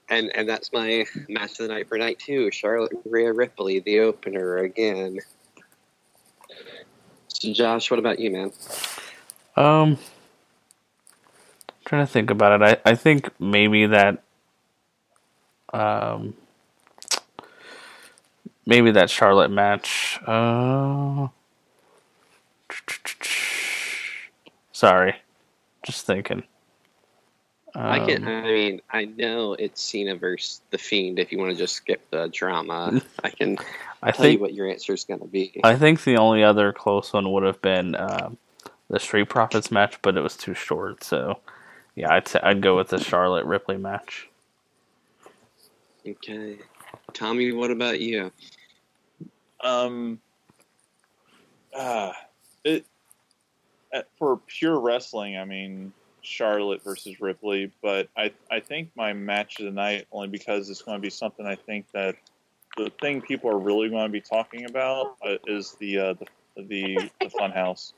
And 0.10 0.36
and 0.36 0.48
that's 0.48 0.72
my 0.74 1.06
match 1.30 1.52
of 1.60 1.68
the 1.68 1.74
night 1.74 1.90
for 1.90 1.98
night 1.98 2.20
two. 2.20 2.52
Charlotte 2.52 2.94
Rhea 3.06 3.34
Ripley, 3.34 3.80
the 3.80 4.02
opener 4.02 4.58
again. 4.58 5.20
So 7.28 7.54
Josh, 7.54 7.92
what 7.92 8.00
about 8.00 8.20
you, 8.20 8.32
man? 8.32 8.52
Um, 9.56 9.98
trying 11.86 12.06
to 12.06 12.12
think 12.12 12.32
about 12.32 12.62
it. 12.62 12.82
I, 12.86 12.92
I 12.92 12.96
think 12.96 13.30
maybe 13.40 13.88
that, 13.88 14.24
um, 15.74 16.36
maybe 18.66 18.92
that 18.92 19.10
Charlotte 19.10 19.52
match. 19.52 20.20
Uh, 20.26 21.28
sorry, 24.84 25.16
just 25.86 26.06
thinking. 26.06 26.44
I 27.74 28.06
can. 28.06 28.28
Um, 28.28 28.30
I 28.30 28.42
mean, 28.44 28.82
I 28.92 29.06
know 29.06 29.54
it's 29.54 29.82
Cena 29.82 30.16
versus 30.16 30.62
the 30.72 30.78
Fiend. 30.78 31.20
If 31.20 31.32
you 31.32 31.38
want 31.40 31.52
to 31.52 31.58
just 31.58 31.76
skip 31.76 32.02
the 32.12 32.28
drama, 32.28 33.02
I 33.24 33.30
can 33.30 33.58
I 34.04 34.12
tell 34.12 34.26
you 34.26 34.32
think 34.32 34.42
what 34.42 34.54
your 34.54 34.70
answer 34.70 34.94
is 34.94 35.06
going 35.06 35.22
to 35.22 35.28
be. 35.28 35.60
I 35.64 35.76
think 35.76 36.04
the 36.04 36.18
only 36.18 36.44
other 36.44 36.74
close 36.74 37.14
one 37.14 37.32
would 37.32 37.44
have 37.44 37.62
been 37.62 37.96
um, 37.96 38.38
the 38.90 39.00
Street 39.00 39.30
Profits 39.30 39.72
match, 39.72 40.00
but 40.02 40.18
it 40.18 40.22
was 40.22 40.36
too 40.36 40.54
short. 40.54 41.04
So, 41.04 41.40
yeah, 41.96 42.14
I'd 42.14 42.28
say, 42.28 42.42
I'd 42.44 42.62
go 42.62 42.76
with 42.76 42.90
the 42.90 43.00
Charlotte 43.00 43.46
Ripley 43.46 43.78
match. 43.78 44.30
Okay, 46.06 46.58
Tommy, 47.14 47.54
what 47.54 47.72
about 47.72 48.02
you? 48.02 48.32
um, 49.64 50.20
ah, 51.76 52.14
it 52.66 52.82
uh, 52.82 52.93
for 54.18 54.38
pure 54.48 54.80
wrestling. 54.80 55.38
I 55.38 55.46
mean, 55.46 55.94
Charlotte 56.22 56.84
versus 56.84 57.20
Ripley, 57.22 57.72
but 57.82 58.10
I 58.18 58.32
I 58.50 58.60
think 58.60 58.92
my 58.96 59.14
match 59.14 59.60
of 59.60 59.66
the 59.66 59.72
night 59.72 60.08
only 60.12 60.30
because 60.30 60.70
it's 60.70 60.82
going 60.82 60.98
to 60.98 61.02
be 61.02 61.10
something 61.10 61.46
I 61.46 61.56
think 61.56 61.86
that 61.94 62.16
the 62.78 62.92
thing 63.02 63.22
people 63.22 63.50
are 63.50 63.60
really 63.60 63.90
going 63.90 64.06
to 64.06 64.12
be 64.12 64.22
talking 64.22 64.66
about 64.66 65.18
uh, 65.26 65.36
is 65.48 65.76
the 65.80 66.00
uh, 66.00 66.14
the 66.14 66.64
the, 66.64 67.10
the 67.20 67.28
Funhouse. 67.28 67.94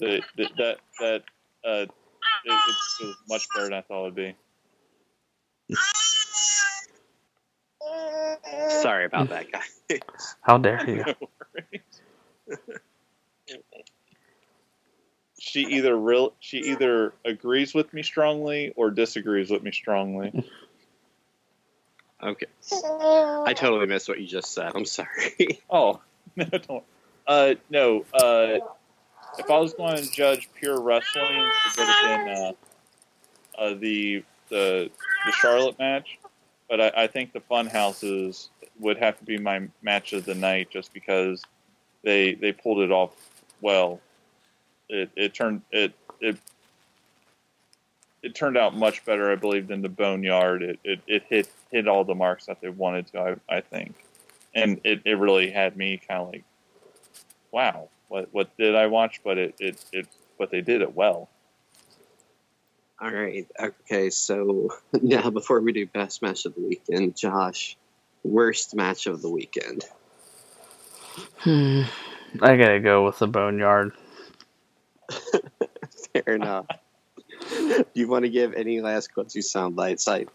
The, 0.00 0.22
the, 0.36 0.48
that 0.58 0.78
that 1.00 1.22
uh, 1.64 1.86
it, 1.86 1.90
it, 2.44 2.76
it 3.00 3.16
much 3.28 3.46
better 3.54 3.66
than 3.66 3.74
I 3.74 3.80
thought 3.82 4.00
it 4.00 4.04
would 4.04 4.14
be. 4.14 4.36
Sorry 8.82 9.04
about 9.04 9.30
that, 9.30 9.46
guy. 9.50 9.98
How 10.40 10.58
dare 10.58 10.88
you? 10.88 11.04
she 15.38 15.60
either 15.60 15.96
real 15.96 16.32
she 16.40 16.58
either 16.58 17.14
agrees 17.24 17.74
with 17.74 17.92
me 17.92 18.02
strongly 18.02 18.72
or 18.76 18.90
disagrees 18.90 19.50
with 19.50 19.62
me 19.62 19.72
strongly. 19.72 20.44
okay, 22.22 22.46
I 22.72 23.54
totally 23.54 23.86
missed 23.86 24.08
what 24.08 24.20
you 24.20 24.26
just 24.26 24.52
said. 24.52 24.72
I'm 24.74 24.84
sorry. 24.84 25.60
Oh 25.70 26.00
no, 26.36 26.44
don't. 26.44 26.84
Uh, 27.26 27.54
no. 27.70 28.04
Uh, 28.12 28.58
if 29.38 29.50
I 29.50 29.58
was 29.58 29.74
going 29.74 29.96
to 29.96 30.10
judge 30.10 30.48
pure 30.54 30.80
wrestling, 30.80 31.24
it 31.26 31.78
would 31.78 31.86
have 31.86 32.26
been 32.26 32.28
uh, 32.28 32.52
uh, 33.58 33.74
the 33.74 34.24
the 34.48 34.90
the 35.26 35.32
Charlotte 35.32 35.78
match. 35.78 36.18
But 36.68 36.80
I, 36.80 36.92
I 37.04 37.06
think 37.06 37.32
the 37.32 37.40
Fun 37.40 37.66
Houses 37.66 38.50
would 38.78 38.98
have 38.98 39.18
to 39.18 39.24
be 39.24 39.38
my 39.38 39.68
match 39.82 40.12
of 40.12 40.24
the 40.24 40.34
night, 40.34 40.70
just 40.70 40.92
because 40.92 41.42
they 42.02 42.34
they 42.34 42.52
pulled 42.52 42.80
it 42.80 42.90
off 42.90 43.12
well. 43.60 44.00
It 44.88 45.10
it 45.16 45.34
turned 45.34 45.62
it 45.72 45.92
it 46.20 46.36
it 48.22 48.34
turned 48.34 48.56
out 48.56 48.76
much 48.76 49.04
better, 49.04 49.30
I 49.30 49.36
believe, 49.36 49.68
than 49.68 49.82
the 49.82 49.88
Boneyard. 49.88 50.62
It 50.62 50.78
it, 50.84 51.00
it 51.06 51.22
hit 51.28 51.48
hit 51.70 51.88
all 51.88 52.04
the 52.04 52.14
marks 52.14 52.46
that 52.46 52.60
they 52.60 52.68
wanted 52.68 53.06
to. 53.08 53.38
I 53.50 53.56
I 53.56 53.60
think, 53.60 53.94
and 54.54 54.80
it, 54.84 55.00
it 55.04 55.18
really 55.18 55.50
had 55.50 55.76
me 55.76 56.00
kind 56.08 56.20
of 56.22 56.28
like, 56.32 56.44
wow, 57.52 57.88
what 58.08 58.28
what 58.32 58.56
did 58.56 58.74
I 58.74 58.86
watch? 58.86 59.20
But 59.24 59.38
it 59.38 59.54
it, 59.58 59.84
it 59.92 60.06
but 60.38 60.50
they 60.50 60.60
did 60.60 60.82
it 60.82 60.94
well. 60.94 61.28
All 63.00 63.10
right. 63.12 63.46
Okay. 63.60 64.10
So 64.10 64.70
now, 64.92 65.30
before 65.30 65.60
we 65.60 65.72
do 65.72 65.86
best 65.86 66.22
match 66.22 66.44
of 66.46 66.54
the 66.54 66.60
weekend, 66.60 67.16
Josh, 67.16 67.76
worst 68.24 68.74
match 68.74 69.06
of 69.06 69.22
the 69.22 69.30
weekend. 69.30 69.84
Hmm. 71.38 71.82
I 72.42 72.56
gotta 72.56 72.80
go 72.80 73.04
with 73.04 73.18
the 73.18 73.26
Boneyard. 73.26 73.92
Fair 76.12 76.34
enough. 76.34 76.66
Do 77.50 77.84
you 77.94 78.08
want 78.08 78.24
to 78.24 78.28
give 78.28 78.54
any 78.54 78.80
last 78.80 79.14
Quincy 79.14 79.42
sound 79.42 79.76
bites? 79.76 80.08
I 80.08 80.26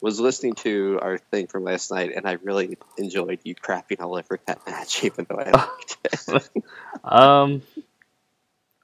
was 0.00 0.20
listening 0.20 0.54
to 0.54 0.98
our 1.00 1.18
thing 1.18 1.46
from 1.46 1.64
last 1.64 1.90
night, 1.90 2.12
and 2.14 2.26
I 2.26 2.32
really 2.42 2.76
enjoyed 2.98 3.40
you 3.44 3.54
crapping 3.54 4.00
all 4.00 4.16
over 4.16 4.38
that 4.46 4.66
match, 4.66 5.04
even 5.04 5.26
though 5.28 5.38
I 5.38 5.50
liked 5.50 5.96
it. 6.04 6.50
Um, 7.04 7.62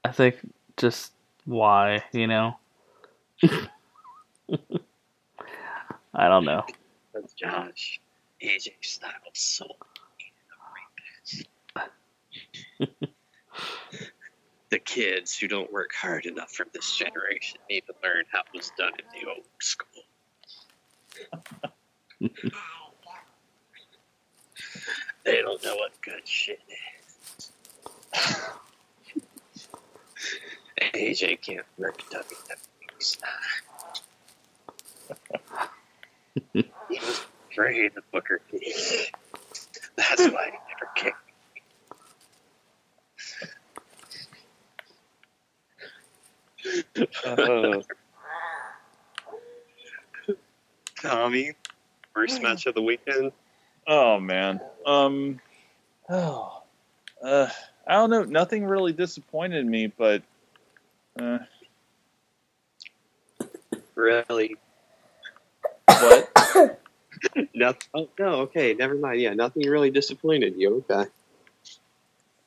I 0.03 0.11
think 0.11 0.37
just 0.77 1.11
why, 1.45 2.03
you 2.11 2.27
know. 2.27 2.55
I 6.13 6.27
don't 6.29 6.45
know. 6.45 6.63
That's 7.13 7.33
Josh. 7.33 7.99
AJ 8.41 8.71
Styles 8.81 9.13
so 9.33 9.65
the 14.69 14.79
kids 14.79 15.37
who 15.37 15.47
don't 15.47 15.71
work 15.71 15.91
hard 15.93 16.25
enough 16.25 16.51
from 16.51 16.67
this 16.73 16.95
generation 16.95 17.59
need 17.69 17.83
to 17.87 17.93
learn 18.03 18.25
how 18.31 18.39
it 18.39 18.45
was 18.53 18.71
done 18.77 18.91
in 18.99 19.05
the 19.19 19.27
old 19.29 19.45
school. 19.59 20.03
they 25.23 25.41
don't 25.41 25.63
know 25.63 25.75
what 25.75 25.91
good 26.01 26.27
shit 26.27 26.59
is. 26.69 27.51
AJ 30.93 31.41
can't 31.41 31.65
work 31.77 32.01
WWE 32.09 32.74
style. 33.05 33.31
he 36.53 36.65
was 36.89 37.25
afraid 37.51 37.91
of 37.97 38.11
Booker 38.11 38.41
T. 38.51 39.07
That's 39.95 40.27
why 40.27 40.51
he 40.51 40.57
never 40.73 40.91
kicked. 40.95 41.17
Uh, 47.25 47.81
Tommy, 51.01 51.53
first 52.13 52.41
match 52.41 52.65
of 52.65 52.73
the 52.73 52.81
weekend. 52.81 53.31
Oh 53.87 54.19
man. 54.19 54.59
Um. 54.85 55.39
Oh. 56.09 56.63
Uh. 57.23 57.47
I 57.87 57.93
don't 57.93 58.09
know. 58.09 58.23
Nothing 58.23 58.65
really 58.65 58.93
disappointed 58.93 59.65
me, 59.65 59.87
but. 59.87 60.23
Uh, 61.19 61.37
Really? 63.95 64.55
what? 65.85 66.31
No, 67.53 67.73
oh, 67.93 68.09
no, 68.19 68.27
okay, 68.41 68.73
never 68.73 68.95
mind. 68.95 69.21
Yeah, 69.21 69.33
nothing 69.33 69.67
really 69.67 69.89
disappointed 69.89 70.55
you. 70.57 70.85
Okay. 70.89 71.09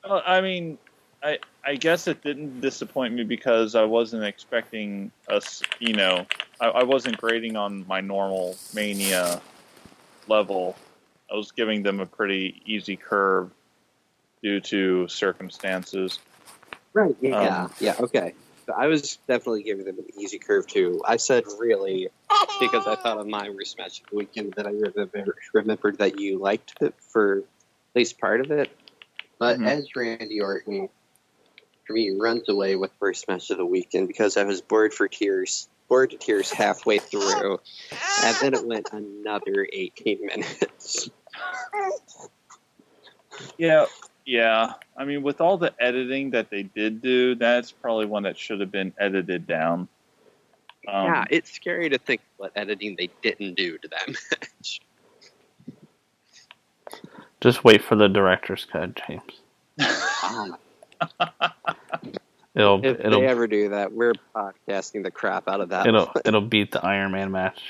Well, 0.05 0.23
I 0.25 0.41
mean, 0.41 0.79
I 1.23 1.39
I 1.65 1.77
guess 1.77 2.07
it 2.07 2.23
didn't 2.23 2.61
disappoint 2.61 3.15
me 3.15 3.25
because 3.25 3.75
I 3.75 3.85
wasn't 3.85 4.25
expecting 4.25 5.11
us. 5.29 5.63
You 5.81 5.95
know, 5.95 6.27
I, 6.61 6.69
I 6.69 6.83
wasn't 6.85 7.17
grading 7.17 7.57
on 7.57 7.87
my 7.87 8.01
normal 8.01 8.57
mania 8.75 9.41
level. 10.29 10.77
I 11.31 11.37
was 11.37 11.51
giving 11.53 11.83
them 11.83 12.01
a 12.01 12.07
pretty 12.07 12.63
easy 12.65 12.97
curve 12.97 13.51
due 14.43 14.61
to 14.61 15.09
circumstances. 15.09 16.21
Right. 16.93 17.17
Yeah. 17.21 17.65
Um, 17.65 17.73
yeah. 17.81 17.97
Okay. 18.01 18.35
So 18.69 18.75
I 18.77 18.87
was 18.87 19.17
definitely 19.27 19.63
giving 19.63 19.87
them 19.87 19.99
an 19.99 20.05
easy 20.21 20.39
curve 20.39 20.67
too. 20.67 21.01
I 21.07 21.17
said 21.17 21.45
really 21.59 22.11
because 22.61 22.87
I 22.87 22.97
thought 22.97 23.17
of 23.17 23.27
my 23.27 23.49
worst 23.49 23.79
match 23.79 24.01
of 24.01 24.11
the 24.11 24.17
weekend 24.17 24.53
that 24.57 24.67
I 24.67 24.73
remember, 24.73 25.37
remembered 25.55 25.99
that 25.99 26.21
you 26.21 26.39
liked 26.39 26.75
it 26.83 26.95
for 27.01 27.39
at 27.39 27.45
least 27.95 28.21
part 28.21 28.43
of 28.43 28.51
it. 28.51 28.71
But 29.39 29.59
Mhm. 29.59 29.67
as 29.67 29.97
Randy 29.97 30.43
Orton, 30.43 30.91
for 31.87 31.95
me, 31.95 32.11
runs 32.11 32.47
away 32.51 32.77
with 32.77 32.91
worst 33.01 33.27
match 33.27 33.49
of 33.49 33.57
the 33.57 33.65
weekend 33.65 34.07
because 34.07 34.37
I 34.37 34.43
was 34.43 34.61
bored 34.61 34.93
for 34.93 35.09
tears, 35.09 35.71
bored 35.89 36.11
to 36.11 36.19
tears 36.19 36.51
halfway 36.51 36.99
through, 36.99 37.61
and 38.23 38.37
then 38.43 38.53
it 38.53 38.67
went 38.67 38.93
another 38.93 39.67
18 39.73 40.27
minutes. 40.27 41.09
Yeah, 43.57 43.87
yeah. 44.29 44.75
I 44.95 45.07
mean, 45.07 45.23
with 45.23 45.41
all 45.41 45.57
the 45.57 45.73
editing 45.81 46.31
that 46.33 46.51
they 46.51 46.63
did 46.63 47.01
do, 47.01 47.35
that's 47.35 47.73
probably 47.73 48.05
one 48.05 48.25
that 48.25 48.37
should 48.37 48.61
have 48.61 48.71
been 48.71 48.93
edited 48.99 49.47
down. 49.47 49.89
Um, 50.87 51.07
yeah, 51.07 51.25
it's 51.31 51.51
scary 51.51 51.89
to 51.89 51.99
think 51.99 52.21
what 52.37 52.53
editing 52.55 52.95
they 52.97 53.09
didn't 53.23 53.55
do 53.55 53.79
to 53.79 53.89
that 53.89 54.09
match. 54.31 54.81
Just 57.41 57.65
wait 57.65 57.83
for 57.83 57.97
the 57.97 58.09
director's 58.09 58.67
cut, 58.67 59.01
James. 59.07 59.41
Um, 60.25 60.57
It'll 62.55 62.85
if 62.85 62.99
it'll 62.99 63.21
they 63.21 63.27
ever 63.27 63.47
do 63.47 63.69
that, 63.69 63.93
we're 63.93 64.15
podcasting 64.35 65.05
the 65.05 65.13
crap 65.13 65.47
out 65.49 65.61
of 65.61 65.69
that. 65.69 65.87
it'll 65.87 66.11
it'll 66.25 66.41
beat 66.41 66.73
the 66.73 66.85
Iron 66.85 67.13
Man 67.13 67.31
match. 67.31 67.61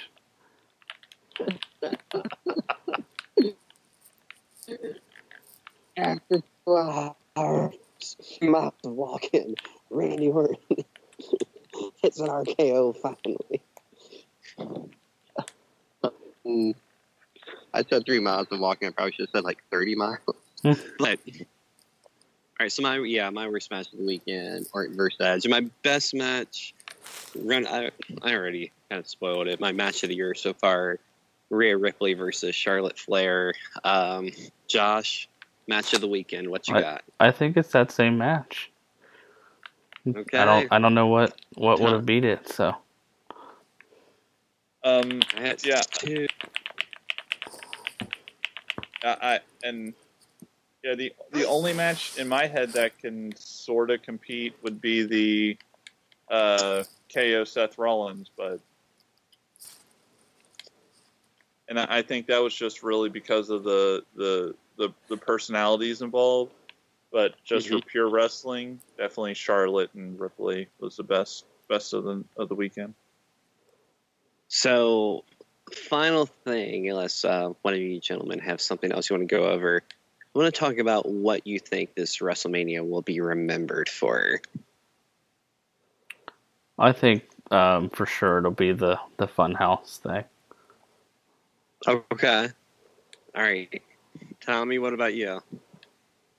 After 5.99 6.43
12 6.65 7.15
hours, 7.37 7.75
mouth 8.41 8.75
walking, 8.85 9.57
Randy 9.91 10.29
Orton 10.29 10.57
hits 12.01 12.21
an 12.21 12.29
RKO 12.29 12.97
finally. 12.97 13.61
Mm. 16.47 16.75
I 17.75 17.83
said 17.83 18.07
three 18.07 18.21
miles 18.21 18.47
of 18.53 18.61
walking. 18.61 18.89
I 18.89 18.91
probably 18.93 19.13
should 19.13 19.29
have 19.29 19.31
said 19.35 19.45
like 19.45 19.59
30 19.71 19.95
miles. 19.97 20.19
But, 20.99 21.21
all 21.27 22.65
right, 22.65 22.73
so 22.73 22.83
my, 22.83 22.99
yeah, 22.99 23.31
my 23.31 23.49
worst 23.49 23.71
match 23.71 23.93
of 23.93 23.99
the 23.99 24.05
weekend, 24.05 24.67
Orton 24.73 24.97
versus 24.97 25.21
Edge. 25.21 25.47
My 25.47 25.69
best 25.83 26.15
match, 26.15 26.75
run, 27.37 27.67
I, 27.67 27.91
I 28.23 28.35
already 28.35 28.73
kind 28.91 28.99
of 28.99 29.07
spoiled 29.07 29.47
it. 29.47 29.61
My 29.61 29.71
match 29.71 30.03
of 30.03 30.09
the 30.09 30.17
year 30.17 30.35
so 30.35 30.53
far, 30.55 30.99
Rhea 31.51 31.77
Ripley 31.77 32.15
versus 32.15 32.57
Charlotte 32.57 32.99
Flair. 32.99 33.55
Um, 33.85 34.31
Josh, 34.67 35.29
match 35.69 35.93
of 35.95 36.01
the 36.01 36.09
weekend. 36.09 36.49
What 36.49 36.67
you 36.69 36.77
I- 36.77 36.81
got? 36.81 37.03
I 37.21 37.31
think 37.31 37.57
it's 37.57 37.73
that 37.73 37.93
same 37.93 38.19
match. 38.19 38.71
Okay. 40.09 40.39
I 40.39 40.45
don't 40.45 40.73
I 40.73 40.79
don't 40.79 40.95
know 40.95 41.09
what 41.09 41.39
what 41.55 41.81
would 41.81 41.93
have 41.93 42.07
beat 42.07 42.25
it. 42.25 42.49
So 42.49 42.75
Um, 44.83 45.21
Yeah. 45.63 45.83
two. 45.93 46.27
I, 49.05 49.17
I 49.23 49.41
and 49.63 49.93
yeah, 50.83 50.95
the 50.95 51.13
the 51.33 51.47
only 51.47 51.75
match 51.75 52.17
in 52.17 52.29
my 52.29 52.47
head 52.47 52.73
that 52.73 52.99
can 52.99 53.35
sort 53.37 53.91
of 53.91 54.03
compete 54.03 54.55
would 54.63 54.81
be 54.81 55.03
the 55.03 55.59
uh, 56.31 56.85
KO 57.13 57.45
Seth 57.45 57.77
Rollins, 57.79 58.31
but 58.37 58.61
and 61.69 61.79
I, 61.79 61.87
I 61.99 62.03
think 62.03 62.27
that 62.29 62.39
was 62.39 62.55
just 62.55 62.83
really 62.83 63.09
because 63.09 63.51
of 63.51 63.65
the 63.65 64.05
the 64.15 64.55
the, 64.79 64.91
the 65.09 65.17
personalities 65.17 66.01
involved. 66.03 66.53
But 67.11 67.35
just 67.43 67.69
for 67.69 67.81
pure 67.81 68.09
wrestling, 68.09 68.81
definitely 68.99 69.35
Charlotte 69.35 69.91
and 69.95 70.19
Ripley 70.21 70.69
was 70.79 70.97
the 70.97 71.03
best 71.03 71.45
best 71.69 71.95
of 71.95 72.05
the 72.05 72.25
of 72.37 72.49
the 72.49 72.55
weekend. 72.55 72.95
So, 74.49 75.25
final 75.73 76.27
thing, 76.27 76.89
unless 76.89 77.25
uh, 77.25 77.53
one 77.63 77.75
of 77.75 77.81
you 77.81 78.01
gentlemen 78.01 78.41
have 78.41 78.61
something 78.61 78.93
else 78.93 79.09
you 79.09 79.17
want 79.17 79.29
to 79.29 79.35
go 79.35 79.47
over, 79.47 79.83
I 80.35 80.39
want 80.39 80.55
to 80.55 80.59
talk 80.59 80.79
about 80.79 81.09
what 81.09 81.47
you 81.47 81.59
think 81.59 81.95
this 81.95 82.19
WrestleMania 82.19 82.87
will 82.87 83.03
be 83.03 83.21
remembered 83.21 83.89
for. 83.89 84.41
I 86.79 86.93
think 86.93 87.25
um, 87.51 87.89
for 87.89 88.07
sure 88.07 88.39
it'll 88.39 88.51
be 88.51 88.73
the 88.73 88.99
the 89.17 89.27
Funhouse 89.27 89.99
thing. 89.99 90.25
Okay. 91.87 92.49
All 93.35 93.43
right. 93.43 93.83
Tommy, 94.41 94.79
what 94.79 94.93
about 94.93 95.15
you? 95.15 95.41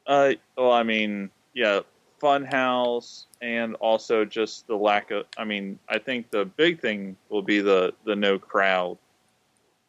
Uh, 0.07 0.33
well, 0.57 0.71
I 0.71 0.83
mean, 0.83 1.29
yeah, 1.53 1.81
Funhouse, 2.21 3.25
and 3.41 3.75
also 3.75 4.25
just 4.25 4.67
the 4.67 4.75
lack 4.75 5.11
of. 5.11 5.25
I 5.37 5.45
mean, 5.45 5.79
I 5.87 5.99
think 5.99 6.31
the 6.31 6.45
big 6.45 6.81
thing 6.81 7.15
will 7.29 7.41
be 7.41 7.61
the 7.61 7.93
the 8.05 8.15
no 8.15 8.39
crowd, 8.39 8.97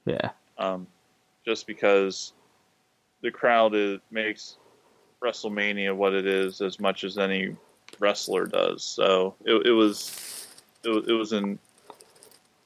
Yeah, 0.04 0.30
um, 0.58 0.86
just 1.44 1.66
because 1.66 2.32
the 3.22 3.30
crowd 3.30 3.74
is, 3.74 4.00
makes 4.10 4.56
WrestleMania 5.22 5.94
what 5.94 6.14
it 6.14 6.26
is 6.26 6.60
as 6.60 6.80
much 6.80 7.04
as 7.04 7.18
any 7.18 7.56
wrestler 7.98 8.46
does. 8.46 8.82
So 8.82 9.34
it, 9.44 9.66
it 9.66 9.72
was 9.72 10.46
it, 10.84 11.08
it 11.08 11.12
was 11.12 11.32
an 11.32 11.58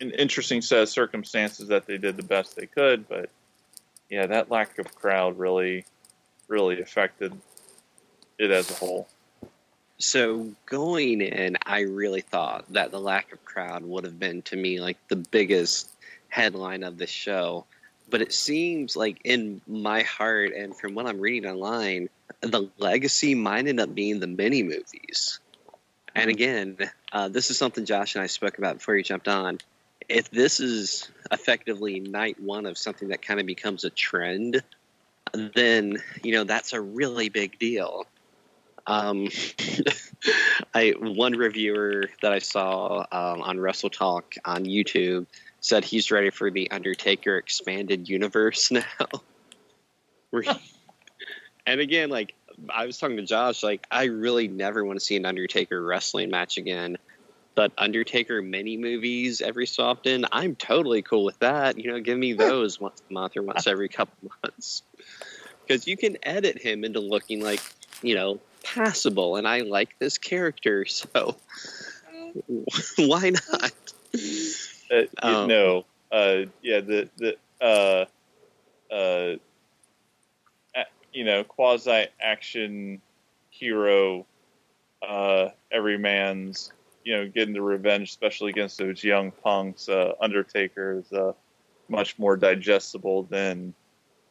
an 0.01 0.10
interesting 0.12 0.60
set 0.60 0.82
of 0.82 0.88
circumstances 0.88 1.68
that 1.68 1.86
they 1.86 1.98
did 1.98 2.16
the 2.16 2.22
best 2.22 2.56
they 2.56 2.66
could, 2.66 3.09
but 3.09 3.30
yeah, 4.14 4.26
that 4.26 4.48
lack 4.48 4.78
of 4.78 4.94
crowd 4.94 5.40
really 5.40 5.84
really 6.46 6.80
affected 6.80 7.32
it 8.38 8.50
as 8.52 8.70
a 8.70 8.74
whole. 8.74 9.08
So, 9.98 10.52
going 10.66 11.20
in, 11.20 11.56
I 11.66 11.80
really 11.80 12.20
thought 12.20 12.72
that 12.72 12.92
the 12.92 13.00
lack 13.00 13.32
of 13.32 13.44
crowd 13.44 13.84
would 13.84 14.04
have 14.04 14.20
been, 14.20 14.42
to 14.42 14.56
me, 14.56 14.80
like 14.80 14.98
the 15.08 15.16
biggest 15.16 15.90
headline 16.28 16.84
of 16.84 16.96
the 16.96 17.08
show. 17.08 17.64
But 18.08 18.22
it 18.22 18.32
seems 18.32 18.94
like 18.96 19.20
in 19.24 19.60
my 19.66 20.02
heart 20.02 20.52
and 20.52 20.76
from 20.76 20.94
what 20.94 21.06
I'm 21.06 21.20
reading 21.20 21.50
online, 21.50 22.08
the 22.40 22.70
legacy 22.78 23.34
might 23.34 23.66
end 23.66 23.80
up 23.80 23.94
being 23.94 24.20
the 24.20 24.28
mini 24.28 24.62
movies. 24.62 25.40
And 26.14 26.30
again, 26.30 26.76
uh, 27.12 27.28
this 27.28 27.50
is 27.50 27.58
something 27.58 27.84
Josh 27.84 28.14
and 28.14 28.22
I 28.22 28.28
spoke 28.28 28.58
about 28.58 28.78
before 28.78 28.96
you 28.96 29.02
jumped 29.02 29.26
on. 29.26 29.58
If 30.09 30.31
this 30.31 30.60
is 30.60 31.10
effectively 31.31 32.01
night 32.01 32.40
one 32.40 32.66
of 32.66 32.76
something 32.76 33.09
that 33.09 33.22
kind 33.22 33.40
of 33.40 33.47
becomes 33.47 33.85
a 33.85 33.90
trend, 33.90 34.62
then 35.32 35.97
you 36.22 36.32
know 36.32 36.44
that's 36.44 36.72
a 36.72 36.81
really 36.81 37.28
big 37.28 37.59
deal. 37.59 38.06
Um, 38.86 39.28
I 40.74 40.94
one 40.98 41.32
reviewer 41.32 42.10
that 42.22 42.32
I 42.32 42.39
saw 42.39 43.06
um, 43.10 43.43
on 43.43 43.59
Wrestle 43.59 43.90
Talk 43.90 44.35
on 44.44 44.64
YouTube 44.64 45.26
said 45.60 45.85
he's 45.85 46.10
ready 46.10 46.31
for 46.31 46.51
the 46.51 46.70
Undertaker 46.70 47.39
expanded 47.39 48.09
universe 48.09 48.70
now. 48.70 48.82
and 51.66 51.81
again, 51.81 52.10
like 52.10 52.35
I 52.68 52.86
was 52.86 52.98
talking 52.98 53.16
to 53.16 53.22
Josh, 53.22 53.62
like 53.62 53.86
I 53.90 54.05
really 54.05 54.48
never 54.48 54.85
want 54.85 54.98
to 54.98 55.05
see 55.05 55.16
an 55.16 55.24
Undertaker 55.24 55.82
wrestling 55.82 56.31
match 56.31 56.59
again. 56.59 56.98
But 57.55 57.72
Undertaker 57.78 58.43
mini 58.43 58.76
movies 58.76 59.40
every 59.40 59.66
so 59.66 59.85
often, 59.85 60.26
I'm 60.32 60.56
totally 60.56 61.02
cool 61.02 61.24
with 61.24 61.39
that. 61.39 61.78
You 61.78 61.93
know, 61.93 62.01
give 62.01 62.18
me 62.18 62.32
those 62.32 62.81
once 62.81 63.01
a 63.09 63.12
month 63.12 63.36
or 63.36 63.43
once 63.43 63.66
every 63.66 63.89
couple 63.89 64.31
months. 64.43 64.82
Because 65.66 65.86
you 65.86 65.97
can 65.97 66.16
edit 66.22 66.60
him 66.60 66.85
into 66.85 67.01
looking 67.01 67.40
like, 67.43 67.60
you 68.02 68.14
know, 68.16 68.40
passable, 68.64 69.36
and 69.36 69.47
I 69.47 69.60
like 69.60 69.98
this 69.98 70.18
character, 70.18 70.85
so 70.86 71.36
why 72.97 73.31
not? 73.31 73.72
Uh, 74.90 74.97
you 74.97 75.09
Um, 75.22 75.48
know, 75.48 75.85
uh, 76.12 76.43
yeah, 76.62 76.81
the 76.81 77.09
the 77.16 77.36
uh, 77.60 78.06
uh, 78.93 79.36
you 81.12 81.24
know, 81.24 81.44
quasi 81.44 82.06
action 82.20 83.01
hero, 83.51 84.26
uh, 85.06 85.48
every 85.70 85.97
man's, 85.98 86.72
you 87.05 87.16
know, 87.16 87.28
getting 87.28 87.55
the 87.55 87.62
revenge, 87.62 88.09
especially 88.09 88.51
against 88.51 88.78
those 88.78 89.05
young 89.05 89.31
punks. 89.31 89.89
Uh, 89.89 90.14
Undertaker 90.20 90.98
is 90.98 91.12
uh, 91.12 91.32
much 91.89 92.18
more 92.18 92.36
digestible 92.36 93.24
than 93.24 93.74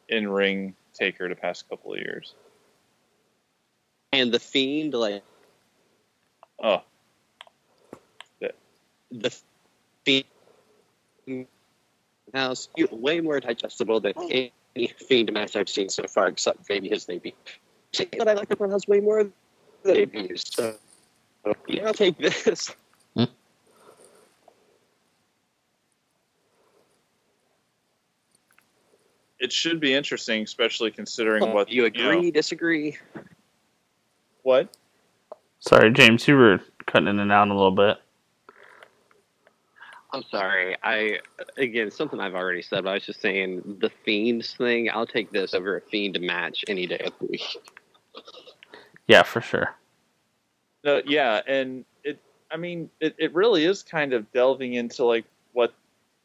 in 0.08 0.28
ring 0.28 0.74
Taker 0.92 1.28
the 1.28 1.36
past 1.36 1.68
couple 1.68 1.94
of 1.94 2.00
years. 2.00 2.34
And 4.12 4.32
the 4.32 4.38
Fiend, 4.38 4.94
like 4.94 5.22
Oh, 6.62 6.82
the 9.10 9.32
Fiend 10.04 10.24
house, 12.32 12.68
way 12.90 13.20
more 13.20 13.40
digestible 13.40 14.00
than 14.00 14.14
any 14.30 14.52
Fiend 14.98 15.32
match 15.32 15.56
I've 15.56 15.68
seen 15.68 15.88
so 15.88 16.06
far, 16.06 16.28
except 16.28 16.68
maybe 16.68 16.88
his 16.88 17.04
debut. 17.04 17.32
But 18.18 18.28
I 18.28 18.32
like 18.34 18.48
the 18.48 18.56
one 18.56 18.70
has 18.70 18.88
way 18.88 19.00
more 19.00 19.30
than. 19.82 20.36
So 20.36 20.76
yeah, 21.66 21.86
I'll 21.86 21.94
take 21.94 22.18
this. 22.18 22.74
Hmm. 23.14 23.24
it 29.44 29.52
should 29.52 29.78
be 29.78 29.92
interesting, 29.92 30.42
especially 30.42 30.90
considering 30.90 31.52
what 31.52 31.70
you 31.70 31.82
know- 31.82 31.86
agree, 31.86 32.30
disagree? 32.30 32.96
what? 34.42 34.74
Sorry, 35.60 35.90
James, 35.92 36.26
you 36.28 36.36
were 36.36 36.60
cutting 36.86 37.08
in 37.08 37.18
and 37.18 37.32
out 37.32 37.48
a 37.48 37.54
little 37.54 37.70
bit. 37.70 37.98
I'm 40.12 40.22
sorry. 40.30 40.76
I 40.82 41.18
again 41.56 41.90
something 41.90 42.20
I've 42.20 42.34
already 42.34 42.62
said, 42.62 42.84
but 42.84 42.90
I 42.90 42.94
was 42.94 43.06
just 43.06 43.20
saying 43.20 43.78
the 43.80 43.90
Fiends 44.04 44.54
thing. 44.54 44.88
I'll 44.88 45.06
take 45.06 45.32
this 45.32 45.54
over 45.54 45.76
a 45.76 45.80
Fiend 45.80 46.20
match 46.20 46.64
any 46.68 46.86
day 46.86 46.98
of 46.98 47.12
the 47.18 47.26
week. 47.26 47.42
Yeah, 49.08 49.24
for 49.24 49.40
sure. 49.40 49.74
No, 50.84 51.00
yeah, 51.06 51.40
and 51.46 51.84
it. 52.04 52.20
I 52.50 52.56
mean, 52.58 52.90
it, 53.00 53.14
it 53.18 53.34
really 53.34 53.64
is 53.64 53.82
kind 53.82 54.12
of 54.12 54.30
delving 54.32 54.74
into 54.74 55.04
like 55.04 55.24
what, 55.52 55.74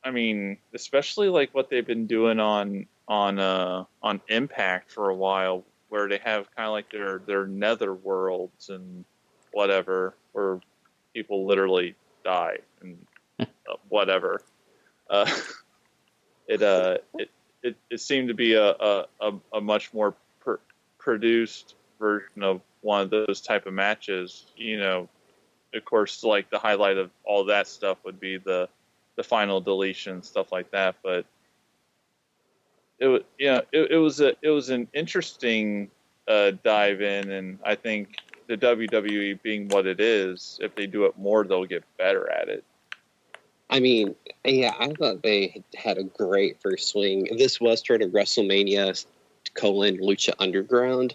I 0.03 0.11
mean, 0.11 0.57
especially 0.73 1.29
like 1.29 1.53
what 1.55 1.69
they've 1.69 1.85
been 1.85 2.07
doing 2.07 2.39
on 2.39 2.85
on 3.07 3.39
uh 3.39 3.85
on 4.03 4.21
Impact 4.27 4.91
for 4.91 5.09
a 5.09 5.15
while, 5.15 5.63
where 5.87 6.09
they 6.09 6.19
have 6.19 6.53
kind 6.55 6.67
of 6.67 6.73
like 6.73 6.91
their 6.91 7.19
their 7.19 7.47
nether 7.47 7.93
worlds 7.93 8.69
and 8.69 9.05
whatever, 9.53 10.13
where 10.33 10.59
people 11.13 11.45
literally 11.45 11.95
die 12.23 12.57
and 12.81 13.05
uh, 13.39 13.45
whatever. 13.87 14.41
Uh, 15.09 15.29
it 16.47 16.61
uh 16.61 16.97
it, 17.17 17.29
it 17.63 17.75
it 17.89 18.01
seemed 18.01 18.27
to 18.27 18.33
be 18.33 18.53
a 18.53 18.69
a, 18.71 19.05
a, 19.21 19.33
a 19.53 19.61
much 19.61 19.93
more 19.93 20.15
pr- 20.41 20.55
produced 20.97 21.75
version 21.97 22.43
of 22.43 22.61
one 22.81 23.01
of 23.01 23.09
those 23.09 23.41
type 23.41 23.65
of 23.65 23.73
matches. 23.73 24.45
You 24.55 24.79
know, 24.79 25.09
of 25.73 25.85
course, 25.85 26.23
like 26.23 26.49
the 26.49 26.59
highlight 26.59 26.97
of 26.97 27.11
all 27.23 27.45
that 27.45 27.67
stuff 27.67 27.97
would 28.05 28.19
be 28.19 28.37
the 28.37 28.69
the 29.15 29.23
final 29.23 29.59
deletion 29.59 30.23
stuff 30.23 30.51
like 30.51 30.71
that. 30.71 30.95
But 31.03 31.25
it 32.99 33.07
was 33.07 33.21
yeah, 33.37 33.61
it, 33.71 33.91
it 33.91 33.97
was 33.97 34.21
a 34.21 34.35
it 34.41 34.49
was 34.49 34.69
an 34.69 34.87
interesting 34.93 35.89
uh, 36.27 36.51
dive 36.63 37.01
in, 37.01 37.31
and 37.31 37.59
I 37.65 37.75
think 37.75 38.15
the 38.47 38.57
WWE 38.57 39.41
being 39.41 39.67
what 39.69 39.85
it 39.85 39.99
is, 39.99 40.59
if 40.61 40.73
they 40.75 40.87
do 40.87 41.05
it 41.05 41.17
more, 41.17 41.43
they'll 41.43 41.65
get 41.65 41.83
better 41.97 42.29
at 42.31 42.49
it. 42.49 42.63
I 43.69 43.79
mean, 43.79 44.15
yeah, 44.43 44.73
I 44.79 44.91
thought 44.93 45.21
they 45.21 45.63
had 45.75 45.99
a 45.99 46.03
great 46.03 46.59
first 46.59 46.89
swing. 46.89 47.27
This 47.37 47.61
was 47.61 47.85
sort 47.85 48.01
of 48.01 48.09
WrestleMania 48.09 49.05
colon 49.53 49.97
Lucha 49.99 50.33
Underground. 50.39 51.13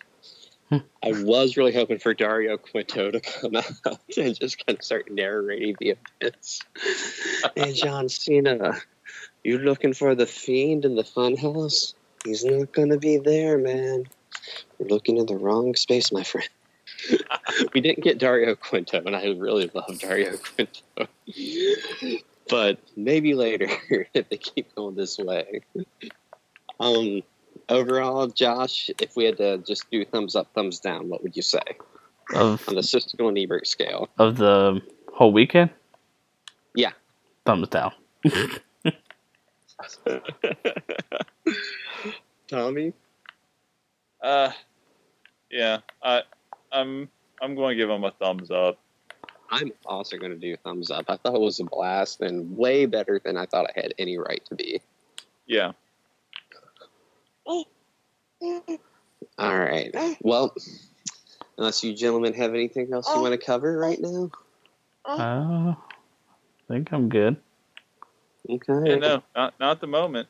I 1.02 1.12
was 1.22 1.56
really 1.56 1.74
hoping 1.74 1.98
for 1.98 2.14
Dario 2.14 2.56
Cueto 2.56 3.10
to 3.10 3.20
come 3.20 3.56
out 3.56 3.98
and 4.16 4.38
just 4.38 4.64
kind 4.64 4.78
of 4.78 4.84
start 4.84 5.10
narrating 5.10 5.76
the 5.78 5.96
events. 6.20 6.60
hey, 7.56 7.72
John 7.72 8.08
Cena, 8.08 8.74
you 9.42 9.58
looking 9.58 9.92
for 9.92 10.14
the 10.14 10.26
Fiend 10.26 10.84
in 10.84 10.94
the 10.94 11.02
Funhouse? 11.02 11.94
He's 12.24 12.44
not 12.44 12.72
going 12.72 12.90
to 12.90 12.98
be 12.98 13.18
there, 13.18 13.58
man. 13.58 14.04
You're 14.78 14.88
looking 14.88 15.18
in 15.18 15.26
the 15.26 15.36
wrong 15.36 15.74
space, 15.74 16.10
my 16.10 16.22
friend. 16.22 16.48
we 17.74 17.80
didn't 17.80 18.04
get 18.04 18.18
Dario 18.18 18.54
Cueto, 18.54 19.02
and 19.04 19.14
I 19.14 19.26
really 19.32 19.70
love 19.74 19.98
Dario 19.98 20.36
Cueto. 20.36 21.08
but 22.48 22.78
maybe 22.96 23.34
later 23.34 23.68
if 24.14 24.28
they 24.28 24.36
keep 24.36 24.74
going 24.74 24.94
this 24.94 25.18
way. 25.18 25.60
Um, 26.80 27.22
overall, 27.68 28.26
Josh, 28.28 28.90
if 29.00 29.16
we 29.16 29.24
had 29.24 29.36
to 29.38 29.58
just 29.58 29.90
do 29.90 30.04
thumbs 30.04 30.36
up, 30.36 30.48
thumbs 30.54 30.80
down, 30.80 31.08
what 31.08 31.22
would 31.22 31.36
you 31.36 31.42
say 31.42 31.62
Of 32.34 32.66
on 32.68 32.74
the 32.74 32.80
Siskel 32.82 33.28
and 33.28 33.38
Ebert 33.38 33.66
scale? 33.66 34.08
of 34.18 34.36
the 34.36 34.80
whole 35.12 35.32
weekend? 35.32 35.70
Yeah. 36.74 36.92
Thumbs 37.46 37.68
down. 37.68 37.92
Tommy, 42.48 42.92
Uh, 44.22 44.50
yeah, 45.50 45.78
I 46.02 46.22
I'm 46.72 47.08
I'm 47.40 47.54
going 47.54 47.76
to 47.76 47.82
give 47.82 47.88
them 47.88 48.04
a 48.04 48.10
thumbs 48.12 48.50
up. 48.50 48.78
I'm 49.50 49.72
also 49.86 50.16
going 50.16 50.30
to 50.32 50.38
do 50.38 50.56
thumbs 50.56 50.90
up. 50.90 51.04
I 51.08 51.16
thought 51.16 51.34
it 51.34 51.40
was 51.40 51.60
a 51.60 51.64
blast 51.64 52.20
and 52.20 52.56
way 52.56 52.86
better 52.86 53.20
than 53.22 53.36
I 53.36 53.46
thought 53.46 53.66
I 53.66 53.72
had 53.80 53.94
any 53.98 54.16
right 54.18 54.42
to 54.46 54.54
be. 54.54 54.80
Yeah. 55.46 55.72
All 59.38 59.58
right. 59.58 59.94
Well, 60.20 60.54
unless 61.58 61.82
you 61.84 61.94
gentlemen 61.94 62.34
have 62.34 62.50
anything 62.50 62.92
else 62.92 63.08
you 63.14 63.20
want 63.20 63.32
to 63.38 63.44
cover 63.44 63.76
right 63.78 64.00
now, 64.00 64.30
Uh, 65.06 65.74
I 65.74 65.76
think 66.68 66.92
I'm 66.92 67.08
good. 67.08 67.36
okay. 68.48 68.90
Yeah, 68.90 68.96
no, 68.96 69.22
not 69.34 69.54
not 69.60 69.80
the 69.80 69.86
moment. 69.86 70.28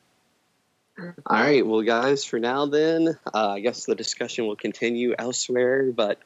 All 0.97 1.13
right, 1.27 1.65
well, 1.65 1.81
guys, 1.81 2.23
for 2.23 2.39
now, 2.39 2.67
then, 2.67 3.17
uh, 3.33 3.49
I 3.49 3.59
guess 3.59 3.85
the 3.85 3.95
discussion 3.95 4.47
will 4.47 4.55
continue 4.55 5.13
elsewhere. 5.19 5.91
But 5.91 6.19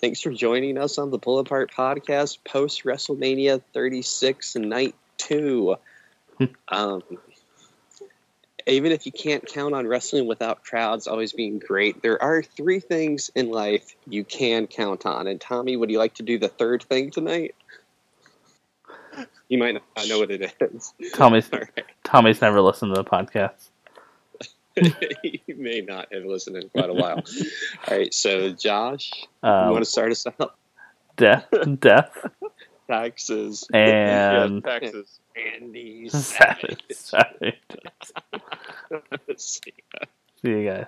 thanks 0.00 0.22
for 0.22 0.30
joining 0.30 0.78
us 0.78 0.96
on 0.96 1.10
the 1.10 1.18
Pull 1.18 1.40
Apart 1.40 1.70
podcast 1.72 2.38
post 2.44 2.84
WrestleMania 2.84 3.60
36 3.74 4.56
and 4.56 4.70
night 4.70 4.94
two. 5.18 5.76
um, 6.68 7.02
even 8.66 8.92
if 8.92 9.06
you 9.06 9.12
can't 9.12 9.44
count 9.46 9.74
on 9.74 9.86
wrestling 9.86 10.26
without 10.26 10.64
crowds 10.64 11.06
always 11.06 11.32
being 11.32 11.58
great, 11.58 12.02
there 12.02 12.22
are 12.22 12.42
three 12.42 12.80
things 12.80 13.30
in 13.34 13.50
life 13.50 13.94
you 14.06 14.24
can 14.24 14.66
count 14.66 15.06
on. 15.06 15.26
And 15.26 15.40
Tommy, 15.40 15.76
would 15.76 15.90
you 15.90 15.98
like 15.98 16.14
to 16.14 16.22
do 16.22 16.38
the 16.38 16.48
third 16.48 16.82
thing 16.84 17.10
tonight? 17.10 17.54
You 19.48 19.58
might 19.58 19.74
not 19.74 20.08
know 20.08 20.18
what 20.18 20.30
it 20.30 20.52
is. 20.60 20.92
Tommy's 21.12 21.50
right. 21.52 21.68
Tommy's 22.02 22.40
never 22.40 22.60
listened 22.60 22.94
to 22.94 23.02
the 23.02 23.08
podcast. 23.08 23.68
you 25.22 25.56
may 25.56 25.80
not 25.82 26.12
have 26.12 26.24
listened 26.24 26.56
in 26.56 26.68
quite 26.70 26.90
a 26.90 26.94
while. 26.94 27.22
All 27.88 27.96
right, 27.96 28.12
so 28.12 28.50
Josh, 28.50 29.10
you 29.14 29.48
Um, 29.48 29.70
want 29.70 29.84
to 29.84 29.90
start 29.90 30.10
us 30.10 30.26
out? 30.26 30.54
death, 31.16 31.46
death, 31.78 32.10
Taxes. 32.86 33.66
and 33.74 34.62
yeah, 34.64 34.70
taxes. 34.78 35.20
Andy 35.36 36.08
savage. 36.10 36.82
Savage. 36.92 37.58
savage. 38.90 39.38
See 39.38 39.72
you 40.44 40.64
guys. 40.70 40.86